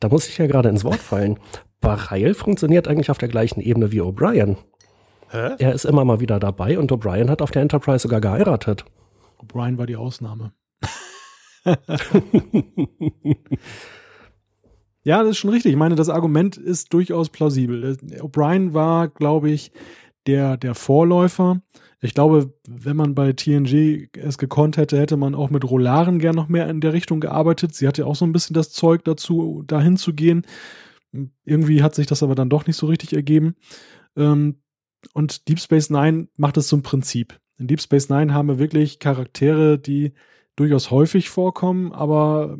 da 0.00 0.08
muss 0.08 0.28
ich 0.28 0.38
ja 0.38 0.46
gerade 0.46 0.68
ins 0.68 0.84
Wort 0.84 1.00
fallen. 1.00 1.38
Bareil 1.80 2.34
funktioniert 2.34 2.88
eigentlich 2.88 3.10
auf 3.10 3.18
der 3.18 3.28
gleichen 3.28 3.60
Ebene 3.60 3.92
wie 3.92 4.00
O'Brien. 4.00 4.56
Hä? 5.30 5.54
Er 5.58 5.74
ist 5.74 5.84
immer 5.84 6.04
mal 6.04 6.20
wieder 6.20 6.40
dabei 6.40 6.78
und 6.78 6.90
O'Brien 6.90 7.28
hat 7.28 7.42
auf 7.42 7.50
der 7.50 7.62
Enterprise 7.62 8.00
sogar 8.00 8.20
geheiratet. 8.20 8.84
O'Brien 9.38 9.78
war 9.78 9.86
die 9.86 9.96
Ausnahme. 9.96 10.52
ja, 15.04 15.22
das 15.22 15.32
ist 15.32 15.38
schon 15.38 15.50
richtig. 15.50 15.72
Ich 15.72 15.78
meine, 15.78 15.94
das 15.94 16.08
Argument 16.08 16.56
ist 16.56 16.92
durchaus 16.92 17.28
plausibel. 17.28 17.96
O'Brien 18.20 18.72
war, 18.72 19.08
glaube 19.08 19.50
ich, 19.50 19.70
der, 20.26 20.56
der 20.56 20.74
Vorläufer. 20.74 21.60
Ich 22.00 22.14
glaube, 22.14 22.54
wenn 22.66 22.96
man 22.96 23.14
bei 23.14 23.32
TNG 23.32 24.08
es 24.16 24.38
gekonnt 24.38 24.78
hätte, 24.78 24.98
hätte 24.98 25.16
man 25.16 25.34
auch 25.34 25.50
mit 25.50 25.64
Rolaren 25.64 26.18
gern 26.18 26.34
noch 26.34 26.48
mehr 26.48 26.68
in 26.68 26.80
der 26.80 26.94
Richtung 26.94 27.20
gearbeitet. 27.20 27.74
Sie 27.74 27.86
hatte 27.86 28.06
auch 28.06 28.16
so 28.16 28.24
ein 28.24 28.32
bisschen 28.32 28.54
das 28.54 28.72
Zeug 28.72 29.04
dazu, 29.04 29.62
dahin 29.66 29.96
zu 29.96 30.14
gehen. 30.14 30.46
Irgendwie 31.44 31.82
hat 31.82 31.94
sich 31.94 32.06
das 32.06 32.22
aber 32.22 32.34
dann 32.34 32.50
doch 32.50 32.66
nicht 32.66 32.76
so 32.76 32.86
richtig 32.86 33.12
ergeben. 33.12 33.56
Ähm, 34.16 34.56
und 35.12 35.48
Deep 35.48 35.60
Space 35.60 35.90
Nine 35.90 36.28
macht 36.36 36.56
es 36.56 36.68
zum 36.68 36.82
Prinzip. 36.82 37.38
In 37.58 37.66
Deep 37.66 37.80
Space 37.80 38.08
Nine 38.08 38.32
haben 38.32 38.48
wir 38.48 38.58
wirklich 38.58 38.98
Charaktere, 38.98 39.78
die 39.78 40.14
durchaus 40.56 40.90
häufig 40.90 41.28
vorkommen, 41.28 41.92
aber 41.92 42.56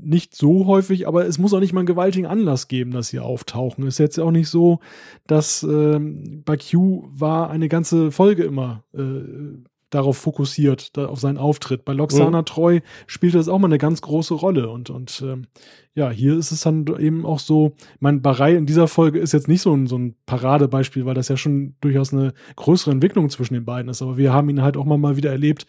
nicht 0.00 0.34
so 0.34 0.66
häufig, 0.66 1.06
aber 1.06 1.26
es 1.26 1.38
muss 1.38 1.52
auch 1.54 1.60
nicht 1.60 1.72
mal 1.72 1.80
einen 1.80 1.86
gewaltigen 1.86 2.26
Anlass 2.26 2.68
geben, 2.68 2.90
dass 2.90 3.08
sie 3.08 3.20
auftauchen. 3.20 3.86
Ist 3.86 3.98
jetzt 3.98 4.18
auch 4.18 4.30
nicht 4.30 4.48
so, 4.48 4.80
dass 5.26 5.62
ähm, 5.62 6.42
bei 6.44 6.56
Q 6.56 7.08
war 7.12 7.50
eine 7.50 7.68
ganze 7.68 8.10
Folge 8.10 8.44
immer 8.44 8.84
äh, 8.94 9.58
darauf 9.90 10.18
fokussiert, 10.18 10.96
da, 10.96 11.06
auf 11.06 11.20
seinen 11.20 11.38
Auftritt. 11.38 11.84
Bei 11.84 11.92
Loxana 11.92 12.40
mhm. 12.42 12.44
Treu 12.44 12.80
spielt 13.06 13.34
das 13.34 13.48
auch 13.48 13.58
mal 13.58 13.68
eine 13.68 13.78
ganz 13.78 14.02
große 14.02 14.34
Rolle. 14.34 14.68
Und, 14.68 14.90
und 14.90 15.22
ähm, 15.26 15.46
ja, 15.94 16.10
hier 16.10 16.36
ist 16.36 16.52
es 16.52 16.60
dann 16.60 16.86
eben 16.98 17.24
auch 17.24 17.38
so, 17.38 17.74
mein 17.98 18.20
Barei 18.20 18.54
in 18.54 18.66
dieser 18.66 18.86
Folge 18.86 19.18
ist 19.18 19.32
jetzt 19.32 19.48
nicht 19.48 19.62
so 19.62 19.74
ein, 19.74 19.86
so 19.86 19.96
ein 19.96 20.14
Paradebeispiel, 20.26 21.06
weil 21.06 21.14
das 21.14 21.28
ja 21.28 21.36
schon 21.36 21.74
durchaus 21.80 22.12
eine 22.12 22.34
größere 22.56 22.90
Entwicklung 22.90 23.30
zwischen 23.30 23.54
den 23.54 23.64
beiden 23.64 23.90
ist. 23.90 24.02
Aber 24.02 24.16
wir 24.16 24.32
haben 24.32 24.50
ihn 24.50 24.62
halt 24.62 24.76
auch 24.76 24.84
mal, 24.84 24.98
mal 24.98 25.16
wieder 25.16 25.30
erlebt, 25.30 25.66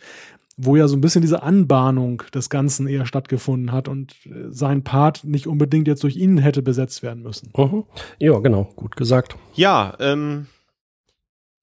wo 0.62 0.76
ja 0.76 0.90
so 0.90 0.98
ein 0.98 1.02
bisschen 1.02 1.22
diese 1.22 1.42
Anbahnung 1.42 2.22
des 2.34 2.50
Ganzen 2.50 2.86
eher 2.88 3.06
stattgefunden 3.06 3.72
hat 3.72 3.88
und 3.88 4.14
äh, 4.26 4.50
sein 4.50 4.84
Part 4.84 5.24
nicht 5.24 5.48
unbedingt 5.48 5.88
jetzt 5.88 6.04
durch 6.04 6.18
ihn 6.18 6.38
hätte 6.38 6.62
besetzt 6.62 7.02
werden 7.02 7.24
müssen. 7.24 7.52
Mhm. 7.56 7.86
Ja, 8.18 8.38
genau, 8.40 8.70
gut 8.76 8.98
gesagt. 8.98 9.38
Ja, 9.54 9.96
ähm, 10.00 10.48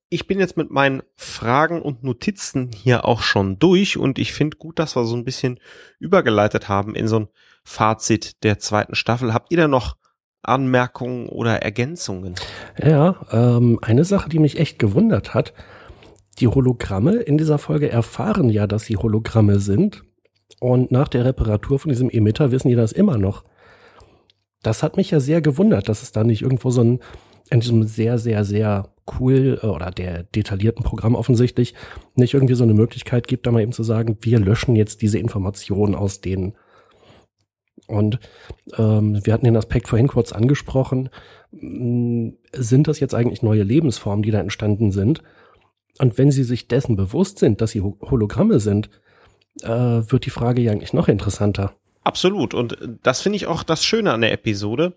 ich 0.08 0.26
bin 0.26 0.38
jetzt 0.38 0.56
mit 0.56 0.70
meinen 0.70 1.02
Fragen 1.14 1.82
und 1.82 2.04
Notizen 2.04 2.70
hier 2.72 3.04
auch 3.04 3.20
schon 3.20 3.58
durch 3.58 3.98
und 3.98 4.18
ich 4.18 4.32
finde 4.32 4.56
gut, 4.56 4.78
dass 4.78 4.96
wir 4.96 5.04
so 5.04 5.14
ein 5.14 5.24
bisschen 5.24 5.60
übergeleitet 5.98 6.70
haben 6.70 6.94
in 6.94 7.06
so 7.06 7.20
ein 7.20 7.28
Fazit 7.64 8.42
der 8.44 8.58
zweiten 8.58 8.94
Staffel. 8.94 9.34
Habt 9.34 9.52
ihr 9.52 9.58
da 9.58 9.68
noch 9.68 9.96
Anmerkungen 10.40 11.28
oder 11.28 11.62
Ergänzungen? 11.62 12.34
Ja, 12.78 13.16
ähm, 13.30 13.78
eine 13.82 14.04
Sache, 14.04 14.30
die 14.30 14.38
mich 14.38 14.58
echt 14.58 14.78
gewundert 14.78 15.34
hat, 15.34 15.52
die 16.38 16.48
Hologramme 16.48 17.14
in 17.16 17.38
dieser 17.38 17.58
Folge 17.58 17.90
erfahren 17.90 18.50
ja, 18.50 18.66
dass 18.66 18.84
sie 18.84 18.96
Hologramme 18.96 19.58
sind 19.58 20.04
und 20.60 20.90
nach 20.90 21.08
der 21.08 21.24
Reparatur 21.24 21.78
von 21.78 21.90
diesem 21.90 22.10
Emitter 22.10 22.50
wissen 22.50 22.68
die 22.68 22.74
das 22.74 22.92
immer 22.92 23.18
noch. 23.18 23.44
Das 24.62 24.82
hat 24.82 24.96
mich 24.96 25.10
ja 25.10 25.20
sehr 25.20 25.40
gewundert, 25.40 25.88
dass 25.88 26.02
es 26.02 26.12
da 26.12 26.24
nicht 26.24 26.42
irgendwo 26.42 26.70
so 26.70 26.82
ein 26.82 27.00
in 27.50 27.60
diesem 27.60 27.84
sehr, 27.84 28.18
sehr, 28.18 28.44
sehr 28.44 28.92
cool 29.20 29.60
äh, 29.62 29.66
oder 29.66 29.90
der 29.90 30.24
detaillierten 30.24 30.84
Programm 30.84 31.14
offensichtlich 31.14 31.74
nicht 32.14 32.34
irgendwie 32.34 32.54
so 32.54 32.64
eine 32.64 32.74
Möglichkeit 32.74 33.28
gibt, 33.28 33.46
da 33.46 33.52
mal 33.52 33.62
eben 33.62 33.72
zu 33.72 33.82
sagen, 33.82 34.18
wir 34.22 34.38
löschen 34.40 34.76
jetzt 34.76 35.02
diese 35.02 35.18
Informationen 35.18 35.94
aus 35.94 36.20
denen. 36.20 36.56
Und 37.86 38.18
ähm, 38.76 39.24
wir 39.24 39.32
hatten 39.32 39.44
den 39.44 39.56
Aspekt 39.56 39.86
vorhin 39.86 40.08
kurz 40.08 40.32
angesprochen. 40.32 41.08
Mm, 41.52 42.30
sind 42.52 42.88
das 42.88 42.98
jetzt 42.98 43.14
eigentlich 43.14 43.42
neue 43.42 43.62
Lebensformen, 43.62 44.24
die 44.24 44.32
da 44.32 44.40
entstanden 44.40 44.90
sind? 44.90 45.22
Und 45.98 46.18
wenn 46.18 46.30
sie 46.30 46.44
sich 46.44 46.68
dessen 46.68 46.96
bewusst 46.96 47.38
sind, 47.38 47.60
dass 47.60 47.70
sie 47.70 47.80
Hologramme 47.80 48.60
sind, 48.60 48.90
äh, 49.62 49.68
wird 49.68 50.26
die 50.26 50.30
Frage 50.30 50.60
ja 50.60 50.72
eigentlich 50.72 50.92
noch 50.92 51.08
interessanter. 51.08 51.74
Absolut. 52.04 52.54
Und 52.54 52.78
das 53.02 53.22
finde 53.22 53.36
ich 53.36 53.46
auch 53.46 53.62
das 53.62 53.84
Schöne 53.84 54.12
an 54.12 54.20
der 54.20 54.32
Episode 54.32 54.94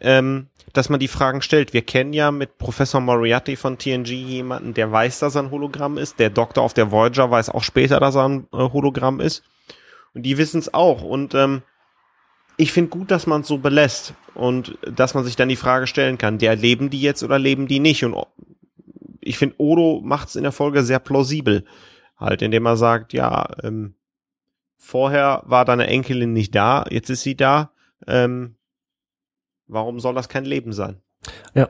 ähm, 0.00 0.48
dass 0.72 0.88
man 0.88 1.00
die 1.00 1.08
Fragen 1.08 1.42
stellt. 1.42 1.72
Wir 1.72 1.82
kennen 1.82 2.12
ja 2.12 2.30
mit 2.30 2.58
Professor 2.58 3.00
Moriarty 3.00 3.56
von 3.56 3.78
TNG 3.78 4.08
jemanden, 4.08 4.74
der 4.74 4.90
weiß, 4.90 5.18
dass 5.18 5.34
er 5.34 5.42
ein 5.42 5.50
Hologramm 5.50 5.98
ist. 5.98 6.18
Der 6.18 6.30
Doktor 6.30 6.62
auf 6.62 6.74
der 6.74 6.90
Voyager 6.90 7.30
weiß 7.30 7.50
auch 7.50 7.62
später, 7.62 8.00
dass 8.00 8.14
er 8.14 8.28
ein 8.28 8.46
äh, 8.52 8.56
Hologramm 8.56 9.20
ist. 9.20 9.42
Und 10.14 10.22
die 10.22 10.38
wissen 10.38 10.58
es 10.58 10.72
auch. 10.72 11.02
Und 11.02 11.34
ähm, 11.34 11.62
ich 12.56 12.72
finde 12.72 12.90
gut, 12.90 13.10
dass 13.10 13.26
man 13.26 13.42
es 13.42 13.48
so 13.48 13.58
belässt 13.58 14.14
und 14.34 14.78
dass 14.82 15.14
man 15.14 15.24
sich 15.24 15.36
dann 15.36 15.48
die 15.48 15.56
Frage 15.56 15.86
stellen 15.86 16.18
kann, 16.18 16.38
der 16.38 16.56
leben 16.56 16.90
die 16.90 17.00
jetzt 17.00 17.22
oder 17.22 17.38
leben 17.38 17.66
die 17.66 17.80
nicht? 17.80 18.04
Und 18.04 18.14
ich 19.20 19.38
finde, 19.38 19.56
Odo 19.58 20.00
macht 20.02 20.28
es 20.28 20.36
in 20.36 20.42
der 20.42 20.52
Folge 20.52 20.82
sehr 20.82 20.98
plausibel. 20.98 21.64
Halt, 22.16 22.42
indem 22.42 22.66
er 22.66 22.76
sagt, 22.76 23.12
ja, 23.12 23.48
ähm, 23.62 23.94
vorher 24.76 25.42
war 25.46 25.64
deine 25.64 25.86
Enkelin 25.86 26.32
nicht 26.32 26.54
da, 26.54 26.84
jetzt 26.90 27.08
ist 27.10 27.22
sie 27.22 27.36
da. 27.36 27.72
Ähm, 28.06 28.56
Warum 29.72 30.00
soll 30.00 30.14
das 30.14 30.28
kein 30.28 30.44
Leben 30.44 30.72
sein? 30.72 31.00
Ja. 31.54 31.68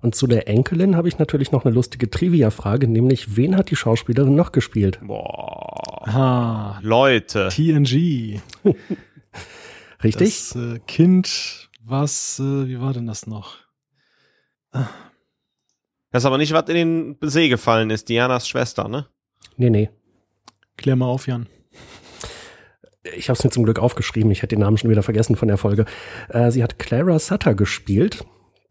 Und 0.00 0.14
zu 0.14 0.28
der 0.28 0.48
Enkelin 0.48 0.96
habe 0.96 1.08
ich 1.08 1.18
natürlich 1.18 1.50
noch 1.50 1.64
eine 1.64 1.74
lustige 1.74 2.08
Trivia-Frage, 2.08 2.86
nämlich 2.86 3.36
wen 3.36 3.56
hat 3.56 3.70
die 3.70 3.76
Schauspielerin 3.76 4.36
noch 4.36 4.52
gespielt? 4.52 5.00
Boah. 5.02 6.08
Ah, 6.08 6.78
Leute. 6.82 7.48
TNG. 7.50 8.40
Richtig? 10.04 10.52
Das 10.52 10.56
äh, 10.56 10.78
Kind, 10.86 11.68
was, 11.82 12.38
äh, 12.38 12.68
wie 12.68 12.80
war 12.80 12.92
denn 12.92 13.06
das 13.06 13.26
noch? 13.26 13.56
Ah. 14.70 14.86
Das 16.10 16.22
ist 16.22 16.26
aber 16.26 16.38
nicht, 16.38 16.52
was 16.52 16.68
in 16.68 16.74
den 16.74 17.16
See 17.22 17.48
gefallen 17.48 17.90
ist, 17.90 18.08
Dianas 18.08 18.48
Schwester, 18.48 18.88
ne? 18.88 19.06
Nee, 19.56 19.70
nee. 19.70 19.90
Klär 20.76 20.96
mal 20.96 21.06
auf, 21.06 21.26
Jan 21.26 21.46
ich 23.02 23.28
habe 23.28 23.36
es 23.36 23.44
mir 23.44 23.50
zum 23.50 23.64
Glück 23.64 23.78
aufgeschrieben, 23.78 24.30
ich 24.30 24.42
hätte 24.42 24.56
den 24.56 24.60
Namen 24.60 24.76
schon 24.76 24.90
wieder 24.90 25.02
vergessen 25.02 25.36
von 25.36 25.48
der 25.48 25.56
Folge. 25.56 25.86
Äh, 26.28 26.50
sie 26.50 26.62
hat 26.62 26.78
Clara 26.78 27.18
Sutter 27.18 27.54
gespielt, 27.54 28.24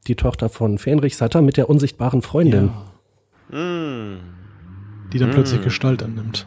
die 0.08 0.16
Tochter 0.16 0.50
von 0.50 0.78
Fenrich 0.78 1.18
Sutter 1.18 1.42
mit 1.42 1.58
der 1.58 1.70
unsichtbaren 1.70 2.22
Freundin. 2.22 2.72
Ja. 3.52 3.58
Mm. 3.58 4.20
Die 5.12 5.18
dann 5.18 5.30
mm. 5.30 5.34
plötzlich 5.34 5.62
Gestalt 5.62 6.04
annimmt. 6.04 6.46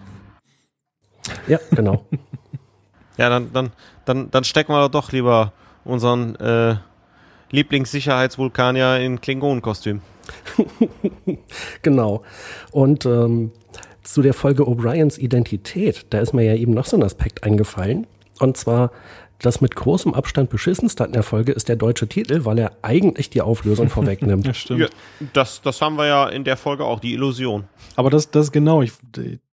Ja, 1.49 1.59
genau. 1.71 2.07
ja, 3.17 3.29
dann, 3.29 3.53
dann, 3.53 3.73
dann, 4.05 4.31
dann 4.31 4.45
stecken 4.45 4.73
wir 4.73 4.89
doch 4.89 5.11
lieber 5.13 5.53
unseren 5.85 6.37
äh, 6.37 6.77
Lieblingssicherheitsvulkanier 7.51 8.99
in 8.99 9.21
Klingonenkostüm. 9.21 10.01
genau. 11.83 12.23
Und 12.71 13.07
ähm, 13.07 13.53
zu 14.03 14.23
der 14.23 14.35
Folge 14.35 14.65
O'Briens 14.65 15.19
Identität, 15.19 16.07
da 16.11 16.21
ist 16.21 16.33
mir 16.33 16.45
ja 16.45 16.55
eben 16.55 16.73
noch 16.73 16.87
so 16.87 16.97
ein 16.97 17.03
Aspekt 17.03 17.45
eingefallen. 17.45 18.07
Und 18.41 18.57
zwar, 18.57 18.91
das 19.41 19.61
mit 19.61 19.75
großem 19.75 20.15
Abstand 20.15 20.51
beschissenste 20.51 21.05
an 21.05 21.13
der 21.13 21.23
Folge 21.23 21.53
ist 21.53 21.69
der 21.69 21.77
deutsche 21.77 22.09
Titel, 22.09 22.45
weil 22.45 22.59
er 22.59 22.73
eigentlich 22.83 23.31
die 23.31 23.43
Auflösung 23.43 23.89
vorwegnimmt. 23.91 24.47
ja, 24.47 24.55
stimmt. 24.55 24.81
Ja, 24.81 24.89
das, 25.33 25.63
das 25.63 25.81
haben 25.81 25.97
wir 25.97 26.07
ja 26.07 26.29
in 26.29 26.45
der 26.45 26.57
Folge 26.57 26.85
auch, 26.85 27.01
die 27.01 27.13
Illusion. 27.13 27.65
Aber 27.97 28.11
das, 28.11 28.31
das 28.31 28.53
genau, 28.53 28.83
ich, 28.83 28.93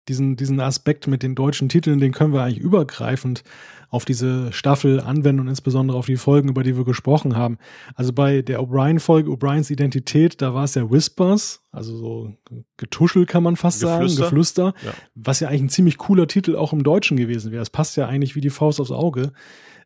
diesen, 0.09 0.37
diesen 0.37 0.61
Aspekt 0.61 1.07
mit 1.07 1.23
den 1.23 1.35
deutschen 1.35 1.69
Titeln, 1.69 2.01
den 2.01 2.13
können 2.13 2.33
wir 2.33 2.43
eigentlich 2.43 2.59
übergreifend 2.59 3.45
auf 3.91 4.05
diese 4.05 4.53
Staffel 4.53 5.01
anwenden 5.01 5.41
und 5.41 5.49
insbesondere 5.49 5.97
auf 5.97 6.07
die 6.07 6.17
Folgen, 6.17 6.49
über 6.49 6.63
die 6.63 6.77
wir 6.77 6.85
gesprochen 6.85 7.37
haben. 7.37 7.59
Also 7.95 8.13
bei 8.13 8.43
der 8.43 8.61
O'Brien-Folge, 8.61 9.31
O'Briens 9.31 9.71
Identität, 9.71 10.43
da 10.43 10.53
war 10.53 10.65
es 10.65 10.75
ja 10.75 10.91
Whispers, 10.91 11.63
also 11.71 11.97
so 11.97 12.35
Getuschel 12.77 13.25
kann 13.25 13.43
man 13.43 13.57
fast 13.57 13.81
Geflüster. 13.81 14.09
sagen, 14.09 14.23
Geflüster, 14.23 14.75
ja. 14.85 14.93
was 15.15 15.41
ja 15.41 15.49
eigentlich 15.49 15.63
ein 15.63 15.69
ziemlich 15.71 15.97
cooler 15.99 16.27
Titel 16.27 16.57
auch 16.57 16.73
im 16.73 16.83
Deutschen 16.83 17.17
gewesen 17.17 17.51
wäre. 17.51 17.63
Es 17.63 17.71
passt 17.71 17.97
ja 17.97 18.07
eigentlich 18.07 18.35
wie 18.35 18.41
die 18.41 18.51
Faust 18.51 18.81
aufs 18.81 18.91
Auge. 18.91 19.33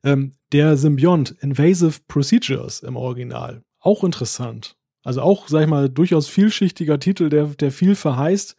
Ähm, 0.05 0.33
der 0.53 0.77
Symbiont, 0.77 1.37
Invasive 1.41 2.01
Procedures 2.09 2.81
im 2.81 2.97
Original, 2.97 3.63
auch 3.79 4.03
interessant. 4.03 4.77
Also 5.05 5.23
auch, 5.23 5.49
sag 5.49 5.63
ich 5.63 5.69
mal, 5.69 5.89
durchaus 5.89 6.29
vielschichtiger 6.29 6.99
Titel, 6.99 7.29
der, 7.29 7.47
der 7.47 7.71
viel 7.71 7.95
verheißt 7.95 8.57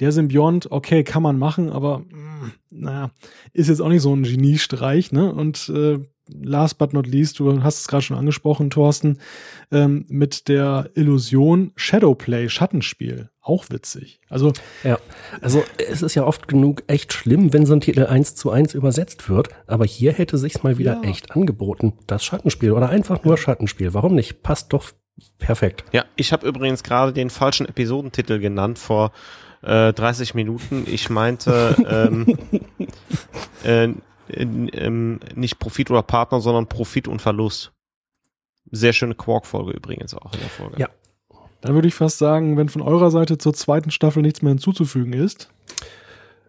der 0.00 0.12
Symbiont, 0.12 0.70
okay, 0.70 1.04
kann 1.04 1.22
man 1.22 1.38
machen, 1.38 1.70
aber 1.70 2.00
mh, 2.00 2.52
naja, 2.70 3.10
ist 3.52 3.68
jetzt 3.68 3.80
auch 3.80 3.88
nicht 3.88 4.02
so 4.02 4.14
ein 4.14 4.22
Geniestreich, 4.22 5.12
ne? 5.12 5.32
Und 5.32 5.68
äh, 5.74 5.98
last 6.28 6.78
but 6.78 6.92
not 6.92 7.06
least, 7.06 7.38
du 7.38 7.62
hast 7.62 7.80
es 7.80 7.88
gerade 7.88 8.02
schon 8.02 8.16
angesprochen, 8.16 8.70
Thorsten, 8.70 9.18
ähm, 9.72 10.04
mit 10.08 10.48
der 10.48 10.90
Illusion 10.94 11.72
Shadowplay, 11.76 12.48
Schattenspiel. 12.48 13.30
Auch 13.40 13.66
witzig. 13.70 14.20
Also, 14.28 14.52
ja, 14.84 14.98
also 15.40 15.64
es 15.90 16.02
ist 16.02 16.14
ja 16.14 16.24
oft 16.24 16.48
genug 16.48 16.82
echt 16.86 17.12
schlimm, 17.12 17.52
wenn 17.52 17.64
so 17.64 17.72
ein 17.72 17.80
Titel 17.80 18.04
eins 18.04 18.34
zu 18.34 18.50
eins 18.50 18.74
übersetzt 18.74 19.28
wird, 19.30 19.48
aber 19.66 19.86
hier 19.86 20.12
hätte 20.12 20.36
sich's 20.36 20.62
mal 20.62 20.78
wieder 20.78 21.00
ja. 21.02 21.08
echt 21.08 21.32
angeboten. 21.32 21.94
Das 22.06 22.24
Schattenspiel 22.24 22.72
oder 22.72 22.90
einfach 22.90 23.24
nur 23.24 23.38
Schattenspiel. 23.38 23.94
Warum 23.94 24.14
nicht? 24.14 24.42
Passt 24.42 24.72
doch 24.74 24.92
perfekt. 25.38 25.84
Ja, 25.92 26.04
ich 26.16 26.32
habe 26.32 26.46
übrigens 26.46 26.82
gerade 26.82 27.12
den 27.12 27.30
falschen 27.30 27.66
Episodentitel 27.66 28.38
genannt 28.38 28.78
vor 28.78 29.12
äh, 29.62 29.92
30 29.92 30.34
Minuten. 30.34 30.84
Ich 30.86 31.10
meinte 31.10 31.76
ähm, 31.88 32.38
äh, 33.64 33.88
ähm, 34.30 35.20
nicht 35.34 35.58
Profit 35.58 35.90
oder 35.90 36.02
Partner, 36.02 36.40
sondern 36.40 36.66
Profit 36.66 37.08
und 37.08 37.20
Verlust. 37.20 37.72
Sehr 38.70 38.92
schöne 38.92 39.14
Quark-Folge 39.14 39.72
übrigens 39.72 40.14
auch 40.14 40.32
in 40.34 40.40
der 40.40 40.48
Folge. 40.48 40.78
Ja. 40.78 40.88
Dann 41.60 41.74
würde 41.74 41.88
ich 41.88 41.94
fast 41.94 42.18
sagen, 42.18 42.56
wenn 42.56 42.68
von 42.68 42.82
eurer 42.82 43.10
Seite 43.10 43.38
zur 43.38 43.52
zweiten 43.54 43.90
Staffel 43.90 44.22
nichts 44.22 44.42
mehr 44.42 44.50
hinzuzufügen 44.50 45.12
ist. 45.12 45.48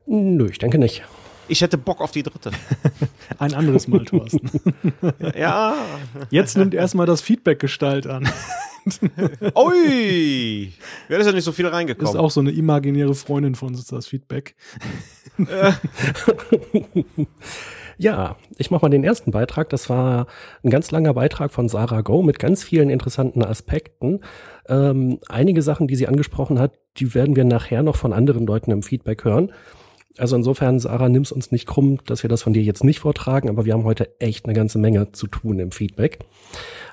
Nö, 0.06 0.48
ich 0.50 0.60
denke 0.60 0.78
nicht. 0.78 1.04
Ich 1.50 1.62
hätte 1.62 1.78
Bock 1.78 2.00
auf 2.00 2.12
die 2.12 2.24
dritte. 2.24 2.52
Ein 3.40 3.54
anderes 3.54 3.88
Mal, 3.88 4.06
Thorsten. 4.06 4.50
ja. 5.36 5.76
Jetzt 6.30 6.58
nimmt 6.58 6.74
erstmal 6.74 7.08
das 7.08 7.22
Feedback 7.22 7.60
Gestalt 7.60 8.08
an. 8.08 8.30
Ui! 9.56 10.74
Wäre 11.08 11.18
das 11.18 11.28
ja 11.28 11.34
nicht 11.34 11.44
so 11.44 11.52
viel 11.52 11.68
reingekommen. 11.68 12.14
Ist 12.14 12.20
auch 12.20 12.32
so 12.32 12.40
eine 12.40 12.52
imaginäre 12.52 13.16
Freundin 13.16 13.56
von 13.56 13.70
uns, 13.70 13.86
das 13.88 14.08
Feedback. 14.08 14.56
ja, 17.98 18.36
ich 18.58 18.72
mache 18.72 18.86
mal 18.86 18.90
den 18.90 19.04
ersten 19.04 19.32
Beitrag. 19.32 19.70
Das 19.70 19.90
war 19.90 20.28
ein 20.64 20.70
ganz 20.70 20.92
langer 20.92 21.14
Beitrag 21.14 21.52
von 21.52 21.68
Sarah 21.68 22.02
Go 22.02 22.22
mit 22.22 22.40
ganz 22.40 22.64
vielen 22.64 22.90
interessanten 22.90 23.44
Aspekten. 23.44 24.22
Ähm, 24.68 25.20
einige 25.28 25.62
Sachen, 25.62 25.88
die 25.88 25.96
sie 25.96 26.08
angesprochen 26.08 26.60
hat, 26.60 26.74
die 26.98 27.14
werden 27.14 27.36
wir 27.36 27.46
nachher 27.46 27.84
noch 27.84 27.96
von 27.96 28.14
anderen 28.14 28.46
Leuten 28.46 28.72
im 28.72 28.84
Feedback 28.84 29.24
hören. 29.24 29.52
Also 30.18 30.36
insofern, 30.36 30.80
Sarah, 30.80 31.10
nimm's 31.10 31.32
uns 31.32 31.52
nicht 31.52 31.68
krumm, 31.68 32.00
dass 32.06 32.24
wir 32.24 32.30
das 32.30 32.42
von 32.42 32.54
dir 32.54 32.64
jetzt 32.64 32.84
nicht 32.84 33.00
vortragen, 33.00 33.50
aber 33.50 33.66
wir 33.66 33.74
haben 33.74 33.84
heute 33.84 34.20
echt 34.20 34.46
eine 34.46 34.54
ganze 34.54 34.80
Menge 34.80 35.12
zu 35.12 35.28
tun 35.28 35.60
im 35.60 35.72
Feedback. 35.72 36.20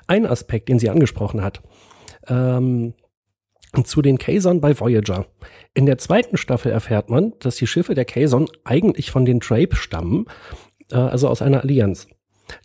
Ein 0.05 0.25
Aspekt, 0.25 0.69
den 0.69 0.79
sie 0.79 0.89
angesprochen 0.89 1.41
hat, 1.41 1.61
ähm, 2.27 2.93
zu 3.83 4.01
den 4.01 4.17
Kazon 4.17 4.61
bei 4.61 4.79
Voyager. 4.79 5.25
In 5.73 5.85
der 5.85 5.97
zweiten 5.97 6.37
Staffel 6.37 6.71
erfährt 6.71 7.09
man, 7.09 7.33
dass 7.39 7.57
die 7.57 7.67
Schiffe 7.67 7.95
der 7.95 8.05
Kazon 8.05 8.47
eigentlich 8.63 9.11
von 9.11 9.25
den 9.25 9.39
Drape 9.39 9.75
stammen, 9.75 10.25
äh, 10.91 10.95
also 10.95 11.27
aus 11.27 11.41
einer 11.41 11.63
Allianz. 11.63 12.07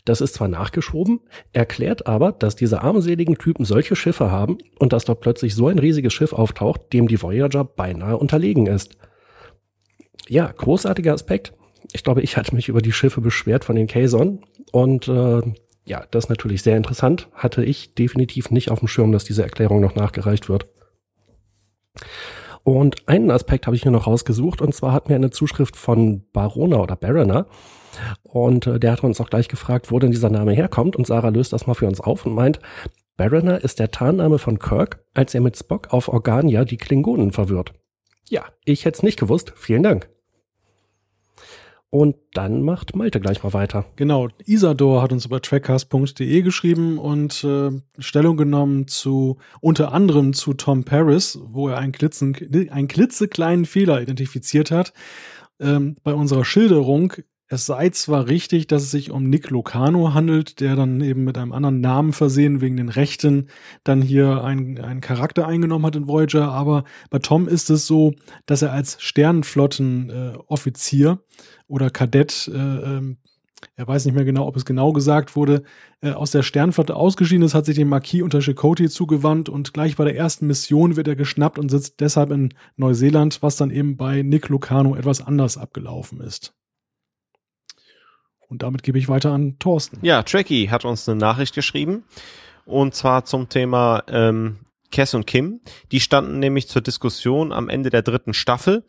Das 0.05 0.21
ist 0.21 0.35
zwar 0.35 0.47
nachgeschoben, 0.47 1.19
erklärt 1.51 2.07
aber, 2.07 2.31
dass 2.31 2.55
diese 2.55 2.81
armseligen 2.81 3.37
Typen 3.37 3.65
solche 3.65 3.97
Schiffe 3.97 4.31
haben 4.31 4.59
und 4.79 4.93
dass 4.93 5.03
dort 5.03 5.19
plötzlich 5.19 5.55
so 5.55 5.67
ein 5.67 5.77
riesiges 5.77 6.13
Schiff 6.13 6.31
auftaucht, 6.31 6.93
dem 6.93 7.09
die 7.09 7.21
Voyager 7.21 7.65
beinahe 7.65 8.17
unterlegen 8.17 8.67
ist. 8.67 8.95
Ja, 10.27 10.51
großartiger 10.51 11.13
Aspekt. 11.13 11.53
Ich 11.91 12.03
glaube, 12.03 12.21
ich 12.21 12.37
hatte 12.37 12.55
mich 12.55 12.69
über 12.69 12.81
die 12.81 12.93
Schiffe 12.93 13.21
beschwert 13.21 13.65
von 13.65 13.75
den 13.75 13.87
Kazon 13.87 14.39
und 14.71 15.07
äh, 15.07 15.41
ja, 15.85 16.05
das 16.11 16.25
ist 16.25 16.29
natürlich 16.29 16.63
sehr 16.63 16.77
interessant. 16.77 17.27
Hatte 17.33 17.63
ich 17.63 17.93
definitiv 17.93 18.51
nicht 18.51 18.71
auf 18.71 18.79
dem 18.79 18.87
Schirm, 18.87 19.11
dass 19.11 19.25
diese 19.25 19.43
Erklärung 19.43 19.81
noch 19.81 19.95
nachgereicht 19.95 20.47
wird. 20.47 20.67
Und 22.63 23.09
einen 23.09 23.29
Aspekt 23.29 23.67
habe 23.67 23.75
ich 23.75 23.83
mir 23.83 23.91
noch 23.91 24.07
rausgesucht, 24.07 24.61
und 24.61 24.73
zwar 24.73 24.93
hat 24.93 25.09
mir 25.09 25.15
eine 25.15 25.31
Zuschrift 25.31 25.75
von 25.75 26.23
Barona 26.31 26.77
oder 26.77 26.95
Baroner. 26.95 27.47
Und 28.23 28.65
äh, 28.67 28.79
der 28.79 28.93
hat 28.93 29.03
uns 29.03 29.19
auch 29.19 29.29
gleich 29.29 29.49
gefragt, 29.49 29.91
wo 29.91 29.99
denn 29.99 30.11
dieser 30.11 30.29
Name 30.29 30.53
herkommt. 30.53 30.95
Und 30.95 31.05
Sarah 31.05 31.29
löst 31.29 31.51
das 31.51 31.67
mal 31.67 31.73
für 31.73 31.87
uns 31.87 31.99
auf 31.99 32.25
und 32.25 32.33
meint, 32.33 32.59
Baroner 33.17 33.63
ist 33.63 33.79
der 33.79 33.91
Tarnname 33.91 34.39
von 34.39 34.57
Kirk, 34.57 35.05
als 35.13 35.35
er 35.35 35.41
mit 35.41 35.57
Spock 35.57 35.93
auf 35.93 36.07
Organia 36.07 36.63
die 36.65 36.77
Klingonen 36.77 37.31
verwirrt. 37.31 37.73
Ja, 38.29 38.45
ich 38.65 38.85
hätte 38.85 38.97
es 38.97 39.03
nicht 39.03 39.19
gewusst. 39.19 39.53
Vielen 39.55 39.83
Dank. 39.83 40.09
Und 41.93 42.15
dann 42.33 42.63
macht 42.63 42.95
Malte 42.95 43.19
gleich 43.19 43.43
mal 43.43 43.53
weiter. 43.53 43.85
Genau, 43.97 44.27
Isador 44.45 45.03
hat 45.03 45.11
uns 45.11 45.27
über 45.27 45.39
trackcast.de 45.43 46.41
geschrieben 46.41 46.97
und 46.97 47.43
äh, 47.43 47.69
Stellung 47.99 48.35
genommen 48.35 48.87
zu 48.87 49.37
unter 49.61 49.93
anderem 49.93 50.33
zu 50.33 50.55
Tom 50.55 50.85
Paris, 50.85 51.37
wo 51.43 51.69
er 51.69 51.77
einen, 51.77 51.91
klitzen, 51.91 52.35
einen 52.71 52.87
klitzekleinen 52.87 53.65
Fehler 53.65 54.01
identifiziert 54.01 54.71
hat. 54.71 54.91
Ähm, 55.59 55.95
bei 56.03 56.15
unserer 56.15 56.45
Schilderung 56.45 57.13
es 57.47 57.65
sei 57.65 57.89
zwar 57.89 58.27
richtig, 58.27 58.67
dass 58.67 58.83
es 58.83 58.91
sich 58.91 59.11
um 59.11 59.29
Nick 59.29 59.49
Locano 59.49 60.13
handelt, 60.13 60.59
der 60.59 60.75
dann 60.75 61.01
eben 61.01 61.23
mit 61.23 61.37
einem 61.37 61.51
anderen 61.51 61.81
Namen 61.81 62.13
versehen 62.13 62.61
wegen 62.61 62.77
den 62.77 62.89
Rechten 62.89 63.47
dann 63.83 64.01
hier 64.01 64.43
einen, 64.43 64.79
einen 64.79 65.01
Charakter 65.01 65.47
eingenommen 65.47 65.85
hat 65.85 65.95
in 65.95 66.07
Voyager, 66.07 66.51
aber 66.51 66.83
bei 67.09 67.19
Tom 67.19 67.47
ist 67.47 67.69
es 67.69 67.85
so, 67.85 68.13
dass 68.45 68.61
er 68.61 68.71
als 68.71 68.97
Sternenflottenoffizier 69.01 71.11
äh, 71.11 71.17
oder 71.67 71.89
Kadett, 71.89 72.49
äh, 72.53 72.57
ähm, 72.57 73.17
er 73.75 73.87
weiß 73.87 74.05
nicht 74.05 74.15
mehr 74.15 74.25
genau, 74.25 74.47
ob 74.47 74.55
es 74.55 74.65
genau 74.65 74.93
gesagt 74.93 75.35
wurde, 75.35 75.63
äh, 76.01 76.11
aus 76.11 76.31
der 76.31 76.43
Sternflotte 76.43 76.95
ausgeschieden 76.95 77.45
ist, 77.45 77.53
hat 77.53 77.65
sich 77.65 77.75
dem 77.75 77.89
Marquis 77.89 78.23
unter 78.23 78.41
Chakotay 78.41 78.89
zugewandt 78.89 79.49
und 79.49 79.73
gleich 79.73 79.95
bei 79.95 80.05
der 80.05 80.15
ersten 80.15 80.47
Mission 80.47 80.95
wird 80.95 81.07
er 81.07 81.15
geschnappt 81.15 81.59
und 81.59 81.69
sitzt 81.69 81.99
deshalb 81.99 82.31
in 82.31 82.53
Neuseeland, 82.77 83.41
was 83.41 83.57
dann 83.57 83.69
eben 83.69 83.97
bei 83.97 84.21
Nick 84.21 84.49
Lucano 84.49 84.95
etwas 84.95 85.25
anders 85.25 85.57
abgelaufen 85.57 86.21
ist. 86.21 86.53
Und 88.53 88.61
damit 88.61 88.83
gebe 88.83 88.99
ich 88.99 89.09
weiter 89.09 89.31
an 89.31 89.57
Thorsten. 89.57 89.97
Ja, 90.03 90.21
Tracky 90.21 90.67
hat 90.67 90.85
uns 90.85 91.09
eine 91.09 91.17
Nachricht 91.17 91.55
geschrieben. 91.55 92.03
Und 92.65 92.93
zwar 92.93 93.25
zum 93.25 93.49
Thema 93.49 94.03
ähm, 94.07 94.59
Cass 94.91 95.15
und 95.15 95.25
Kim. 95.25 95.59
Die 95.91 95.99
standen 95.99 96.37
nämlich 96.37 96.67
zur 96.67 96.83
Diskussion 96.83 97.51
am 97.51 97.67
Ende 97.67 97.89
der 97.89 98.03
dritten 98.03 98.35
Staffel. 98.35 98.85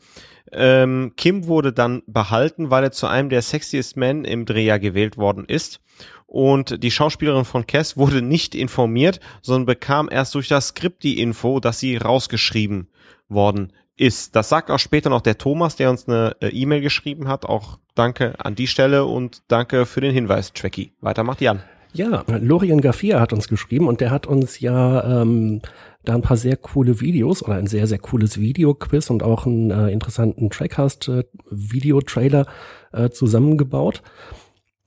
Ähm, 0.53 1.15
Kim 1.17 1.47
wurde 1.47 1.73
dann 1.73 2.03
behalten, 2.07 2.69
weil 2.69 2.85
er 2.85 2.93
zu 2.93 3.07
einem 3.07 3.31
der 3.31 3.41
sexiest 3.41 3.97
Men 3.97 4.27
im 4.27 4.45
Drehjahr 4.45 4.79
gewählt 4.79 5.17
worden 5.17 5.47
ist. 5.47 5.81
Und 6.27 6.83
die 6.83 6.91
Schauspielerin 6.91 7.47
von 7.47 7.67
Cass 7.67 7.97
wurde 7.97 8.21
nicht 8.21 8.55
informiert, 8.55 9.19
sondern 9.41 9.65
bekam 9.65 10.11
erst 10.13 10.35
durch 10.35 10.49
das 10.49 10.69
Skript 10.69 11.03
die 11.05 11.21
Info, 11.21 11.59
dass 11.59 11.79
sie 11.81 11.97
rausgeschrieben 11.97 12.91
worden 13.31 13.73
ist. 13.97 14.35
Das 14.37 14.49
sagt 14.49 14.71
auch 14.71 14.79
später 14.79 15.11
noch 15.11 15.21
der 15.21 15.39
Thomas, 15.39 15.77
der 15.77 15.91
uns 15.91 16.09
eine 16.09 16.37
äh, 16.41 16.49
E-Mail 16.49 16.81
geschrieben 16.81 17.29
hat. 17.29 17.45
Auch 17.47 17.79
danke 17.95 18.35
an 18.41 18.55
die 18.55 18.67
Stelle 18.67 19.05
und 19.05 19.43
danke 19.49 19.87
für 19.87 20.01
den 20.01 20.13
Hinweis, 20.13 20.53
Tracky. 20.53 20.93
Weiter 21.01 21.25
macht 21.25 21.41
Jan. 21.41 21.63
Ja, 21.93 22.25
Lorian 22.27 22.81
Gaffia 22.81 23.21
hat 23.21 23.33
uns 23.33 23.47
geschrieben 23.47 23.87
und 23.87 24.01
der 24.01 24.11
hat 24.11 24.27
uns 24.27 24.59
ja 24.59 25.23
ähm, 25.23 25.63
da 26.05 26.17
ein 26.17 26.23
paar 26.23 26.37
sehr 26.37 26.57
coole 26.57 27.01
Videos 27.01 27.41
oder 27.41 27.55
ein 27.55 27.69
sehr, 27.69 27.87
sehr 27.87 28.01
cooles 28.01 28.41
Videoquiz 28.41 29.11
und 29.11 29.23
auch 29.23 29.47
einen 29.47 29.71
äh, 29.71 29.91
interessanten 29.91 30.51
Trackcast-Video-Trailer 30.51 32.47
äh, 32.93 33.05
äh, 33.05 33.11
zusammengebaut. 33.11 34.03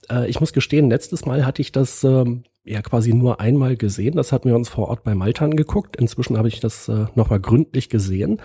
Äh, 0.09 0.29
ich 0.29 0.41
muss 0.41 0.51
gestehen, 0.51 0.89
letztes 0.89 1.25
Mal 1.25 1.45
hatte 1.45 1.61
ich 1.61 1.71
das 1.71 2.03
ähm, 2.03 2.43
ja 2.65 2.81
quasi 2.81 3.13
nur 3.13 3.39
einmal 3.39 3.77
gesehen. 3.77 4.15
Das 4.17 4.31
hatten 4.31 4.49
wir 4.49 4.55
uns 4.55 4.67
vor 4.69 4.89
Ort 4.89 5.03
bei 5.03 5.15
Malta 5.15 5.45
angeguckt. 5.45 5.95
Inzwischen 5.95 6.38
habe 6.38 6.49
ich 6.49 6.59
das 6.59 6.89
äh, 6.89 7.05
nochmal 7.15 7.39
gründlich 7.39 7.89
gesehen. 7.89 8.41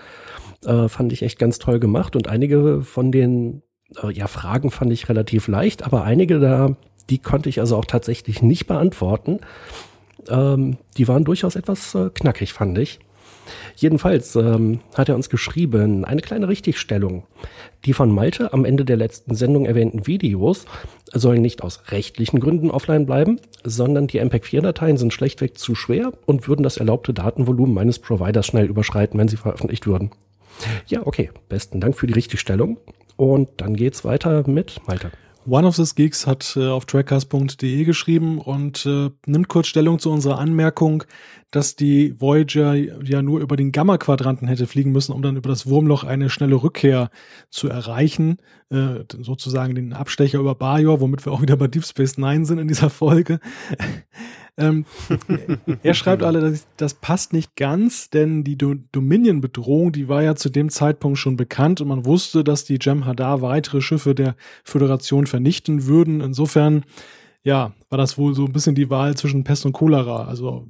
Äh, 0.65 0.89
fand 0.89 1.13
ich 1.13 1.23
echt 1.23 1.39
ganz 1.39 1.59
toll 1.59 1.79
gemacht 1.79 2.15
und 2.15 2.27
einige 2.27 2.81
von 2.81 3.11
den 3.11 3.63
äh, 4.01 4.11
ja, 4.11 4.27
Fragen 4.27 4.71
fand 4.71 4.91
ich 4.91 5.09
relativ 5.09 5.47
leicht, 5.47 5.83
aber 5.83 6.03
einige 6.03 6.39
da, 6.39 6.75
die 7.09 7.19
konnte 7.19 7.49
ich 7.49 7.59
also 7.59 7.75
auch 7.77 7.85
tatsächlich 7.85 8.41
nicht 8.41 8.67
beantworten. 8.67 9.39
Ähm, 10.29 10.77
die 10.97 11.07
waren 11.07 11.25
durchaus 11.25 11.55
etwas 11.55 11.95
äh, 11.95 12.09
knackig, 12.13 12.53
fand 12.53 12.77
ich. 12.77 12.99
Jedenfalls 13.75 14.35
ähm, 14.37 14.79
hat 14.95 15.09
er 15.09 15.15
uns 15.15 15.29
geschrieben, 15.29 16.05
eine 16.05 16.21
kleine 16.21 16.47
Richtigstellung. 16.47 17.23
Die 17.83 17.91
von 17.91 18.09
Malte 18.09 18.53
am 18.53 18.63
Ende 18.63 18.85
der 18.85 18.95
letzten 18.95 19.35
Sendung 19.35 19.65
erwähnten 19.65 20.07
Videos 20.07 20.65
sollen 21.11 21.41
nicht 21.41 21.61
aus 21.61 21.91
rechtlichen 21.91 22.39
Gründen 22.39 22.71
offline 22.71 23.05
bleiben, 23.05 23.41
sondern 23.65 24.07
die 24.07 24.19
MPEG-4-Dateien 24.19 24.95
sind 24.95 25.11
schlechtweg 25.11 25.57
zu 25.57 25.75
schwer 25.75 26.13
und 26.25 26.47
würden 26.47 26.63
das 26.63 26.77
erlaubte 26.77 27.13
Datenvolumen 27.13 27.75
meines 27.75 27.99
Providers 27.99 28.45
schnell 28.45 28.67
überschreiten, 28.67 29.19
wenn 29.19 29.27
sie 29.27 29.37
veröffentlicht 29.37 29.87
würden. 29.87 30.11
Ja, 30.87 31.05
okay. 31.05 31.31
Besten 31.49 31.79
Dank 31.79 31.97
für 31.97 32.07
die 32.07 32.13
Richtigstellung. 32.13 32.77
Und 33.15 33.49
dann 33.57 33.75
geht's 33.75 34.03
weiter 34.03 34.47
mit 34.47 34.81
Malte. 34.87 35.11
One 35.45 35.67
of 35.67 35.75
the 35.75 35.83
Geeks 35.93 36.25
hat 36.25 36.55
äh, 36.55 36.67
auf 36.67 36.85
trackcast.de 36.85 37.83
geschrieben 37.83 38.39
und 38.39 38.85
äh, 38.85 39.09
nimmt 39.25 39.49
kurz 39.49 39.67
Stellung 39.67 39.99
zu 39.99 40.09
unserer 40.09 40.39
Anmerkung, 40.39 41.03
dass 41.51 41.75
die 41.75 42.19
Voyager 42.19 42.75
ja 42.75 43.21
nur 43.21 43.41
über 43.41 43.57
den 43.57 43.73
Gamma-Quadranten 43.73 44.47
hätte 44.47 44.67
fliegen 44.67 44.93
müssen, 44.93 45.11
um 45.11 45.21
dann 45.21 45.35
über 45.35 45.49
das 45.49 45.67
Wurmloch 45.67 46.05
eine 46.05 46.29
schnelle 46.29 46.55
Rückkehr 46.55 47.09
zu 47.49 47.67
erreichen. 47.67 48.37
Äh, 48.69 49.03
sozusagen 49.19 49.75
den 49.75 49.91
Abstecher 49.91 50.39
über 50.39 50.55
Bajor, 50.55 51.01
womit 51.01 51.25
wir 51.25 51.33
auch 51.33 51.41
wieder 51.41 51.57
bei 51.57 51.67
Deep 51.67 51.83
Space 51.83 52.17
Nine 52.17 52.45
sind 52.45 52.59
in 52.59 52.69
dieser 52.69 52.89
Folge. 52.89 53.39
Ähm, 54.57 54.85
er 55.83 55.93
schreibt 55.93 56.21
alle, 56.23 56.39
das, 56.39 56.67
das 56.77 56.93
passt 56.93 57.33
nicht 57.33 57.55
ganz, 57.55 58.09
denn 58.09 58.43
die 58.43 58.57
Do 58.57 58.75
Dominion-Bedrohung, 58.91 59.91
die 59.91 60.07
war 60.07 60.21
ja 60.21 60.35
zu 60.35 60.49
dem 60.49 60.69
Zeitpunkt 60.69 61.17
schon 61.17 61.37
bekannt 61.37 61.81
und 61.81 61.87
man 61.87 62.05
wusste, 62.05 62.43
dass 62.43 62.63
die 62.63 62.77
Jem'Hadar 62.77 63.41
weitere 63.41 63.81
Schiffe 63.81 64.13
der 64.13 64.35
Föderation 64.63 65.25
vernichten 65.25 65.85
würden. 65.87 66.21
Insofern, 66.21 66.83
ja, 67.43 67.73
war 67.89 67.97
das 67.97 68.17
wohl 68.17 68.35
so 68.35 68.45
ein 68.45 68.53
bisschen 68.53 68.75
die 68.75 68.89
Wahl 68.89 69.15
zwischen 69.15 69.43
Pest 69.43 69.65
und 69.65 69.73
Cholera. 69.73 70.25
Also 70.25 70.67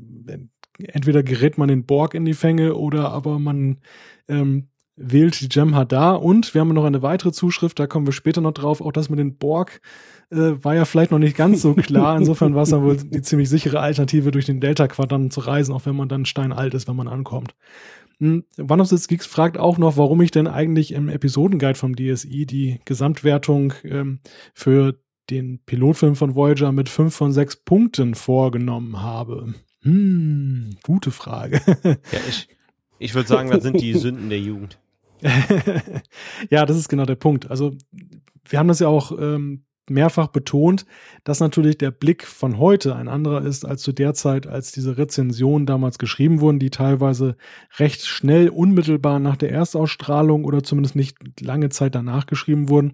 entweder 0.78 1.24
gerät 1.24 1.58
man 1.58 1.68
den 1.68 1.86
Borg 1.86 2.14
in 2.14 2.26
die 2.26 2.34
Fänge 2.34 2.76
oder 2.76 3.12
aber 3.12 3.38
man 3.38 3.80
ähm, 4.28 4.70
wählt 4.96 5.42
die 5.42 5.48
Jem'Hadar 5.48 6.22
und 6.22 6.54
wir 6.54 6.62
haben 6.62 6.74
noch 6.74 6.86
eine 6.86 7.02
weitere 7.02 7.32
Zuschrift, 7.32 7.80
da 7.80 7.88
kommen 7.88 8.06
wir 8.06 8.14
später 8.14 8.42
noch 8.42 8.52
drauf, 8.54 8.80
auch 8.80 8.92
das 8.92 9.10
mit 9.10 9.20
den 9.20 9.38
Borg 9.38 9.82
äh, 10.32 10.64
war 10.64 10.76
ja 10.76 10.86
vielleicht 10.86 11.12
noch 11.12 11.20
nicht 11.20 11.38
ganz 11.38 11.62
so 11.62 11.74
klar. 11.74 12.18
Insofern 12.20 12.56
war 12.56 12.64
es 12.64 12.70
dann 12.70 12.84
wohl 12.84 12.98
die 12.98 13.22
ziemlich 13.22 13.50
sichere 13.50 13.80
Alternative, 13.80 14.32
durch 14.32 14.46
den 14.46 14.60
Delta-Quadrant 14.60 15.32
zu 15.34 15.42
reisen, 15.42 15.74
auch 15.74 15.86
wenn 15.86 15.96
man 15.96 16.10
dann 16.10 16.26
steinalt 16.26 16.74
ist, 16.74 16.88
wenn 16.88 16.96
man 16.96 17.08
ankommt. 17.08 17.56
One 18.20 18.82
of 18.82 18.88
the 18.88 19.08
Geeks 19.08 19.26
fragt 19.26 19.58
auch 19.58 19.78
noch, 19.78 19.98
warum 19.98 20.22
ich 20.22 20.32
denn 20.32 20.48
eigentlich 20.48 20.94
im 20.94 21.10
Episodenguide 21.10 21.78
vom 21.78 21.96
DSI 21.96 22.46
die 22.46 22.80
Gesamtwertung 22.86 23.74
ähm, 23.84 24.20
für 24.54 24.98
den 25.30 25.60
Pilotfilm 25.66 26.16
von 26.16 26.36
Voyager 26.36 26.72
mit 26.72 26.90
fünf 26.90 27.16
von 27.16 27.32
sechs 27.32 27.56
Punkten 27.56 28.16
vorgenommen 28.16 29.02
habe. 29.02 29.54
Hm, 29.82 30.78
gute 30.84 31.12
Frage. 31.12 31.62
ja, 31.84 32.20
ich, 32.28 32.48
ich 33.00 33.16
würde 33.16 33.28
sagen, 33.28 33.50
das 33.50 33.64
sind 33.64 33.82
die 33.82 33.94
Sünden 33.98 34.30
der 34.30 34.40
Jugend. 34.40 34.80
ja, 36.50 36.66
das 36.66 36.78
ist 36.78 36.90
genau 36.90 37.06
der 37.06 37.16
Punkt. 37.16 37.50
Also 37.50 37.76
wir 38.48 38.60
haben 38.60 38.68
das 38.68 38.80
ja 38.80 38.88
auch 38.88 39.18
ähm, 39.18 39.64
mehrfach 39.90 40.28
betont, 40.28 40.86
dass 41.24 41.40
natürlich 41.40 41.78
der 41.78 41.92
Blick 41.92 42.26
von 42.26 42.58
heute 42.58 42.96
ein 42.96 43.08
anderer 43.08 43.44
ist 43.44 43.66
als 43.66 43.82
zu 43.82 43.92
der 43.92 44.14
Zeit, 44.14 44.48
als 44.48 44.72
diese 44.72 44.98
Rezensionen 44.98 45.66
damals 45.66 45.98
geschrieben 45.98 46.42
wurden, 46.42 46.60
die 46.60 46.70
teilweise 46.70 47.36
recht 47.78 48.06
schnell, 48.06 48.50
unmittelbar 48.50 49.20
nach 49.20 49.38
der 49.38 49.52
Erstausstrahlung 49.52 50.46
oder 50.46 50.64
zumindest 50.64 50.96
nicht 50.96 51.42
lange 51.42 51.70
Zeit 51.70 51.96
danach 51.96 52.26
geschrieben 52.26 52.70
wurden. 52.70 52.94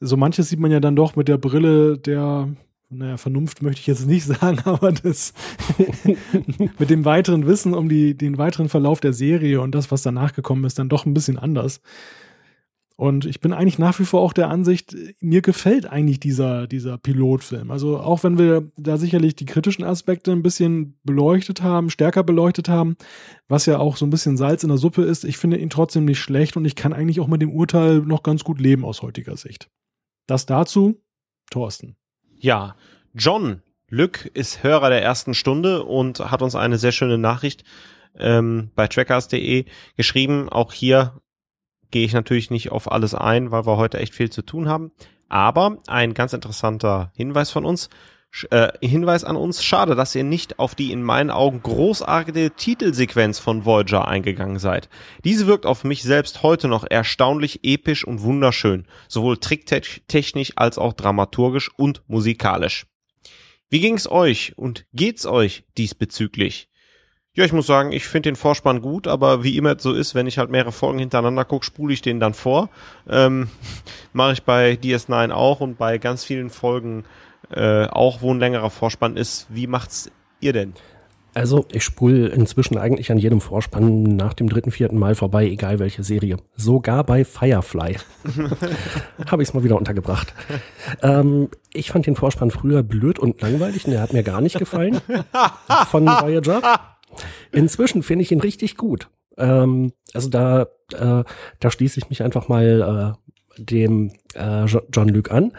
So 0.00 0.16
manches 0.16 0.48
sieht 0.48 0.60
man 0.60 0.70
ja 0.70 0.80
dann 0.80 0.96
doch 0.96 1.16
mit 1.16 1.28
der 1.28 1.38
Brille 1.38 1.98
der 1.98 2.48
naja, 2.90 3.18
Vernunft 3.18 3.60
möchte 3.62 3.80
ich 3.80 3.86
jetzt 3.86 4.06
nicht 4.06 4.24
sagen, 4.40 4.60
aber 4.64 4.92
das 4.92 5.34
mit 6.78 6.90
dem 6.90 7.04
weiteren 7.04 7.46
Wissen 7.46 7.74
um 7.74 7.88
die, 7.88 8.16
den 8.16 8.38
weiteren 8.38 8.68
Verlauf 8.68 9.00
der 9.00 9.12
Serie 9.12 9.60
und 9.60 9.74
das, 9.74 9.90
was 9.90 10.02
danach 10.02 10.32
gekommen 10.32 10.64
ist, 10.64 10.78
dann 10.78 10.88
doch 10.88 11.04
ein 11.04 11.14
bisschen 11.14 11.38
anders. 11.38 11.80
Und 13.00 13.26
ich 13.26 13.40
bin 13.40 13.52
eigentlich 13.52 13.78
nach 13.78 13.96
wie 14.00 14.04
vor 14.04 14.22
auch 14.22 14.32
der 14.32 14.50
Ansicht, 14.50 14.92
mir 15.20 15.40
gefällt 15.40 15.86
eigentlich 15.86 16.18
dieser, 16.18 16.66
dieser 16.66 16.98
Pilotfilm. 16.98 17.70
Also 17.70 18.00
auch 18.00 18.24
wenn 18.24 18.38
wir 18.38 18.72
da 18.76 18.96
sicherlich 18.96 19.36
die 19.36 19.44
kritischen 19.44 19.84
Aspekte 19.84 20.32
ein 20.32 20.42
bisschen 20.42 20.98
beleuchtet 21.04 21.62
haben, 21.62 21.90
stärker 21.90 22.24
beleuchtet 22.24 22.68
haben, 22.68 22.96
was 23.46 23.66
ja 23.66 23.78
auch 23.78 23.96
so 23.96 24.04
ein 24.04 24.10
bisschen 24.10 24.36
Salz 24.36 24.64
in 24.64 24.70
der 24.70 24.78
Suppe 24.78 25.02
ist, 25.02 25.22
ich 25.22 25.38
finde 25.38 25.58
ihn 25.58 25.70
trotzdem 25.70 26.06
nicht 26.06 26.18
schlecht 26.18 26.56
und 26.56 26.64
ich 26.64 26.74
kann 26.74 26.92
eigentlich 26.92 27.20
auch 27.20 27.28
mit 27.28 27.40
dem 27.40 27.52
Urteil 27.52 28.00
noch 28.00 28.24
ganz 28.24 28.42
gut 28.42 28.60
leben 28.60 28.84
aus 28.84 29.00
heutiger 29.00 29.36
Sicht. 29.36 29.70
Das 30.26 30.44
dazu, 30.46 31.00
Thorsten. 31.52 31.94
Ja, 32.36 32.74
John 33.14 33.62
Lück 33.88 34.28
ist 34.34 34.64
Hörer 34.64 34.90
der 34.90 35.04
ersten 35.04 35.34
Stunde 35.34 35.84
und 35.84 36.18
hat 36.18 36.42
uns 36.42 36.56
eine 36.56 36.78
sehr 36.78 36.90
schöne 36.92 37.16
Nachricht 37.16 37.62
ähm, 38.16 38.72
bei 38.74 38.88
trackers.de 38.88 39.66
geschrieben. 39.96 40.48
Auch 40.48 40.72
hier 40.72 41.20
gehe 41.90 42.04
ich 42.04 42.12
natürlich 42.12 42.50
nicht 42.50 42.70
auf 42.70 42.90
alles 42.90 43.14
ein, 43.14 43.50
weil 43.50 43.66
wir 43.66 43.76
heute 43.76 43.98
echt 43.98 44.14
viel 44.14 44.30
zu 44.30 44.42
tun 44.42 44.68
haben. 44.68 44.92
Aber 45.28 45.78
ein 45.86 46.14
ganz 46.14 46.32
interessanter 46.32 47.12
Hinweis 47.14 47.50
von 47.50 47.64
uns, 47.64 47.88
äh, 48.50 48.68
Hinweis 48.80 49.24
an 49.24 49.36
uns. 49.36 49.64
Schade, 49.64 49.94
dass 49.94 50.14
ihr 50.14 50.24
nicht 50.24 50.58
auf 50.58 50.74
die 50.74 50.92
in 50.92 51.02
meinen 51.02 51.30
Augen 51.30 51.62
großartige 51.62 52.52
Titelsequenz 52.56 53.38
von 53.38 53.64
Voyager 53.64 54.06
eingegangen 54.06 54.58
seid. 54.58 54.88
Diese 55.24 55.46
wirkt 55.46 55.66
auf 55.66 55.84
mich 55.84 56.02
selbst 56.02 56.42
heute 56.42 56.68
noch 56.68 56.84
erstaunlich 56.88 57.60
episch 57.62 58.04
und 58.04 58.22
wunderschön, 58.22 58.86
sowohl 59.08 59.38
tricktechnisch 59.38 60.52
als 60.56 60.78
auch 60.78 60.92
dramaturgisch 60.92 61.70
und 61.76 62.02
musikalisch. 62.06 62.86
Wie 63.70 63.80
ging's 63.80 64.10
euch 64.10 64.54
und 64.56 64.86
geht's 64.94 65.26
euch 65.26 65.64
diesbezüglich? 65.76 66.68
Ja, 67.38 67.44
ich 67.44 67.52
muss 67.52 67.68
sagen, 67.68 67.92
ich 67.92 68.08
finde 68.08 68.30
den 68.30 68.34
Vorspann 68.34 68.82
gut, 68.82 69.06
aber 69.06 69.44
wie 69.44 69.56
immer 69.56 69.78
so 69.78 69.92
ist, 69.92 70.16
wenn 70.16 70.26
ich 70.26 70.38
halt 70.38 70.50
mehrere 70.50 70.72
Folgen 70.72 70.98
hintereinander 70.98 71.44
gucke, 71.44 71.64
spule 71.64 71.94
ich 71.94 72.02
den 72.02 72.18
dann 72.18 72.34
vor. 72.34 72.68
Ähm, 73.08 73.46
Mache 74.12 74.32
ich 74.32 74.42
bei 74.42 74.72
DS9 74.72 75.30
auch 75.30 75.60
und 75.60 75.78
bei 75.78 75.98
ganz 75.98 76.24
vielen 76.24 76.50
Folgen 76.50 77.04
äh, 77.54 77.84
auch, 77.84 78.22
wo 78.22 78.34
ein 78.34 78.40
längerer 78.40 78.70
Vorspann 78.70 79.16
ist. 79.16 79.46
Wie 79.50 79.68
macht's 79.68 80.10
ihr 80.40 80.52
denn? 80.52 80.72
Also 81.32 81.64
ich 81.70 81.84
spule 81.84 82.26
inzwischen 82.26 82.76
eigentlich 82.76 83.12
an 83.12 83.18
jedem 83.18 83.40
Vorspann 83.40 84.02
nach 84.02 84.34
dem 84.34 84.48
dritten, 84.48 84.72
vierten 84.72 84.98
Mal 84.98 85.14
vorbei, 85.14 85.46
egal 85.46 85.78
welche 85.78 86.02
Serie. 86.02 86.38
Sogar 86.56 87.04
bei 87.04 87.24
Firefly 87.24 87.98
habe 89.30 89.42
ich 89.44 89.48
es 89.48 89.54
mal 89.54 89.62
wieder 89.62 89.76
untergebracht. 89.76 90.34
Ähm, 91.02 91.50
ich 91.72 91.92
fand 91.92 92.04
den 92.06 92.16
Vorspann 92.16 92.50
früher 92.50 92.82
blöd 92.82 93.20
und 93.20 93.40
langweilig 93.40 93.84
und 93.84 93.92
der 93.92 94.00
hat 94.00 94.12
mir 94.12 94.24
gar 94.24 94.40
nicht 94.40 94.58
gefallen 94.58 95.00
von 95.88 96.04
Voyager. 96.04 96.97
Inzwischen 97.52 98.02
finde 98.02 98.22
ich 98.22 98.32
ihn 98.32 98.40
richtig 98.40 98.76
gut. 98.76 99.08
Ähm, 99.36 99.92
also 100.12 100.28
da, 100.28 100.62
äh, 100.92 101.24
da 101.60 101.70
schließe 101.70 101.98
ich 101.98 102.10
mich 102.10 102.22
einfach 102.22 102.48
mal 102.48 103.16
äh, 103.58 103.62
dem 103.62 104.12
äh, 104.34 104.64
John 104.64 105.08
Luke 105.08 105.30
an 105.30 105.52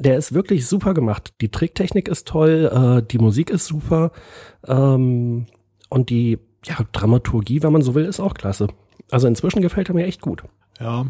der 0.00 0.16
ist 0.16 0.32
wirklich 0.32 0.66
super 0.66 0.94
gemacht. 0.94 1.34
Die 1.40 1.50
Tricktechnik 1.50 2.08
ist 2.08 2.26
toll, 2.26 2.70
äh, 2.72 3.06
die 3.06 3.18
Musik 3.18 3.50
ist 3.50 3.66
super 3.66 4.12
ähm, 4.66 5.46
und 5.90 6.10
die 6.10 6.38
ja, 6.64 6.78
Dramaturgie, 6.92 7.62
wenn 7.62 7.72
man 7.72 7.82
so 7.82 7.94
will, 7.94 8.06
ist 8.06 8.20
auch 8.20 8.34
klasse. 8.34 8.68
Also 9.10 9.28
inzwischen 9.28 9.60
gefällt 9.60 9.88
er 9.88 9.94
mir 9.94 10.06
echt 10.06 10.20
gut. 10.20 10.42
Ja. 10.80 11.06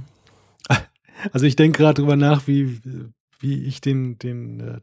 Also 1.32 1.44
ich 1.44 1.54
denke 1.54 1.76
gerade 1.76 2.00
drüber 2.00 2.16
nach, 2.16 2.46
wie, 2.46 2.80
wie 3.40 3.64
ich 3.64 3.82
den, 3.82 4.18
den 4.18 4.60
äh, 4.60 4.80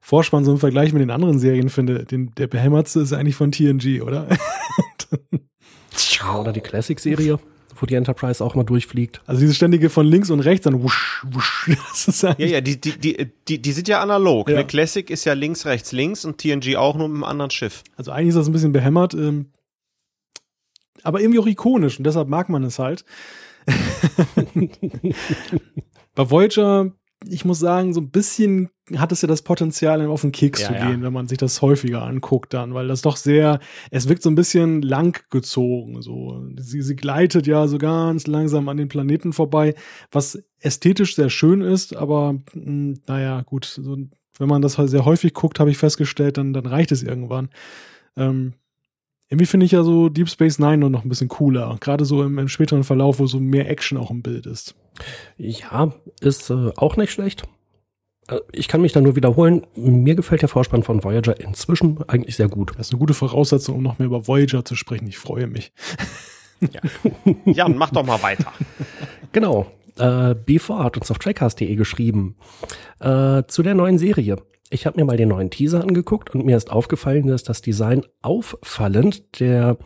Vorspann 0.00 0.44
so 0.44 0.52
im 0.52 0.58
Vergleich 0.58 0.92
mit 0.92 1.02
den 1.02 1.10
anderen 1.10 1.38
Serien 1.38 1.68
finde. 1.68 2.04
Den, 2.04 2.32
der 2.36 2.46
behämmertste 2.46 3.00
ist 3.00 3.12
eigentlich 3.12 3.36
von 3.36 3.52
TNG, 3.52 4.02
oder? 4.02 4.28
oder 6.40 6.52
die 6.52 6.60
Classic-Serie 6.60 7.38
wo 7.80 7.86
die 7.86 7.94
Enterprise 7.94 8.44
auch 8.44 8.54
mal 8.54 8.64
durchfliegt. 8.64 9.22
Also 9.26 9.40
diese 9.40 9.54
ständige 9.54 9.90
von 9.90 10.06
links 10.06 10.30
und 10.30 10.40
rechts 10.40 10.64
dann 10.64 10.82
wusch, 10.82 11.24
wusch. 11.30 11.70
Das 11.90 12.08
ist 12.08 12.22
ja, 12.22 12.34
ja, 12.38 12.60
die, 12.60 12.80
die, 12.80 12.98
die, 12.98 13.30
die, 13.48 13.62
die 13.62 13.72
sind 13.72 13.88
ja 13.88 14.00
analog. 14.00 14.48
Ja. 14.48 14.56
Eine 14.56 14.66
Classic 14.66 15.08
ist 15.10 15.24
ja 15.24 15.32
links, 15.34 15.66
rechts, 15.66 15.92
links 15.92 16.24
und 16.24 16.38
TNG 16.38 16.76
auch 16.76 16.96
nur 16.96 17.08
mit 17.08 17.16
einem 17.16 17.24
anderen 17.24 17.50
Schiff. 17.50 17.82
Also 17.96 18.10
eigentlich 18.10 18.28
ist 18.28 18.36
das 18.36 18.46
ein 18.48 18.52
bisschen 18.52 18.72
behämmert, 18.72 19.14
ähm, 19.14 19.52
aber 21.02 21.20
irgendwie 21.20 21.38
auch 21.40 21.46
ikonisch 21.46 21.98
und 21.98 22.04
deshalb 22.04 22.28
mag 22.28 22.48
man 22.48 22.64
es 22.64 22.78
halt. 22.78 23.04
Bei 26.14 26.30
Voyager 26.30 26.92
ich 27.26 27.44
muss 27.44 27.58
sagen, 27.58 27.94
so 27.94 28.00
ein 28.00 28.10
bisschen 28.10 28.70
hat 28.96 29.12
es 29.12 29.22
ja 29.22 29.28
das 29.28 29.42
Potenzial, 29.42 30.06
auf 30.06 30.22
den 30.22 30.32
Keks 30.32 30.62
ja, 30.62 30.68
zu 30.68 30.72
gehen, 30.74 31.00
ja. 31.00 31.02
wenn 31.02 31.12
man 31.12 31.26
sich 31.26 31.38
das 31.38 31.60
häufiger 31.62 32.02
anguckt 32.02 32.54
dann, 32.54 32.74
weil 32.74 32.88
das 32.88 33.02
doch 33.02 33.16
sehr, 33.16 33.60
es 33.90 34.08
wirkt 34.08 34.22
so 34.22 34.30
ein 34.30 34.34
bisschen 34.34 34.82
lang 34.82 35.20
gezogen, 35.30 36.00
so. 36.00 36.42
Sie, 36.56 36.80
sie 36.80 36.96
gleitet 36.96 37.46
ja 37.46 37.66
so 37.66 37.78
ganz 37.78 38.26
langsam 38.26 38.68
an 38.68 38.76
den 38.76 38.88
Planeten 38.88 39.32
vorbei, 39.32 39.74
was 40.10 40.42
ästhetisch 40.60 41.16
sehr 41.16 41.30
schön 41.30 41.60
ist, 41.60 41.96
aber 41.96 42.34
mh, 42.54 42.64
hm, 42.64 43.00
naja, 43.06 43.42
gut, 43.42 43.64
so, 43.64 43.96
wenn 44.38 44.48
man 44.48 44.62
das 44.62 44.74
sehr 44.74 45.04
häufig 45.04 45.34
guckt, 45.34 45.60
habe 45.60 45.70
ich 45.70 45.78
festgestellt, 45.78 46.38
dann, 46.38 46.52
dann 46.52 46.66
reicht 46.66 46.92
es 46.92 47.02
irgendwann. 47.02 47.50
Ähm, 48.16 48.54
irgendwie 49.28 49.46
finde 49.46 49.66
ich 49.66 49.72
ja 49.72 49.82
so 49.82 50.08
Deep 50.08 50.28
Space 50.28 50.58
Nine 50.58 50.88
noch 50.88 51.04
ein 51.04 51.08
bisschen 51.08 51.28
cooler, 51.28 51.76
gerade 51.80 52.04
so 52.04 52.22
im, 52.22 52.38
im 52.38 52.48
späteren 52.48 52.84
Verlauf, 52.84 53.18
wo 53.18 53.26
so 53.26 53.40
mehr 53.40 53.68
Action 53.68 53.98
auch 53.98 54.10
im 54.10 54.22
Bild 54.22 54.46
ist. 54.46 54.74
Ja, 55.36 55.92
ist 56.20 56.50
äh, 56.50 56.70
auch 56.76 56.96
nicht 56.96 57.12
schlecht. 57.12 57.44
Äh, 58.28 58.40
ich 58.52 58.68
kann 58.68 58.80
mich 58.80 58.92
da 58.92 59.00
nur 59.00 59.16
wiederholen. 59.16 59.66
Mir 59.74 60.14
gefällt 60.14 60.42
der 60.42 60.48
Vorspann 60.48 60.82
von 60.82 61.02
Voyager 61.02 61.38
inzwischen 61.40 62.02
eigentlich 62.08 62.36
sehr 62.36 62.48
gut. 62.48 62.72
Das 62.76 62.88
ist 62.88 62.92
eine 62.92 63.00
gute 63.00 63.14
Voraussetzung, 63.14 63.76
um 63.76 63.82
noch 63.82 63.98
mehr 63.98 64.06
über 64.06 64.26
Voyager 64.26 64.64
zu 64.64 64.76
sprechen. 64.76 65.06
Ich 65.06 65.18
freue 65.18 65.46
mich. 65.46 65.72
Ja, 66.60 66.80
Jan, 67.44 67.76
mach 67.76 67.90
doch 67.90 68.04
mal 68.04 68.22
weiter. 68.22 68.52
Genau. 69.32 69.66
Äh, 69.98 70.34
B4 70.34 70.84
hat 70.84 70.96
uns 70.96 71.10
auf 71.10 71.18
trackcast.de 71.18 71.74
geschrieben 71.74 72.36
äh, 72.98 73.42
zu 73.46 73.62
der 73.62 73.74
neuen 73.74 73.98
Serie. 73.98 74.38
Ich 74.70 74.86
habe 74.86 74.98
mir 74.98 75.06
mal 75.06 75.16
den 75.16 75.30
neuen 75.30 75.50
Teaser 75.50 75.80
angeguckt 75.80 76.34
und 76.34 76.44
mir 76.44 76.56
ist 76.56 76.70
aufgefallen, 76.70 77.26
dass 77.26 77.42
das 77.42 77.62
Design 77.62 78.04
auffallend 78.20 79.40
der, 79.40 79.78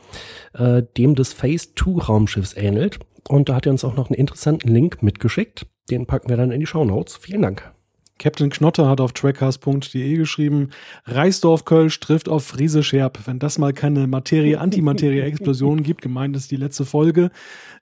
äh, 0.55 0.83
dem 0.97 1.15
des 1.15 1.33
Phase 1.33 1.75
2 1.77 2.03
Raumschiffs 2.03 2.57
ähnelt. 2.57 2.99
Und 3.29 3.49
da 3.49 3.55
hat 3.55 3.67
er 3.67 3.73
uns 3.73 3.85
auch 3.85 3.95
noch 3.95 4.11
einen 4.11 4.19
interessanten 4.19 4.69
Link 4.69 5.03
mitgeschickt. 5.03 5.67
Den 5.91 6.07
packen 6.07 6.29
wir 6.29 6.37
dann 6.37 6.51
in 6.51 6.61
die 6.61 6.67
Show 6.67 6.85
Notes. 6.85 7.17
Vielen 7.17 7.43
Dank. 7.43 7.73
Captain 8.19 8.51
Knotter 8.51 8.89
hat 8.89 9.01
auf 9.01 9.13
trackcast.de 9.13 10.17
geschrieben, 10.17 10.71
Reisdorf 11.07 11.65
Kölsch 11.65 11.99
trifft 12.01 12.29
auf 12.29 12.45
Friese 12.45 12.83
Scherb. 12.83 13.19
Wenn 13.27 13.39
das 13.39 13.59
mal 13.59 13.73
keine 13.73 14.07
Materie-Antimaterie-Explosion 14.07 15.83
gibt, 15.83 16.03
gemeint 16.03 16.37
ist 16.37 16.51
die 16.51 16.57
letzte 16.57 16.85
Folge. 16.85 17.31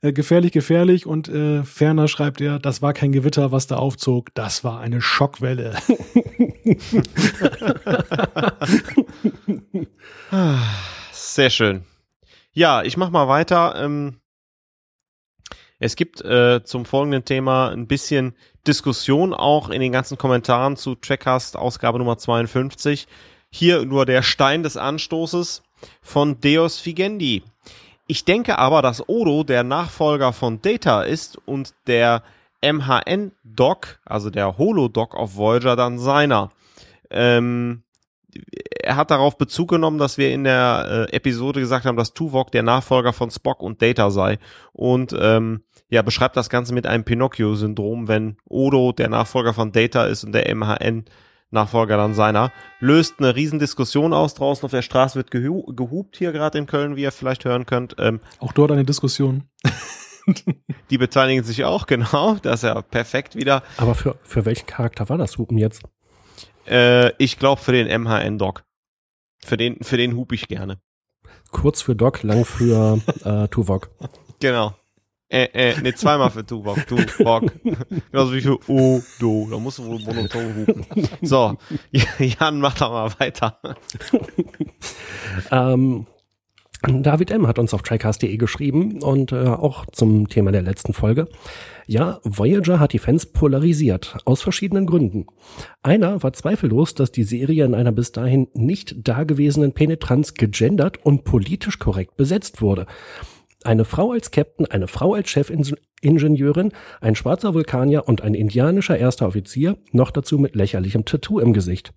Äh, 0.02 0.12
gefährlich, 0.12 0.52
gefährlich. 0.52 1.06
Und 1.06 1.28
äh, 1.28 1.62
ferner 1.62 2.08
schreibt 2.08 2.40
er, 2.40 2.58
das 2.58 2.80
war 2.80 2.92
kein 2.94 3.12
Gewitter, 3.12 3.52
was 3.52 3.66
da 3.66 3.76
aufzog, 3.76 4.34
das 4.34 4.64
war 4.64 4.80
eine 4.80 5.02
Schockwelle. 5.02 5.74
Sehr 11.12 11.50
schön. 11.50 11.84
Ja, 12.52 12.82
ich 12.82 12.96
mach 12.96 13.10
mal 13.10 13.28
weiter. 13.28 13.74
Ähm, 13.76 14.20
es 15.78 15.96
gibt 15.96 16.22
äh, 16.22 16.62
zum 16.62 16.84
folgenden 16.84 17.24
Thema 17.24 17.70
ein 17.70 17.86
bisschen 17.86 18.34
Diskussion 18.66 19.32
auch 19.32 19.70
in 19.70 19.80
den 19.80 19.92
ganzen 19.92 20.18
Kommentaren 20.18 20.76
zu 20.76 20.94
Trackcast 20.94 21.56
Ausgabe 21.56 21.98
Nummer 21.98 22.18
52. 22.18 23.06
Hier 23.50 23.84
nur 23.84 24.06
der 24.06 24.22
Stein 24.22 24.62
des 24.62 24.76
Anstoßes 24.76 25.62
von 26.02 26.40
Deus 26.40 26.78
Figendi. 26.78 27.42
Ich 28.06 28.24
denke 28.24 28.58
aber, 28.58 28.82
dass 28.82 29.08
Odo 29.08 29.44
der 29.44 29.62
Nachfolger 29.62 30.32
von 30.32 30.60
Data 30.60 31.02
ist 31.02 31.38
und 31.46 31.74
der 31.86 32.22
MHN-Doc, 32.62 34.00
also 34.04 34.30
der 34.30 34.58
Holo-Doc 34.58 35.14
auf 35.14 35.36
Voyager, 35.36 35.76
dann 35.76 35.98
seiner. 35.98 36.50
Ähm, 37.10 37.82
er 38.82 38.96
hat 38.96 39.10
darauf 39.10 39.38
Bezug 39.38 39.70
genommen, 39.70 39.98
dass 39.98 40.18
wir 40.18 40.32
in 40.32 40.44
der 40.44 41.08
äh, 41.10 41.16
Episode 41.16 41.60
gesagt 41.60 41.86
haben, 41.86 41.96
dass 41.96 42.14
Tuvok 42.14 42.50
der 42.52 42.62
Nachfolger 42.62 43.12
von 43.12 43.30
Spock 43.30 43.62
und 43.62 43.82
Data 43.82 44.10
sei. 44.10 44.38
Und 44.72 45.14
ähm, 45.18 45.62
ja, 45.88 46.02
beschreibt 46.02 46.36
das 46.36 46.50
Ganze 46.50 46.72
mit 46.72 46.86
einem 46.86 47.04
Pinocchio-Syndrom, 47.04 48.08
wenn 48.08 48.36
Odo 48.48 48.92
der 48.92 49.08
Nachfolger 49.08 49.54
von 49.54 49.72
Data 49.72 50.04
ist 50.04 50.24
und 50.24 50.32
der 50.32 50.54
MHN 50.54 51.04
Nachfolger 51.50 51.96
dann 51.96 52.14
seiner. 52.14 52.52
Löst 52.78 53.16
eine 53.18 53.34
Riesendiskussion 53.34 54.12
aus. 54.12 54.34
Draußen 54.34 54.64
auf 54.64 54.70
der 54.70 54.82
Straße 54.82 55.16
wird 55.16 55.30
gehu 55.30 55.64
gehupt 55.74 56.16
hier 56.16 56.32
gerade 56.32 56.58
in 56.58 56.66
Köln, 56.66 56.96
wie 56.96 57.02
ihr 57.02 57.12
vielleicht 57.12 57.44
hören 57.44 57.66
könnt. 57.66 57.96
Ähm, 57.98 58.20
auch 58.38 58.52
dort 58.52 58.70
eine 58.70 58.84
Diskussion. 58.84 59.44
die 60.90 60.98
beteiligen 60.98 61.42
sich 61.42 61.64
auch, 61.64 61.86
genau. 61.86 62.36
Das 62.42 62.62
ist 62.62 62.68
ja 62.68 62.80
perfekt 62.82 63.34
wieder. 63.34 63.62
Aber 63.78 63.94
für, 63.94 64.16
für 64.22 64.44
welchen 64.44 64.66
Charakter 64.66 65.08
war 65.08 65.18
das 65.18 65.38
Hupen 65.38 65.58
jetzt? 65.58 65.82
Äh, 66.70 67.12
ich 67.18 67.38
glaube 67.38 67.60
für 67.60 67.72
den 67.72 67.86
MHN-Doc. 68.02 68.64
Für 69.44 69.56
den, 69.56 69.82
für 69.82 69.96
den 69.96 70.16
hup 70.16 70.32
ich 70.32 70.48
gerne. 70.48 70.80
Kurz 71.50 71.82
für 71.82 71.96
Doc, 71.96 72.22
lang 72.22 72.44
für 72.44 73.00
äh, 73.24 73.48
Tuvok. 73.48 73.90
Genau. 74.38 74.74
Äh, 75.28 75.44
äh, 75.52 75.80
ne, 75.80 75.94
zweimal 75.94 76.30
für 76.30 76.44
Tuvok. 76.44 76.86
Tuvok. 76.86 77.52
Genauso 78.10 78.32
wie 78.34 78.40
für 78.40 78.58
Odo. 78.68 79.48
Da 79.50 79.58
musst 79.58 79.78
du 79.78 79.86
wohl 79.86 80.00
monoton 80.00 80.56
hupen. 80.56 80.86
So, 81.22 81.56
Jan, 82.18 82.60
mach 82.60 82.76
doch 82.76 82.90
mal 82.90 83.12
weiter. 83.18 83.58
ähm, 85.50 86.06
David 86.82 87.30
M. 87.30 87.46
hat 87.46 87.58
uns 87.58 87.74
auf 87.74 87.82
tricast.de 87.82 88.36
geschrieben 88.38 89.02
und 89.02 89.32
äh, 89.32 89.44
auch 89.44 89.84
zum 89.92 90.28
Thema 90.28 90.50
der 90.50 90.62
letzten 90.62 90.94
Folge. 90.94 91.28
Ja, 91.86 92.20
Voyager 92.24 92.80
hat 92.80 92.94
die 92.94 92.98
Fans 92.98 93.26
polarisiert, 93.26 94.16
aus 94.24 94.40
verschiedenen 94.40 94.86
Gründen. 94.86 95.26
Einer 95.82 96.22
war 96.22 96.32
zweifellos, 96.32 96.94
dass 96.94 97.12
die 97.12 97.24
Serie 97.24 97.66
in 97.66 97.74
einer 97.74 97.92
bis 97.92 98.12
dahin 98.12 98.48
nicht 98.54 99.06
dagewesenen 99.06 99.72
Penetranz 99.72 100.34
gegendert 100.34 101.04
und 101.04 101.24
politisch 101.24 101.78
korrekt 101.78 102.16
besetzt 102.16 102.62
wurde. 102.62 102.86
Eine 103.62 103.84
Frau 103.84 104.12
als 104.12 104.30
Captain, 104.30 104.64
eine 104.64 104.88
Frau 104.88 105.12
als 105.12 105.28
Chefingenieurin, 105.28 106.72
ein 107.02 107.14
schwarzer 107.14 107.52
Vulkanier 107.52 108.08
und 108.08 108.22
ein 108.22 108.32
indianischer 108.32 108.96
erster 108.96 109.26
Offizier, 109.26 109.76
noch 109.92 110.10
dazu 110.10 110.38
mit 110.38 110.54
lächerlichem 110.54 111.04
Tattoo 111.04 111.40
im 111.40 111.52
Gesicht 111.52 111.92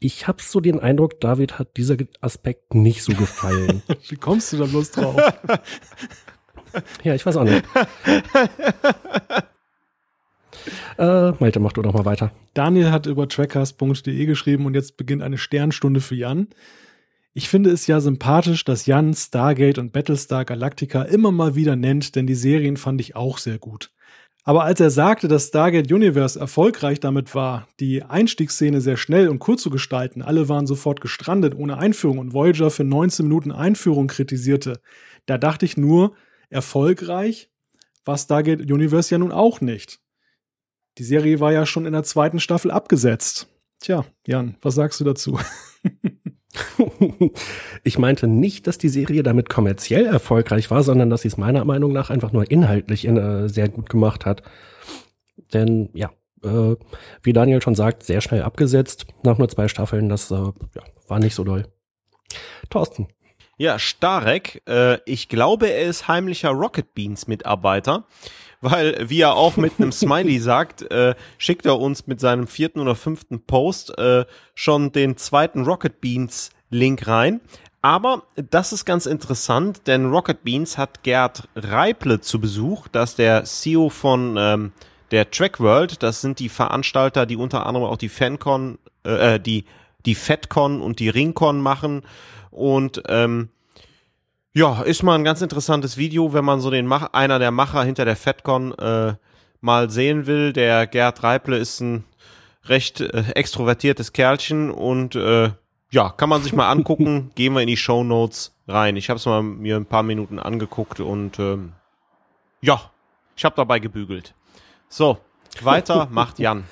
ich 0.00 0.26
habe 0.28 0.42
so 0.42 0.60
den 0.60 0.80
Eindruck, 0.80 1.20
David 1.20 1.58
hat 1.58 1.76
dieser 1.76 1.96
Aspekt 2.20 2.74
nicht 2.74 3.02
so 3.02 3.14
gefallen. 3.14 3.82
Wie 4.08 4.16
kommst 4.16 4.52
du 4.52 4.58
da 4.58 4.64
bloß 4.64 4.90
drauf? 4.90 5.20
ja, 7.02 7.14
ich 7.14 7.24
weiß 7.24 7.36
auch 7.36 7.44
nicht. 7.44 7.64
äh, 10.98 11.30
Malte, 11.32 11.60
mach 11.60 11.72
du 11.72 11.82
doch 11.82 11.94
mal 11.94 12.04
weiter. 12.04 12.32
Daniel 12.52 12.90
hat 12.90 13.06
über 13.06 13.28
trackcast.de 13.28 14.26
geschrieben 14.26 14.66
und 14.66 14.74
jetzt 14.74 14.96
beginnt 14.96 15.22
eine 15.22 15.38
Sternstunde 15.38 16.00
für 16.00 16.16
Jan. 16.16 16.48
Ich 17.32 17.48
finde 17.48 17.70
es 17.70 17.86
ja 17.88 18.00
sympathisch, 18.00 18.64
dass 18.64 18.86
Jan 18.86 19.12
Stargate 19.12 19.78
und 19.78 19.92
Battlestar 19.92 20.44
Galactica 20.44 21.02
immer 21.02 21.32
mal 21.32 21.56
wieder 21.56 21.74
nennt, 21.74 22.14
denn 22.14 22.28
die 22.28 22.36
Serien 22.36 22.76
fand 22.76 23.00
ich 23.00 23.16
auch 23.16 23.38
sehr 23.38 23.58
gut. 23.58 23.90
Aber 24.46 24.64
als 24.64 24.78
er 24.78 24.90
sagte, 24.90 25.26
dass 25.26 25.48
Stargate 25.48 25.90
Universe 25.90 26.38
erfolgreich 26.38 27.00
damit 27.00 27.34
war, 27.34 27.66
die 27.80 28.02
Einstiegsszene 28.02 28.82
sehr 28.82 28.98
schnell 28.98 29.28
und 29.28 29.38
kurz 29.38 29.62
zu 29.62 29.70
gestalten, 29.70 30.20
alle 30.20 30.50
waren 30.50 30.66
sofort 30.66 31.00
gestrandet 31.00 31.54
ohne 31.54 31.78
Einführung 31.78 32.18
und 32.18 32.34
Voyager 32.34 32.70
für 32.70 32.84
19 32.84 33.26
Minuten 33.26 33.52
Einführung 33.52 34.06
kritisierte, 34.06 34.80
da 35.24 35.38
dachte 35.38 35.64
ich 35.64 35.78
nur, 35.78 36.14
erfolgreich 36.50 37.50
war 38.04 38.18
Stargate 38.18 38.70
Universe 38.70 39.14
ja 39.14 39.18
nun 39.18 39.32
auch 39.32 39.62
nicht. 39.62 40.00
Die 40.98 41.04
Serie 41.04 41.40
war 41.40 41.52
ja 41.52 41.64
schon 41.64 41.86
in 41.86 41.94
der 41.94 42.02
zweiten 42.02 42.38
Staffel 42.38 42.70
abgesetzt. 42.70 43.48
Tja, 43.84 44.02
Jan, 44.26 44.56
was 44.62 44.76
sagst 44.76 44.98
du 45.00 45.04
dazu? 45.04 45.38
ich 47.84 47.98
meinte 47.98 48.26
nicht, 48.26 48.66
dass 48.66 48.78
die 48.78 48.88
Serie 48.88 49.22
damit 49.22 49.50
kommerziell 49.50 50.06
erfolgreich 50.06 50.70
war, 50.70 50.82
sondern 50.82 51.10
dass 51.10 51.20
sie 51.20 51.28
es 51.28 51.36
meiner 51.36 51.66
Meinung 51.66 51.92
nach 51.92 52.08
einfach 52.08 52.32
nur 52.32 52.50
inhaltlich 52.50 53.04
in, 53.04 53.18
äh, 53.18 53.46
sehr 53.50 53.68
gut 53.68 53.90
gemacht 53.90 54.24
hat. 54.24 54.42
Denn 55.52 55.90
ja, 55.92 56.12
äh, 56.42 56.76
wie 57.22 57.34
Daniel 57.34 57.60
schon 57.60 57.74
sagt, 57.74 58.04
sehr 58.04 58.22
schnell 58.22 58.40
abgesetzt 58.40 59.04
nach 59.22 59.36
nur 59.36 59.50
zwei 59.50 59.68
Staffeln. 59.68 60.08
Das 60.08 60.30
äh, 60.30 60.36
ja, 60.36 60.82
war 61.06 61.18
nicht 61.18 61.34
so 61.34 61.44
doll. 61.44 61.66
Thorsten. 62.70 63.08
Ja, 63.58 63.78
Starek, 63.78 64.62
äh, 64.66 64.98
ich 65.04 65.28
glaube, 65.28 65.68
er 65.68 65.90
ist 65.90 66.08
heimlicher 66.08 66.48
Rocket 66.48 66.94
Beans 66.94 67.26
Mitarbeiter, 67.26 68.06
weil, 68.60 69.08
wie 69.08 69.20
er 69.20 69.34
auch 69.34 69.56
mit 69.56 69.74
einem 69.78 69.92
Smiley 69.92 70.38
sagt, 70.38 70.82
äh, 70.90 71.14
schickt 71.38 71.66
er 71.66 71.78
uns 71.78 72.06
mit 72.06 72.20
seinem 72.20 72.46
vierten 72.46 72.80
oder 72.80 72.94
fünften 72.94 73.40
Post 73.40 73.98
äh, 73.98 74.24
schon 74.54 74.92
den 74.92 75.16
zweiten 75.16 75.64
Rocket 75.64 76.00
Beans 76.00 76.50
Link 76.70 77.06
rein. 77.06 77.40
Aber 77.82 78.22
das 78.34 78.72
ist 78.72 78.86
ganz 78.86 79.04
interessant, 79.04 79.86
denn 79.86 80.06
Rocket 80.06 80.42
Beans 80.42 80.78
hat 80.78 81.02
Gerd 81.02 81.48
Reiple 81.54 82.20
zu 82.20 82.40
Besuch, 82.40 82.88
das 82.88 83.10
ist 83.10 83.18
der 83.18 83.44
CEO 83.44 83.90
von 83.90 84.36
ähm, 84.38 84.72
der 85.10 85.30
Track 85.30 85.60
World. 85.60 86.02
Das 86.02 86.22
sind 86.22 86.38
die 86.38 86.48
Veranstalter, 86.48 87.26
die 87.26 87.36
unter 87.36 87.66
anderem 87.66 87.86
auch 87.86 87.98
die 87.98 88.08
FanCon, 88.08 88.78
äh, 89.04 89.34
äh 89.34 89.38
die 89.38 89.66
die 90.06 90.14
FedCon 90.14 90.80
und 90.80 90.98
die 90.98 91.08
RingCon 91.08 91.60
machen 91.60 92.02
und 92.50 93.02
ähm, 93.08 93.48
ja, 94.54 94.82
ist 94.82 95.02
mal 95.02 95.16
ein 95.16 95.24
ganz 95.24 95.42
interessantes 95.42 95.96
Video, 95.96 96.32
wenn 96.32 96.44
man 96.44 96.60
so 96.60 96.70
den 96.70 96.86
Mach 96.86 97.12
einer 97.12 97.40
der 97.40 97.50
Macher 97.50 97.82
hinter 97.82 98.04
der 98.04 98.16
FedCon 98.16 98.72
äh, 98.78 99.14
mal 99.60 99.90
sehen 99.90 100.26
will. 100.26 100.52
Der 100.52 100.86
Gerd 100.86 101.24
Reiple 101.24 101.58
ist 101.58 101.80
ein 101.80 102.04
recht 102.66 103.00
äh, 103.00 103.24
extrovertiertes 103.34 104.12
Kerlchen 104.12 104.70
und 104.70 105.16
äh, 105.16 105.50
ja, 105.90 106.10
kann 106.10 106.28
man 106.28 106.42
sich 106.42 106.52
mal 106.52 106.70
angucken. 106.70 107.32
Gehen 107.34 107.52
wir 107.52 107.62
in 107.62 107.66
die 107.66 107.76
Show 107.76 108.04
Notes 108.04 108.54
rein. 108.68 108.96
Ich 108.96 109.10
habe 109.10 109.18
es 109.18 109.26
mal 109.26 109.42
mir 109.42 109.76
ein 109.76 109.86
paar 109.86 110.04
Minuten 110.04 110.38
angeguckt 110.38 111.00
und 111.00 111.38
ähm, 111.40 111.72
ja, 112.60 112.92
ich 113.36 113.44
habe 113.44 113.56
dabei 113.56 113.80
gebügelt. 113.80 114.34
So, 114.88 115.18
weiter 115.62 116.08
macht 116.12 116.38
Jan. 116.38 116.62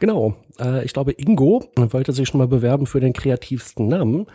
Genau. 0.00 0.34
Äh, 0.58 0.84
ich 0.84 0.92
glaube, 0.92 1.12
Ingo 1.12 1.64
wollte 1.76 2.10
sich 2.12 2.28
schon 2.28 2.38
mal 2.38 2.48
bewerben 2.48 2.86
für 2.86 2.98
den 2.98 3.12
kreativsten 3.12 3.86
Namen. 3.86 4.26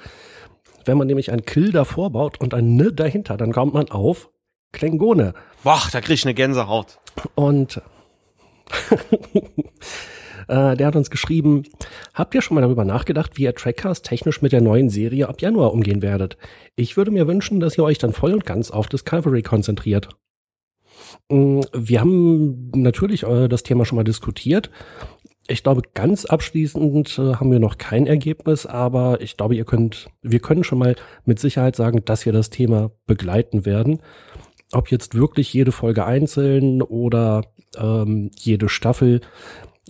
Wenn 0.87 0.97
man 0.97 1.07
nämlich 1.07 1.31
ein 1.31 1.43
Kill 1.43 1.73
davor 1.73 2.11
baut 2.11 2.39
und 2.39 2.53
ein 2.53 2.79
N 2.79 2.95
dahinter, 2.95 3.35
dann 3.35 3.51
kommt 3.51 3.73
man 3.73 3.89
auf 3.89 4.29
Klingone. 4.71 5.33
Boah, 5.63 5.81
da 5.91 5.99
krieg 5.99 6.15
ich 6.15 6.25
eine 6.25 6.33
Gänsehaut. 6.33 6.97
Und 7.35 7.81
äh, 10.47 10.77
der 10.77 10.87
hat 10.87 10.95
uns 10.95 11.09
geschrieben, 11.09 11.63
habt 12.13 12.33
ihr 12.35 12.41
schon 12.41 12.55
mal 12.55 12.61
darüber 12.61 12.85
nachgedacht, 12.85 13.37
wie 13.37 13.43
ihr 13.43 13.53
Trackcast 13.53 14.05
technisch 14.05 14.41
mit 14.41 14.53
der 14.53 14.61
neuen 14.61 14.89
Serie 14.89 15.27
ab 15.27 15.41
Januar 15.41 15.73
umgehen 15.73 16.01
werdet? 16.01 16.37
Ich 16.77 16.95
würde 16.95 17.11
mir 17.11 17.27
wünschen, 17.27 17.59
dass 17.59 17.77
ihr 17.77 17.83
euch 17.83 17.97
dann 17.97 18.13
voll 18.13 18.33
und 18.33 18.45
ganz 18.45 18.71
auf 18.71 18.87
Discovery 18.87 19.41
konzentriert. 19.41 20.09
Mm, 21.29 21.61
wir 21.73 21.99
haben 21.99 22.71
natürlich 22.71 23.23
äh, 23.23 23.49
das 23.49 23.63
Thema 23.63 23.83
schon 23.83 23.97
mal 23.97 24.03
diskutiert 24.03 24.69
ich 25.47 25.63
glaube, 25.63 25.81
ganz 25.93 26.25
abschließend 26.25 27.17
äh, 27.17 27.35
haben 27.35 27.51
wir 27.51 27.59
noch 27.59 27.77
kein 27.77 28.07
Ergebnis, 28.07 28.65
aber 28.65 29.21
ich 29.21 29.37
glaube, 29.37 29.55
ihr 29.55 29.65
könnt, 29.65 30.07
wir 30.21 30.39
können 30.39 30.63
schon 30.63 30.79
mal 30.79 30.95
mit 31.25 31.39
Sicherheit 31.39 31.75
sagen, 31.75 32.03
dass 32.05 32.25
wir 32.25 32.33
das 32.33 32.49
Thema 32.49 32.91
begleiten 33.05 33.65
werden. 33.65 33.99
Ob 34.73 34.91
jetzt 34.91 35.15
wirklich 35.15 35.53
jede 35.53 35.71
Folge 35.71 36.05
einzeln 36.05 36.81
oder 36.81 37.43
ähm, 37.77 38.31
jede 38.35 38.67
Staffel 38.67 39.21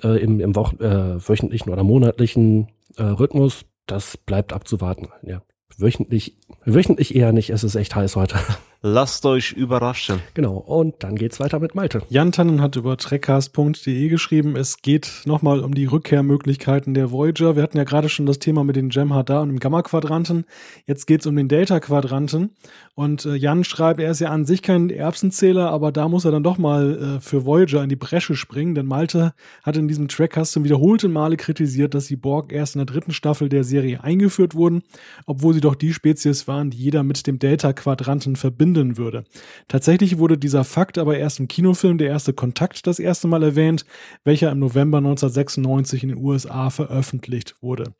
äh, 0.03 0.21
im, 0.21 0.39
im 0.39 0.55
Wochen, 0.55 0.77
äh, 0.77 1.27
wöchentlichen 1.27 1.71
oder 1.71 1.83
monatlichen 1.83 2.67
äh, 2.95 3.03
Rhythmus, 3.03 3.65
das 3.87 4.17
bleibt 4.17 4.53
abzuwarten. 4.53 5.07
Ja, 5.23 5.41
wöchentlich, 5.77 6.35
wöchentlich 6.65 7.15
eher 7.15 7.33
nicht. 7.33 7.49
Es 7.49 7.63
ist 7.63 7.75
echt 7.75 7.95
heiß 7.95 8.15
heute. 8.15 8.35
Lasst 8.83 9.25
euch 9.25 9.53
überraschen. 9.53 10.21
Genau, 10.35 10.57
und 10.57 10.95
dann 10.99 11.15
geht's 11.15 11.39
weiter 11.39 11.59
mit 11.59 11.73
Malte. 11.73 12.03
Jan 12.09 12.31
Tannen 12.31 12.61
hat 12.61 12.75
über 12.75 12.95
trackcast.de 12.95 14.07
geschrieben, 14.07 14.55
es 14.55 14.83
geht 14.83 15.23
nochmal 15.25 15.61
um 15.61 15.73
die 15.73 15.85
Rückkehrmöglichkeiten 15.85 16.93
der 16.93 17.11
Voyager. 17.11 17.55
Wir 17.55 17.63
hatten 17.63 17.77
ja 17.77 17.85
gerade 17.85 18.07
schon 18.07 18.27
das 18.27 18.37
Thema 18.37 18.63
mit 18.63 18.75
den 18.75 18.89
Gem 18.89 19.15
Hadar 19.15 19.41
und 19.41 19.49
dem 19.49 19.59
Gamma-Quadranten. 19.59 20.45
Jetzt 20.85 21.07
geht's 21.07 21.25
um 21.25 21.35
den 21.35 21.47
Delta-Quadranten. 21.47 22.51
Und 22.93 23.25
äh, 23.25 23.33
Jan 23.33 23.63
schreibt, 23.63 23.99
er 23.99 24.11
ist 24.11 24.19
ja 24.19 24.29
an 24.29 24.45
sich 24.45 24.61
kein 24.61 24.91
Erbsenzähler, 24.91 25.71
aber 25.71 25.91
da 25.91 26.07
muss 26.07 26.25
er 26.25 26.31
dann 26.31 26.43
doch 26.43 26.59
mal 26.59 27.17
äh, 27.17 27.19
für 27.19 27.45
Voyager 27.45 27.81
in 27.81 27.89
die 27.89 27.95
Bresche 27.95 28.35
springen, 28.35 28.75
denn 28.75 28.85
Malte 28.85 29.33
hat 29.63 29.75
in 29.77 29.87
diesem 29.87 30.07
Trackcast 30.07 30.51
zum 30.51 30.63
wiederholten 30.63 31.11
Male 31.11 31.37
kritisiert, 31.37 31.95
dass 31.95 32.05
die 32.05 32.15
Borg 32.15 32.51
erst 32.51 32.75
in 32.75 32.79
der 32.79 32.85
dritten 32.85 33.11
Staffel 33.11 33.49
der 33.49 33.63
Serie 33.63 34.03
eingeführt 34.03 34.53
wurden, 34.53 34.83
obwohl 35.25 35.55
sie 35.55 35.61
doch 35.61 35.75
die 35.75 35.93
Spezies 35.93 36.47
waren, 36.47 36.69
die 36.69 36.77
jeder 36.77 37.01
mit 37.01 37.25
dem 37.25 37.39
Delta-Quadranten 37.39 38.35
verbindet 38.35 38.66
verbinden 38.67 38.97
würde. 38.97 39.23
Tatsächlich 39.67 40.17
wurde 40.17 40.37
dieser 40.37 40.63
Fakt 40.63 40.97
aber 40.97 41.17
erst 41.17 41.39
im 41.39 41.47
Kinofilm 41.47 41.97
Der 41.97 42.09
erste 42.09 42.33
Kontakt 42.33 42.87
das 42.87 42.99
erste 42.99 43.27
Mal 43.27 43.43
erwähnt, 43.43 43.85
welcher 44.23 44.51
im 44.51 44.59
November 44.59 44.97
1996 44.97 46.03
in 46.03 46.09
den 46.09 46.17
USA 46.17 46.69
veröffentlicht 46.69 47.55
wurde. 47.61 47.93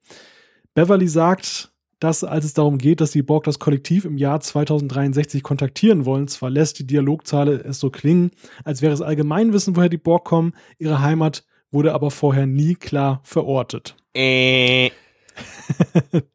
Beverly 0.73 1.07
sagt, 1.07 1.72
dass 1.99 2.23
als 2.23 2.45
es 2.45 2.53
darum 2.53 2.77
geht, 2.77 3.02
dass 3.02 3.11
die 3.11 3.23
Borg 3.23 3.45
das 3.45 3.57
Kollektiv 3.57 4.06
im 4.06 4.18
Jahr 4.18 4.39
2063 4.39 5.41
kontaktieren 5.41 6.06
wollen, 6.06 6.27
zwar 6.27 6.52
lässt 6.52 6.77
die 6.77 6.85
Dialogzahle 6.85 7.64
es 7.64 7.80
so 7.80 7.89
klingen, 7.89 8.31
als 8.64 8.81
wäre 8.81 8.94
es 8.94 9.02
Allgemeinwissen, 9.02 9.76
woher 9.76 9.89
die 9.89 9.98
Borg 9.98 10.26
kommen, 10.26 10.53
ihre 10.77 11.02
Heimat 11.02 11.44
wurde 11.72 11.94
aber 11.94 12.11
vorher 12.11 12.45
nie 12.45 12.76
klar 12.76 13.22
verortet. 13.23 13.95
Äh. 14.14 14.91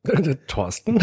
Thorsten? 0.48 0.98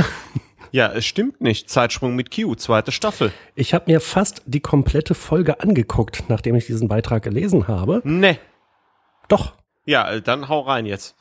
Ja, 0.72 0.92
es 0.92 1.06
stimmt 1.06 1.42
nicht. 1.42 1.70
Zeitsprung 1.70 2.16
mit 2.16 2.34
Q, 2.34 2.56
zweite 2.56 2.92
Staffel. 2.92 3.32
Ich 3.56 3.74
habe 3.74 3.92
mir 3.92 4.00
fast 4.00 4.44
die 4.46 4.60
komplette 4.60 5.16
Folge 5.16 5.60
angeguckt, 5.62 6.24
nachdem 6.28 6.56
ich 6.56 6.66
diesen 6.66 6.88
Beitrag 6.88 7.24
gelesen 7.24 7.68
habe. 7.68 8.02
Ne. 8.04 8.38
Doch. 9.28 9.54
Ja, 9.86 10.20
dann 10.20 10.50
hau 10.50 10.62
rein 10.62 10.86
jetzt. 10.86 11.16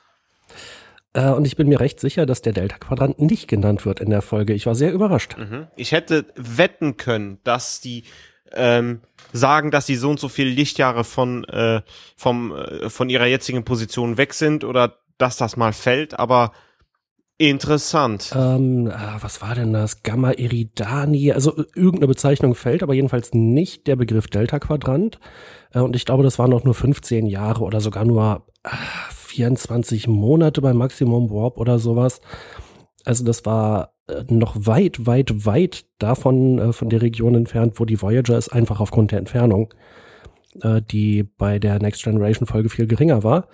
Äh, 1.15 1.31
und 1.31 1.47
ich 1.47 1.57
bin 1.57 1.69
mir 1.69 1.81
recht 1.81 2.01
sicher, 2.01 2.27
dass 2.27 2.43
der 2.43 2.53
Delta-Quadrant 2.53 3.20
nicht 3.20 3.49
genannt 3.49 3.87
wird 3.87 4.01
in 4.01 4.11
der 4.11 4.23
Folge. 4.23 4.53
Ich 4.53 4.66
war 4.66 4.75
sehr 4.75 4.93
überrascht. 4.93 5.37
Mhm. 5.39 5.69
Ich 5.77 5.93
hätte 5.93 6.27
wetten 6.37 6.97
können, 6.97 7.39
dass 7.45 7.81
die 7.81 8.05
ähm, 8.53 9.01
sagen, 9.33 9.70
dass 9.70 9.87
sie 9.87 9.97
so 9.97 10.11
und 10.11 10.20
so 10.20 10.29
viele 10.29 10.51
Lichtjahre 10.51 11.05
von, 11.05 11.45
äh, 11.45 11.83
vom, 12.16 12.55
äh, 12.55 12.89
von 12.89 13.11
ihrer 13.11 13.27
jetzigen 13.27 13.65
Position 13.65 14.16
weg 14.16 14.35
sind 14.35 14.65
oder 14.65 14.99
dass 15.19 15.37
das 15.37 15.57
mal 15.57 15.73
fällt, 15.73 16.19
aber 16.19 16.53
Interessant. 17.40 18.32
Ähm, 18.35 18.90
ah, 18.93 19.19
was 19.20 19.40
war 19.40 19.55
denn 19.55 19.73
das? 19.73 20.02
Gamma 20.02 20.32
Eridani, 20.32 21.31
also 21.31 21.56
äh, 21.56 21.66
irgendeine 21.77 22.09
Bezeichnung 22.09 22.56
fällt, 22.56 22.82
aber 22.82 22.94
jedenfalls 22.94 23.32
nicht 23.32 23.86
der 23.86 23.94
Begriff 23.94 24.27
Delta-Quadrant. 24.27 25.20
Äh, 25.73 25.78
und 25.78 25.94
ich 25.94 26.05
glaube, 26.05 26.24
das 26.24 26.40
waren 26.40 26.52
auch 26.52 26.65
nur 26.65 26.74
15 26.74 27.27
Jahre 27.27 27.62
oder 27.62 27.81
sogar 27.81 28.05
nur 28.05 28.44
äh, 28.65 28.70
24 29.10 30.09
Monate 30.09 30.60
beim 30.60 30.78
Maximum 30.78 31.31
Warp 31.31 31.59
oder 31.59 31.78
sowas. 31.78 32.20
Also 33.05 33.24
das 33.24 33.47
war 33.47 33.94
äh, 34.09 34.24
noch 34.28 34.56
weit, 34.66 35.06
weit, 35.06 35.47
weit 35.47 35.85
davon 35.98 36.73
von 36.73 36.89
der 36.89 37.02
Region 37.02 37.36
entfernt, 37.36 37.74
wo 37.77 37.85
die 37.85 38.02
Voyager 38.02 38.36
ist, 38.36 38.48
einfach 38.48 38.81
aufgrund 38.81 39.12
der 39.12 39.20
Entfernung, 39.20 39.73
die 40.90 41.23
bei 41.23 41.60
der 41.60 41.81
Next 41.81 42.02
Generation 42.02 42.47
Folge 42.47 42.69
viel 42.69 42.89
geringer 42.89 43.23
war. 43.23 43.47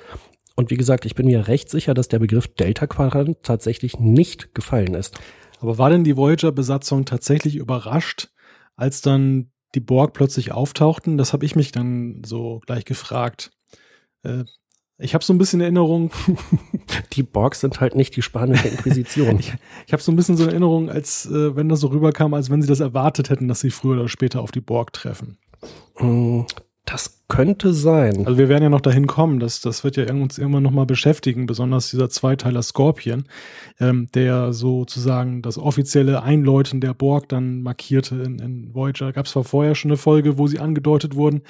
Und 0.56 0.70
wie 0.70 0.76
gesagt, 0.76 1.04
ich 1.04 1.14
bin 1.14 1.26
mir 1.26 1.48
recht 1.48 1.68
sicher, 1.68 1.94
dass 1.94 2.08
der 2.08 2.20
Begriff 2.20 2.48
Delta-Quadrant 2.48 3.42
tatsächlich 3.42 3.98
nicht 3.98 4.54
gefallen 4.54 4.94
ist. 4.94 5.18
Aber 5.60 5.78
war 5.78 5.90
denn 5.90 6.04
die 6.04 6.16
Voyager-Besatzung 6.16 7.04
tatsächlich 7.04 7.56
überrascht, 7.56 8.28
als 8.76 9.00
dann 9.00 9.50
die 9.74 9.80
Borg 9.80 10.12
plötzlich 10.12 10.52
auftauchten? 10.52 11.18
Das 11.18 11.32
habe 11.32 11.44
ich 11.44 11.56
mich 11.56 11.72
dann 11.72 12.22
so 12.24 12.60
gleich 12.66 12.84
gefragt. 12.84 13.50
Äh, 14.22 14.44
ich 14.98 15.14
habe 15.14 15.24
so 15.24 15.32
ein 15.32 15.38
bisschen 15.38 15.60
Erinnerung. 15.60 16.12
Die 17.14 17.24
Borgs 17.24 17.60
sind 17.60 17.80
halt 17.80 17.96
nicht 17.96 18.14
die 18.14 18.22
spanische 18.22 18.68
Inquisition. 18.68 19.38
ich 19.40 19.52
ich 19.86 19.92
habe 19.92 20.02
so 20.02 20.12
ein 20.12 20.16
bisschen 20.16 20.36
so 20.36 20.44
eine 20.44 20.52
Erinnerung, 20.52 20.88
als 20.88 21.26
äh, 21.26 21.56
wenn 21.56 21.68
das 21.68 21.80
so 21.80 21.88
rüberkam, 21.88 22.32
als 22.32 22.48
wenn 22.48 22.62
sie 22.62 22.68
das 22.68 22.80
erwartet 22.80 23.28
hätten, 23.28 23.48
dass 23.48 23.60
sie 23.60 23.70
früher 23.70 23.94
oder 23.94 24.08
später 24.08 24.40
auf 24.40 24.52
die 24.52 24.60
Borg 24.60 24.92
treffen. 24.92 25.38
Das 26.84 27.24
könnte 27.28 27.72
sein. 27.72 28.26
Also 28.26 28.36
wir 28.36 28.50
werden 28.50 28.62
ja 28.62 28.68
noch 28.68 28.82
dahin 28.82 29.06
kommen, 29.06 29.40
das, 29.40 29.62
das 29.62 29.84
wird 29.84 29.96
ja 29.96 30.12
uns 30.12 30.36
irgendwann 30.36 30.62
nochmal 30.62 30.84
beschäftigen, 30.84 31.46
besonders 31.46 31.90
dieser 31.90 32.10
Zweiteiler 32.10 32.62
Scorpion, 32.62 33.24
ähm, 33.80 34.08
der 34.14 34.52
sozusagen 34.52 35.40
das 35.40 35.56
offizielle 35.56 36.22
Einläuten 36.22 36.82
der 36.82 36.92
Borg 36.92 37.30
dann 37.30 37.62
markierte 37.62 38.16
in, 38.16 38.38
in 38.38 38.74
Voyager. 38.74 39.12
Gab 39.12 39.24
es 39.24 39.32
zwar 39.32 39.44
vorher 39.44 39.74
schon 39.74 39.92
eine 39.92 39.96
Folge, 39.96 40.36
wo 40.36 40.46
sie 40.46 40.58
angedeutet 40.58 41.14
wurden, 41.14 41.42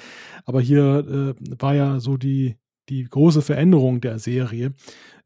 aber 0.45 0.61
hier 0.61 1.35
äh, 1.39 1.59
war 1.59 1.75
ja 1.75 1.99
so 1.99 2.15
die, 2.15 2.55
die 2.89 3.03
große 3.03 3.41
Veränderung 3.41 4.01
der 4.01 4.19
Serie. 4.19 4.73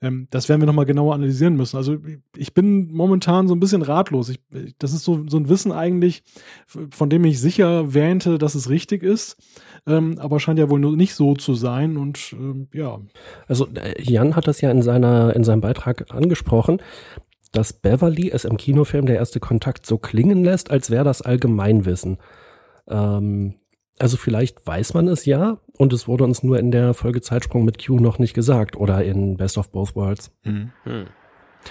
Ähm, 0.02 0.27
das 0.30 0.48
werden 0.48 0.61
wir 0.61 0.65
nochmal 0.65 0.86
genauer 0.86 1.14
analysieren 1.14 1.56
müssen. 1.56 1.77
Also 1.77 1.98
ich 2.36 2.53
bin 2.53 2.91
momentan 2.91 3.48
so 3.48 3.56
ein 3.56 3.60
bisschen 3.60 3.81
ratlos. 3.81 4.30
Ich, 4.30 4.40
das 4.77 4.94
ist 4.94 5.03
so, 5.03 5.26
so 5.27 5.38
ein 5.38 5.49
Wissen 5.49 5.72
eigentlich, 5.72 6.23
von 6.91 7.10
dem 7.10 7.26
ich 7.26 7.40
sicher 7.40 7.94
wähnte, 7.94 8.38
dass 8.38 8.56
es 8.56 8.69
richtig 8.69 9.03
ist. 9.03 9.38
Ähm, 9.86 10.18
aber 10.19 10.40
scheint 10.40 10.60
ja 10.60 10.69
wohl 10.69 10.80
nicht 10.80 11.15
so 11.15 11.36
zu 11.36 11.53
sein 11.53 11.98
und 11.98 12.34
ähm, 12.34 12.68
ja. 12.73 12.99
Also 13.48 13.68
äh, 13.68 14.02
Jan 14.02 14.36
hat 14.36 14.48
das 14.48 14.61
ja 14.61 14.72
in 14.72 14.81
seiner 14.81 15.36
in 15.36 15.44
seinem 15.44 15.61
Beitrag 15.61 16.14
angesprochen, 16.14 16.81
dass 17.52 17.73
Beverly 17.73 18.30
es 18.31 18.45
im 18.45 18.57
Kinofilm 18.57 19.06
der 19.06 19.15
erste 19.15 19.40
Kontakt 19.40 19.86
so 19.86 19.98
klingen 19.98 20.44
lässt, 20.44 20.72
als 20.72 20.90
wäre 20.90 21.03
das 21.03 21.22
Allgemeinwissen. 21.22 22.18
Ähm, 22.88 23.56
also 23.99 24.17
vielleicht 24.17 24.65
weiß 24.65 24.93
man 24.93 25.07
es 25.07 25.26
ja 25.26 25.59
und 25.73 25.93
es 25.93 26.07
wurde 26.07 26.23
uns 26.23 26.43
nur 26.43 26.57
in 26.57 26.71
der 26.71 26.93
Folge 26.93 27.21
Zeitsprung 27.21 27.65
mit 27.65 27.85
Q 27.85 27.99
noch 27.99 28.19
nicht 28.19 28.34
gesagt 28.34 28.76
oder 28.76 29.03
in 29.03 29.38
Best 29.38 29.57
of 29.57 29.71
Both 29.71 29.95
Worlds. 29.95 30.35
Mhm. 30.43 30.71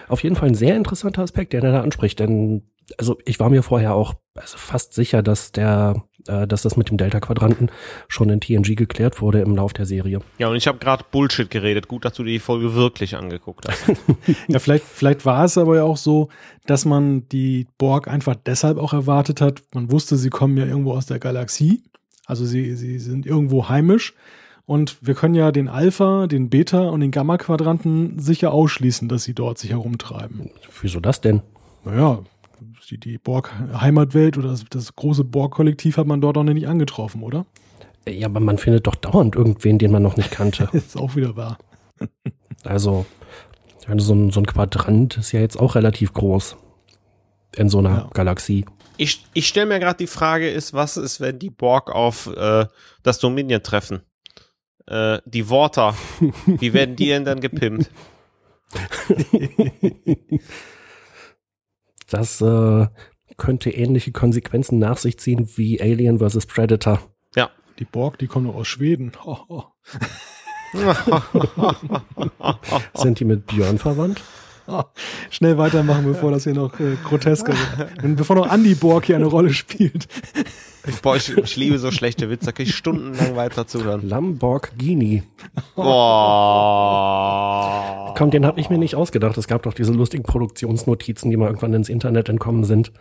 Auf 0.06 0.22
jeden 0.22 0.36
Fall 0.36 0.48
ein 0.48 0.54
sehr 0.54 0.76
interessanter 0.76 1.22
Aspekt, 1.22 1.52
der 1.52 1.62
er 1.62 1.72
da 1.72 1.80
anspricht, 1.82 2.20
denn 2.20 2.62
also 2.96 3.18
ich 3.24 3.38
war 3.38 3.50
mir 3.50 3.62
vorher 3.62 3.94
auch 3.94 4.14
also 4.34 4.56
fast 4.56 4.94
sicher, 4.94 5.22
dass 5.22 5.52
der, 5.52 6.04
äh, 6.26 6.46
dass 6.46 6.62
das 6.62 6.76
mit 6.76 6.88
dem 6.88 6.96
Delta-Quadranten 6.96 7.70
schon 8.06 8.30
in 8.30 8.40
TNG 8.40 8.76
geklärt 8.76 9.20
wurde 9.20 9.40
im 9.40 9.54
Lauf 9.56 9.72
der 9.72 9.84
Serie. 9.84 10.20
Ja, 10.38 10.48
und 10.48 10.56
ich 10.56 10.66
habe 10.66 10.78
gerade 10.78 11.04
Bullshit 11.10 11.50
geredet. 11.50 11.88
Gut, 11.88 12.04
dass 12.04 12.14
du 12.14 12.24
dir 12.24 12.32
die 12.32 12.38
Folge 12.38 12.74
wirklich 12.74 13.16
angeguckt 13.16 13.66
hast. 13.68 13.88
ja, 14.48 14.58
vielleicht, 14.58 14.84
vielleicht 14.84 15.26
war 15.26 15.44
es 15.44 15.58
aber 15.58 15.76
ja 15.76 15.82
auch 15.82 15.96
so, 15.96 16.28
dass 16.66 16.84
man 16.84 17.28
die 17.28 17.66
Borg 17.76 18.08
einfach 18.08 18.36
deshalb 18.36 18.78
auch 18.78 18.92
erwartet 18.92 19.40
hat. 19.40 19.62
Man 19.74 19.90
wusste, 19.90 20.16
sie 20.16 20.30
kommen 20.30 20.56
ja 20.56 20.64
irgendwo 20.64 20.92
aus 20.92 21.06
der 21.06 21.18
Galaxie 21.18 21.82
also 22.28 22.44
sie, 22.44 22.76
sie 22.76 22.98
sind 22.98 23.26
irgendwo 23.26 23.68
heimisch. 23.68 24.14
Und 24.66 24.98
wir 25.00 25.14
können 25.14 25.34
ja 25.34 25.50
den 25.50 25.66
Alpha, 25.68 26.26
den 26.26 26.50
Beta 26.50 26.90
und 26.90 27.00
den 27.00 27.10
Gamma-Quadranten 27.10 28.18
sicher 28.18 28.52
ausschließen, 28.52 29.08
dass 29.08 29.24
sie 29.24 29.32
dort 29.32 29.56
sich 29.56 29.70
herumtreiben. 29.70 30.50
Wieso 30.82 31.00
das 31.00 31.22
denn? 31.22 31.40
Naja, 31.86 32.20
die, 32.90 32.98
die 32.98 33.16
Borg-Heimatwelt 33.16 34.36
oder 34.36 34.48
das, 34.50 34.66
das 34.68 34.94
große 34.94 35.24
Borg-Kollektiv 35.24 35.96
hat 35.96 36.06
man 36.06 36.20
dort 36.20 36.36
auch 36.36 36.44
noch 36.44 36.52
nicht 36.52 36.68
angetroffen, 36.68 37.22
oder? 37.22 37.46
Ja, 38.06 38.26
aber 38.26 38.40
man 38.40 38.58
findet 38.58 38.86
doch 38.86 38.94
dauernd 38.94 39.34
irgendwen, 39.34 39.78
den 39.78 39.90
man 39.90 40.02
noch 40.02 40.18
nicht 40.18 40.30
kannte. 40.30 40.68
ist 40.72 40.98
auch 40.98 41.16
wieder 41.16 41.34
wahr. 41.34 41.56
also, 42.64 43.06
so 43.96 44.12
ein, 44.12 44.30
so 44.30 44.40
ein 44.40 44.46
Quadrant 44.46 45.16
ist 45.16 45.32
ja 45.32 45.40
jetzt 45.40 45.58
auch 45.58 45.76
relativ 45.76 46.12
groß 46.12 46.56
in 47.56 47.70
so 47.70 47.78
einer 47.78 47.90
ja. 47.90 48.10
Galaxie. 48.12 48.66
Ich, 48.98 49.24
ich 49.32 49.46
stelle 49.46 49.66
mir 49.66 49.78
gerade 49.78 49.96
die 49.96 50.08
Frage, 50.08 50.50
ist, 50.50 50.74
was 50.74 50.96
ist, 50.96 51.20
wenn 51.20 51.38
die 51.38 51.50
Borg 51.50 51.90
auf 51.90 52.26
äh, 52.26 52.66
das 53.04 53.20
Dominion 53.20 53.62
treffen? 53.62 54.02
Äh, 54.86 55.20
die 55.24 55.48
Worte, 55.48 55.94
wie 56.46 56.72
werden 56.72 56.96
die 56.96 57.06
denn 57.06 57.24
dann 57.24 57.40
gepimpt? 57.40 57.90
das 62.10 62.40
äh, 62.40 62.88
könnte 63.36 63.70
ähnliche 63.70 64.10
Konsequenzen 64.10 64.80
nach 64.80 64.96
sich 64.96 65.18
ziehen 65.18 65.48
wie 65.56 65.80
Alien 65.80 66.18
vs. 66.18 66.46
Predator. 66.46 67.00
Ja. 67.36 67.50
Die 67.78 67.84
Borg, 67.84 68.18
die 68.18 68.26
kommen 68.26 68.46
nur 68.46 68.56
aus 68.56 68.66
Schweden. 68.66 69.12
Oh, 69.24 69.38
oh. 69.48 69.64
Sind 72.94 73.20
die 73.20 73.24
mit 73.24 73.46
Björn 73.46 73.78
verwandt? 73.78 74.22
Schnell 75.30 75.58
weitermachen, 75.58 76.04
bevor 76.04 76.30
das 76.30 76.44
hier 76.44 76.54
noch 76.54 76.78
äh, 76.80 76.96
grotesker 77.04 77.52
wird. 77.52 78.02
Und 78.04 78.16
bevor 78.16 78.36
noch 78.36 78.52
Andy 78.52 78.74
Borg 78.74 79.06
hier 79.06 79.16
eine 79.16 79.26
Rolle 79.26 79.52
spielt. 79.52 80.06
Ich, 80.86 81.02
boah, 81.02 81.16
ich, 81.16 81.36
ich 81.36 81.56
liebe 81.56 81.78
so 81.78 81.90
schlechte 81.90 82.30
Witze, 82.30 82.46
da 82.46 82.52
kann 82.52 82.64
ich 82.64 82.74
stundenlang 82.74 83.36
weiter 83.36 83.66
zuhören. 83.66 84.08
Lamborghini. 84.08 85.24
Boah. 85.74 85.84
Komm, 88.16 88.30
den 88.30 88.46
habe 88.46 88.58
ich 88.60 88.70
mir 88.70 88.78
nicht 88.78 88.94
ausgedacht. 88.94 89.36
Es 89.36 89.48
gab 89.48 89.64
doch 89.64 89.74
diese 89.74 89.92
lustigen 89.92 90.22
Produktionsnotizen, 90.22 91.30
die 91.30 91.36
mal 91.36 91.46
irgendwann 91.46 91.74
ins 91.74 91.90
Internet 91.90 92.28
entkommen 92.28 92.64
sind. 92.64 92.92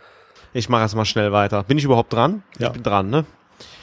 Ich 0.53 0.69
mache 0.69 0.81
erst 0.81 0.95
mal 0.95 1.05
schnell 1.05 1.31
weiter. 1.31 1.63
Bin 1.63 1.77
ich 1.77 1.83
überhaupt 1.83 2.11
dran? 2.13 2.43
Ja. 2.59 2.67
Ich 2.67 2.73
bin 2.73 2.83
dran, 2.83 3.09
ne? 3.09 3.25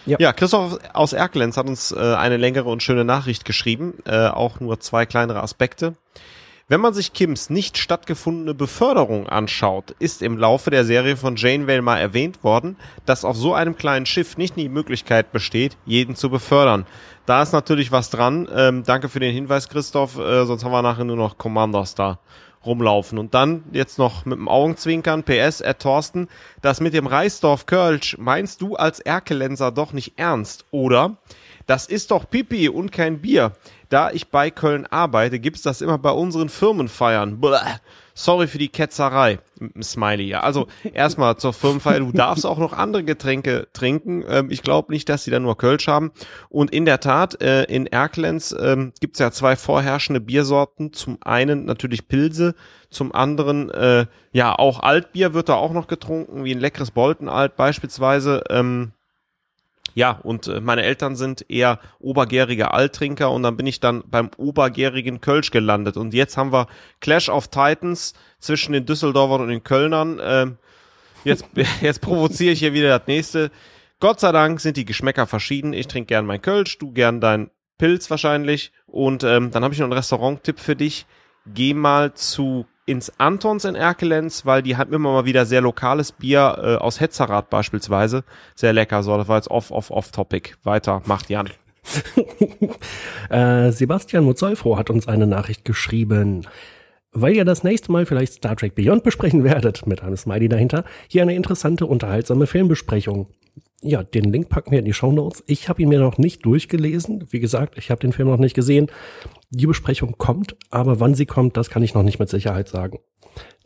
Ja. 0.06 0.18
ja, 0.20 0.32
Christoph 0.34 0.78
aus 0.92 1.14
Erkelenz 1.14 1.56
hat 1.56 1.66
uns 1.66 1.90
äh, 1.90 1.98
eine 1.98 2.36
längere 2.36 2.68
und 2.68 2.82
schöne 2.82 3.04
Nachricht 3.06 3.46
geschrieben, 3.46 3.94
äh, 4.04 4.26
auch 4.26 4.60
nur 4.60 4.78
zwei 4.80 5.06
kleinere 5.06 5.42
Aspekte. 5.42 5.94
Wenn 6.66 6.80
man 6.80 6.94
sich 6.94 7.12
Kims 7.12 7.50
nicht 7.50 7.76
stattgefundene 7.76 8.54
Beförderung 8.54 9.28
anschaut, 9.28 9.94
ist 9.98 10.22
im 10.22 10.38
Laufe 10.38 10.70
der 10.70 10.86
Serie 10.86 11.18
von 11.18 11.36
Janeway 11.36 11.82
mal 11.82 11.98
erwähnt 11.98 12.42
worden, 12.42 12.78
dass 13.04 13.26
auf 13.26 13.36
so 13.36 13.52
einem 13.52 13.76
kleinen 13.76 14.06
Schiff 14.06 14.38
nicht 14.38 14.56
die 14.56 14.70
Möglichkeit 14.70 15.30
besteht, 15.30 15.76
jeden 15.84 16.16
zu 16.16 16.30
befördern. 16.30 16.86
Da 17.26 17.42
ist 17.42 17.52
natürlich 17.52 17.92
was 17.92 18.08
dran. 18.08 18.48
Ähm, 18.54 18.82
danke 18.82 19.10
für 19.10 19.20
den 19.20 19.34
Hinweis, 19.34 19.68
Christoph. 19.68 20.18
Äh, 20.18 20.46
sonst 20.46 20.64
haben 20.64 20.72
wir 20.72 20.80
nachher 20.80 21.04
nur 21.04 21.16
noch 21.16 21.36
Commanders 21.36 21.94
da 21.94 22.18
rumlaufen. 22.64 23.18
Und 23.18 23.34
dann 23.34 23.64
jetzt 23.72 23.98
noch 23.98 24.24
mit 24.24 24.38
dem 24.38 24.48
Augenzwinkern, 24.48 25.22
PS, 25.22 25.60
Ed 25.60 25.80
Thorsten, 25.80 26.28
das 26.62 26.80
mit 26.80 26.94
dem 26.94 27.06
Reisdorf 27.06 27.66
Kölsch 27.66 28.16
meinst 28.18 28.62
du 28.62 28.74
als 28.76 29.00
Erkelenser 29.00 29.70
doch 29.70 29.92
nicht 29.92 30.18
ernst, 30.18 30.64
oder? 30.70 31.18
Das 31.66 31.86
ist 31.86 32.10
doch 32.10 32.28
Pipi 32.28 32.68
und 32.68 32.92
kein 32.92 33.20
Bier. 33.20 33.52
Da 33.88 34.10
ich 34.10 34.28
bei 34.28 34.50
Köln 34.50 34.86
arbeite, 34.86 35.38
gibt's 35.38 35.62
das 35.62 35.80
immer 35.80 35.98
bei 35.98 36.10
unseren 36.10 36.48
Firmenfeiern. 36.48 37.40
Blah. 37.40 37.80
Sorry 38.16 38.46
für 38.46 38.58
die 38.58 38.68
Ketzerei. 38.68 39.40
Smiley, 39.82 40.24
ja. 40.24 40.40
Also 40.40 40.68
erstmal 40.94 41.36
zur 41.36 41.52
Firmenfeier. 41.52 42.00
Du 42.00 42.12
darfst 42.12 42.46
auch 42.46 42.58
noch 42.58 42.72
andere 42.72 43.02
Getränke 43.02 43.66
trinken. 43.72 44.24
Ähm, 44.28 44.50
ich 44.50 44.62
glaube 44.62 44.92
nicht, 44.92 45.08
dass 45.08 45.24
sie 45.24 45.30
da 45.30 45.40
nur 45.40 45.56
Kölsch 45.56 45.88
haben. 45.88 46.12
Und 46.48 46.72
in 46.72 46.84
der 46.84 47.00
Tat, 47.00 47.42
äh, 47.42 47.64
in 47.64 47.86
Erklenz 47.86 48.54
ähm, 48.58 48.92
gibt's 49.00 49.18
ja 49.18 49.32
zwei 49.32 49.56
vorherrschende 49.56 50.20
Biersorten. 50.20 50.92
Zum 50.92 51.18
einen 51.22 51.64
natürlich 51.64 52.06
Pilse, 52.06 52.54
zum 52.90 53.12
anderen 53.12 53.70
äh, 53.70 54.06
ja 54.32 54.56
auch 54.56 54.80
Altbier 54.80 55.34
wird 55.34 55.48
da 55.48 55.54
auch 55.54 55.72
noch 55.72 55.88
getrunken, 55.88 56.44
wie 56.44 56.54
ein 56.54 56.60
leckeres 56.60 56.92
Boltenalt 56.92 57.56
beispielsweise. 57.56 58.44
Ähm, 58.48 58.92
ja, 59.94 60.10
und 60.10 60.48
äh, 60.48 60.60
meine 60.60 60.82
Eltern 60.82 61.14
sind 61.14 61.48
eher 61.48 61.78
obergärige 62.00 62.72
Alttrinker 62.72 63.30
und 63.30 63.44
dann 63.44 63.56
bin 63.56 63.66
ich 63.66 63.78
dann 63.78 64.02
beim 64.06 64.30
obergärigen 64.36 65.20
Kölsch 65.20 65.52
gelandet. 65.52 65.96
Und 65.96 66.14
jetzt 66.14 66.36
haben 66.36 66.52
wir 66.52 66.66
Clash 67.00 67.28
of 67.28 67.48
Titans 67.48 68.14
zwischen 68.40 68.72
den 68.72 68.86
Düsseldorfern 68.86 69.42
und 69.42 69.48
den 69.48 69.62
Kölnern. 69.62 70.20
Ähm, 70.22 70.58
jetzt, 71.22 71.46
jetzt 71.80 72.00
provoziere 72.00 72.52
ich 72.52 72.58
hier 72.58 72.72
wieder 72.72 72.98
das 72.98 73.06
nächste. 73.06 73.52
Gott 74.00 74.18
sei 74.18 74.32
Dank 74.32 74.60
sind 74.60 74.76
die 74.76 74.84
Geschmäcker 74.84 75.28
verschieden. 75.28 75.72
Ich 75.72 75.86
trinke 75.86 76.08
gern 76.08 76.26
mein 76.26 76.42
Kölsch, 76.42 76.76
du 76.78 76.92
gern 76.92 77.20
dein 77.20 77.50
Pilz 77.78 78.10
wahrscheinlich. 78.10 78.72
Und 78.86 79.22
ähm, 79.22 79.52
dann 79.52 79.62
habe 79.62 79.74
ich 79.74 79.80
noch 79.80 79.86
einen 79.86 79.92
Restaurant-Tipp 79.92 80.58
für 80.58 80.74
dich. 80.74 81.06
Geh 81.46 81.72
mal 81.72 82.14
zu 82.14 82.66
ins 82.86 83.12
Antons 83.18 83.64
in 83.64 83.74
Erkelenz, 83.74 84.44
weil 84.44 84.62
die 84.62 84.76
hatten 84.76 84.92
immer 84.92 85.12
mal 85.12 85.24
wieder 85.24 85.46
sehr 85.46 85.60
lokales 85.60 86.12
Bier 86.12 86.58
äh, 86.58 86.76
aus 86.76 87.00
Hetzerath 87.00 87.50
beispielsweise. 87.50 88.24
Sehr 88.54 88.72
lecker. 88.72 89.02
So, 89.02 89.16
das 89.16 89.28
war 89.28 89.36
jetzt 89.36 89.50
off, 89.50 89.70
off, 89.70 89.90
off 89.90 90.10
topic. 90.10 90.54
Weiter, 90.64 91.02
macht 91.06 91.30
Jan. 91.30 91.50
äh, 93.30 93.70
Sebastian 93.70 94.24
Muzolfro 94.24 94.78
hat 94.78 94.90
uns 94.90 95.08
eine 95.08 95.26
Nachricht 95.26 95.64
geschrieben. 95.64 96.46
Weil 97.12 97.36
ihr 97.36 97.44
das 97.44 97.62
nächste 97.62 97.92
Mal 97.92 98.06
vielleicht 98.06 98.34
Star 98.34 98.56
Trek 98.56 98.74
Beyond 98.74 99.04
besprechen 99.04 99.44
werdet, 99.44 99.86
mit 99.86 100.02
einem 100.02 100.16
Smiley 100.16 100.48
dahinter, 100.48 100.84
hier 101.08 101.22
eine 101.22 101.34
interessante, 101.34 101.86
unterhaltsame 101.86 102.46
Filmbesprechung. 102.46 103.28
Ja, 103.86 104.02
den 104.02 104.32
Link 104.32 104.48
packen 104.48 104.70
wir 104.70 104.78
in 104.78 104.86
die 104.86 104.94
Show 104.94 105.12
Notes. 105.12 105.44
Ich 105.46 105.68
habe 105.68 105.82
ihn 105.82 105.90
mir 105.90 106.00
noch 106.00 106.16
nicht 106.16 106.46
durchgelesen. 106.46 107.26
Wie 107.28 107.38
gesagt, 107.38 107.76
ich 107.76 107.90
habe 107.90 108.00
den 108.00 108.14
Film 108.14 108.28
noch 108.28 108.38
nicht 108.38 108.54
gesehen. 108.54 108.86
Die 109.50 109.66
Besprechung 109.66 110.14
kommt, 110.16 110.56
aber 110.70 111.00
wann 111.00 111.14
sie 111.14 111.26
kommt, 111.26 111.58
das 111.58 111.68
kann 111.68 111.82
ich 111.82 111.92
noch 111.92 112.02
nicht 112.02 112.18
mit 112.18 112.30
Sicherheit 112.30 112.66
sagen. 112.66 113.00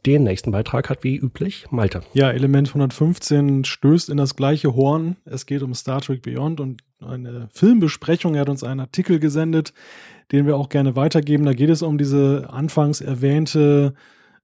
Den 0.05 0.25
nächsten 0.25 0.51
Beitrag 0.51 0.91
hat 0.91 1.05
wie 1.05 1.17
üblich 1.17 1.67
Malte. 1.71 2.01
Ja, 2.15 2.33
Element 2.33 2.69
115 2.69 3.65
stößt 3.65 4.11
in 4.11 4.17
das 4.17 4.35
gleiche 4.35 4.75
Horn. 4.75 5.17
Es 5.25 5.47
geht 5.47 5.63
um 5.63 5.73
Star 5.73 6.01
Trek 6.01 6.23
Beyond 6.23 6.61
und 6.61 6.83
eine 7.01 7.49
Filmbesprechung. 7.53 8.35
Er 8.35 8.41
hat 8.41 8.49
uns 8.49 8.65
einen 8.65 8.81
Artikel 8.81 9.21
gesendet, 9.21 9.73
den 10.33 10.47
wir 10.47 10.57
auch 10.57 10.69
gerne 10.69 10.97
weitergeben. 10.97 11.45
Da 11.45 11.53
geht 11.53 11.71
es 11.71 11.83
um 11.83 11.97
diese 11.97 12.49
anfangs 12.51 13.01
erwähnte 13.01 13.95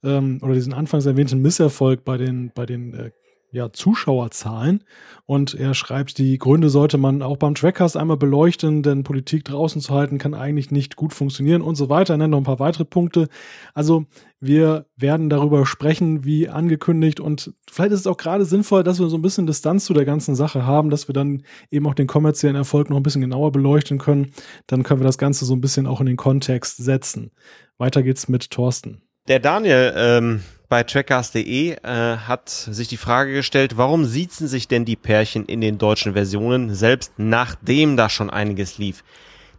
ähm, 0.05 0.39
oder 0.41 0.55
diesen 0.55 0.73
anfangs 0.73 1.07
erwähnten 1.07 1.43
Misserfolg 1.43 2.05
bei 2.05 2.17
den, 2.17 2.53
bei 2.55 2.65
den 2.65 2.95
äh, 2.95 3.11
ja, 3.55 3.73
Zuschauerzahlen. 3.73 4.83
Und 5.27 5.55
er 5.55 5.75
schreibt, 5.75 6.19
die 6.19 6.37
Gründe 6.39 6.69
sollte 6.69 6.99
man 6.99 7.23
auch 7.23 7.37
beim 7.37 7.55
Trackcast 7.55 7.97
einmal 7.97 8.17
beleuchten, 8.17 8.83
denn 8.83 9.05
Politik 9.05 9.45
draußen 9.45 9.81
zu 9.81 9.95
halten 9.95 10.19
kann 10.19 10.35
eigentlich 10.35 10.71
nicht 10.71 10.97
gut 10.97 11.15
funktionieren 11.15 11.63
und 11.63 11.77
so 11.77 11.89
weiter. 11.89 12.15
Er 12.15 12.17
nennt 12.19 12.33
noch 12.33 12.39
ein 12.39 12.45
paar 12.45 12.59
weitere 12.59 12.85
Punkte. 12.85 13.29
Also 13.73 14.07
wir 14.41 14.87
werden 14.97 15.31
darüber 15.31 15.65
sprechen, 15.67 16.25
wie 16.25 16.49
angekündigt. 16.49 17.21
Und 17.21 17.55
vielleicht 17.71 17.93
ist 17.93 18.01
es 18.01 18.07
auch 18.09 18.17
gerade 18.17 18.45
sinnvoll, 18.45 18.83
dass 18.83 18.99
wir 18.99 19.09
so 19.09 19.17
ein 19.17 19.23
bisschen 19.23 19.47
Distanz 19.47 19.85
zu 19.85 19.95
der 19.95 20.05
ganzen 20.05 20.35
Sache 20.35 20.67
haben, 20.67 20.91
dass 20.91 21.09
wir 21.09 21.15
dann 21.15 21.45
eben 21.71 21.87
auch 21.87 21.95
den 21.95 22.09
kommerziellen 22.09 22.57
Erfolg 22.57 22.91
noch 22.91 22.97
ein 22.97 23.05
bisschen 23.05 23.23
genauer 23.23 23.53
beleuchten 23.53 23.99
können. 23.99 24.33
Dann 24.67 24.83
können 24.83 25.01
wir 25.01 25.07
das 25.07 25.17
Ganze 25.17 25.45
so 25.45 25.55
ein 25.55 25.61
bisschen 25.61 25.87
auch 25.87 26.01
in 26.01 26.07
den 26.07 26.17
Kontext 26.17 26.79
setzen. 26.79 27.31
Weiter 27.79 28.03
geht's 28.03 28.29
mit 28.29 28.51
Thorsten. 28.51 29.03
Der 29.27 29.39
Daniel 29.39 29.95
ähm, 29.97 30.43
bei 30.75 30.83
trackcast.de 30.83 31.71
äh, 31.71 31.77
hat 31.85 32.49
sich 32.49 32.89
die 32.89 32.97
Frage 32.97 33.33
gestellt, 33.33 33.77
warum 33.77 34.05
siezen 34.05 34.49
sich 34.49 34.67
denn 34.67 34.85
die 34.85 34.97
Pärchen 34.97 35.47
in 35.47 35.61
den 35.61 35.79
deutschen 35.79 36.15
Versionen, 36.15 36.75
selbst 36.75 37.13
nachdem 37.17 37.97
da 37.97 38.09
schon 38.09 38.29
einiges 38.29 38.77
lief? 38.77 39.05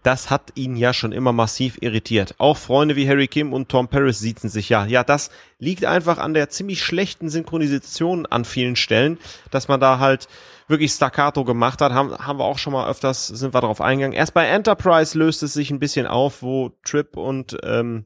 Das 0.04 0.30
hat 0.30 0.52
ihn 0.56 0.76
ja 0.76 0.92
schon 0.92 1.14
immer 1.14 1.32
massiv 1.32 1.78
irritiert. 1.80 2.36
Auch 2.38 2.58
Freunde 2.58 2.98
wie 2.98 3.08
Harry 3.08 3.30
Kim 3.30 3.54
und 3.54 3.70
Tom 3.70 3.88
Paris 3.88 4.20
siezen 4.20 4.50
sich 4.50 4.68
ja. 4.68 4.86
Ja, 4.88 5.06
das 5.06 5.30
liegt 5.58 5.86
einfach 5.86 6.18
an 6.18 6.34
der 6.34 6.50
ziemlich 6.50 6.84
schlechten 6.84 7.30
Synchronisation 7.30 8.26
an 8.26 8.44
vielen 8.44 8.76
Stellen, 8.76 9.18
dass 9.52 9.70
man 9.70 9.80
da 9.80 10.00
halt 10.00 10.28
wirklich 10.68 10.92
staccato 10.92 11.46
gemacht 11.46 11.80
hat, 11.80 11.94
haben, 11.94 12.14
haben 12.18 12.40
wir 12.40 12.44
auch 12.44 12.58
schon 12.58 12.74
mal 12.74 12.90
öfters, 12.90 13.28
sind 13.28 13.54
wir 13.54 13.62
darauf 13.62 13.80
eingegangen. 13.80 14.18
Erst 14.18 14.34
bei 14.34 14.48
Enterprise 14.48 15.18
löst 15.18 15.44
es 15.44 15.54
sich 15.54 15.72
ein 15.72 15.80
bisschen 15.80 16.08
auf, 16.08 16.42
wo 16.42 16.74
Trip 16.84 17.16
und 17.16 17.56
ähm, 17.64 18.06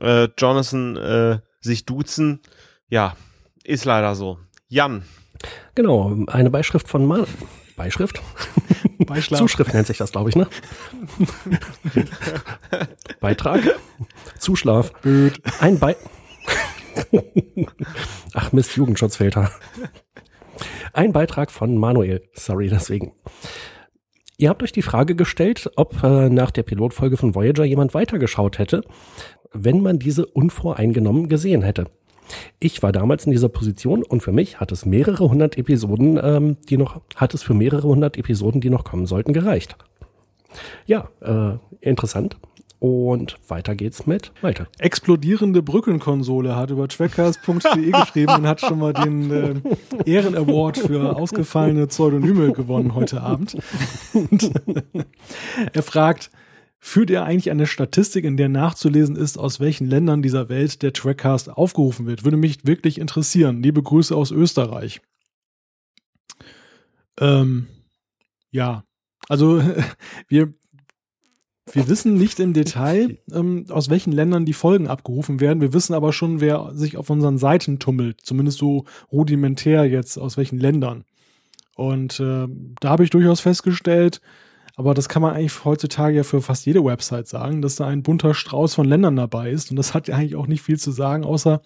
äh, 0.00 0.26
Jonathan 0.36 0.96
äh, 0.96 1.38
sich 1.60 1.84
duzen. 1.84 2.40
Ja, 2.88 3.16
ist 3.64 3.84
leider 3.84 4.14
so. 4.14 4.38
Jan. 4.68 5.04
Genau, 5.74 6.16
eine 6.26 6.50
Beischrift 6.50 6.88
von 6.88 7.06
Man 7.06 7.26
Beischrift? 7.78 8.20
Beischlaf. 8.98 9.38
Zuschrift 9.38 9.72
nennt 9.72 9.86
sich 9.86 9.98
das, 9.98 10.10
glaube 10.10 10.30
ich, 10.30 10.36
ne? 10.36 10.48
Beitrag. 13.20 13.62
Zuschlaf. 14.38 14.92
Blöd. 15.00 15.40
Ein 15.60 15.78
Bei. 15.78 15.96
Ach 18.34 18.52
Mist, 18.52 18.76
Jugendschutzfilter. 18.76 19.52
Ein 20.92 21.12
Beitrag 21.12 21.52
von 21.52 21.78
Manuel. 21.78 22.28
Sorry 22.34 22.68
deswegen. 22.68 23.12
Ihr 24.40 24.48
habt 24.48 24.62
euch 24.62 24.72
die 24.72 24.82
Frage 24.82 25.16
gestellt, 25.16 25.68
ob 25.76 26.02
äh, 26.02 26.28
nach 26.28 26.52
der 26.52 26.62
Pilotfolge 26.62 27.16
von 27.16 27.34
Voyager 27.34 27.64
jemand 27.64 27.92
weitergeschaut 27.92 28.58
hätte 28.58 28.82
wenn 29.52 29.80
man 29.80 29.98
diese 29.98 30.26
unvoreingenommen 30.26 31.28
gesehen 31.28 31.62
hätte. 31.62 31.86
Ich 32.60 32.82
war 32.82 32.92
damals 32.92 33.24
in 33.24 33.32
dieser 33.32 33.48
Position 33.48 34.02
und 34.02 34.22
für 34.22 34.32
mich 34.32 34.60
hat 34.60 34.70
es 34.70 34.84
mehrere 34.84 35.30
hundert 35.30 35.56
Episoden, 35.56 36.20
ähm, 36.22 36.56
die 36.68 36.76
noch, 36.76 37.00
hat 37.16 37.32
es 37.32 37.42
für 37.42 37.54
mehrere 37.54 37.88
hundert 37.88 38.18
Episoden, 38.18 38.60
die 38.60 38.68
noch 38.68 38.84
kommen 38.84 39.06
sollten, 39.06 39.32
gereicht. 39.32 39.76
Ja, 40.86 41.08
äh, 41.20 41.58
interessant. 41.80 42.36
Und 42.80 43.38
weiter 43.48 43.74
geht's 43.74 44.06
mit 44.06 44.32
weiter. 44.40 44.68
Explodierende 44.78 45.62
Brückenkonsole 45.62 46.54
hat 46.54 46.70
über 46.70 46.86
trackcast.de 46.86 47.90
geschrieben 47.90 48.34
und 48.34 48.46
hat 48.46 48.60
schon 48.60 48.78
mal 48.78 48.92
den 48.92 49.30
äh, 49.30 49.54
Ehrenaward 50.04 50.78
für 50.78 51.16
ausgefallene 51.16 51.88
Pseudonyme 51.88 52.52
gewonnen 52.52 52.94
heute 52.94 53.20
Abend. 53.20 53.56
Und, 54.12 54.52
er 55.72 55.82
fragt, 55.82 56.30
Führt 56.80 57.10
ihr 57.10 57.24
eigentlich 57.24 57.50
eine 57.50 57.66
Statistik, 57.66 58.24
in 58.24 58.36
der 58.36 58.48
nachzulesen 58.48 59.16
ist, 59.16 59.36
aus 59.36 59.58
welchen 59.58 59.88
Ländern 59.88 60.22
dieser 60.22 60.48
Welt 60.48 60.80
der 60.82 60.92
Trackcast 60.92 61.50
aufgerufen 61.50 62.06
wird? 62.06 62.24
Würde 62.24 62.36
mich 62.36 62.64
wirklich 62.64 63.00
interessieren. 63.00 63.62
Liebe 63.62 63.82
Grüße 63.82 64.14
aus 64.14 64.30
Österreich. 64.30 65.00
Ähm, 67.18 67.66
ja, 68.52 68.84
also 69.28 69.60
wir, 70.28 70.54
wir 71.72 71.88
wissen 71.88 72.14
nicht 72.14 72.40
im 72.40 72.52
Detail, 72.52 73.18
ähm, 73.32 73.66
aus 73.70 73.90
welchen 73.90 74.12
Ländern 74.12 74.44
die 74.44 74.52
Folgen 74.52 74.88
abgerufen 74.88 75.40
werden. 75.40 75.60
Wir 75.60 75.72
wissen 75.72 75.94
aber 75.94 76.12
schon, 76.12 76.40
wer 76.40 76.70
sich 76.74 76.96
auf 76.96 77.10
unseren 77.10 77.38
Seiten 77.38 77.78
tummelt. 77.78 78.20
Zumindest 78.22 78.58
so 78.58 78.84
rudimentär 79.12 79.84
jetzt, 79.84 80.18
aus 80.18 80.36
welchen 80.36 80.58
Ländern. 80.58 81.04
Und 81.76 82.18
äh, 82.20 82.46
da 82.80 82.88
habe 82.88 83.04
ich 83.04 83.10
durchaus 83.10 83.40
festgestellt, 83.40 84.20
aber 84.78 84.94
das 84.94 85.08
kann 85.08 85.22
man 85.22 85.34
eigentlich 85.34 85.64
heutzutage 85.64 86.18
ja 86.18 86.22
für 86.22 86.40
fast 86.40 86.64
jede 86.64 86.84
Website 86.84 87.26
sagen, 87.26 87.62
dass 87.62 87.74
da 87.74 87.88
ein 87.88 88.04
bunter 88.04 88.32
Strauß 88.32 88.76
von 88.76 88.86
Ländern 88.86 89.16
dabei 89.16 89.50
ist. 89.50 89.72
Und 89.72 89.76
das 89.76 89.92
hat 89.92 90.06
ja 90.06 90.14
eigentlich 90.14 90.36
auch 90.36 90.46
nicht 90.46 90.62
viel 90.62 90.78
zu 90.78 90.92
sagen, 90.92 91.24
außer 91.24 91.62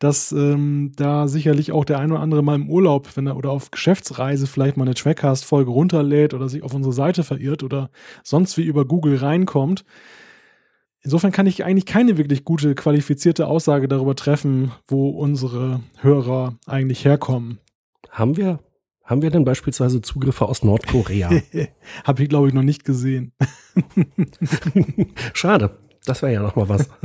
dass 0.00 0.32
ähm, 0.32 0.90
da 0.96 1.28
sicherlich 1.28 1.70
auch 1.70 1.84
der 1.84 2.00
ein 2.00 2.10
oder 2.10 2.20
andere 2.20 2.42
mal 2.42 2.56
im 2.56 2.68
Urlaub, 2.68 3.16
wenn 3.16 3.28
er 3.28 3.36
oder 3.36 3.52
auf 3.52 3.70
Geschäftsreise 3.70 4.48
vielleicht 4.48 4.76
mal 4.76 4.86
eine 4.86 4.94
Trackcast-Folge 4.94 5.70
runterlädt 5.70 6.34
oder 6.34 6.48
sich 6.48 6.64
auf 6.64 6.74
unsere 6.74 6.92
Seite 6.92 7.22
verirrt 7.22 7.62
oder 7.62 7.90
sonst 8.24 8.58
wie 8.58 8.64
über 8.64 8.84
Google 8.84 9.18
reinkommt. 9.18 9.84
Insofern 11.00 11.30
kann 11.30 11.46
ich 11.46 11.64
eigentlich 11.64 11.86
keine 11.86 12.18
wirklich 12.18 12.44
gute, 12.44 12.74
qualifizierte 12.74 13.46
Aussage 13.46 13.86
darüber 13.86 14.16
treffen, 14.16 14.72
wo 14.88 15.10
unsere 15.10 15.78
Hörer 16.00 16.56
eigentlich 16.66 17.04
herkommen. 17.04 17.60
Haben 18.10 18.36
wir 18.36 18.58
haben 19.08 19.22
wir 19.22 19.30
denn 19.30 19.44
beispielsweise 19.44 20.02
Zugriffe 20.02 20.44
aus 20.44 20.62
Nordkorea? 20.62 21.30
Habe 22.04 22.22
ich, 22.22 22.28
glaube 22.28 22.48
ich, 22.48 22.54
noch 22.54 22.62
nicht 22.62 22.84
gesehen. 22.84 23.32
Schade. 25.32 25.70
Das 26.04 26.22
wäre 26.22 26.34
ja 26.34 26.42
noch 26.42 26.56
mal 26.56 26.68
was. 26.68 26.88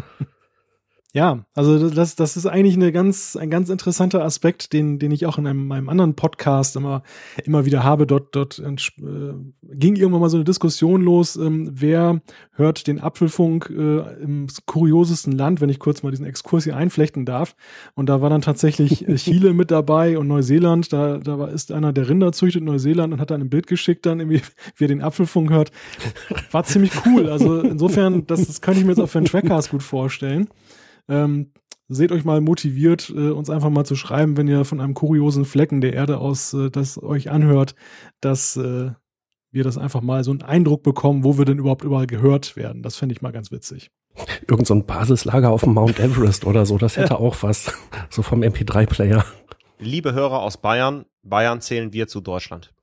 Ja, 1.15 1.45
also 1.53 1.91
das, 1.91 2.15
das 2.15 2.35
ist 2.37 2.47
eigentlich 2.47 2.73
eine 2.73 2.91
ganz, 2.91 3.35
ein 3.35 3.51
ganz 3.51 3.69
interessanter 3.69 4.25
Aspekt, 4.25 4.73
den, 4.73 4.97
den 4.97 5.11
ich 5.11 5.27
auch 5.27 5.37
in 5.37 5.45
einem, 5.45 5.67
meinem 5.67 5.87
anderen 5.87 6.15
Podcast 6.15 6.75
immer, 6.75 7.03
immer 7.43 7.65
wieder 7.65 7.83
habe. 7.83 8.07
Dort, 8.07 8.35
dort 8.35 8.57
äh, 8.57 9.33
ging 9.61 9.95
irgendwann 9.95 10.21
mal 10.21 10.29
so 10.29 10.37
eine 10.37 10.43
Diskussion 10.43 11.03
los, 11.03 11.35
ähm, 11.35 11.69
wer 11.71 12.19
hört 12.53 12.87
den 12.87 12.99
Apfelfunk 12.99 13.69
äh, 13.69 14.23
im 14.23 14.47
kuriosesten 14.65 15.33
Land, 15.33 15.61
wenn 15.61 15.69
ich 15.69 15.77
kurz 15.77 16.01
mal 16.01 16.09
diesen 16.09 16.25
Exkurs 16.25 16.63
hier 16.63 16.75
einflechten 16.75 17.25
darf. 17.25 17.55
Und 17.93 18.09
da 18.09 18.21
war 18.21 18.31
dann 18.31 18.41
tatsächlich 18.41 19.07
äh, 19.07 19.13
Chile 19.17 19.53
mit 19.53 19.69
dabei 19.69 20.17
und 20.17 20.27
Neuseeland. 20.27 20.91
Da, 20.91 21.19
da 21.19 21.37
war, 21.37 21.49
ist 21.49 21.71
einer, 21.71 21.93
der 21.93 22.09
Rinder 22.09 22.31
züchtet 22.31 22.61
in 22.61 22.65
Neuseeland 22.65 23.13
und 23.13 23.19
hat 23.19 23.29
dann 23.29 23.41
ein 23.41 23.51
Bild 23.51 23.67
geschickt, 23.67 24.07
dann 24.07 24.19
irgendwie, 24.19 24.41
wie 24.77 24.85
er 24.85 24.87
den 24.87 25.03
Apfelfunk 25.03 25.51
hört. 25.51 25.71
War 26.49 26.63
ziemlich 26.63 26.91
cool. 27.05 27.29
Also 27.29 27.61
insofern, 27.61 28.25
das, 28.25 28.47
das 28.47 28.61
könnte 28.61 28.79
ich 28.79 28.85
mir 28.87 28.93
jetzt 28.93 28.99
auch 28.99 29.09
für 29.09 29.19
einen 29.19 29.27
Trackcast 29.27 29.69
gut 29.69 29.83
vorstellen. 29.83 30.49
Ähm, 31.09 31.51
seht 31.87 32.11
euch 32.11 32.23
mal 32.23 32.41
motiviert, 32.41 33.11
äh, 33.15 33.29
uns 33.29 33.49
einfach 33.49 33.69
mal 33.69 33.85
zu 33.85 33.95
schreiben, 33.95 34.37
wenn 34.37 34.47
ihr 34.47 34.65
von 34.65 34.79
einem 34.79 34.93
kuriosen 34.93 35.45
Flecken 35.45 35.81
der 35.81 35.93
Erde 35.93 36.17
aus 36.17 36.53
äh, 36.53 36.69
das 36.69 37.01
euch 37.01 37.29
anhört, 37.29 37.75
dass 38.21 38.57
äh, 38.57 38.91
wir 39.51 39.63
das 39.63 39.77
einfach 39.77 40.01
mal 40.01 40.23
so 40.23 40.31
einen 40.31 40.41
Eindruck 40.41 40.83
bekommen, 40.83 41.23
wo 41.23 41.37
wir 41.37 41.45
denn 41.45 41.59
überhaupt 41.59 41.83
überall 41.83 42.07
gehört 42.07 42.55
werden. 42.55 42.81
Das 42.81 42.95
fände 42.95 43.13
ich 43.13 43.21
mal 43.21 43.31
ganz 43.31 43.51
witzig. 43.51 43.91
Irgend 44.47 44.67
so 44.67 44.73
ein 44.75 44.85
Basislager 44.85 45.51
auf 45.51 45.61
dem 45.61 45.73
Mount 45.73 45.99
Everest 45.99 46.45
oder 46.45 46.65
so, 46.65 46.77
das 46.77 46.97
hätte 46.97 47.13
ja. 47.13 47.19
auch 47.19 47.41
was. 47.41 47.71
So 48.09 48.21
vom 48.21 48.41
MP3-Player. 48.41 49.25
Liebe 49.79 50.13
Hörer 50.13 50.41
aus 50.41 50.57
Bayern, 50.57 51.05
Bayern 51.23 51.61
zählen 51.61 51.93
wir 51.93 52.07
zu 52.07 52.21
Deutschland. 52.21 52.73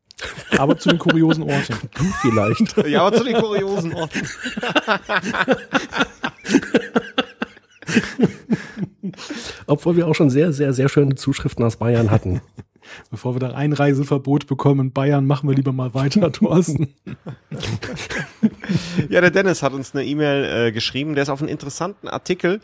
Aber 0.59 0.77
zu 0.77 0.91
den 0.91 0.99
kuriosen 0.99 1.45
Orten. 1.45 1.75
Du 1.97 2.05
vielleicht. 2.21 2.77
Ja, 2.87 3.03
aber 3.07 3.17
zu 3.17 3.25
den 3.25 3.37
kuriosen 3.37 3.95
Orten. 3.95 4.21
Obwohl 9.67 9.97
wir 9.97 10.07
auch 10.07 10.15
schon 10.15 10.31
sehr, 10.31 10.53
sehr, 10.53 10.73
sehr 10.73 10.89
schöne 10.89 11.15
Zuschriften 11.15 11.65
aus 11.65 11.77
Bayern 11.77 12.11
hatten. 12.11 12.41
Bevor 13.11 13.35
wir 13.35 13.41
da 13.41 13.51
Einreiseverbot 13.51 14.47
bekommen 14.47 14.89
in 14.89 14.93
Bayern, 14.93 15.27
machen 15.27 15.49
wir 15.49 15.55
lieber 15.55 15.73
mal 15.73 15.95
weiter, 15.95 16.33
Thorsten. 16.33 16.95
ja, 19.09 19.21
der 19.21 19.31
Dennis 19.31 19.63
hat 19.63 19.73
uns 19.73 19.95
eine 19.95 20.05
E-Mail 20.05 20.69
äh, 20.69 20.73
geschrieben, 20.73 21.15
der 21.15 21.23
ist 21.23 21.29
auf 21.29 21.41
einen 21.41 21.49
interessanten 21.49 22.09
Artikel 22.09 22.61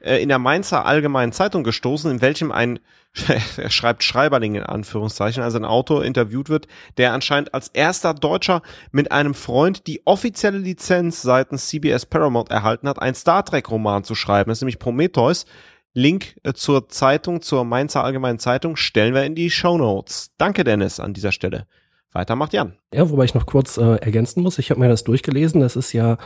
äh, 0.00 0.22
in 0.22 0.28
der 0.28 0.38
Mainzer 0.38 0.86
Allgemeinen 0.86 1.32
Zeitung 1.32 1.64
gestoßen, 1.64 2.10
in 2.10 2.20
welchem 2.20 2.52
ein 2.52 2.78
er 3.56 3.70
schreibt 3.70 4.04
Schreiberling 4.04 4.54
in 4.54 4.62
Anführungszeichen, 4.62 5.42
also 5.42 5.58
ein 5.58 5.64
Autor 5.64 6.04
interviewt 6.04 6.48
wird, 6.48 6.68
der 6.98 7.12
anscheinend 7.12 7.54
als 7.54 7.68
erster 7.68 8.14
Deutscher 8.14 8.62
mit 8.92 9.12
einem 9.12 9.34
Freund 9.34 9.86
die 9.86 10.06
offizielle 10.06 10.58
Lizenz 10.58 11.22
seitens 11.22 11.68
CBS 11.68 12.06
Paramount 12.06 12.50
erhalten 12.50 12.88
hat, 12.88 13.00
ein 13.00 13.14
Star 13.14 13.44
Trek 13.44 13.70
Roman 13.70 14.04
zu 14.04 14.14
schreiben. 14.14 14.50
Das 14.50 14.58
ist 14.58 14.62
nämlich 14.62 14.78
Prometheus. 14.78 15.46
Link 15.94 16.36
äh, 16.44 16.52
zur 16.52 16.88
Zeitung, 16.88 17.40
zur 17.40 17.64
Mainzer 17.64 18.04
Allgemeinen 18.04 18.38
Zeitung 18.38 18.76
stellen 18.76 19.14
wir 19.14 19.24
in 19.24 19.34
die 19.34 19.50
Show 19.50 19.78
Notes. 19.78 20.32
Danke 20.36 20.62
Dennis 20.62 21.00
an 21.00 21.14
dieser 21.14 21.32
Stelle. 21.32 21.66
Weiter 22.12 22.36
macht 22.36 22.54
Jan. 22.54 22.74
Ja, 22.92 23.10
wobei 23.10 23.24
ich 23.24 23.34
noch 23.34 23.46
kurz 23.46 23.76
äh, 23.76 23.96
ergänzen 23.96 24.42
muss. 24.42 24.58
Ich 24.58 24.70
habe 24.70 24.80
mir 24.80 24.88
das 24.88 25.04
durchgelesen. 25.04 25.60
Das 25.60 25.76
ist 25.76 25.92
ja 25.92 26.16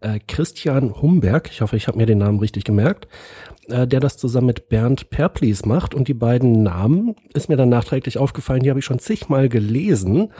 äh, 0.00 0.18
Christian 0.26 1.00
Humberg. 1.00 1.48
Ich 1.50 1.60
hoffe, 1.60 1.76
ich 1.76 1.86
habe 1.86 1.96
mir 1.96 2.06
den 2.06 2.18
Namen 2.18 2.40
richtig 2.40 2.64
gemerkt. 2.64 3.06
Äh, 3.68 3.86
der 3.86 4.00
das 4.00 4.16
zusammen 4.16 4.46
mit 4.46 4.68
Bernd 4.68 5.10
Perplis 5.10 5.66
macht. 5.66 5.94
Und 5.94 6.08
die 6.08 6.14
beiden 6.14 6.62
Namen 6.62 7.14
ist 7.34 7.48
mir 7.48 7.56
dann 7.56 7.68
nachträglich 7.68 8.18
aufgefallen. 8.18 8.62
Die 8.62 8.70
habe 8.70 8.80
ich 8.80 8.84
schon 8.84 8.98
zigmal 8.98 9.48
gelesen. 9.48 10.32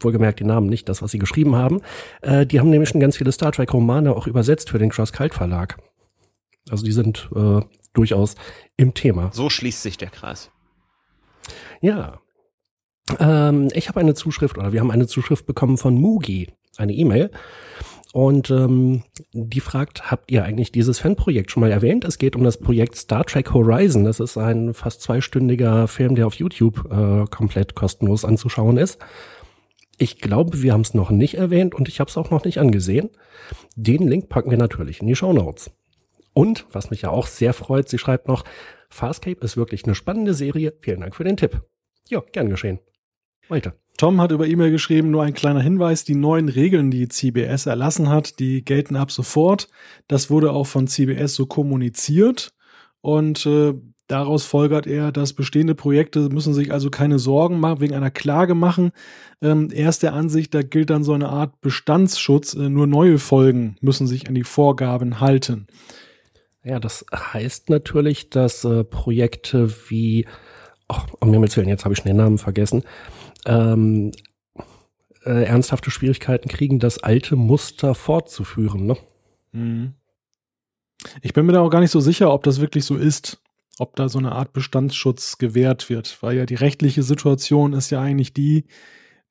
Wohlgemerkt 0.00 0.40
die 0.40 0.44
Namen, 0.44 0.68
nicht 0.68 0.88
das, 0.88 1.02
was 1.02 1.10
sie 1.10 1.18
geschrieben 1.18 1.54
haben. 1.54 1.82
Äh, 2.22 2.46
die 2.46 2.58
haben 2.58 2.70
nämlich 2.70 2.88
schon 2.88 3.00
ganz 3.00 3.18
viele 3.18 3.32
Star 3.32 3.52
Trek-Romane 3.52 4.16
auch 4.16 4.26
übersetzt 4.26 4.70
für 4.70 4.78
den 4.78 4.88
Cross-Cult-Verlag. 4.88 5.76
Also 6.70 6.84
die 6.84 6.92
sind 6.92 7.28
äh, 7.36 7.60
durchaus 7.92 8.36
im 8.78 8.94
Thema. 8.94 9.30
So 9.32 9.50
schließt 9.50 9.82
sich 9.82 9.98
der 9.98 10.08
Kreis. 10.08 10.50
Ja, 11.82 12.20
ähm, 13.18 13.68
ich 13.72 13.88
habe 13.88 14.00
eine 14.00 14.14
Zuschrift 14.14 14.58
oder 14.58 14.72
wir 14.72 14.80
haben 14.80 14.90
eine 14.90 15.06
Zuschrift 15.06 15.46
bekommen 15.46 15.78
von 15.78 15.94
Mugi, 15.94 16.48
eine 16.76 16.92
E-Mail. 16.92 17.30
Und 18.12 18.50
ähm, 18.50 19.04
die 19.32 19.60
fragt, 19.60 20.10
habt 20.10 20.32
ihr 20.32 20.42
eigentlich 20.44 20.72
dieses 20.72 20.98
Fanprojekt 20.98 21.50
schon 21.50 21.60
mal 21.60 21.70
erwähnt? 21.70 22.04
Es 22.04 22.18
geht 22.18 22.34
um 22.34 22.42
das 22.42 22.58
Projekt 22.58 22.96
Star 22.96 23.24
Trek 23.24 23.54
Horizon. 23.54 24.04
Das 24.04 24.18
ist 24.18 24.36
ein 24.36 24.74
fast 24.74 25.02
zweistündiger 25.02 25.86
Film, 25.86 26.16
der 26.16 26.26
auf 26.26 26.34
YouTube 26.34 26.90
äh, 26.90 27.26
komplett 27.30 27.76
kostenlos 27.76 28.24
anzuschauen 28.24 28.78
ist. 28.78 28.98
Ich 29.96 30.18
glaube, 30.18 30.62
wir 30.62 30.72
haben 30.72 30.80
es 30.80 30.94
noch 30.94 31.10
nicht 31.10 31.34
erwähnt 31.34 31.74
und 31.74 31.86
ich 31.86 32.00
habe 32.00 32.10
es 32.10 32.16
auch 32.16 32.30
noch 32.30 32.44
nicht 32.44 32.58
angesehen. 32.58 33.10
Den 33.76 34.08
Link 34.08 34.28
packen 34.28 34.50
wir 34.50 34.58
natürlich 34.58 35.00
in 35.00 35.06
die 35.06 35.14
Show 35.14 35.32
Notes. 35.32 35.70
Und, 36.32 36.66
was 36.72 36.90
mich 36.90 37.02
ja 37.02 37.10
auch 37.10 37.26
sehr 37.26 37.52
freut, 37.52 37.88
sie 37.88 37.98
schreibt 37.98 38.26
noch, 38.26 38.44
Farscape 38.88 39.44
ist 39.44 39.56
wirklich 39.56 39.84
eine 39.84 39.94
spannende 39.94 40.34
Serie. 40.34 40.74
Vielen 40.80 41.00
Dank 41.00 41.14
für 41.14 41.24
den 41.24 41.36
Tipp. 41.36 41.62
Ja, 42.08 42.22
gern 42.32 42.48
geschehen. 42.48 42.80
Weiter. 43.50 43.74
Tom 43.96 44.20
hat 44.20 44.32
über 44.32 44.46
E-Mail 44.46 44.70
geschrieben, 44.70 45.10
nur 45.10 45.22
ein 45.24 45.34
kleiner 45.34 45.60
Hinweis, 45.60 46.04
die 46.04 46.14
neuen 46.14 46.48
Regeln, 46.48 46.90
die 46.90 47.08
CBS 47.08 47.66
erlassen 47.66 48.08
hat, 48.08 48.38
die 48.38 48.64
gelten 48.64 48.96
ab 48.96 49.10
sofort. 49.10 49.68
Das 50.08 50.30
wurde 50.30 50.52
auch 50.52 50.66
von 50.66 50.86
CBS 50.86 51.34
so 51.34 51.44
kommuniziert 51.44 52.52
und 53.02 53.44
äh, 53.44 53.74
daraus 54.06 54.44
folgert 54.44 54.86
er, 54.86 55.12
dass 55.12 55.34
bestehende 55.34 55.74
Projekte 55.74 56.30
müssen 56.30 56.54
sich 56.54 56.72
also 56.72 56.90
keine 56.90 57.18
Sorgen 57.18 57.60
machen, 57.60 57.80
wegen 57.80 57.94
einer 57.94 58.10
Klage 58.10 58.54
machen. 58.54 58.92
Ähm, 59.42 59.68
er 59.70 59.88
ist 59.88 60.02
der 60.02 60.14
Ansicht, 60.14 60.54
da 60.54 60.62
gilt 60.62 60.90
dann 60.90 61.04
so 61.04 61.12
eine 61.12 61.28
Art 61.28 61.60
Bestandsschutz, 61.60 62.54
äh, 62.54 62.68
nur 62.68 62.86
neue 62.86 63.18
Folgen 63.18 63.76
müssen 63.82 64.06
sich 64.06 64.28
an 64.28 64.34
die 64.34 64.44
Vorgaben 64.44 65.20
halten. 65.20 65.66
Ja, 66.64 66.80
das 66.80 67.04
heißt 67.14 67.70
natürlich, 67.70 68.30
dass 68.30 68.64
äh, 68.64 68.84
Projekte 68.84 69.70
wie, 69.88 70.26
ach, 70.88 71.06
um 71.20 71.32
Himmels 71.32 71.56
Willen, 71.56 71.68
jetzt 71.68 71.84
habe 71.84 71.92
ich 71.92 71.98
schon 71.98 72.08
den 72.08 72.16
Namen 72.16 72.38
vergessen, 72.38 72.82
ähm, 73.46 74.12
äh, 75.24 75.44
ernsthafte 75.44 75.90
Schwierigkeiten 75.90 76.48
kriegen, 76.48 76.78
das 76.78 77.02
alte 77.02 77.36
Muster 77.36 77.94
fortzuführen. 77.94 78.86
Ne? 78.86 78.96
Mhm. 79.52 79.94
Ich 81.22 81.32
bin 81.32 81.46
mir 81.46 81.52
da 81.52 81.60
auch 81.60 81.70
gar 81.70 81.80
nicht 81.80 81.90
so 81.90 82.00
sicher, 82.00 82.32
ob 82.32 82.42
das 82.42 82.60
wirklich 82.60 82.84
so 82.84 82.96
ist, 82.96 83.42
ob 83.78 83.96
da 83.96 84.08
so 84.08 84.18
eine 84.18 84.32
Art 84.32 84.52
Bestandsschutz 84.52 85.38
gewährt 85.38 85.88
wird, 85.88 86.18
weil 86.22 86.36
ja 86.36 86.46
die 86.46 86.54
rechtliche 86.54 87.02
Situation 87.02 87.72
ist 87.72 87.90
ja 87.90 88.00
eigentlich 88.00 88.34
die, 88.34 88.66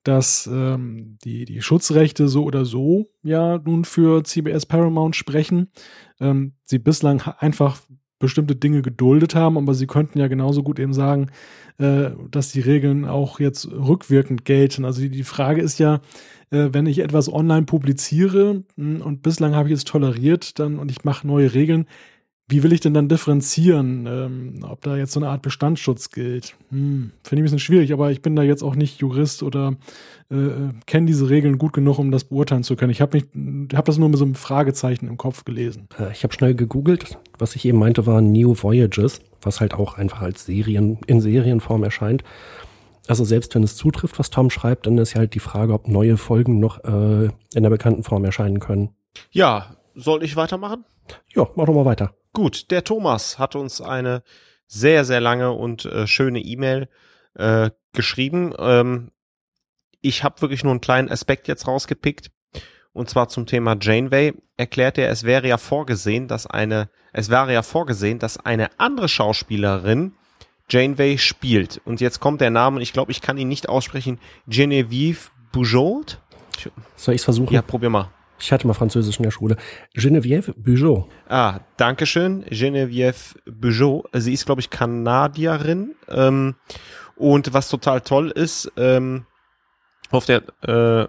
dass 0.03 0.49
ähm, 0.52 1.18
die, 1.23 1.45
die 1.45 1.61
Schutzrechte 1.61 2.27
so 2.27 2.44
oder 2.44 2.65
so 2.65 3.11
ja 3.22 3.60
nun 3.60 3.86
für 3.86 4.23
CBS 4.23 4.65
Paramount 4.65 5.15
sprechen. 5.15 5.69
Ähm, 6.19 6.53
sie 6.64 6.80
bislang 6.80 7.22
einfach 7.38 7.80
bestimmte 8.20 8.56
Dinge 8.56 8.82
geduldet 8.82 9.34
haben, 9.34 9.58
aber 9.58 9.74
sie 9.74 9.88
könnten 9.88 10.20
ja 10.20 10.28
genauso 10.28 10.62
gut 10.62 10.80
eben 10.80 10.94
sagen, 10.94 11.28
äh, 11.78 12.12
dass 12.30 12.52
die 12.52 12.60
Regeln 12.60 13.06
auch 13.06 13.40
jetzt 13.40 13.72
rückwirkend 13.72 14.46
gelten. 14.46 14.86
Also 14.86 15.02
die, 15.02 15.10
die 15.10 15.24
Frage 15.24 15.62
ist 15.62 15.80
ja, 15.80 16.02
äh, 16.52 16.70
wenn 16.72 16.86
ich 16.86 17.00
etwas 17.00 17.32
online 17.32 17.66
publiziere 17.66 18.64
mh, 18.76 19.00
hm, 19.00 19.02
und 19.02 19.22
bislang 19.22 19.56
habe 19.56 19.70
ich 19.70 19.76
es 19.76 19.86
toleriert, 19.86 20.60
dann 20.60 20.78
und 20.78 20.91
ich 20.91 21.04
mache 21.04 21.26
neue 21.26 21.54
Regeln, 21.54 21.86
wie 22.50 22.64
will 22.64 22.74
ich 22.74 22.80
denn 22.80 22.96
dann 22.96 23.08
differenzieren, 23.08 24.08
ähm, 24.08 24.66
ob 24.68 24.82
da 24.82 24.98
jetzt 24.98 25.12
so 25.12 25.20
eine 25.20 25.30
Art 25.30 25.44
Bestandsschutz 25.44 26.10
gilt? 26.10 26.56
Hm, 26.72 27.12
Finde 27.24 27.36
ich 27.36 27.40
ein 27.40 27.44
bisschen 27.44 27.60
schwierig, 27.60 27.94
aber 27.94 28.12
ich 28.12 28.24
bin 28.24 28.36
da 28.36 28.42
jetzt 28.42 28.64
auch 28.64 28.76
nicht 28.76 29.00
Jurist 29.00 29.44
oder 29.44 29.76
äh, 30.32 30.36
äh 30.36 30.70
kenne 30.88 31.06
diese 31.06 31.30
Regeln 31.30 31.60
gut 31.60 31.74
genug, 31.74 32.00
um 32.00 32.10
das 32.10 32.24
beurteilen 32.24 32.64
zu 32.64 32.76
können. 32.76 32.92
Ich 32.92 33.02
habe 33.02 33.22
hab 33.74 33.86
das 33.86 34.00
nur 34.00 34.10
mit 34.10 34.18
so 34.18 34.26
einem 34.26 34.36
Fragezeichen 34.36 35.08
im 35.08 35.18
Kopf 35.18 35.46
gelesen. 35.46 35.88
Äh, 36.00 36.12
ich 36.12 36.24
habe 36.24 36.34
schnell 36.34 36.56
gegoogelt. 36.56 37.20
Was 37.38 37.56
ich 37.56 37.66
eben 37.66 37.78
meinte, 37.78 38.08
war 38.08 38.22
New 38.22 38.56
Voyages, 38.56 39.22
was 39.42 39.62
halt 39.62 39.76
auch 39.76 39.94
einfach 39.98 40.22
als 40.22 40.46
Serien 40.46 40.98
in 41.06 41.22
Serienform 41.22 41.84
erscheint. 41.84 42.24
Also 43.08 43.24
selbst 43.24 43.54
wenn 43.56 43.64
es 43.64 43.76
zutrifft, 43.76 44.18
was 44.20 44.32
Tom 44.32 44.50
schreibt, 44.50 44.88
dann 44.88 44.98
ist 44.98 45.14
ja 45.14 45.20
halt 45.20 45.36
die 45.36 45.40
Frage, 45.40 45.74
ob 45.74 45.88
neue 45.88 46.18
Folgen 46.18 46.60
noch 46.60 46.84
äh, 46.84 47.30
in 47.54 47.64
der 47.64 47.70
bekannten 47.70 48.04
Form 48.04 48.26
erscheinen 48.26 48.60
können. 48.60 48.90
Ja, 49.32 49.76
soll 49.96 50.24
ich 50.24 50.36
weitermachen? 50.36 50.86
Ja, 51.36 51.48
mach 51.56 51.65
doch 51.65 51.73
mal 51.73 51.86
weiter. 51.86 52.14
Gut, 52.34 52.72
der 52.72 52.84
Thomas 52.84 53.40
hat 53.40 53.56
uns 53.56 53.81
eine 53.81 54.23
sehr, 54.68 55.03
sehr 55.03 55.19
lange 55.19 55.52
und 55.52 55.86
äh, 55.86 56.07
schöne 56.07 56.40
E-Mail 56.40 56.90
äh, 57.34 57.72
geschrieben. 57.94 58.53
Ähm, 58.57 59.11
ich 60.02 60.23
habe 60.23 60.41
wirklich 60.41 60.64
nur 60.64 60.72
einen 60.72 60.81
kleinen 60.81 61.10
Aspekt 61.10 61.48
jetzt 61.48 61.68
rausgepickt. 61.68 62.31
Und 62.91 63.10
zwar 63.10 63.30
zum 63.30 63.45
Thema 63.45 63.77
Janeway 63.80 64.34
erklärt 64.57 64.98
er, 64.98 65.10
es 65.10 65.23
wäre 65.23 65.48
ja 65.48 65.57
vorgesehen, 65.57 66.27
dass 66.27 66.48
eine, 66.48 66.90
es 67.14 67.30
wäre 67.30 67.53
ja 67.53 67.61
vorgesehen, 67.61 68.19
dass 68.19 68.38
eine 68.38 68.69
andere 68.80 69.07
Schauspielerin 69.07 70.14
Janeway 70.69 71.18
spielt. 71.18 71.81
Und 71.86 72.02
jetzt 72.02 72.19
kommt 72.19 72.41
der 72.41 72.49
Name, 72.49 72.77
und 72.77 72.81
ich 72.81 72.94
glaube, 72.94 73.11
ich 73.11 73.22
kann 73.22 73.38
ihn 73.38 73.48
nicht 73.48 73.69
aussprechen, 73.69 74.19
Genevieve 74.48 75.30
Bujold. 75.52 76.22
Soll 76.95 77.15
ich 77.15 77.22
es 77.22 77.26
versuchen? 77.26 77.53
Ja, 77.53 77.61
probier 77.61 77.90
mal. 77.90 78.11
Ich 78.40 78.52
hatte 78.52 78.68
mal 78.68 78.74
Französisch 78.74 79.18
in 79.18 79.24
der 79.24 79.32
Schule. 79.32 79.57
Geneviève 79.95 80.53
Bugeaud. 80.56 81.07
Ah, 81.28 81.60
danke 81.78 82.06
schön. 82.06 82.45
Geneviève 82.45 83.36
Bugeaud. 83.45 84.03
Sie 84.14 84.34
ist, 84.34 84.45
glaube 84.45 84.61
ich, 84.61 84.70
Kanadierin. 84.70 85.95
Ähm, 86.07 86.56
und 87.16 87.53
was 87.53 87.70
total 87.70 88.02
toll 88.02 88.32
ist, 88.32 88.72
ähm, 88.78 89.26
auf 90.10 90.26
der, 90.26 90.44
äh, 90.61 91.07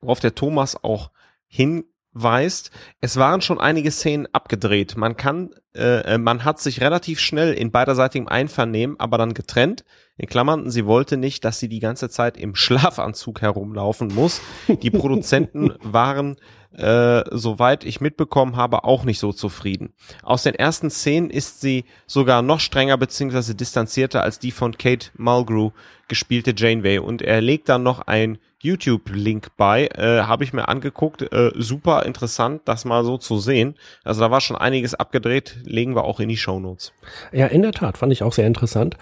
worauf 0.00 0.20
der 0.20 0.34
Thomas 0.34 0.82
auch 0.82 1.10
hin 1.48 1.84
weißt, 2.12 2.70
es 3.00 3.16
waren 3.16 3.42
schon 3.42 3.60
einige 3.60 3.90
Szenen 3.90 4.26
abgedreht. 4.32 4.96
Man 4.96 5.16
kann, 5.16 5.50
äh, 5.76 6.14
äh, 6.14 6.18
man 6.18 6.44
hat 6.44 6.60
sich 6.60 6.80
relativ 6.80 7.20
schnell 7.20 7.52
in 7.52 7.70
beiderseitigem 7.70 8.28
Einvernehmen, 8.28 8.98
aber 8.98 9.18
dann 9.18 9.34
getrennt. 9.34 9.84
In 10.16 10.28
Klammern, 10.28 10.70
sie 10.70 10.86
wollte 10.86 11.16
nicht, 11.16 11.44
dass 11.44 11.58
sie 11.58 11.68
die 11.68 11.80
ganze 11.80 12.08
Zeit 12.08 12.36
im 12.36 12.54
Schlafanzug 12.56 13.42
herumlaufen 13.42 14.08
muss. 14.08 14.40
Die 14.68 14.90
Produzenten 14.90 15.74
waren 15.82 16.36
äh, 16.76 17.24
soweit 17.30 17.84
ich 17.84 18.00
mitbekommen 18.00 18.56
habe, 18.56 18.84
auch 18.84 19.04
nicht 19.04 19.18
so 19.18 19.32
zufrieden. 19.32 19.94
Aus 20.22 20.42
den 20.42 20.54
ersten 20.54 20.90
Szenen 20.90 21.30
ist 21.30 21.60
sie 21.60 21.84
sogar 22.06 22.42
noch 22.42 22.60
strenger 22.60 22.98
bzw. 22.98 23.54
distanzierter 23.54 24.22
als 24.22 24.38
die 24.38 24.50
von 24.50 24.76
Kate 24.76 25.08
Mulgrew 25.16 25.70
gespielte 26.08 26.52
Janeway 26.54 26.98
und 26.98 27.22
er 27.22 27.40
legt 27.40 27.68
dann 27.70 27.82
noch 27.82 28.00
ein 28.00 28.38
YouTube-Link 28.66 29.48
bei, 29.56 29.88
äh, 29.94 30.22
habe 30.22 30.44
ich 30.44 30.52
mir 30.52 30.68
angeguckt, 30.68 31.22
äh, 31.32 31.52
super 31.54 32.04
interessant, 32.04 32.62
das 32.64 32.84
mal 32.84 33.04
so 33.04 33.16
zu 33.16 33.38
sehen. 33.38 33.76
Also 34.04 34.20
da 34.20 34.30
war 34.30 34.40
schon 34.40 34.56
einiges 34.56 34.94
abgedreht, 34.94 35.58
legen 35.64 35.94
wir 35.94 36.04
auch 36.04 36.20
in 36.20 36.28
die 36.28 36.36
Show 36.36 36.60
Notes. 36.60 36.92
Ja, 37.32 37.46
in 37.46 37.62
der 37.62 37.72
Tat, 37.72 37.98
fand 37.98 38.12
ich 38.12 38.22
auch 38.22 38.32
sehr 38.32 38.46
interessant. 38.46 38.96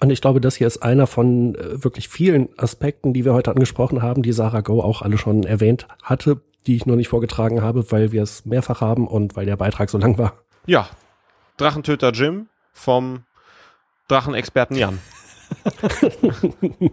Und 0.00 0.10
ich 0.10 0.20
glaube, 0.20 0.40
das 0.40 0.56
hier 0.56 0.66
ist 0.66 0.82
einer 0.82 1.06
von 1.06 1.54
äh, 1.54 1.84
wirklich 1.84 2.08
vielen 2.08 2.48
Aspekten, 2.58 3.12
die 3.12 3.24
wir 3.24 3.34
heute 3.34 3.52
angesprochen 3.52 4.02
haben, 4.02 4.22
die 4.22 4.32
Sarah 4.32 4.62
Go 4.62 4.80
auch 4.80 5.02
alle 5.02 5.18
schon 5.18 5.44
erwähnt 5.44 5.86
hatte, 6.02 6.40
die 6.66 6.76
ich 6.76 6.86
nur 6.86 6.96
nicht 6.96 7.08
vorgetragen 7.08 7.62
habe, 7.62 7.90
weil 7.92 8.12
wir 8.12 8.22
es 8.22 8.44
mehrfach 8.44 8.80
haben 8.80 9.06
und 9.06 9.36
weil 9.36 9.46
der 9.46 9.56
Beitrag 9.56 9.90
so 9.90 9.98
lang 9.98 10.18
war. 10.18 10.34
Ja, 10.66 10.88
Drachentöter 11.56 12.12
Jim 12.12 12.48
vom 12.72 13.24
Drachenexperten 14.08 14.76
Jan. 14.76 14.98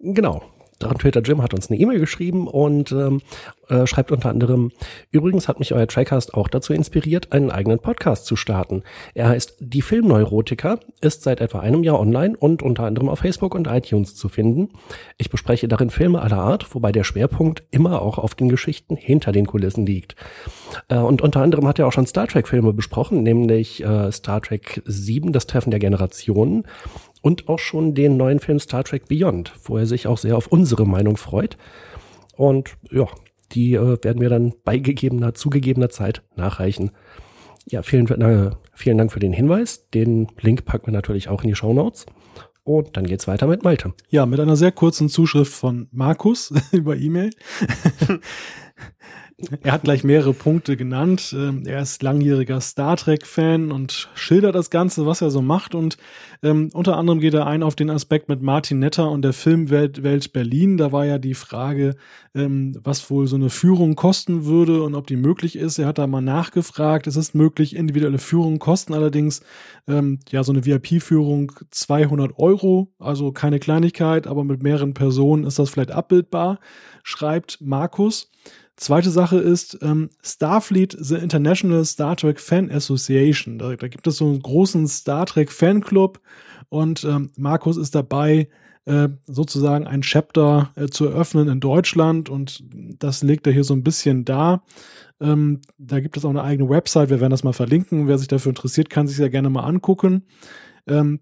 genau. 0.00 0.42
Drachentöter 0.78 1.22
Jim 1.22 1.42
hat 1.42 1.54
uns 1.54 1.70
eine 1.70 1.78
E-Mail 1.80 1.98
geschrieben 1.98 2.48
und 2.48 2.92
ähm, 2.92 3.22
äh, 3.68 3.86
schreibt 3.86 4.12
unter 4.12 4.30
anderem, 4.30 4.72
übrigens 5.10 5.48
hat 5.48 5.58
mich 5.58 5.72
euer 5.72 5.86
Trackcast 5.86 6.34
auch 6.34 6.48
dazu 6.48 6.72
inspiriert, 6.72 7.32
einen 7.32 7.50
eigenen 7.50 7.78
Podcast 7.78 8.26
zu 8.26 8.36
starten. 8.36 8.82
Er 9.14 9.28
heißt 9.28 9.56
Die 9.60 9.82
Filmneurotiker, 9.82 10.78
ist 11.00 11.22
seit 11.22 11.40
etwa 11.40 11.60
einem 11.60 11.82
Jahr 11.82 11.98
online 11.98 12.36
und 12.36 12.62
unter 12.62 12.84
anderem 12.84 13.08
auf 13.08 13.20
Facebook 13.20 13.54
und 13.54 13.66
iTunes 13.66 14.14
zu 14.14 14.28
finden. 14.28 14.68
Ich 15.18 15.30
bespreche 15.30 15.68
darin 15.68 15.90
Filme 15.90 16.20
aller 16.20 16.38
Art, 16.38 16.74
wobei 16.74 16.92
der 16.92 17.04
Schwerpunkt 17.04 17.64
immer 17.70 18.02
auch 18.02 18.18
auf 18.18 18.34
den 18.34 18.48
Geschichten 18.48 18.96
hinter 18.96 19.32
den 19.32 19.46
Kulissen 19.46 19.86
liegt. 19.86 20.14
Äh, 20.88 20.98
und 20.98 21.22
unter 21.22 21.40
anderem 21.40 21.66
hat 21.66 21.78
er 21.78 21.86
auch 21.86 21.92
schon 21.92 22.06
Star 22.06 22.28
Trek 22.28 22.48
Filme 22.48 22.72
besprochen, 22.72 23.22
nämlich 23.22 23.82
äh, 23.82 24.12
Star 24.12 24.42
Trek 24.42 24.82
7, 24.84 25.32
das 25.32 25.46
Treffen 25.46 25.70
der 25.70 25.80
Generationen 25.80 26.64
und 27.26 27.48
auch 27.48 27.58
schon 27.58 27.92
den 27.92 28.16
neuen 28.16 28.38
Film 28.38 28.60
Star 28.60 28.84
Trek 28.84 29.08
Beyond, 29.08 29.52
wo 29.64 29.76
er 29.76 29.86
sich 29.86 30.06
auch 30.06 30.16
sehr 30.16 30.36
auf 30.36 30.46
unsere 30.46 30.86
Meinung 30.86 31.16
freut. 31.16 31.58
Und 32.36 32.76
ja, 32.92 33.08
die 33.50 33.74
äh, 33.74 33.98
werden 34.04 34.20
wir 34.20 34.28
dann 34.28 34.54
bei 34.62 34.78
gegebener, 34.78 35.34
zugegebener 35.34 35.88
Zeit 35.88 36.22
nachreichen. 36.36 36.92
Ja, 37.64 37.82
vielen, 37.82 38.06
äh, 38.22 38.52
vielen 38.74 38.96
Dank 38.96 39.10
für 39.10 39.18
den 39.18 39.32
Hinweis. 39.32 39.90
Den 39.90 40.28
Link 40.40 40.66
packen 40.66 40.86
wir 40.86 40.92
natürlich 40.92 41.28
auch 41.28 41.42
in 41.42 41.48
die 41.48 41.56
Show 41.56 41.74
Notes. 41.74 42.06
Und 42.62 42.96
dann 42.96 43.08
geht's 43.08 43.26
weiter 43.26 43.48
mit 43.48 43.64
Malte. 43.64 43.92
Ja, 44.08 44.24
mit 44.24 44.38
einer 44.38 44.54
sehr 44.54 44.70
kurzen 44.70 45.08
Zuschrift 45.08 45.52
von 45.52 45.88
Markus 45.90 46.54
über 46.70 46.96
E-Mail. 46.96 47.30
Er 49.62 49.72
hat 49.72 49.82
gleich 49.82 50.02
mehrere 50.02 50.32
Punkte 50.32 50.78
genannt. 50.78 51.34
Ähm, 51.36 51.64
er 51.66 51.82
ist 51.82 52.02
langjähriger 52.02 52.58
Star 52.62 52.96
Trek-Fan 52.96 53.70
und 53.70 54.08
schildert 54.14 54.54
das 54.54 54.70
Ganze, 54.70 55.04
was 55.04 55.20
er 55.20 55.30
so 55.30 55.42
macht. 55.42 55.74
Und 55.74 55.98
ähm, 56.42 56.70
unter 56.72 56.96
anderem 56.96 57.20
geht 57.20 57.34
er 57.34 57.46
ein 57.46 57.62
auf 57.62 57.76
den 57.76 57.90
Aspekt 57.90 58.30
mit 58.30 58.40
Martin 58.40 58.78
Netter 58.78 59.10
und 59.10 59.20
der 59.20 59.34
Filmwelt 59.34 60.02
Welt 60.02 60.32
Berlin. 60.32 60.78
Da 60.78 60.90
war 60.90 61.04
ja 61.04 61.18
die 61.18 61.34
Frage, 61.34 61.96
ähm, 62.34 62.78
was 62.82 63.10
wohl 63.10 63.26
so 63.26 63.36
eine 63.36 63.50
Führung 63.50 63.94
kosten 63.94 64.46
würde 64.46 64.82
und 64.82 64.94
ob 64.94 65.06
die 65.06 65.16
möglich 65.16 65.56
ist. 65.56 65.78
Er 65.78 65.88
hat 65.88 65.98
da 65.98 66.06
mal 66.06 66.22
nachgefragt. 66.22 67.06
Es 67.06 67.16
ist 67.16 67.34
möglich, 67.34 67.76
individuelle 67.76 68.18
Führungen 68.18 68.58
kosten 68.58 68.94
allerdings 68.94 69.42
ähm, 69.86 70.18
ja 70.30 70.44
so 70.44 70.52
eine 70.52 70.64
VIP-Führung 70.64 71.52
200 71.70 72.38
Euro, 72.38 72.88
also 72.98 73.32
keine 73.32 73.58
Kleinigkeit, 73.58 74.26
aber 74.26 74.44
mit 74.44 74.62
mehreren 74.62 74.94
Personen 74.94 75.44
ist 75.44 75.58
das 75.58 75.68
vielleicht 75.68 75.90
abbildbar, 75.90 76.58
schreibt 77.02 77.58
Markus. 77.60 78.30
Zweite 78.76 79.10
Sache 79.10 79.38
ist 79.38 79.78
ähm, 79.80 80.10
Starfleet, 80.22 80.96
the 80.98 81.16
International 81.16 81.84
Star 81.84 82.16
Trek 82.16 82.38
Fan 82.38 82.70
Association. 82.70 83.58
Da, 83.58 83.74
da 83.74 83.88
gibt 83.88 84.06
es 84.06 84.18
so 84.18 84.26
einen 84.26 84.40
großen 84.40 84.86
Star 84.86 85.24
Trek 85.24 85.50
Fanclub 85.50 86.20
und 86.68 87.04
ähm, 87.04 87.30
Markus 87.36 87.78
ist 87.78 87.94
dabei, 87.94 88.48
äh, 88.84 89.08
sozusagen 89.26 89.86
ein 89.86 90.02
Chapter 90.02 90.70
äh, 90.76 90.86
zu 90.86 91.06
eröffnen 91.06 91.48
in 91.48 91.60
Deutschland 91.60 92.28
und 92.28 92.62
das 92.98 93.22
legt 93.22 93.46
er 93.46 93.52
hier 93.52 93.64
so 93.64 93.74
ein 93.74 93.82
bisschen 93.82 94.24
dar. 94.24 94.62
Ähm, 95.20 95.62
da 95.78 96.00
gibt 96.00 96.16
es 96.16 96.24
auch 96.24 96.30
eine 96.30 96.44
eigene 96.44 96.68
Website, 96.68 97.10
wir 97.10 97.20
werden 97.20 97.30
das 97.30 97.44
mal 97.44 97.52
verlinken. 97.52 98.06
Wer 98.08 98.18
sich 98.18 98.28
dafür 98.28 98.50
interessiert, 98.50 98.90
kann 98.90 99.08
sich 99.08 99.18
ja 99.18 99.28
gerne 99.28 99.48
mal 99.48 99.64
angucken. 99.64 100.24
Ähm, 100.86 101.20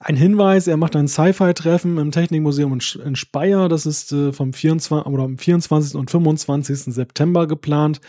ein 0.00 0.16
Hinweis, 0.16 0.66
er 0.66 0.76
macht 0.76 0.96
ein 0.96 1.08
Sci-Fi-Treffen 1.08 1.98
im 1.98 2.10
Technikmuseum 2.10 2.78
in 3.04 3.16
Speyer. 3.16 3.68
Das 3.68 3.86
ist 3.86 4.12
äh, 4.12 4.32
vom 4.32 4.52
24, 4.52 5.06
oder 5.12 5.24
am 5.24 5.38
24. 5.38 5.94
und 5.94 6.10
25. 6.10 6.94
September 6.94 7.46
geplant. 7.46 8.00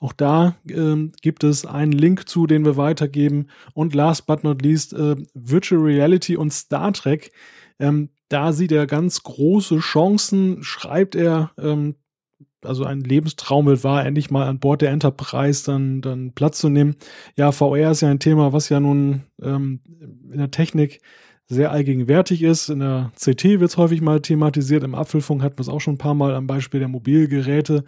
Auch 0.00 0.12
da 0.12 0.56
ähm, 0.68 1.12
gibt 1.22 1.44
es 1.44 1.66
einen 1.66 1.92
Link 1.92 2.28
zu, 2.28 2.46
den 2.46 2.64
wir 2.64 2.76
weitergeben. 2.76 3.48
Und 3.72 3.94
last 3.94 4.26
but 4.26 4.42
not 4.44 4.62
least, 4.62 4.92
äh, 4.94 5.16
Virtual 5.34 5.80
Reality 5.80 6.36
und 6.36 6.52
Star 6.52 6.92
Trek. 6.92 7.32
Ähm, 7.78 8.10
da 8.28 8.52
sieht 8.52 8.72
er 8.72 8.86
ganz 8.86 9.22
große 9.22 9.78
Chancen, 9.78 10.62
schreibt 10.62 11.14
er. 11.14 11.52
Ähm, 11.58 11.96
also 12.62 12.84
ein 12.84 13.00
Lebenstraum 13.00 13.66
war, 13.84 14.04
endlich 14.06 14.30
mal 14.30 14.48
an 14.48 14.58
Bord 14.58 14.80
der 14.80 14.90
Enterprise 14.90 15.64
dann, 15.66 16.00
dann 16.00 16.32
Platz 16.32 16.58
zu 16.58 16.68
nehmen. 16.68 16.96
Ja, 17.36 17.52
VR 17.52 17.90
ist 17.90 18.00
ja 18.00 18.08
ein 18.08 18.20
Thema, 18.20 18.52
was 18.52 18.70
ja 18.70 18.80
nun 18.80 19.24
ähm, 19.42 19.80
in 20.32 20.38
der 20.38 20.50
Technik 20.50 21.02
sehr 21.46 21.70
allgegenwärtig 21.70 22.42
ist. 22.42 22.70
In 22.70 22.80
der 22.80 23.12
CT 23.16 23.44
wird 23.60 23.70
es 23.70 23.76
häufig 23.76 24.00
mal 24.00 24.20
thematisiert. 24.20 24.82
Im 24.82 24.94
Apfelfunk 24.94 25.42
hatten 25.42 25.58
wir 25.58 25.62
es 25.62 25.68
auch 25.68 25.80
schon 25.80 25.94
ein 25.94 25.98
paar 25.98 26.14
Mal 26.14 26.34
am 26.34 26.46
Beispiel 26.46 26.80
der 26.80 26.88
Mobilgeräte. 26.88 27.84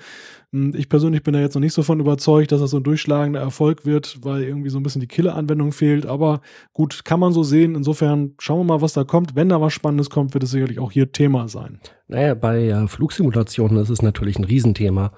Hm, 0.53 0.74
ich 0.77 0.89
persönlich 0.89 1.23
bin 1.23 1.33
da 1.33 1.41
jetzt 1.41 1.55
noch 1.55 1.61
nicht 1.61 1.73
so 1.73 1.83
von 1.83 1.99
überzeugt, 1.99 2.53
dass 2.53 2.61
das 2.61 2.70
so 2.70 2.77
ein 2.77 2.83
durchschlagender 2.83 3.41
Erfolg 3.41 3.87
wird, 3.87 4.19
weil 4.23 4.43
irgendwie 4.43 4.69
so 4.69 4.78
ein 4.78 4.83
bisschen 4.83 5.01
die 5.01 5.07
Killer-Anwendung 5.07 5.73
fehlt. 5.73 6.05
Aber 6.05 6.43
gut, 6.74 7.05
kann 7.05 7.19
man 7.19 7.33
so 7.33 7.43
sehen. 7.43 7.74
Insofern 7.74 8.35
schauen 8.39 8.61
wir 8.61 8.74
mal, 8.74 8.83
was 8.83 8.93
da 8.93 9.05
kommt. 9.05 9.35
Wenn 9.35 9.49
da 9.49 9.61
was 9.61 9.73
Spannendes 9.73 10.11
kommt, 10.11 10.35
wird 10.35 10.45
es 10.45 10.51
sicherlich 10.51 10.78
auch 10.78 10.93
hier 10.93 11.12
Thema 11.12 11.49
sein. 11.49 11.81
Naja, 12.09 12.35
bei 12.35 12.69
äh, 12.69 12.89
Flugsimulationen 12.89 13.78
ist 13.78 13.91
es 13.91 14.03
natürlich 14.03 14.39
ein 14.39 14.45
Riesenthema. 14.45 15.12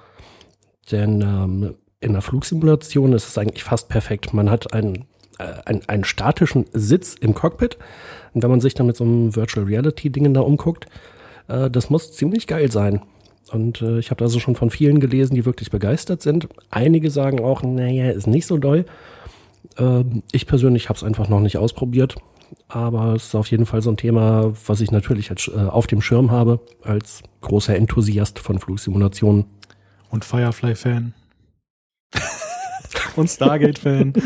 Denn 0.92 1.20
ähm, 1.20 1.74
in 2.00 2.12
der 2.12 2.22
Flugsimulation 2.22 3.12
ist 3.12 3.28
es 3.28 3.36
eigentlich 3.36 3.64
fast 3.64 3.88
perfekt. 3.88 4.32
Man 4.32 4.50
hat 4.50 4.72
einen, 4.72 5.06
einen, 5.38 5.82
einen 5.88 6.04
statischen 6.04 6.66
Sitz 6.72 7.14
im 7.14 7.34
Cockpit 7.34 7.78
und 8.34 8.42
wenn 8.42 8.50
man 8.50 8.60
sich 8.60 8.74
dann 8.74 8.86
mit 8.86 8.96
so 8.96 9.04
einem 9.04 9.34
Virtual 9.34 9.66
Reality 9.66 10.10
Dingen 10.10 10.34
da 10.34 10.40
umguckt, 10.40 10.86
äh, 11.48 11.70
das 11.70 11.90
muss 11.90 12.12
ziemlich 12.12 12.46
geil 12.46 12.70
sein. 12.70 13.02
Und 13.52 13.80
äh, 13.80 13.98
ich 13.98 14.10
habe 14.10 14.24
also 14.24 14.38
schon 14.38 14.56
von 14.56 14.70
vielen 14.70 15.00
gelesen, 15.00 15.34
die 15.34 15.44
wirklich 15.44 15.70
begeistert 15.70 16.22
sind. 16.22 16.48
Einige 16.70 17.10
sagen 17.10 17.40
auch, 17.40 17.62
naja, 17.62 18.10
ist 18.10 18.26
nicht 18.26 18.46
so 18.46 18.58
doll. 18.58 18.84
Äh, 19.76 20.04
ich 20.32 20.46
persönlich 20.46 20.88
habe 20.88 20.98
es 20.98 21.04
einfach 21.04 21.28
noch 21.28 21.40
nicht 21.40 21.56
ausprobiert. 21.56 22.16
Aber 22.68 23.14
es 23.14 23.26
ist 23.26 23.34
auf 23.34 23.50
jeden 23.50 23.66
Fall 23.66 23.82
so 23.82 23.90
ein 23.90 23.96
Thema, 23.96 24.52
was 24.66 24.80
ich 24.80 24.90
natürlich 24.90 25.30
als, 25.30 25.48
äh, 25.48 25.58
auf 25.58 25.86
dem 25.86 26.00
Schirm 26.00 26.30
habe, 26.30 26.60
als 26.82 27.22
großer 27.40 27.76
Enthusiast 27.76 28.38
von 28.38 28.58
Flugsimulationen. 28.58 29.46
Und 30.10 30.24
Firefly-Fan. 30.24 31.14
Und 33.18 33.28
Stargate-Fan. 33.28 34.14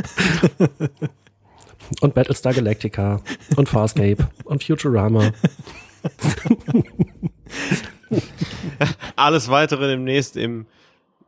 und 2.02 2.14
Battlestar 2.14 2.52
Galactica 2.52 3.22
und 3.56 3.70
Farscape 3.70 4.28
und 4.44 4.62
Futurama. 4.62 5.32
Alles 9.16 9.48
weitere 9.48 9.88
demnächst 9.88 10.36
im 10.36 10.66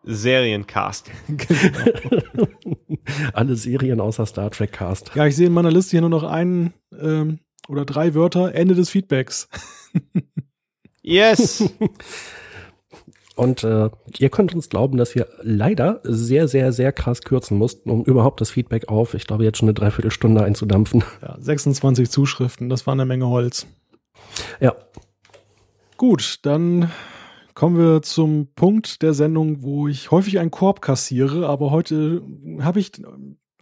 Seriencast. 0.02 1.10
Genau. 1.26 2.48
Alle 3.32 3.56
Serien 3.56 4.00
außer 4.00 4.26
Star 4.26 4.50
Trek 4.50 4.72
Cast. 4.72 5.12
Ja, 5.14 5.24
ich 5.24 5.36
sehe 5.36 5.46
in 5.46 5.54
meiner 5.54 5.70
Liste 5.70 5.92
hier 5.92 6.02
nur 6.02 6.10
noch 6.10 6.24
einen 6.24 6.74
ähm, 7.00 7.38
oder 7.68 7.86
drei 7.86 8.14
Wörter. 8.14 8.54
Ende 8.54 8.74
des 8.74 8.90
Feedbacks. 8.90 9.48
yes. 11.00 11.64
Und 13.36 13.64
äh, 13.64 13.90
ihr 14.18 14.30
könnt 14.30 14.54
uns 14.54 14.68
glauben, 14.68 14.96
dass 14.96 15.14
wir 15.14 15.28
leider 15.42 16.00
sehr, 16.04 16.46
sehr, 16.46 16.72
sehr 16.72 16.92
krass 16.92 17.22
kürzen 17.22 17.58
mussten, 17.58 17.90
um 17.90 18.04
überhaupt 18.04 18.40
das 18.40 18.50
Feedback 18.50 18.88
auf, 18.88 19.14
ich 19.14 19.26
glaube, 19.26 19.44
jetzt 19.44 19.58
schon 19.58 19.68
eine 19.68 19.74
Dreiviertelstunde 19.74 20.44
einzudampfen. 20.44 21.02
Ja, 21.20 21.36
26 21.40 22.10
Zuschriften, 22.10 22.68
das 22.68 22.86
war 22.86 22.92
eine 22.92 23.04
Menge 23.04 23.28
Holz. 23.28 23.66
Ja. 24.60 24.74
Gut, 25.96 26.40
dann 26.42 26.90
kommen 27.54 27.78
wir 27.78 28.02
zum 28.02 28.48
Punkt 28.54 29.02
der 29.02 29.14
Sendung, 29.14 29.62
wo 29.62 29.88
ich 29.88 30.10
häufig 30.10 30.38
einen 30.38 30.50
Korb 30.50 30.80
kassiere, 30.80 31.48
aber 31.48 31.70
heute 31.70 32.22
habe 32.60 32.78
ich, 32.78 32.92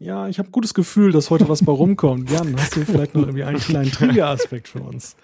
ja, 0.01 0.28
ich 0.28 0.39
habe 0.39 0.49
ein 0.49 0.53
gutes 0.53 0.74
Gefühl, 0.74 1.12
dass 1.12 1.31
heute 1.31 1.49
was 1.49 1.65
bei 1.65 1.73
rumkommt. 1.73 2.31
Jan, 2.31 2.57
hast 2.59 2.77
du 2.77 2.85
vielleicht 2.85 3.15
noch 3.15 3.23
irgendwie 3.23 3.44
einen 3.44 3.59
kleinen 3.59 3.90
Trigger-Aspekt 3.90 4.69
für 4.69 4.81
uns? 4.81 5.16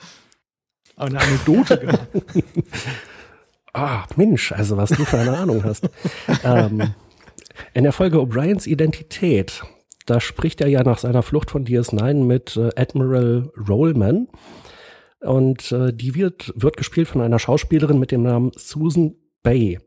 Eine 0.97 1.21
Anekdote 1.21 1.79
gehabt. 1.79 2.09
Ah, 3.81 4.05
Mensch, 4.17 4.51
also 4.51 4.77
was 4.77 4.91
du 4.91 5.05
für 5.05 5.19
eine 5.19 5.39
Ahnung 5.39 5.63
hast. 5.63 5.89
ähm, 6.45 6.95
in 7.75 7.85
der 7.85 7.93
Folge 7.93 8.19
O'Briens 8.19 8.67
Identität, 8.67 9.63
da 10.05 10.19
spricht 10.19 10.61
er 10.61 10.67
ja 10.67 10.83
nach 10.83 10.99
seiner 10.99 11.23
Flucht 11.23 11.53
von 11.53 11.65
DS9 11.65 12.25
mit 12.25 12.57
äh, 12.57 12.71
Admiral 12.75 13.53
Rollman. 13.69 14.27
Und 15.21 15.71
äh, 15.71 15.93
die 15.93 16.17
wird, 16.17 16.53
wird 16.57 16.77
gespielt 16.77 17.07
von 17.07 17.21
einer 17.21 17.39
Schauspielerin 17.39 18.01
mit 18.01 18.11
dem 18.11 18.25
Namen 18.25 18.51
Susan 18.57 19.15
Bay. 19.45 19.79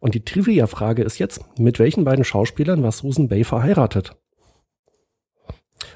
Und 0.00 0.14
die 0.14 0.24
Trivia-Frage 0.26 1.02
ist 1.02 1.18
jetzt, 1.18 1.40
mit 1.58 1.78
welchen 1.78 2.04
beiden 2.04 2.26
Schauspielern 2.26 2.82
war 2.82 2.92
Susan 2.92 3.28
Bay 3.28 3.42
verheiratet? 3.42 4.16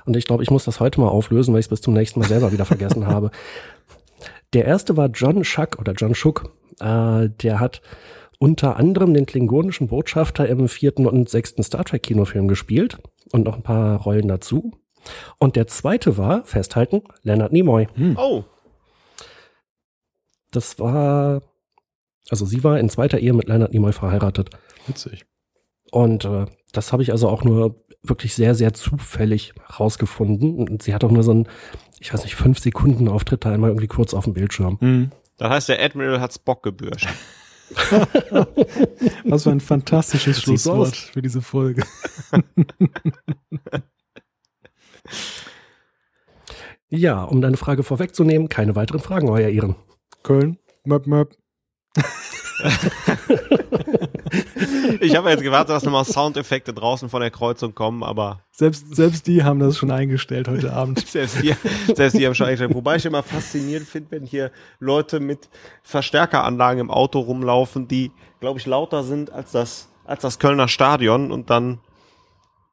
Und 0.07 0.17
ich 0.17 0.25
glaube, 0.25 0.45
ich 0.45 0.51
muss 0.51 0.65
das 0.65 0.81
heute 0.81 0.99
mal 0.99 1.09
auflösen, 1.09 1.53
weil 1.53 1.61
ich 1.61 1.67
es 1.67 1.71
bis 1.71 1.83
zum 1.83 1.93
nächsten 1.93 2.21
Mal 2.21 2.29
selber 2.29 2.53
wieder 2.53 2.65
vergessen 2.65 3.07
habe. 3.07 3.31
Der 4.55 4.65
erste 4.65 4.97
war 4.97 5.09
John 5.09 5.45
Schuck 5.45 5.79
oder 5.79 5.93
John 5.93 6.15
Schuck. 6.15 6.51
Äh, 6.83 7.31
der 7.43 7.61
hat 7.61 7.81
unter 8.39 8.77
anderem 8.77 9.15
den 9.15 9.27
klingonischen 9.27 9.87
Botschafter 9.87 10.49
im 10.49 10.69
vierten 10.69 11.07
und 11.07 11.29
sechsten 11.29 11.63
Star 11.63 11.85
Trek 11.85 12.03
Kinofilm 12.03 12.49
gespielt 12.49 12.99
und 13.31 13.45
noch 13.45 13.57
ein 13.57 13.63
paar 13.63 14.01
Rollen 14.03 14.27
dazu. 14.29 14.73
Und 15.39 15.57
der 15.57 15.67
zweite 15.67 16.17
war, 16.17 16.45
festhalten, 16.45 17.03
Leonard 17.23 17.53
Nimoy. 17.53 17.87
Hm. 17.95 18.17
Oh. 18.19 18.45
Das 20.51 20.79
war, 20.79 21.43
also 22.29 22.45
sie 22.45 22.63
war 22.65 22.79
in 22.79 22.89
zweiter 22.89 23.19
Ehe 23.19 23.33
mit 23.33 23.49
Leonard 23.49 23.73
Nimoy 23.73 23.93
verheiratet. 23.93 24.51
Witzig. 24.87 25.25
Und 25.91 26.25
äh, 26.25 26.47
das 26.73 26.93
habe 26.93 27.03
ich 27.03 27.13
also 27.13 27.29
auch 27.29 27.45
nur 27.45 27.85
wirklich 28.03 28.35
sehr, 28.35 28.55
sehr 28.55 28.75
zufällig 28.75 29.55
rausgefunden. 29.79 30.69
Und 30.69 30.83
sie 30.83 30.95
hat 30.95 31.05
auch 31.05 31.11
nur 31.11 31.23
so 31.23 31.33
ein, 31.33 31.49
ich 32.01 32.13
weiß 32.13 32.25
nicht, 32.25 32.35
fünf 32.35 32.59
Sekunden 32.59 33.09
Auftritt 33.09 33.45
da 33.45 33.53
einmal 33.53 33.71
irgendwie 33.71 33.87
kurz 33.87 34.15
auf 34.15 34.25
dem 34.25 34.35
Bildschirm. 34.35 34.79
Mhm. 34.81 35.11
Das 35.43 35.51
heißt, 35.51 35.71
der 35.71 35.83
Admiral 35.85 36.21
hat's 36.21 36.39
Bock 36.39 36.63
gebürscht. 36.63 37.09
Was 39.25 39.43
für 39.43 39.51
ein 39.51 39.59
fantastisches 39.59 40.41
Schlusswort 40.41 40.95
für 40.95 41.21
diese 41.21 41.43
Folge. 41.43 41.83
ja, 46.91 47.25
um 47.25 47.41
deine 47.41 47.57
Frage 47.57 47.83
vorwegzunehmen, 47.83 48.49
keine 48.51 48.77
weiteren 48.77 49.01
Fragen, 49.01 49.29
euer 49.31 49.49
Ehren. 49.49 49.75
Köln, 50.23 50.59
möp, 50.85 51.09
möp. 51.09 51.37
ich 55.01 55.17
habe 55.17 55.31
jetzt 55.31 55.43
gewartet, 55.43 55.71
dass 55.71 55.85
nochmal 55.85 56.05
Soundeffekte 56.05 56.73
draußen 56.73 57.09
von 57.09 57.21
der 57.21 57.31
Kreuzung 57.31 57.75
kommen, 57.75 58.03
aber. 58.03 58.41
Selbst, 58.51 58.95
selbst 58.95 59.27
die 59.27 59.45
haben 59.45 59.59
das 59.59 59.79
schon 59.79 59.91
eingestellt 59.91 60.49
heute 60.49 60.73
Abend. 60.75 61.07
selbst, 61.07 61.43
die, 61.43 61.55
selbst 61.95 62.19
die 62.19 62.27
haben 62.27 62.35
schon 62.35 62.47
eingestellt. 62.47 62.75
Wobei 62.75 62.97
ich 62.97 63.05
immer 63.05 63.23
faszinierend 63.23 63.89
finde, 63.89 64.11
wenn 64.13 64.25
hier 64.25 64.51
Leute 64.79 65.21
mit 65.21 65.49
Verstärkeranlagen 65.83 66.81
im 66.81 66.91
Auto 66.91 67.21
rumlaufen, 67.21 67.89
die, 67.89 68.11
glaube 68.41 68.59
ich, 68.59 68.67
lauter 68.67 69.05
sind 69.05 69.33
als 69.33 69.53
das, 69.53 69.89
als 70.05 70.23
das 70.23 70.39
Kölner 70.39 70.69
Stadion 70.69 71.31
und 71.31 71.51
dann 71.51 71.81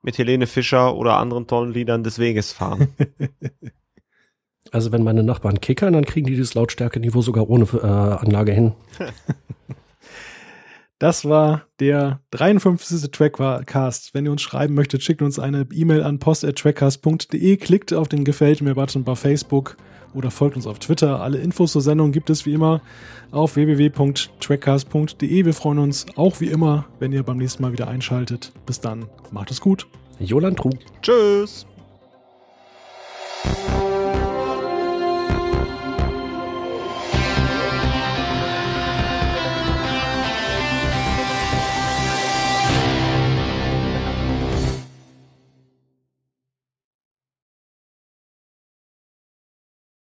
mit 0.01 0.17
Helene 0.17 0.47
Fischer 0.47 0.95
oder 0.95 1.17
anderen 1.17 1.47
tollen 1.47 1.73
Liedern 1.73 2.03
des 2.03 2.19
Weges 2.19 2.53
fahren. 2.53 2.95
Also 4.71 4.91
wenn 4.91 5.03
meine 5.03 5.23
Nachbarn 5.23 5.61
kickern, 5.61 5.93
dann 5.93 6.05
kriegen 6.05 6.27
die 6.27 6.37
das 6.37 6.53
Lautstärkeniveau 6.53 7.21
sogar 7.21 7.49
ohne 7.49 7.65
äh, 7.65 7.85
Anlage 7.85 8.51
hin. 8.51 8.73
Das 10.99 11.23
war 11.23 11.63
der 11.79 12.19
53. 12.31 13.09
Trackcast. 13.09 14.13
Wenn 14.13 14.25
ihr 14.25 14.33
uns 14.33 14.41
schreiben 14.41 14.73
möchtet, 14.73 15.01
schickt 15.01 15.21
uns 15.21 15.39
eine 15.39 15.65
E-Mail 15.71 16.03
an 16.03 16.19
post.trackcast.de, 16.19 17.55
klickt 17.55 17.93
auf 17.93 18.09
den 18.09 18.25
Gefällt 18.25 18.61
mir-Button 18.61 19.05
bei 19.05 19.15
Facebook 19.15 19.77
oder 20.13 20.29
folgt 20.29 20.57
uns 20.57 20.67
auf 20.67 20.79
Twitter. 20.79 21.21
Alle 21.21 21.37
Infos 21.37 21.71
zur 21.71 21.81
Sendung 21.81 22.11
gibt 22.11 22.29
es 22.29 22.45
wie 22.45 22.53
immer 22.53 22.81
auf 23.31 23.55
www.trackcast.de. 23.55 25.45
Wir 25.45 25.53
freuen 25.53 25.79
uns 25.79 26.05
auch 26.17 26.41
wie 26.41 26.47
immer, 26.47 26.85
wenn 26.99 27.13
ihr 27.13 27.23
beim 27.23 27.37
nächsten 27.37 27.63
Mal 27.63 27.71
wieder 27.71 27.87
einschaltet. 27.87 28.51
Bis 28.65 28.81
dann, 28.81 29.05
macht 29.31 29.51
es 29.51 29.61
gut. 29.61 29.87
Jolan 30.19 30.57
Trug. 30.57 30.73
Tschüss. 31.01 31.65